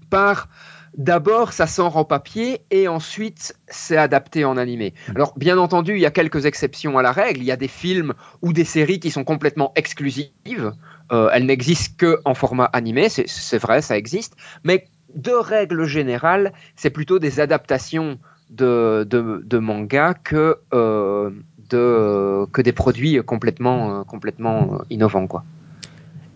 [0.09, 0.49] par
[0.97, 4.93] d'abord ça sort en papier et ensuite c'est adapté en animé.
[5.15, 7.41] Alors bien entendu, il y a quelques exceptions à la règle.
[7.41, 10.73] Il y a des films ou des séries qui sont complètement exclusives.
[11.11, 14.35] Euh, elles n'existent que en format animé, c'est vrai, ça existe.
[14.63, 21.31] Mais de règle générale, c'est plutôt des adaptations de, de, manga que, euh,
[21.69, 25.27] de, que des produits complètement, euh, complètement euh, innovants.
[25.27, 25.43] Quoi.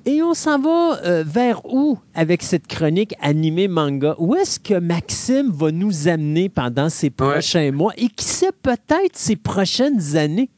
[0.06, 4.16] Et on s'en va vers où avec cette chronique animée manga?
[4.18, 9.16] Où est-ce que Maxime va nous amener pendant ces prochains mois et qui sait peut-être
[9.16, 10.50] ces prochaines années?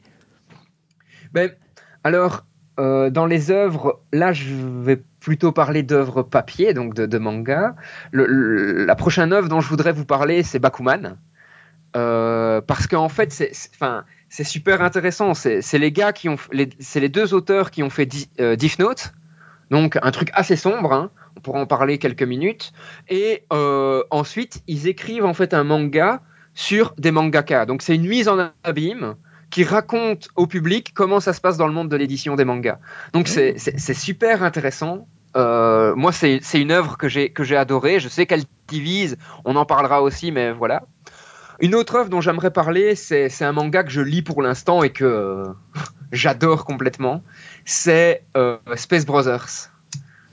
[1.34, 1.50] Ben,
[2.04, 2.46] alors,
[2.78, 7.76] dans les œuvres, là, je vais plutôt parler d'œuvres papier, donc de, de manga.
[8.12, 11.18] la prochaine œuvre dont je voudrais vous parler, c'est Bakuman.
[11.96, 15.34] Euh, parce qu'en fait, c'est, enfin, c'est super intéressant.
[15.34, 16.36] C'est, les gars qui ont,
[16.80, 19.12] c'est les deux auteurs qui ont fait Diff euh, Note.
[19.70, 21.10] Donc un truc assez sombre, hein.
[21.36, 22.72] on pourra en parler quelques minutes.
[23.08, 26.20] Et euh, ensuite, ils écrivent en fait un manga
[26.54, 27.64] sur des mangaka.
[27.66, 29.14] Donc c'est une mise en abîme
[29.50, 32.78] qui raconte au public comment ça se passe dans le monde de l'édition des mangas.
[33.12, 33.56] Donc c'est
[33.94, 35.06] super intéressant.
[35.34, 38.00] Moi, c'est une œuvre que j'ai adorée.
[38.00, 40.84] Je sais qu'elle divise, on en parlera aussi, mais voilà.
[41.60, 44.90] Une autre œuvre dont j'aimerais parler, c'est un manga que je lis pour l'instant et
[44.90, 45.44] que euh,
[46.12, 47.22] j'adore complètement.
[47.64, 49.70] C'est euh, Space Brothers.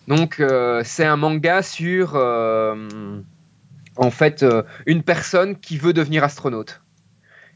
[0.08, 0.44] Donc,
[0.84, 4.46] c'est un manga sur, en fait,
[4.86, 6.82] une personne qui veut devenir astronaute.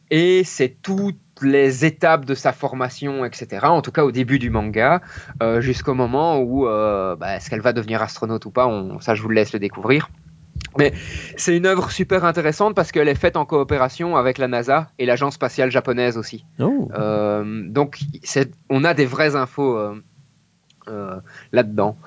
[0.09, 3.65] Et c'est toutes les étapes de sa formation, etc.
[3.65, 5.01] En tout cas, au début du manga,
[5.57, 8.69] jusqu'au moment où bah, est-ce qu'elle va devenir astronaute ou pas,
[9.01, 10.07] ça je vous laisse le découvrir.
[10.77, 10.93] Mais
[11.37, 15.05] c'est une œuvre super intéressante parce qu'elle est faite en coopération avec la NASA et
[15.05, 16.45] l'agence spatiale japonaise aussi.
[16.59, 16.89] Oh.
[16.93, 17.99] Euh, donc
[18.69, 19.95] on a des vraies infos euh,
[20.87, 21.19] euh,
[21.51, 21.97] là-dedans.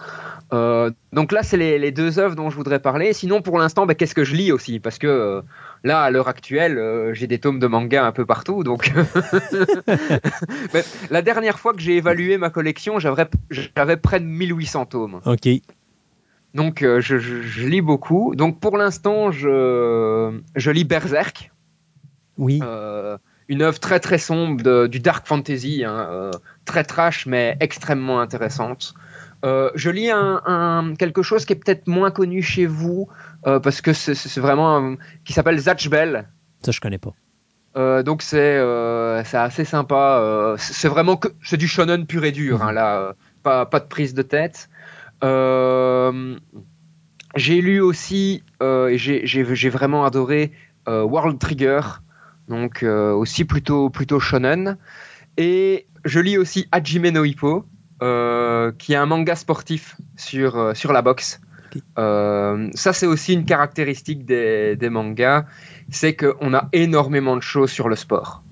[1.12, 3.12] donc là, c'est les, deux œuvres dont je voudrais parler.
[3.12, 4.80] Sinon, pour l'instant, ben, qu'est-ce que je lis aussi?
[4.80, 5.42] Parce que
[5.82, 8.64] là, à l'heure actuelle, j'ai des tomes de manga un peu partout.
[8.64, 8.92] Donc,
[11.10, 15.20] la dernière fois que j'ai évalué ma collection, j'avais près de 1800 tomes.
[15.24, 15.48] Ok.
[16.58, 17.14] Donc euh, je,
[17.68, 18.34] lis beaucoup.
[18.34, 21.52] Donc pour l'instant, je, je lis Berserk.
[22.36, 22.58] Oui.
[22.64, 26.30] Euh, une œuvre très très sombre du dark fantasy, hein, euh,
[26.64, 28.92] très trash mais extrêmement intéressante.
[29.44, 33.08] je lis un, quelque chose qui est peut-être moins connu chez vous
[33.44, 36.28] parce que c'est vraiment qui s'appelle Zatch Bell.
[36.64, 38.02] Ça je connais pas.
[38.02, 38.58] donc c'est
[39.32, 40.56] assez sympa.
[40.58, 42.64] c'est vraiment que c'est du shonen pur et dur.
[42.64, 43.14] Hein, là,
[43.44, 44.68] pas, pas de prise de tête.
[45.24, 46.36] Euh,
[47.36, 50.52] j'ai lu aussi, euh, et j'ai vraiment adoré
[50.88, 51.80] euh, World Trigger,
[52.48, 54.78] donc aussi plutôt, plutôt shonen.
[55.36, 57.64] Et je lis aussi Hajime no Hippo,
[58.00, 61.40] qui est un manga sportif sur, sur la boxe.
[61.96, 65.44] ça, c'est aussi une caractéristique des, des mangas,
[65.90, 68.42] c'est qu'on a énormément de choses sur le sport.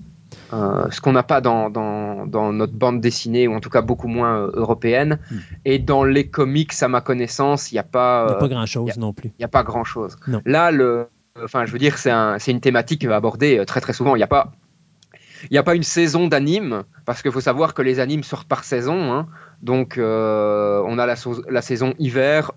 [0.53, 4.07] Euh, ce qu'on n'a pas dans, dans, notre bande dessinée, ou en tout cas beaucoup
[4.07, 5.19] moins euh, européenne.
[5.29, 5.37] Hmm.
[5.65, 8.35] Et dans les comics, à ma connaissance, il n'y a pas.
[8.39, 9.29] pas grand-chose non plus.
[9.29, 10.17] Il n'y a pas grand-chose.
[10.45, 11.07] Là, le,
[11.43, 14.15] enfin, je veux dire, c'est un, une thématique abordée euh, très très souvent.
[14.15, 14.51] Il n'y a pas.
[15.43, 18.47] Il n'y a pas une saison d'anime, parce qu'il faut savoir que les animes sortent
[18.47, 19.13] par saison.
[19.13, 19.27] Hein.
[19.61, 20.01] Donc, on
[20.99, 21.15] a la,
[21.47, 22.53] la saison hiver,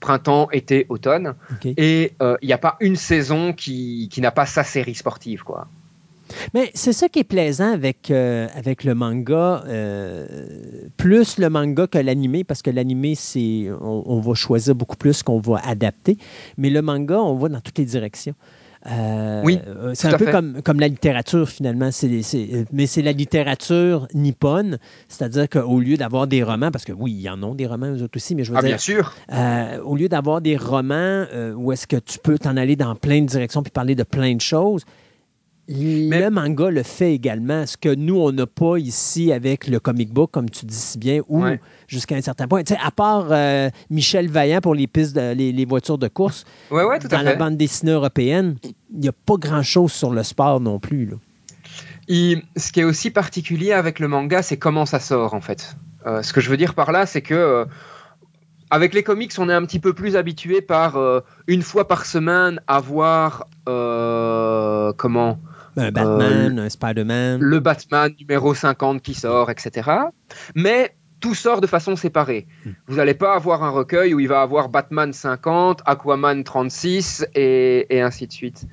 [0.00, 1.34] printemps, été, automne.
[1.64, 5.44] Et il n'y a pas une saison qui, qui n'a pas sa série sportive.
[5.44, 5.68] quoi.
[6.52, 10.26] Mais c'est ça qui est plaisant avec, euh, avec le manga, euh,
[10.96, 15.40] plus le manga que l'animé, parce que l'animé, c'est on, va choisir beaucoup plus qu'on
[15.40, 16.16] va adapter.
[16.56, 18.34] Mais le manga, on va dans toutes les directions.
[18.86, 19.58] Euh, oui,
[19.94, 21.88] c'est un peu comme, comme la littérature finalement,
[22.70, 27.22] mais c'est la littérature nippone, c'est-à-dire qu'au lieu d'avoir des romans, parce que oui, il
[27.22, 29.14] y en a des romans eux autres aussi, mais je veux ah, dire, bien sûr.
[29.86, 31.24] au lieu d'avoir des romans
[31.56, 34.34] où est-ce que tu peux t'en aller dans plein de directions puis parler de plein
[34.34, 34.84] de choses,
[35.68, 40.12] le manga le fait également, ce que nous, on n'a pas ici avec le comic
[40.12, 41.44] book, comme tu dis si bien, ou
[41.88, 42.62] jusqu'à un certain point.
[42.82, 47.56] à part euh, Michel Vaillant pour les pistes, les, voitures de course, dans la bande
[47.56, 51.14] dessinée européenne, il n'y a pas grand-chose sur le sport non plus.
[52.08, 55.76] ce qui est aussi particulier avec le manga, c'est comment ça sort, en fait.
[56.06, 57.34] Euh, ce que je veux dire par là, c'est que...
[57.34, 57.64] Euh,
[58.70, 60.98] avec les comics, on est un petit peu plus habitué par
[61.46, 65.38] une fois par semaine avoir comment
[65.76, 67.40] un Batman, un Spider-Man.
[67.40, 69.90] Le Batman numéro 50 qui sort, etc.
[70.54, 72.46] Mais tout sort de façon séparée.
[72.64, 72.70] Hmm.
[72.86, 77.86] Vous n'allez pas avoir un recueil où il va avoir Batman 50, Aquaman 36 et,
[77.96, 78.66] et ainsi de suite.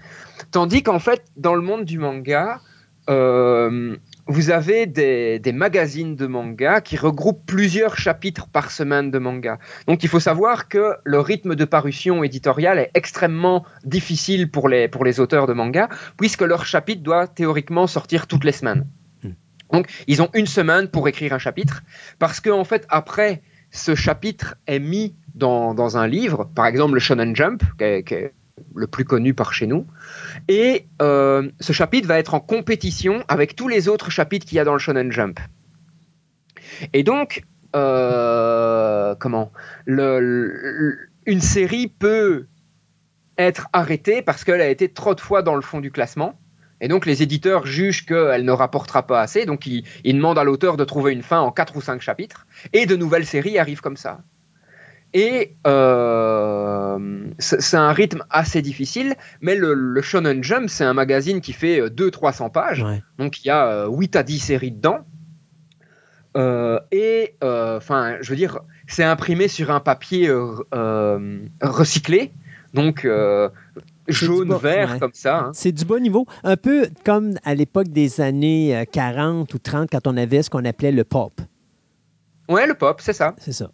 [0.51, 2.59] Tandis qu'en fait, dans le monde du manga,
[3.09, 3.95] euh,
[4.31, 9.59] vous avez des, magazines de manga qui regroupent plusieurs chapitres par semaine de manga.
[9.87, 14.87] Donc il faut savoir que le rythme de parution éditoriale est extrêmement difficile pour les,
[14.87, 18.87] pour les auteurs de manga, puisque leur chapitre doit théoriquement sortir toutes les semaines.
[19.23, 19.31] Hmm.
[19.71, 21.83] Donc ils ont une semaine pour écrire un chapitre,
[22.17, 26.99] parce qu'en en fait, après, ce chapitre est mis dans, un livre, par exemple le
[26.99, 28.33] Shonen Jump, qui est
[28.75, 29.85] le plus connu par chez nous.
[30.47, 34.59] Et euh, ce chapitre va être en compétition avec tous les autres chapitres qu'il y
[34.59, 35.39] a dans le Shonen Jump.
[36.93, 37.43] Et donc,
[37.75, 39.51] euh, comment?
[39.87, 42.47] Une série peut
[43.37, 46.39] être arrêtée parce qu'elle a été trop de fois dans le fond du classement.
[46.81, 50.43] Et donc les éditeurs jugent qu'elle ne rapportera pas assez, donc ils, ils demandent à
[50.43, 53.81] l'auteur de trouver une fin en 4 ou 5 chapitres, et de nouvelles séries arrivent
[53.81, 54.21] comme ça.
[55.13, 61.51] Et euh, c'est un rythme assez difficile, mais le, Shonen Jump, c'est un magazine qui
[61.51, 62.85] fait 200-300 pages,
[63.17, 64.99] donc il y a 8 euh, à 10 séries dedans.
[66.37, 70.31] Euh, et enfin, je veux dire, c'est imprimé sur un papier
[71.61, 72.31] recyclé,
[72.73, 73.05] donc
[74.07, 75.39] jaune, vert, comme ça.
[75.39, 75.51] Hein.
[75.53, 76.25] C'est du bon niveau.
[76.45, 80.63] Un peu comme à l'époque des années 40 ou 30, quand on avait ce qu'on
[80.63, 81.41] appelait le pop.
[82.47, 83.35] Ouais, le pop, c'est ça.
[83.39, 83.71] C'est ça.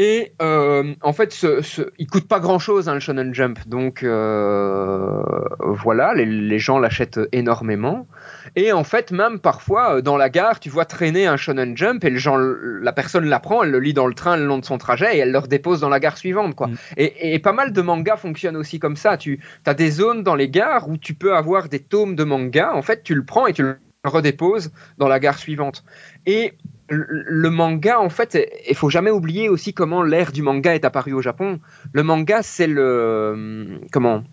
[0.00, 3.58] Et euh, en fait, ce, ce, il coûte pas grand chose hein, le Shonen Jump,
[3.66, 5.20] donc euh,
[5.60, 8.06] voilà, les, gens l'achètent énormément.
[8.54, 12.04] Et en fait, même parfois euh, dans la gare, tu vois traîner un Shonen Jump
[12.04, 15.16] et la personne l'apprend, elle le lit dans le train le long de son trajet
[15.16, 16.68] et elle le redépose dans la gare suivante, quoi.
[16.68, 16.76] Mm.
[16.96, 19.16] Et, pas mal de mangas fonctionnent aussi comme ça.
[19.16, 22.72] Tu as des zones dans les gares où tu peux avoir des tomes de manga.
[22.72, 25.82] En fait, tu le prends et tu le redéposes dans la gare suivante.
[26.24, 26.54] Et
[26.90, 31.12] le manga, en fait, il faut jamais oublier aussi comment l'ère du manga est apparue
[31.12, 31.60] au Japon.
[31.92, 34.24] Le manga, c'est le comment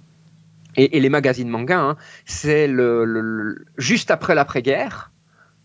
[0.77, 5.11] et, les magazines manga, hein, c'est le, juste après l'après-guerre,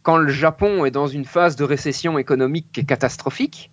[0.02, 3.70] quand le Japon est dans une phase de récession économique catastrophique.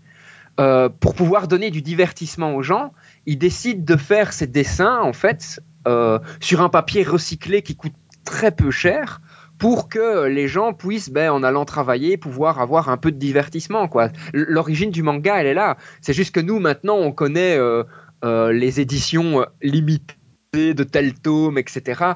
[0.60, 2.92] Euh, pour pouvoir donner du divertissement aux gens,
[3.28, 7.94] il décide de faire ses dessins en fait euh, sur un papier recyclé qui coûte
[8.26, 9.22] très peu cher
[9.58, 13.88] pour que les gens puissent, ben, en allant travailler, pouvoir avoir un peu de divertissement.
[13.88, 14.10] Quoi.
[14.34, 15.78] L'origine du manga, elle est là.
[16.02, 17.84] C'est juste que nous, maintenant, on connaît euh,
[18.24, 20.14] euh, les éditions limitées
[20.54, 22.14] de tel tome, etc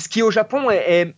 [0.00, 1.14] ce qui au Japon est,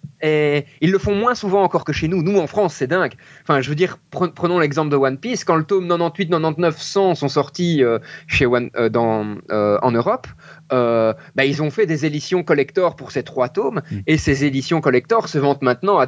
[0.81, 2.23] ils le font moins souvent encore que chez nous.
[2.23, 3.15] Nous en France, c'est dingue.
[3.43, 5.45] Enfin, je veux dire, prenons l'exemple de One Piece.
[5.45, 9.93] Quand le tome 98, 99, 100 sont sortis euh, chez One, euh, dans, euh, en
[9.93, 10.27] Europe,
[10.71, 13.99] bah, ils ont fait des éditions collector pour ces trois tomes, mm.
[14.07, 16.07] et ces éditions collector se vendent maintenant à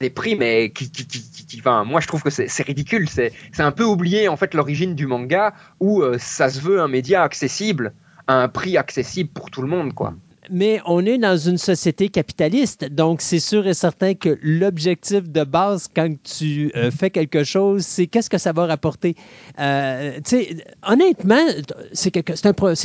[0.00, 0.90] des prix, mais qui,
[1.58, 3.08] enfin, moi je trouve que c'est ridicule.
[3.08, 7.22] C'est un peu oublié en fait l'origine du manga où ça se veut un média
[7.22, 7.92] accessible
[8.28, 10.14] à un prix accessible pour tout le monde, quoi
[10.50, 15.44] mais on est dans une société capitaliste, donc c'est sûr et certain que l'objectif de
[15.44, 19.14] base quand tu euh, fais quelque chose, c'est qu'est-ce que ça va rapporter?
[19.58, 20.18] Euh,
[20.86, 21.44] honnêtement,
[21.92, 22.32] c'est quelque,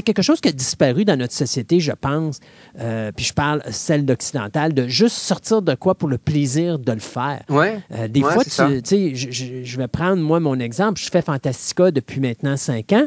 [0.02, 2.40] quelque, chose qui a disparu dans notre société, je pense.
[2.80, 6.92] Euh, puis je parle celle d'occidentale, de juste sortir de quoi pour le plaisir de
[6.92, 7.42] le faire.
[7.50, 7.80] Ouais.
[8.10, 11.00] des fois, tu sais, je, je, vais prendre moi mon exemple.
[11.02, 13.06] Je fais Fantastica depuis maintenant cinq ans.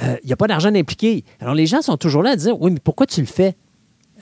[0.00, 1.24] Il n'y a pas d'argent impliqué.
[1.40, 3.54] Alors les gens sont toujours là à dire, oui, mais pourquoi tu le fais?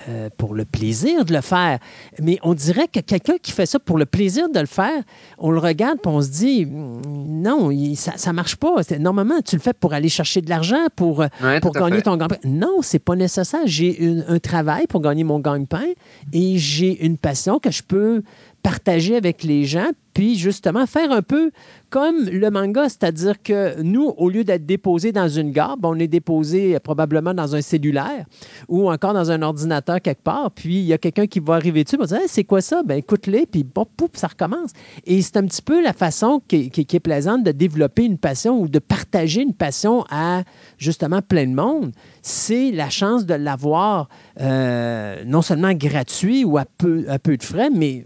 [0.08, 1.78] Euh, pour le plaisir de le faire.
[2.20, 5.02] Mais on dirait que quelqu'un qui fait ça pour le plaisir de le faire,
[5.36, 7.02] on le regarde et on se dit mm,
[7.42, 8.76] non, ça ne marche pas.
[8.98, 12.38] Normalement, tu le fais pour aller chercher de l'argent, pour, euh, pour gagner ton gagne-pain.
[12.44, 13.60] Non, c'est pas nécessaire.
[13.66, 15.88] J'ai un travail pour gagner mon gagne-pain
[16.32, 18.22] et j'ai une passion que je peux
[18.62, 21.50] partager avec les gens, puis justement faire un peu
[21.88, 26.08] comme le manga, c'est-à-dire que nous, au lieu d'être déposé dans une gare, on est
[26.08, 28.26] déposé probablement dans un cellulaire
[28.68, 31.84] ou encore dans un ordinateur quelque part, puis il y a quelqu'un qui va arriver
[31.84, 32.82] dessus, va dire c'est quoi ça?
[32.84, 34.70] Ben écoute-les, puis bon, pouf, ça recommence.
[35.04, 38.68] Et c'est un petit peu la façon qui, est plaisante de développer une passion ou
[38.68, 40.42] de partager une passion à
[40.78, 41.92] justement plein de monde.
[42.22, 44.08] C'est la chance de l'avoir
[44.40, 48.04] euh, non seulement gratuit ou à peu, à peu de frais, mais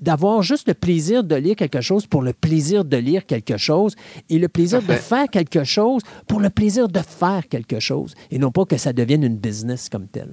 [0.00, 3.94] d'avoir juste le plaisir de lire quelque chose pour le plaisir de lire quelque chose
[4.28, 8.38] et le plaisir de faire quelque chose pour le plaisir de faire quelque chose et
[8.38, 10.30] non pas que ça devienne une business comme tel.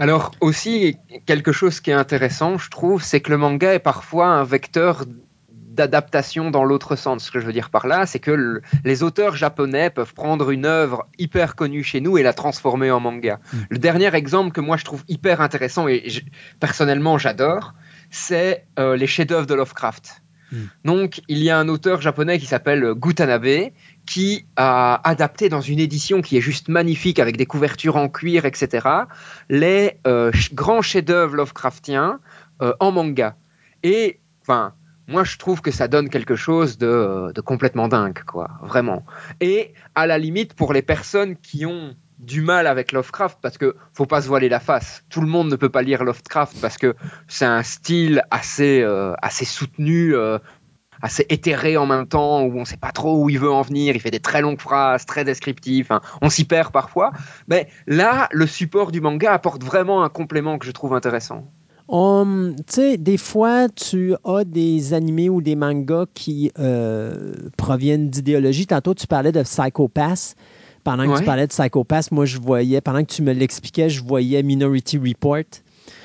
[0.00, 4.26] Alors aussi, quelque chose qui est intéressant, je trouve, c'est que le manga est parfois
[4.26, 5.04] un vecteur
[5.78, 7.24] d'adaptation dans l'autre sens.
[7.24, 10.66] Ce que je veux dire par là, c'est que les auteurs japonais peuvent prendre une
[10.66, 13.38] œuvre hyper connue chez nous et la transformer en manga.
[13.52, 13.56] Mm.
[13.70, 16.04] Le dernier exemple que moi je trouve hyper intéressant et
[16.58, 17.74] personnellement j'adore,
[18.10, 20.22] c'est euh, les chefs-d'œuvre de Lovecraft.
[20.50, 20.64] Hmm.
[20.84, 23.70] Donc, il y a un auteur japonais qui s'appelle Gutanabe
[24.06, 28.46] qui a adapté dans une édition qui est juste magnifique avec des couvertures en cuir,
[28.46, 28.88] etc.,
[29.50, 32.20] les euh, grands chefs-d'œuvre Lovecraftiens
[32.62, 33.36] euh, en manga.
[33.82, 34.72] Et, enfin,
[35.06, 39.04] moi je trouve que ça donne quelque chose de, de, complètement dingue, quoi, vraiment.
[39.40, 43.76] Et à la limite, pour les personnes qui ont du mal avec Lovecraft parce que
[43.92, 45.04] faut pas se voiler la face.
[45.08, 46.94] Tout le monde ne peut pas lire Lovecraft parce que
[47.28, 50.38] c'est un style assez euh, assez soutenu, euh,
[51.00, 53.94] assez éthéré en même temps où on sait pas trop où il veut en venir.
[53.94, 55.88] Il fait des très longues phrases, très descriptives.
[56.22, 57.12] on s'y perd parfois.
[57.46, 61.46] Mais là, le support du manga apporte vraiment un complément que je trouve intéressant.
[61.88, 68.10] Um, tu sais, des fois, tu as des animés ou des mangas qui euh, proviennent
[68.10, 68.66] d'idéologie.
[68.66, 70.34] Tantôt, tu parlais de Psychopath.
[70.96, 74.02] Pendant que tu parlais de Psychopath, moi, je voyais, pendant que tu me l'expliquais, je
[74.02, 75.42] voyais Minority Report.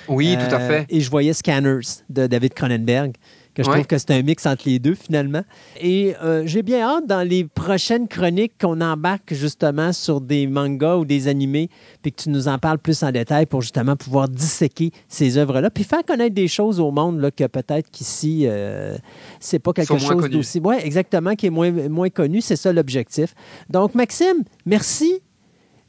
[0.09, 0.85] Oui, tout à Euh, fait.
[0.89, 1.79] Et je voyais Scanners
[2.09, 3.13] de David Cronenberg,
[3.56, 3.75] que je Ouais.
[3.75, 5.43] trouve que c'est un mix entre les deux finalement.
[5.80, 10.98] Et euh, j'ai bien hâte dans les prochaines chroniques qu'on embarque justement sur des mangas
[10.98, 11.69] ou des animés,
[12.01, 15.69] puis que tu nous en parles plus en détail pour justement pouvoir disséquer ces œuvres-là,
[15.69, 18.95] puis faire connaître des choses au monde là, que peut-être qu'ici, euh,
[19.40, 20.59] c'est pas quelque chose d'aussi.
[20.64, 22.41] Oui, exactement, qui est moins, moins connu.
[22.41, 23.35] C'est ça l'objectif.
[23.69, 25.19] Donc, Maxime, merci.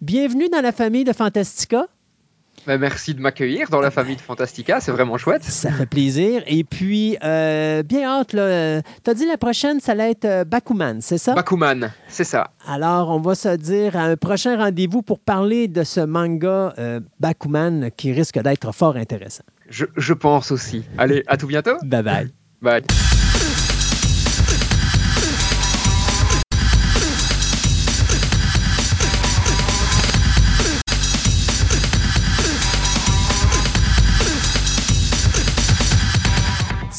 [0.01, 1.87] Bienvenue dans la famille de Fantastica.
[2.67, 5.45] Ben, merci de m'accueillir dans la famille de Fantastica, c'est vraiment chouette.
[5.45, 6.43] Ça fait plaisir.
[6.47, 8.81] Et puis, euh, bien hâte, là.
[9.05, 11.35] Tu as dit la prochaine, ça allait être euh, Bakuman, c'est ça?
[11.35, 12.53] Bakuman, c'est ça.
[12.67, 17.01] Alors, on va se dire à un prochain rendez-vous pour parler de ce manga euh,
[17.21, 19.45] Bakuman qui risque d'être fort intéressant.
[19.69, 20.85] Je, je pense aussi.
[20.97, 21.77] Allez, à tout bientôt.
[21.85, 22.33] Bye bye.
[22.63, 22.83] Bye.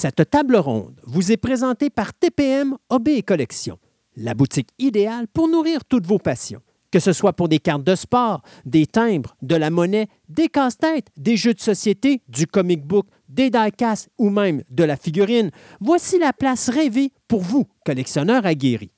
[0.06, 3.80] Cette table ronde vous est présentée par TPM Hobby et Collection,
[4.16, 6.62] la boutique idéale pour nourrir toutes vos passions.
[6.92, 11.08] Que ce soit pour des cartes de sport, des timbres, de la monnaie, des casse-têtes,
[11.18, 15.50] des jeux de société, du comic book, des die-casts ou même de la figurine,
[15.82, 18.92] voici la place rêvée pour vous, collectionneurs aguerris.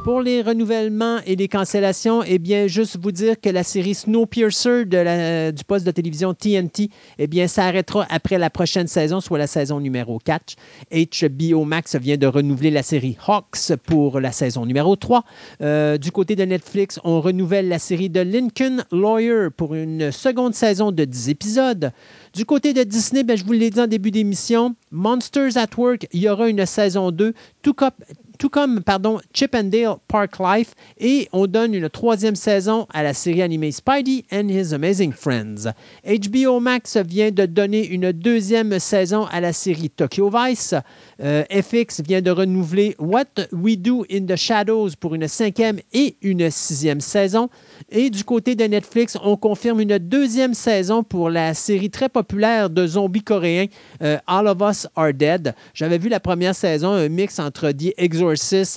[0.07, 4.85] Pour les renouvellements et les cancellations, eh bien, juste vous dire que la série Snowpiercer
[4.85, 9.49] du poste de télévision TNT, eh bien, ça arrêtera après la prochaine saison, soit la
[9.49, 10.55] saison numéro 4.
[10.93, 15.25] HBO Max vient de renouveler la série Hawks pour la saison numéro 3.
[15.61, 20.55] Euh, du côté de Netflix, on renouvelle la série de Lincoln Lawyer pour une seconde
[20.55, 21.91] saison de 10 épisodes.
[22.33, 26.07] Du côté de Disney, ben, je vous l'ai dit en début d'émission, Monsters at Work,
[26.13, 27.91] il y aura une saison 2, tout comme,
[28.39, 33.03] tout comme pardon, Chip and Dale Park Life, et on donne une troisième saison à
[33.03, 35.73] la série animée Spidey and His Amazing Friends.
[36.05, 40.75] HBO Max vient de donner une deuxième saison à la série Tokyo Vice.
[41.23, 46.17] Euh, FX vient de renouveler What We Do in the Shadows pour une cinquième et
[46.23, 47.49] une sixième saison.
[47.91, 52.71] Et du côté de Netflix, on confirme une deuxième saison pour la série très populaire
[52.71, 53.67] de zombies coréens
[54.03, 55.55] euh, All of Us Are Dead.
[55.75, 58.26] J'avais vu la première saison, un mix entre The Exorcist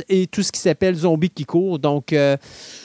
[0.10, 1.80] et tout ce qui s'appelle Zombies qui courent.
[1.80, 2.38] Donc, euh,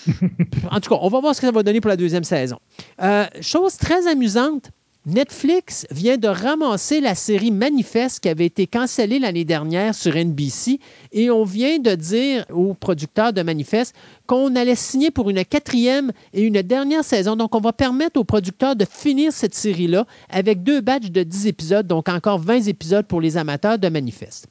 [0.70, 2.58] en tout cas, on va voir ce que ça va donner pour la deuxième saison.
[3.02, 4.70] Euh, chose très amusante,
[5.06, 10.80] Netflix vient de ramasser la série Manifeste qui avait été cancellée l'année dernière sur NBC
[11.12, 13.94] et on vient de dire aux producteurs de Manifeste
[14.26, 17.36] qu'on allait signer pour une quatrième et une dernière saison.
[17.36, 21.48] Donc, on va permettre aux producteurs de finir cette série-là avec deux batchs de 10
[21.48, 24.46] épisodes, donc encore 20 épisodes pour les amateurs de Manifeste.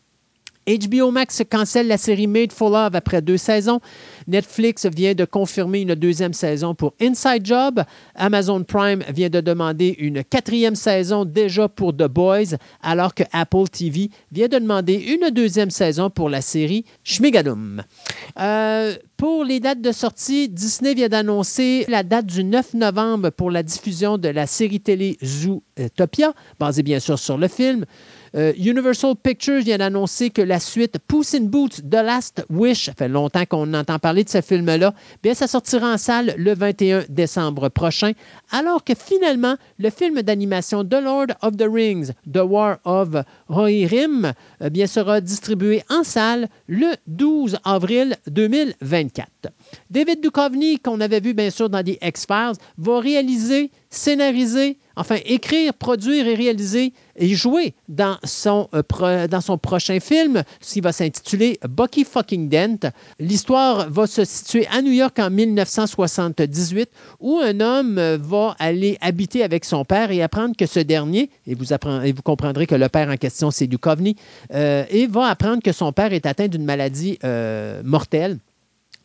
[0.68, 3.82] HBO Max cancelle la série Made for Love après deux saisons.
[4.28, 7.84] Netflix vient de confirmer une deuxième saison pour Inside Job.
[8.16, 13.68] Amazon Prime vient de demander une quatrième saison déjà pour The Boys, alors que Apple
[13.72, 17.84] TV vient de demander une deuxième saison pour la série Schmigadum.
[18.40, 23.52] Euh, pour les dates de sortie, Disney vient d'annoncer la date du 9 novembre pour
[23.52, 27.86] la diffusion de la série télé Zootopia, basée bien sûr sur le film.
[28.36, 32.94] Euh, Universal Pictures vient d'annoncer que la suite Puss in Boots The Last Wish, ça
[32.94, 37.04] fait longtemps qu'on entend parler de ce film-là, bien ça sortira en salle le 21
[37.10, 38.14] décembre prochain,
[38.52, 43.10] alors que finalement, le film d'animation The Lord of the Rings, The War of
[43.50, 44.34] Rohirrim,
[44.66, 49.28] eh bien sera distribué en salle le 12 avril 2024.
[49.90, 55.74] David Duchovny, qu'on avait vu bien sûr dans des X-Files, va réaliser, scénariser, enfin écrire,
[55.74, 61.60] produire et réaliser et jouer dans son, euh, dans son prochain film, qui va s'intituler
[61.70, 62.90] Bucky Fucking Dent.
[63.20, 68.98] L'histoire va se situer à New York en 1978, où un homme euh, va aller
[69.02, 72.66] habiter avec son père et apprendre que ce dernier, et vous, appren- et vous comprendrez
[72.66, 74.16] que le père en question, c'est Duchovny,
[74.54, 78.38] euh, et va apprendre que son père est atteint d'une maladie euh, mortelle.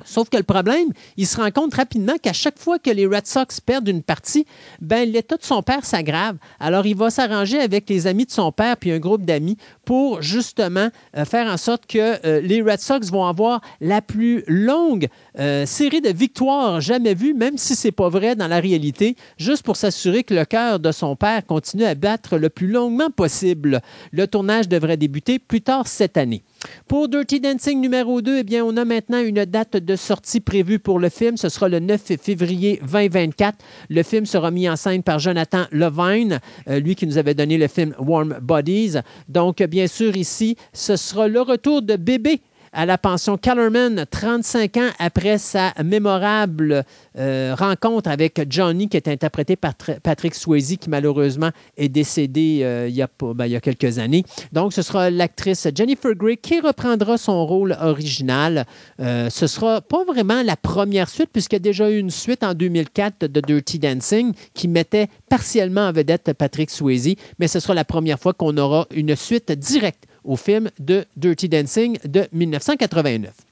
[0.04, 3.26] Sauf que le problème, il se rend compte rapidement qu'à chaque fois que les Red
[3.26, 4.46] Sox perdent une partie,
[4.80, 6.36] ben l'état de son père s'aggrave.
[6.60, 9.56] Alors il va s'arranger avec les amis de son père puis un groupe d'amis
[9.88, 14.44] pour justement euh, faire en sorte que euh, les Red Sox vont avoir la plus
[14.46, 15.08] longue
[15.38, 19.62] euh, série de victoires jamais vue, même si c'est pas vrai dans la réalité, juste
[19.62, 23.80] pour s'assurer que le cœur de son père continue à battre le plus longuement possible.
[24.12, 26.42] Le tournage devrait débuter plus tard cette année.
[26.86, 30.78] Pour Dirty Dancing numéro 2, eh bien, on a maintenant une date de sortie prévue
[30.78, 31.38] pour le film.
[31.38, 33.56] Ce sera le 9 février 2024.
[33.88, 37.68] Le film sera mis en scène par Jonathan Levine, lui qui nous avait donné le
[37.68, 38.96] film Warm Bodies.
[39.28, 42.40] Donc, bien sûr, ici, ce sera le retour de bébé
[42.78, 46.84] à la pension Kellerman 35 ans après sa mémorable
[47.18, 49.74] euh, rencontre avec Johnny, qui est interprété par
[50.04, 53.98] Patrick Swayze, qui malheureusement est décédé euh, il, y a, ben, il, y a, quelques
[53.98, 54.22] années.
[54.52, 58.64] Donc, ce sera l'actrice Jennifer Grey qui reprendra son rôle original.
[59.00, 62.44] Euh, ce sera pas vraiment la première suite, puisqu'il y a déjà eu une suite
[62.44, 67.74] en 2004 de Dirty Dancing qui mettait partiellement en vedette Patrick Swayze, mais ce sera
[67.74, 73.47] la première fois qu'on aura une suite directe au film de Dirty Dancing de 1989.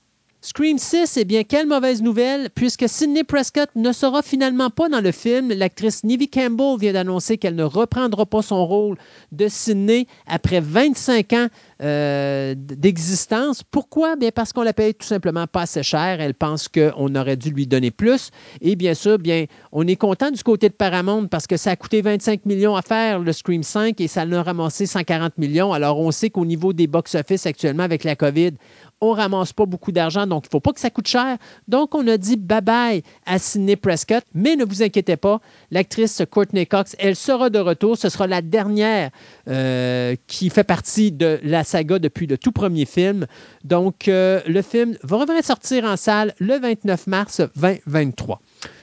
[0.47, 5.00] Scream 6, eh bien, quelle mauvaise nouvelle, puisque Sidney Prescott ne sera finalement pas dans
[5.00, 5.52] le film.
[5.52, 8.97] L'actrice Nivy Campbell vient d'annoncer qu'elle ne reprendra pas son rôle
[9.33, 11.49] de Sidney après 25 ans
[11.83, 13.65] euh, d'existence.
[13.65, 14.15] Pourquoi?
[14.15, 16.20] Bien, parce qu'on la paye tout simplement pas assez cher.
[16.20, 18.31] Elle pense qu'on aurait dû lui donner plus.
[18.60, 21.76] Et bien sûr, bien, on est content du côté de Paramount parce que ça a
[21.76, 25.73] coûté 25 millions à faire le Scream 5 et ça l'a ramassé 140 millions.
[25.73, 28.52] Alors, on sait qu'au niveau des box-office actuellement avec la COVID,
[29.00, 31.36] on ramasse pas beaucoup d'argent, donc il ne faut pas que ça coûte cher.
[31.68, 36.66] Donc, on a dit bye-bye à Sidney Prescott, mais ne vous inquiétez pas, l'actrice Courtney
[36.66, 37.99] Cox, elle sera de retour.
[37.99, 39.10] Ce sera la dernière
[39.49, 43.26] euh, qui fait partie de la saga depuis le tout premier film.
[43.65, 48.41] Donc, euh, le film va sortir en salle le 29 mars 2023.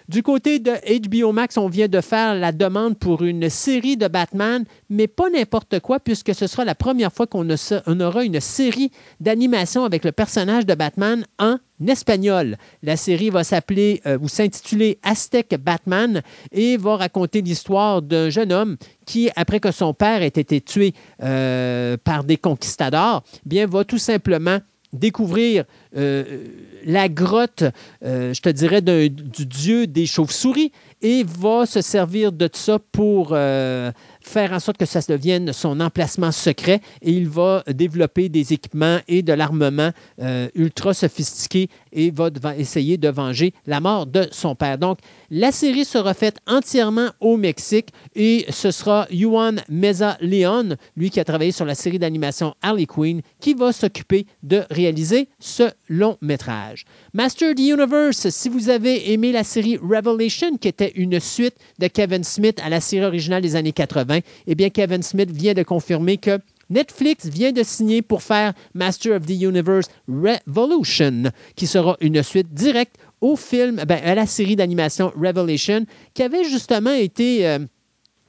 [0.09, 4.07] Du côté de HBO Max, on vient de faire la demande pour une série de
[4.07, 8.91] Batman, mais pas n'importe quoi, puisque ce sera la première fois qu'on aura une série
[9.22, 11.57] d'animation avec le personnage de Batman en
[11.88, 12.57] espagnol.
[12.82, 18.51] La série va s'appeler euh, ou s'intituler Aztec Batman et va raconter l'histoire d'un jeune
[18.51, 23.83] homme qui, après que son père ait été tué euh, par des conquistadors, bien va
[23.83, 24.59] tout simplement
[24.93, 25.65] découvrir
[25.97, 26.45] euh,
[26.85, 27.63] la grotte,
[28.03, 33.30] euh, je te dirais, du dieu des chauves-souris et va se servir de ça pour
[33.31, 33.91] euh,
[34.27, 38.99] faire en sorte que ça devienne son emplacement secret et il va développer des équipements
[39.07, 44.55] et de l'armement euh, ultra sophistiqués et va essayer de venger la mort de son
[44.55, 44.77] père.
[44.77, 51.09] Donc, la série sera faite entièrement au Mexique et ce sera Juan Meza Leon, lui
[51.09, 55.69] qui a travaillé sur la série d'animation Harley Quinn, qui va s'occuper de réaliser ce
[55.89, 56.85] long métrage.
[57.13, 61.87] Master the Universe, si vous avez aimé la série Revelation, qui était une suite de
[61.87, 64.12] Kevin Smith à la série originale des années 80,
[64.48, 69.16] eh bien, Kevin Smith vient de confirmer que Netflix vient de signer pour faire Master
[69.16, 74.56] of the Universe Revolution, qui sera une suite directe au film, ben, à la série
[74.56, 77.59] d'animation Revelation, qui avait justement été euh,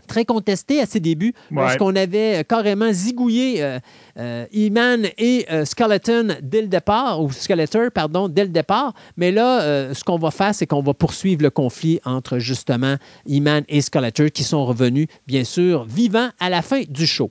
[0.07, 3.79] très contestée à ses débuts, parce qu'on avait euh, carrément zigouillé euh,
[4.19, 8.95] euh, E-Man et euh, Skeleton dès le départ, ou Skeletor, pardon, dès le départ.
[9.17, 12.97] Mais là, euh, ce qu'on va faire, c'est qu'on va poursuivre le conflit entre justement
[13.29, 17.31] E-Man et Skeletor qui sont revenus, bien sûr, vivants à la fin du show.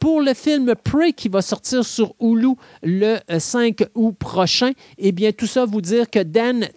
[0.00, 5.32] pour le film Prey qui va sortir sur Hulu le 5 août prochain, eh bien,
[5.32, 6.68] tout ça vous dire que Dan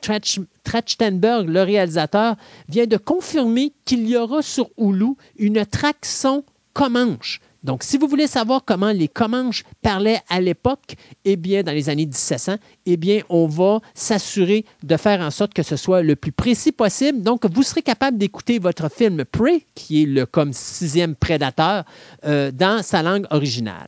[0.66, 2.36] Trachtenberg, le réalisateur,
[2.68, 7.40] vient de confirmer qu'il y aura sur Hulu une traque son Comanche.
[7.66, 10.96] Donc, si vous voulez savoir comment les Comanches parlaient à l'époque,
[11.26, 15.52] eh bien, dans les années 1700, eh bien, on va s'assurer de faire en sorte
[15.56, 17.24] que ce soit le plus précis possible.
[17.24, 21.86] Donc, vous serez capable d'écouter votre film Prey, qui est le sixième prédateur,
[22.26, 23.88] euh, dans sa langue originale.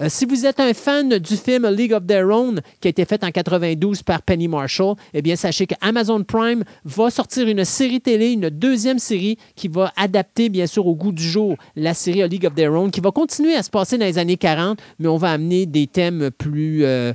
[0.00, 3.04] Euh, si vous êtes un fan du film League of Their Own, qui a été
[3.04, 7.64] fait en 92 par Penny Marshall, eh bien, sachez que Amazon Prime va sortir une
[7.64, 11.94] série télé, une deuxième série qui va adapter, bien sûr, au goût du jour la
[11.94, 14.78] série League of Their Own, qui va continuer à se passer dans les années 40,
[15.00, 16.84] mais on va amener des thèmes plus...
[16.84, 17.12] Euh,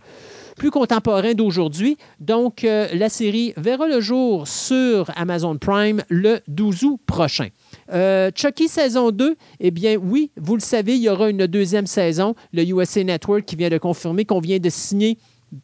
[0.55, 1.97] plus contemporains d'aujourd'hui.
[2.19, 7.47] Donc, euh, la série verra le jour sur Amazon Prime le 12 août prochain.
[7.91, 11.87] Euh, Chucky saison 2, eh bien oui, vous le savez, il y aura une deuxième
[11.87, 12.35] saison.
[12.53, 15.17] Le USA Network qui vient de confirmer qu'on vient de signer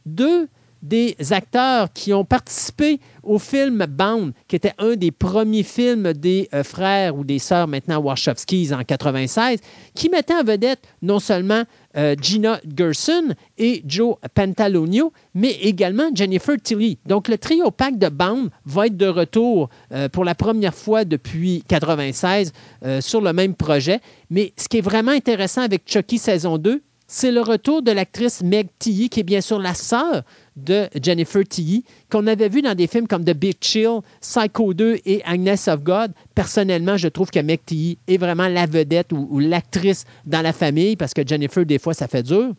[0.05, 0.47] deux
[0.81, 6.47] des acteurs qui ont participé au film Bound, qui était un des premiers films des
[6.53, 9.59] euh, frères ou des sœurs maintenant Wachowskis en 96,
[9.93, 11.63] qui mettait en vedette non seulement
[11.97, 16.97] euh, Gina Gerson et Joe Pantalonio, mais également Jennifer Tilly.
[17.05, 21.05] Donc le trio pack de Bound va être de retour euh, pour la première fois
[21.05, 22.53] depuis 96
[23.01, 23.99] sur le même projet.
[24.29, 28.43] Mais ce qui est vraiment intéressant avec Chucky saison 2, c'est le retour de l'actrice
[28.43, 30.21] Meg Tilly, qui est bien sûr la sœur
[30.63, 34.99] de Jennifer Tilly, qu'on avait vu dans des films comme The Big Chill, Psycho 2
[35.05, 36.11] et Agnes of God.
[36.35, 40.95] Personnellement, je trouve que Meg Tilly est vraiment la vedette ou, l'actrice dans la famille,
[40.95, 42.53] parce que Jennifer, des fois, ça fait dur.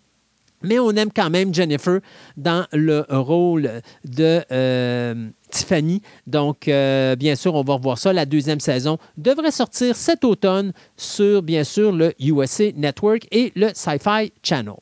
[0.63, 2.01] Mais on aime quand même Jennifer
[2.37, 6.03] dans le rôle de euh, Tiffany.
[6.27, 8.13] Donc, euh, bien sûr, on va revoir ça.
[8.13, 13.69] La deuxième saison devrait sortir cet automne sur, bien sûr, le USA Network et le
[13.73, 14.75] Sci-Fi Channel.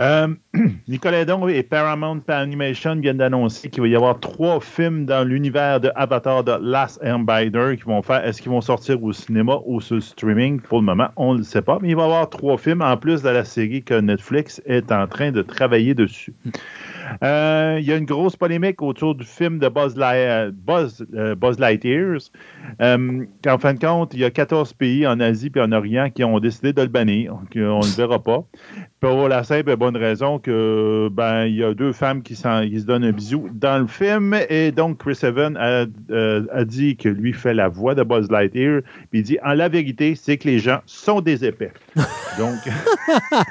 [0.00, 0.28] Euh,
[0.88, 5.80] Nicolas Don et Paramount Animation viennent d'annoncer qu'il va y avoir trois films dans l'univers
[5.80, 8.24] de Avatar de Last Airbender qui vont faire.
[8.24, 10.60] Est-ce qu'ils vont sortir au cinéma ou sur streaming?
[10.60, 11.78] Pour le moment, on ne le sait pas.
[11.82, 14.92] Mais il va y avoir trois films en plus de la série que Netflix est
[14.92, 16.32] en train de travailler dessus.
[17.24, 20.52] Euh, il y a une grosse polémique autour du film de Buzz, euh,
[21.34, 22.18] Buzz, Lightyear.
[22.80, 26.22] en fin de compte, il y a 14 pays en Asie et en Orient qui
[26.22, 27.34] ont décidé de le bannir.
[27.34, 28.44] On ne le verra pas.
[29.00, 32.84] Pour la simple et bonne raison que ben il y a deux femmes qui, se
[32.84, 37.08] donnent un bisou dans le film et donc Chris Evans a, euh, a, dit que
[37.08, 40.48] lui fait la voix de Buzz Lightyear puis il dit en la vérité c'est que
[40.48, 41.72] les gens sont des épais.
[42.38, 42.58] Donc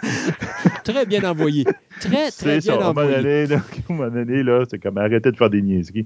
[0.84, 1.66] très bien envoyé.
[2.00, 3.48] Très, très bien envoyé.
[3.58, 6.06] À un moment donné, là, c'est comme arrêter de faire des niaiseries.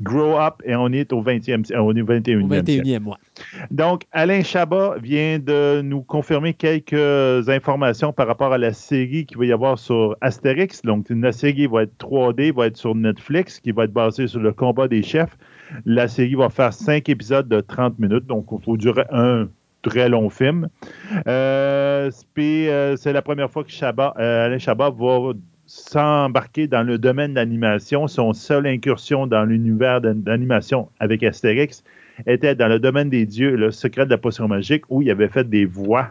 [0.00, 2.44] Grow up et on est au 20e, on est au 21e.
[2.44, 3.18] Au 21e, moi.
[3.70, 9.38] Donc, Alain Chabat vient de nous confirmer quelques informations par rapport à la série qu'il
[9.38, 10.82] va y avoir sur Astérix.
[10.82, 14.40] Donc, la série va être 3D, va être sur Netflix, qui va être basée sur
[14.40, 15.36] le combat des chefs.
[15.84, 19.48] La série va faire cinq épisodes de 30 minutes, donc il faut durer un
[19.82, 20.68] très long film.
[21.26, 25.32] Euh, euh, c'est la première fois que Chabat, euh, Alain Chabat va
[25.66, 28.08] s'embarquer dans le domaine d'animation.
[28.08, 31.84] Son seule incursion dans l'univers d'animation avec Astérix
[32.26, 35.28] était dans le domaine des dieux, le secret de la potion magique, où il avait
[35.28, 36.10] fait des voix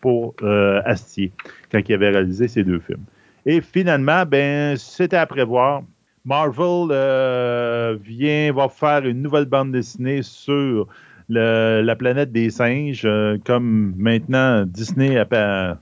[0.00, 1.32] pour euh, Astier
[1.70, 3.04] quand il avait réalisé ces deux films.
[3.46, 5.82] Et finalement, ben, c'était à prévoir.
[6.24, 10.86] Marvel euh, vient, va faire une nouvelle bande dessinée sur
[11.28, 15.78] la planète des singes, euh, comme maintenant Disney a,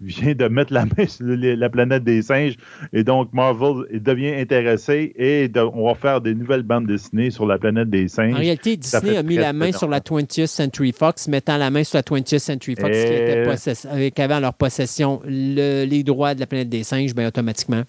[0.00, 2.56] vient de mettre la main sur la planète des singes
[2.92, 7.58] et donc Marvel devient intéressé et on va faire des nouvelles bandes dessinées sur la
[7.58, 8.34] planète des singes.
[8.34, 11.84] En réalité, Disney a mis la main sur la 20th Century Fox, mettant la main
[11.84, 16.46] sur la 20th Century Fox qui, était avec avant leur possession les droits de la
[16.46, 17.82] planète des singes, bien automatiquement.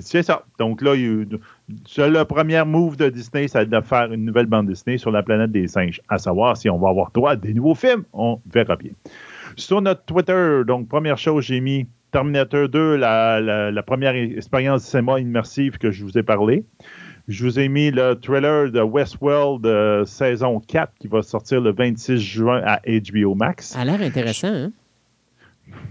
[0.00, 0.44] C'est ça.
[0.58, 5.10] Donc là, le premier move de Disney, c'est de faire une nouvelle bande dessinée sur
[5.10, 6.00] la planète des singes.
[6.08, 8.90] À savoir si on va avoir droit à des nouveaux films, on verra bien.
[9.56, 15.78] Sur notre Twitter, donc, première chose, j'ai mis Terminator 2, la, première expérience cinéma immersive
[15.78, 16.64] que je vous ai parlé.
[17.26, 21.72] Je vous ai mis le trailer de Westworld euh, saison 4 qui va sortir le
[21.72, 23.74] 26 juin à HBO Max.
[23.76, 24.72] A l'air intéressant, hein?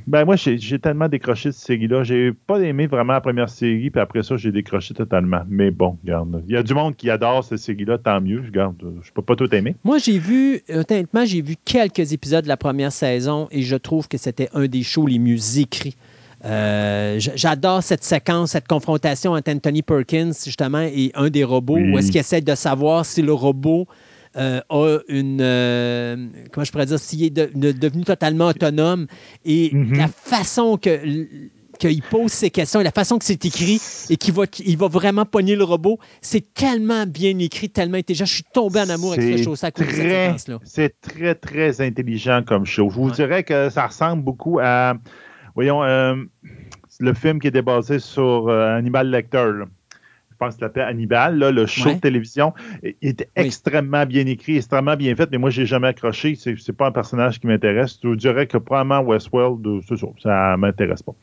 [0.05, 2.03] Ben moi, j'ai tellement décroché cette série-là.
[2.03, 5.41] J'ai pas aimé vraiment la première série, puis après ça, j'ai décroché totalement.
[5.47, 6.43] Mais bon, regarde.
[6.47, 8.43] Il y a du monde qui adore cette série-là, tant mieux.
[8.45, 8.75] Je garde.
[9.01, 9.75] Je peux pas tout aimer.
[9.83, 14.07] Moi, j'ai vu, honnêtement, j'ai vu quelques épisodes de la première saison et je trouve
[14.07, 15.95] que c'était un des shows les mieux écrits.
[16.45, 21.97] Euh, j'adore cette séquence, cette confrontation entre Anthony Perkins, justement, et un des robots, où
[21.97, 23.87] est-ce qu'il essaie de savoir si le robot
[24.35, 25.41] euh, a une.
[25.41, 29.07] Euh, comment je pourrais dire, s'il est devenu totalement autonome
[29.45, 29.97] et mhm.
[29.97, 30.99] la façon que
[31.79, 34.87] qu'il pose ses questions et la façon que c'est écrit et qu'il va, il va
[34.87, 38.25] vraiment pogner le robot, c'est tellement bien écrit, tellement intelligent.
[38.25, 39.55] Je suis tombé en amour avec ce show.
[39.55, 39.71] Ça
[40.63, 42.89] C'est très, très intelligent comme show.
[42.89, 44.93] Je vous dirais que ça ressemble beaucoup à,
[45.55, 46.15] voyons, euh,
[46.99, 49.63] le film qui était basé sur Animal Lecter
[50.43, 54.95] je pense qu'il s'appelait Hannibal, le show de télévision, il était extrêmement bien écrit, extrêmement
[54.95, 56.35] bien fait, mais moi, j'ai jamais accroché.
[56.35, 57.99] C'est, n'est pas un personnage qui m'intéresse.
[58.03, 61.13] Je dirais que probablement Westworld, euh, c'est ça, ça m'intéresse pas.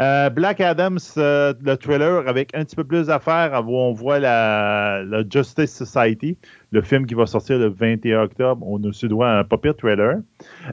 [0.00, 4.18] Euh, Black Adams, euh, le trailer avec un petit peu plus d'affaires, où on voit
[4.18, 6.36] la, Justice Society,
[6.74, 8.66] le film qui va sortir le 21 octobre.
[8.66, 10.16] On a aussi droit à un papier trailer.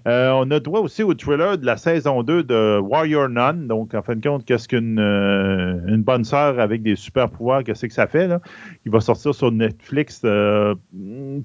[0.05, 3.67] on a droit aussi au trailer de la saison 2 de Warrior Nun.
[3.67, 7.85] Donc, en fin de compte, qu'est-ce qu'une une bonne sœur avec des super pouvoirs, qu'est-ce
[7.85, 8.27] que ça fait?
[8.27, 8.41] Là?
[8.85, 10.25] Il va sortir sur Netflix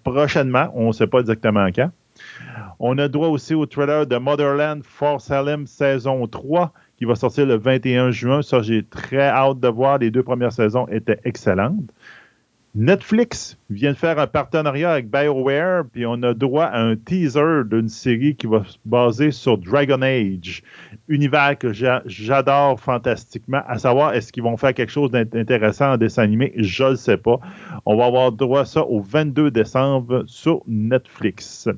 [0.02, 0.68] prochainement.
[0.74, 1.90] On ne sait pas exactement quand.
[2.78, 7.44] On a droit aussi au trailer de Motherland for Salem saison 3 qui va sortir
[7.44, 8.40] le 21 juin.
[8.42, 9.98] Ça, j'ai très hâte de voir.
[9.98, 11.92] Les deux premières saisons étaient excellentes.
[12.78, 17.62] Netflix vient de faire un partenariat avec BioWare, puis on a droit à un teaser
[17.64, 20.62] d'une série qui va se baser sur Dragon Age,
[21.08, 23.62] univers que j'adore fantastiquement.
[23.66, 26.52] À savoir, est-ce qu'ils vont faire quelque chose d'intéressant en dessin animé?
[26.58, 27.40] Je ne sais pas.
[27.86, 31.68] On va avoir droit à ça au 22 décembre sur Netflix.
[31.68, 31.72] Euh,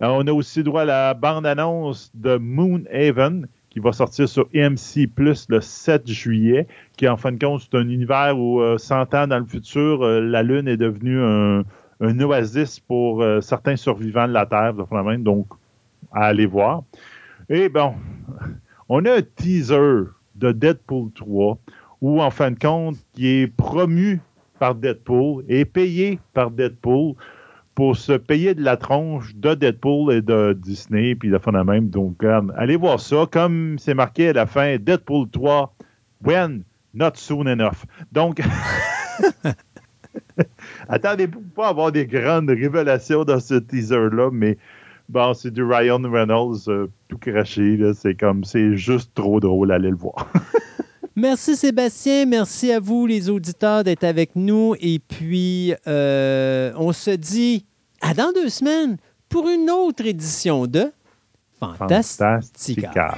[0.00, 5.06] on a aussi droit à la bande-annonce de Moon Haven, qui va sortir sur AMC
[5.14, 6.66] Plus le 7 juillet,
[7.02, 10.44] qui en fin de compte, c'est un univers où 100 ans dans le futur, la
[10.44, 11.64] Lune est devenue un,
[12.20, 14.72] oasis pour certains survivants de la Terre,
[15.18, 15.46] donc
[16.12, 16.84] à aller voir.
[17.48, 17.94] Et bon,
[18.88, 20.04] on a un teaser
[20.36, 21.58] de Deadpool 3
[22.02, 24.20] où, en fin de compte, qui est promu
[24.60, 27.14] par Deadpool et payé par Deadpool
[27.74, 31.62] pour se payer de la tronche de Deadpool et de Disney, puis de fin de
[31.64, 31.88] même.
[31.88, 32.22] Donc,
[32.56, 33.26] allez voir ça.
[33.28, 35.74] Comme c'est marqué à la fin, Deadpool 3,
[36.24, 36.62] when,
[36.94, 37.84] not soon enough.
[38.12, 38.40] Donc,
[40.88, 44.58] attendez-vous pas avoir des grandes révélations dans ce teaser-là, mais
[45.08, 47.78] bon, c'est du Ryan Reynolds euh, tout craché.
[47.94, 49.72] C'est comme, c'est juste trop drôle.
[49.72, 50.30] Allez le voir.
[51.14, 57.10] Merci Sébastien, merci à vous les auditeurs d'être avec nous et puis euh, on se
[57.10, 57.66] dit
[58.00, 58.96] à dans deux semaines
[59.28, 60.90] pour une autre édition de
[61.60, 62.40] Fantastica.
[62.40, 63.14] Fantastica.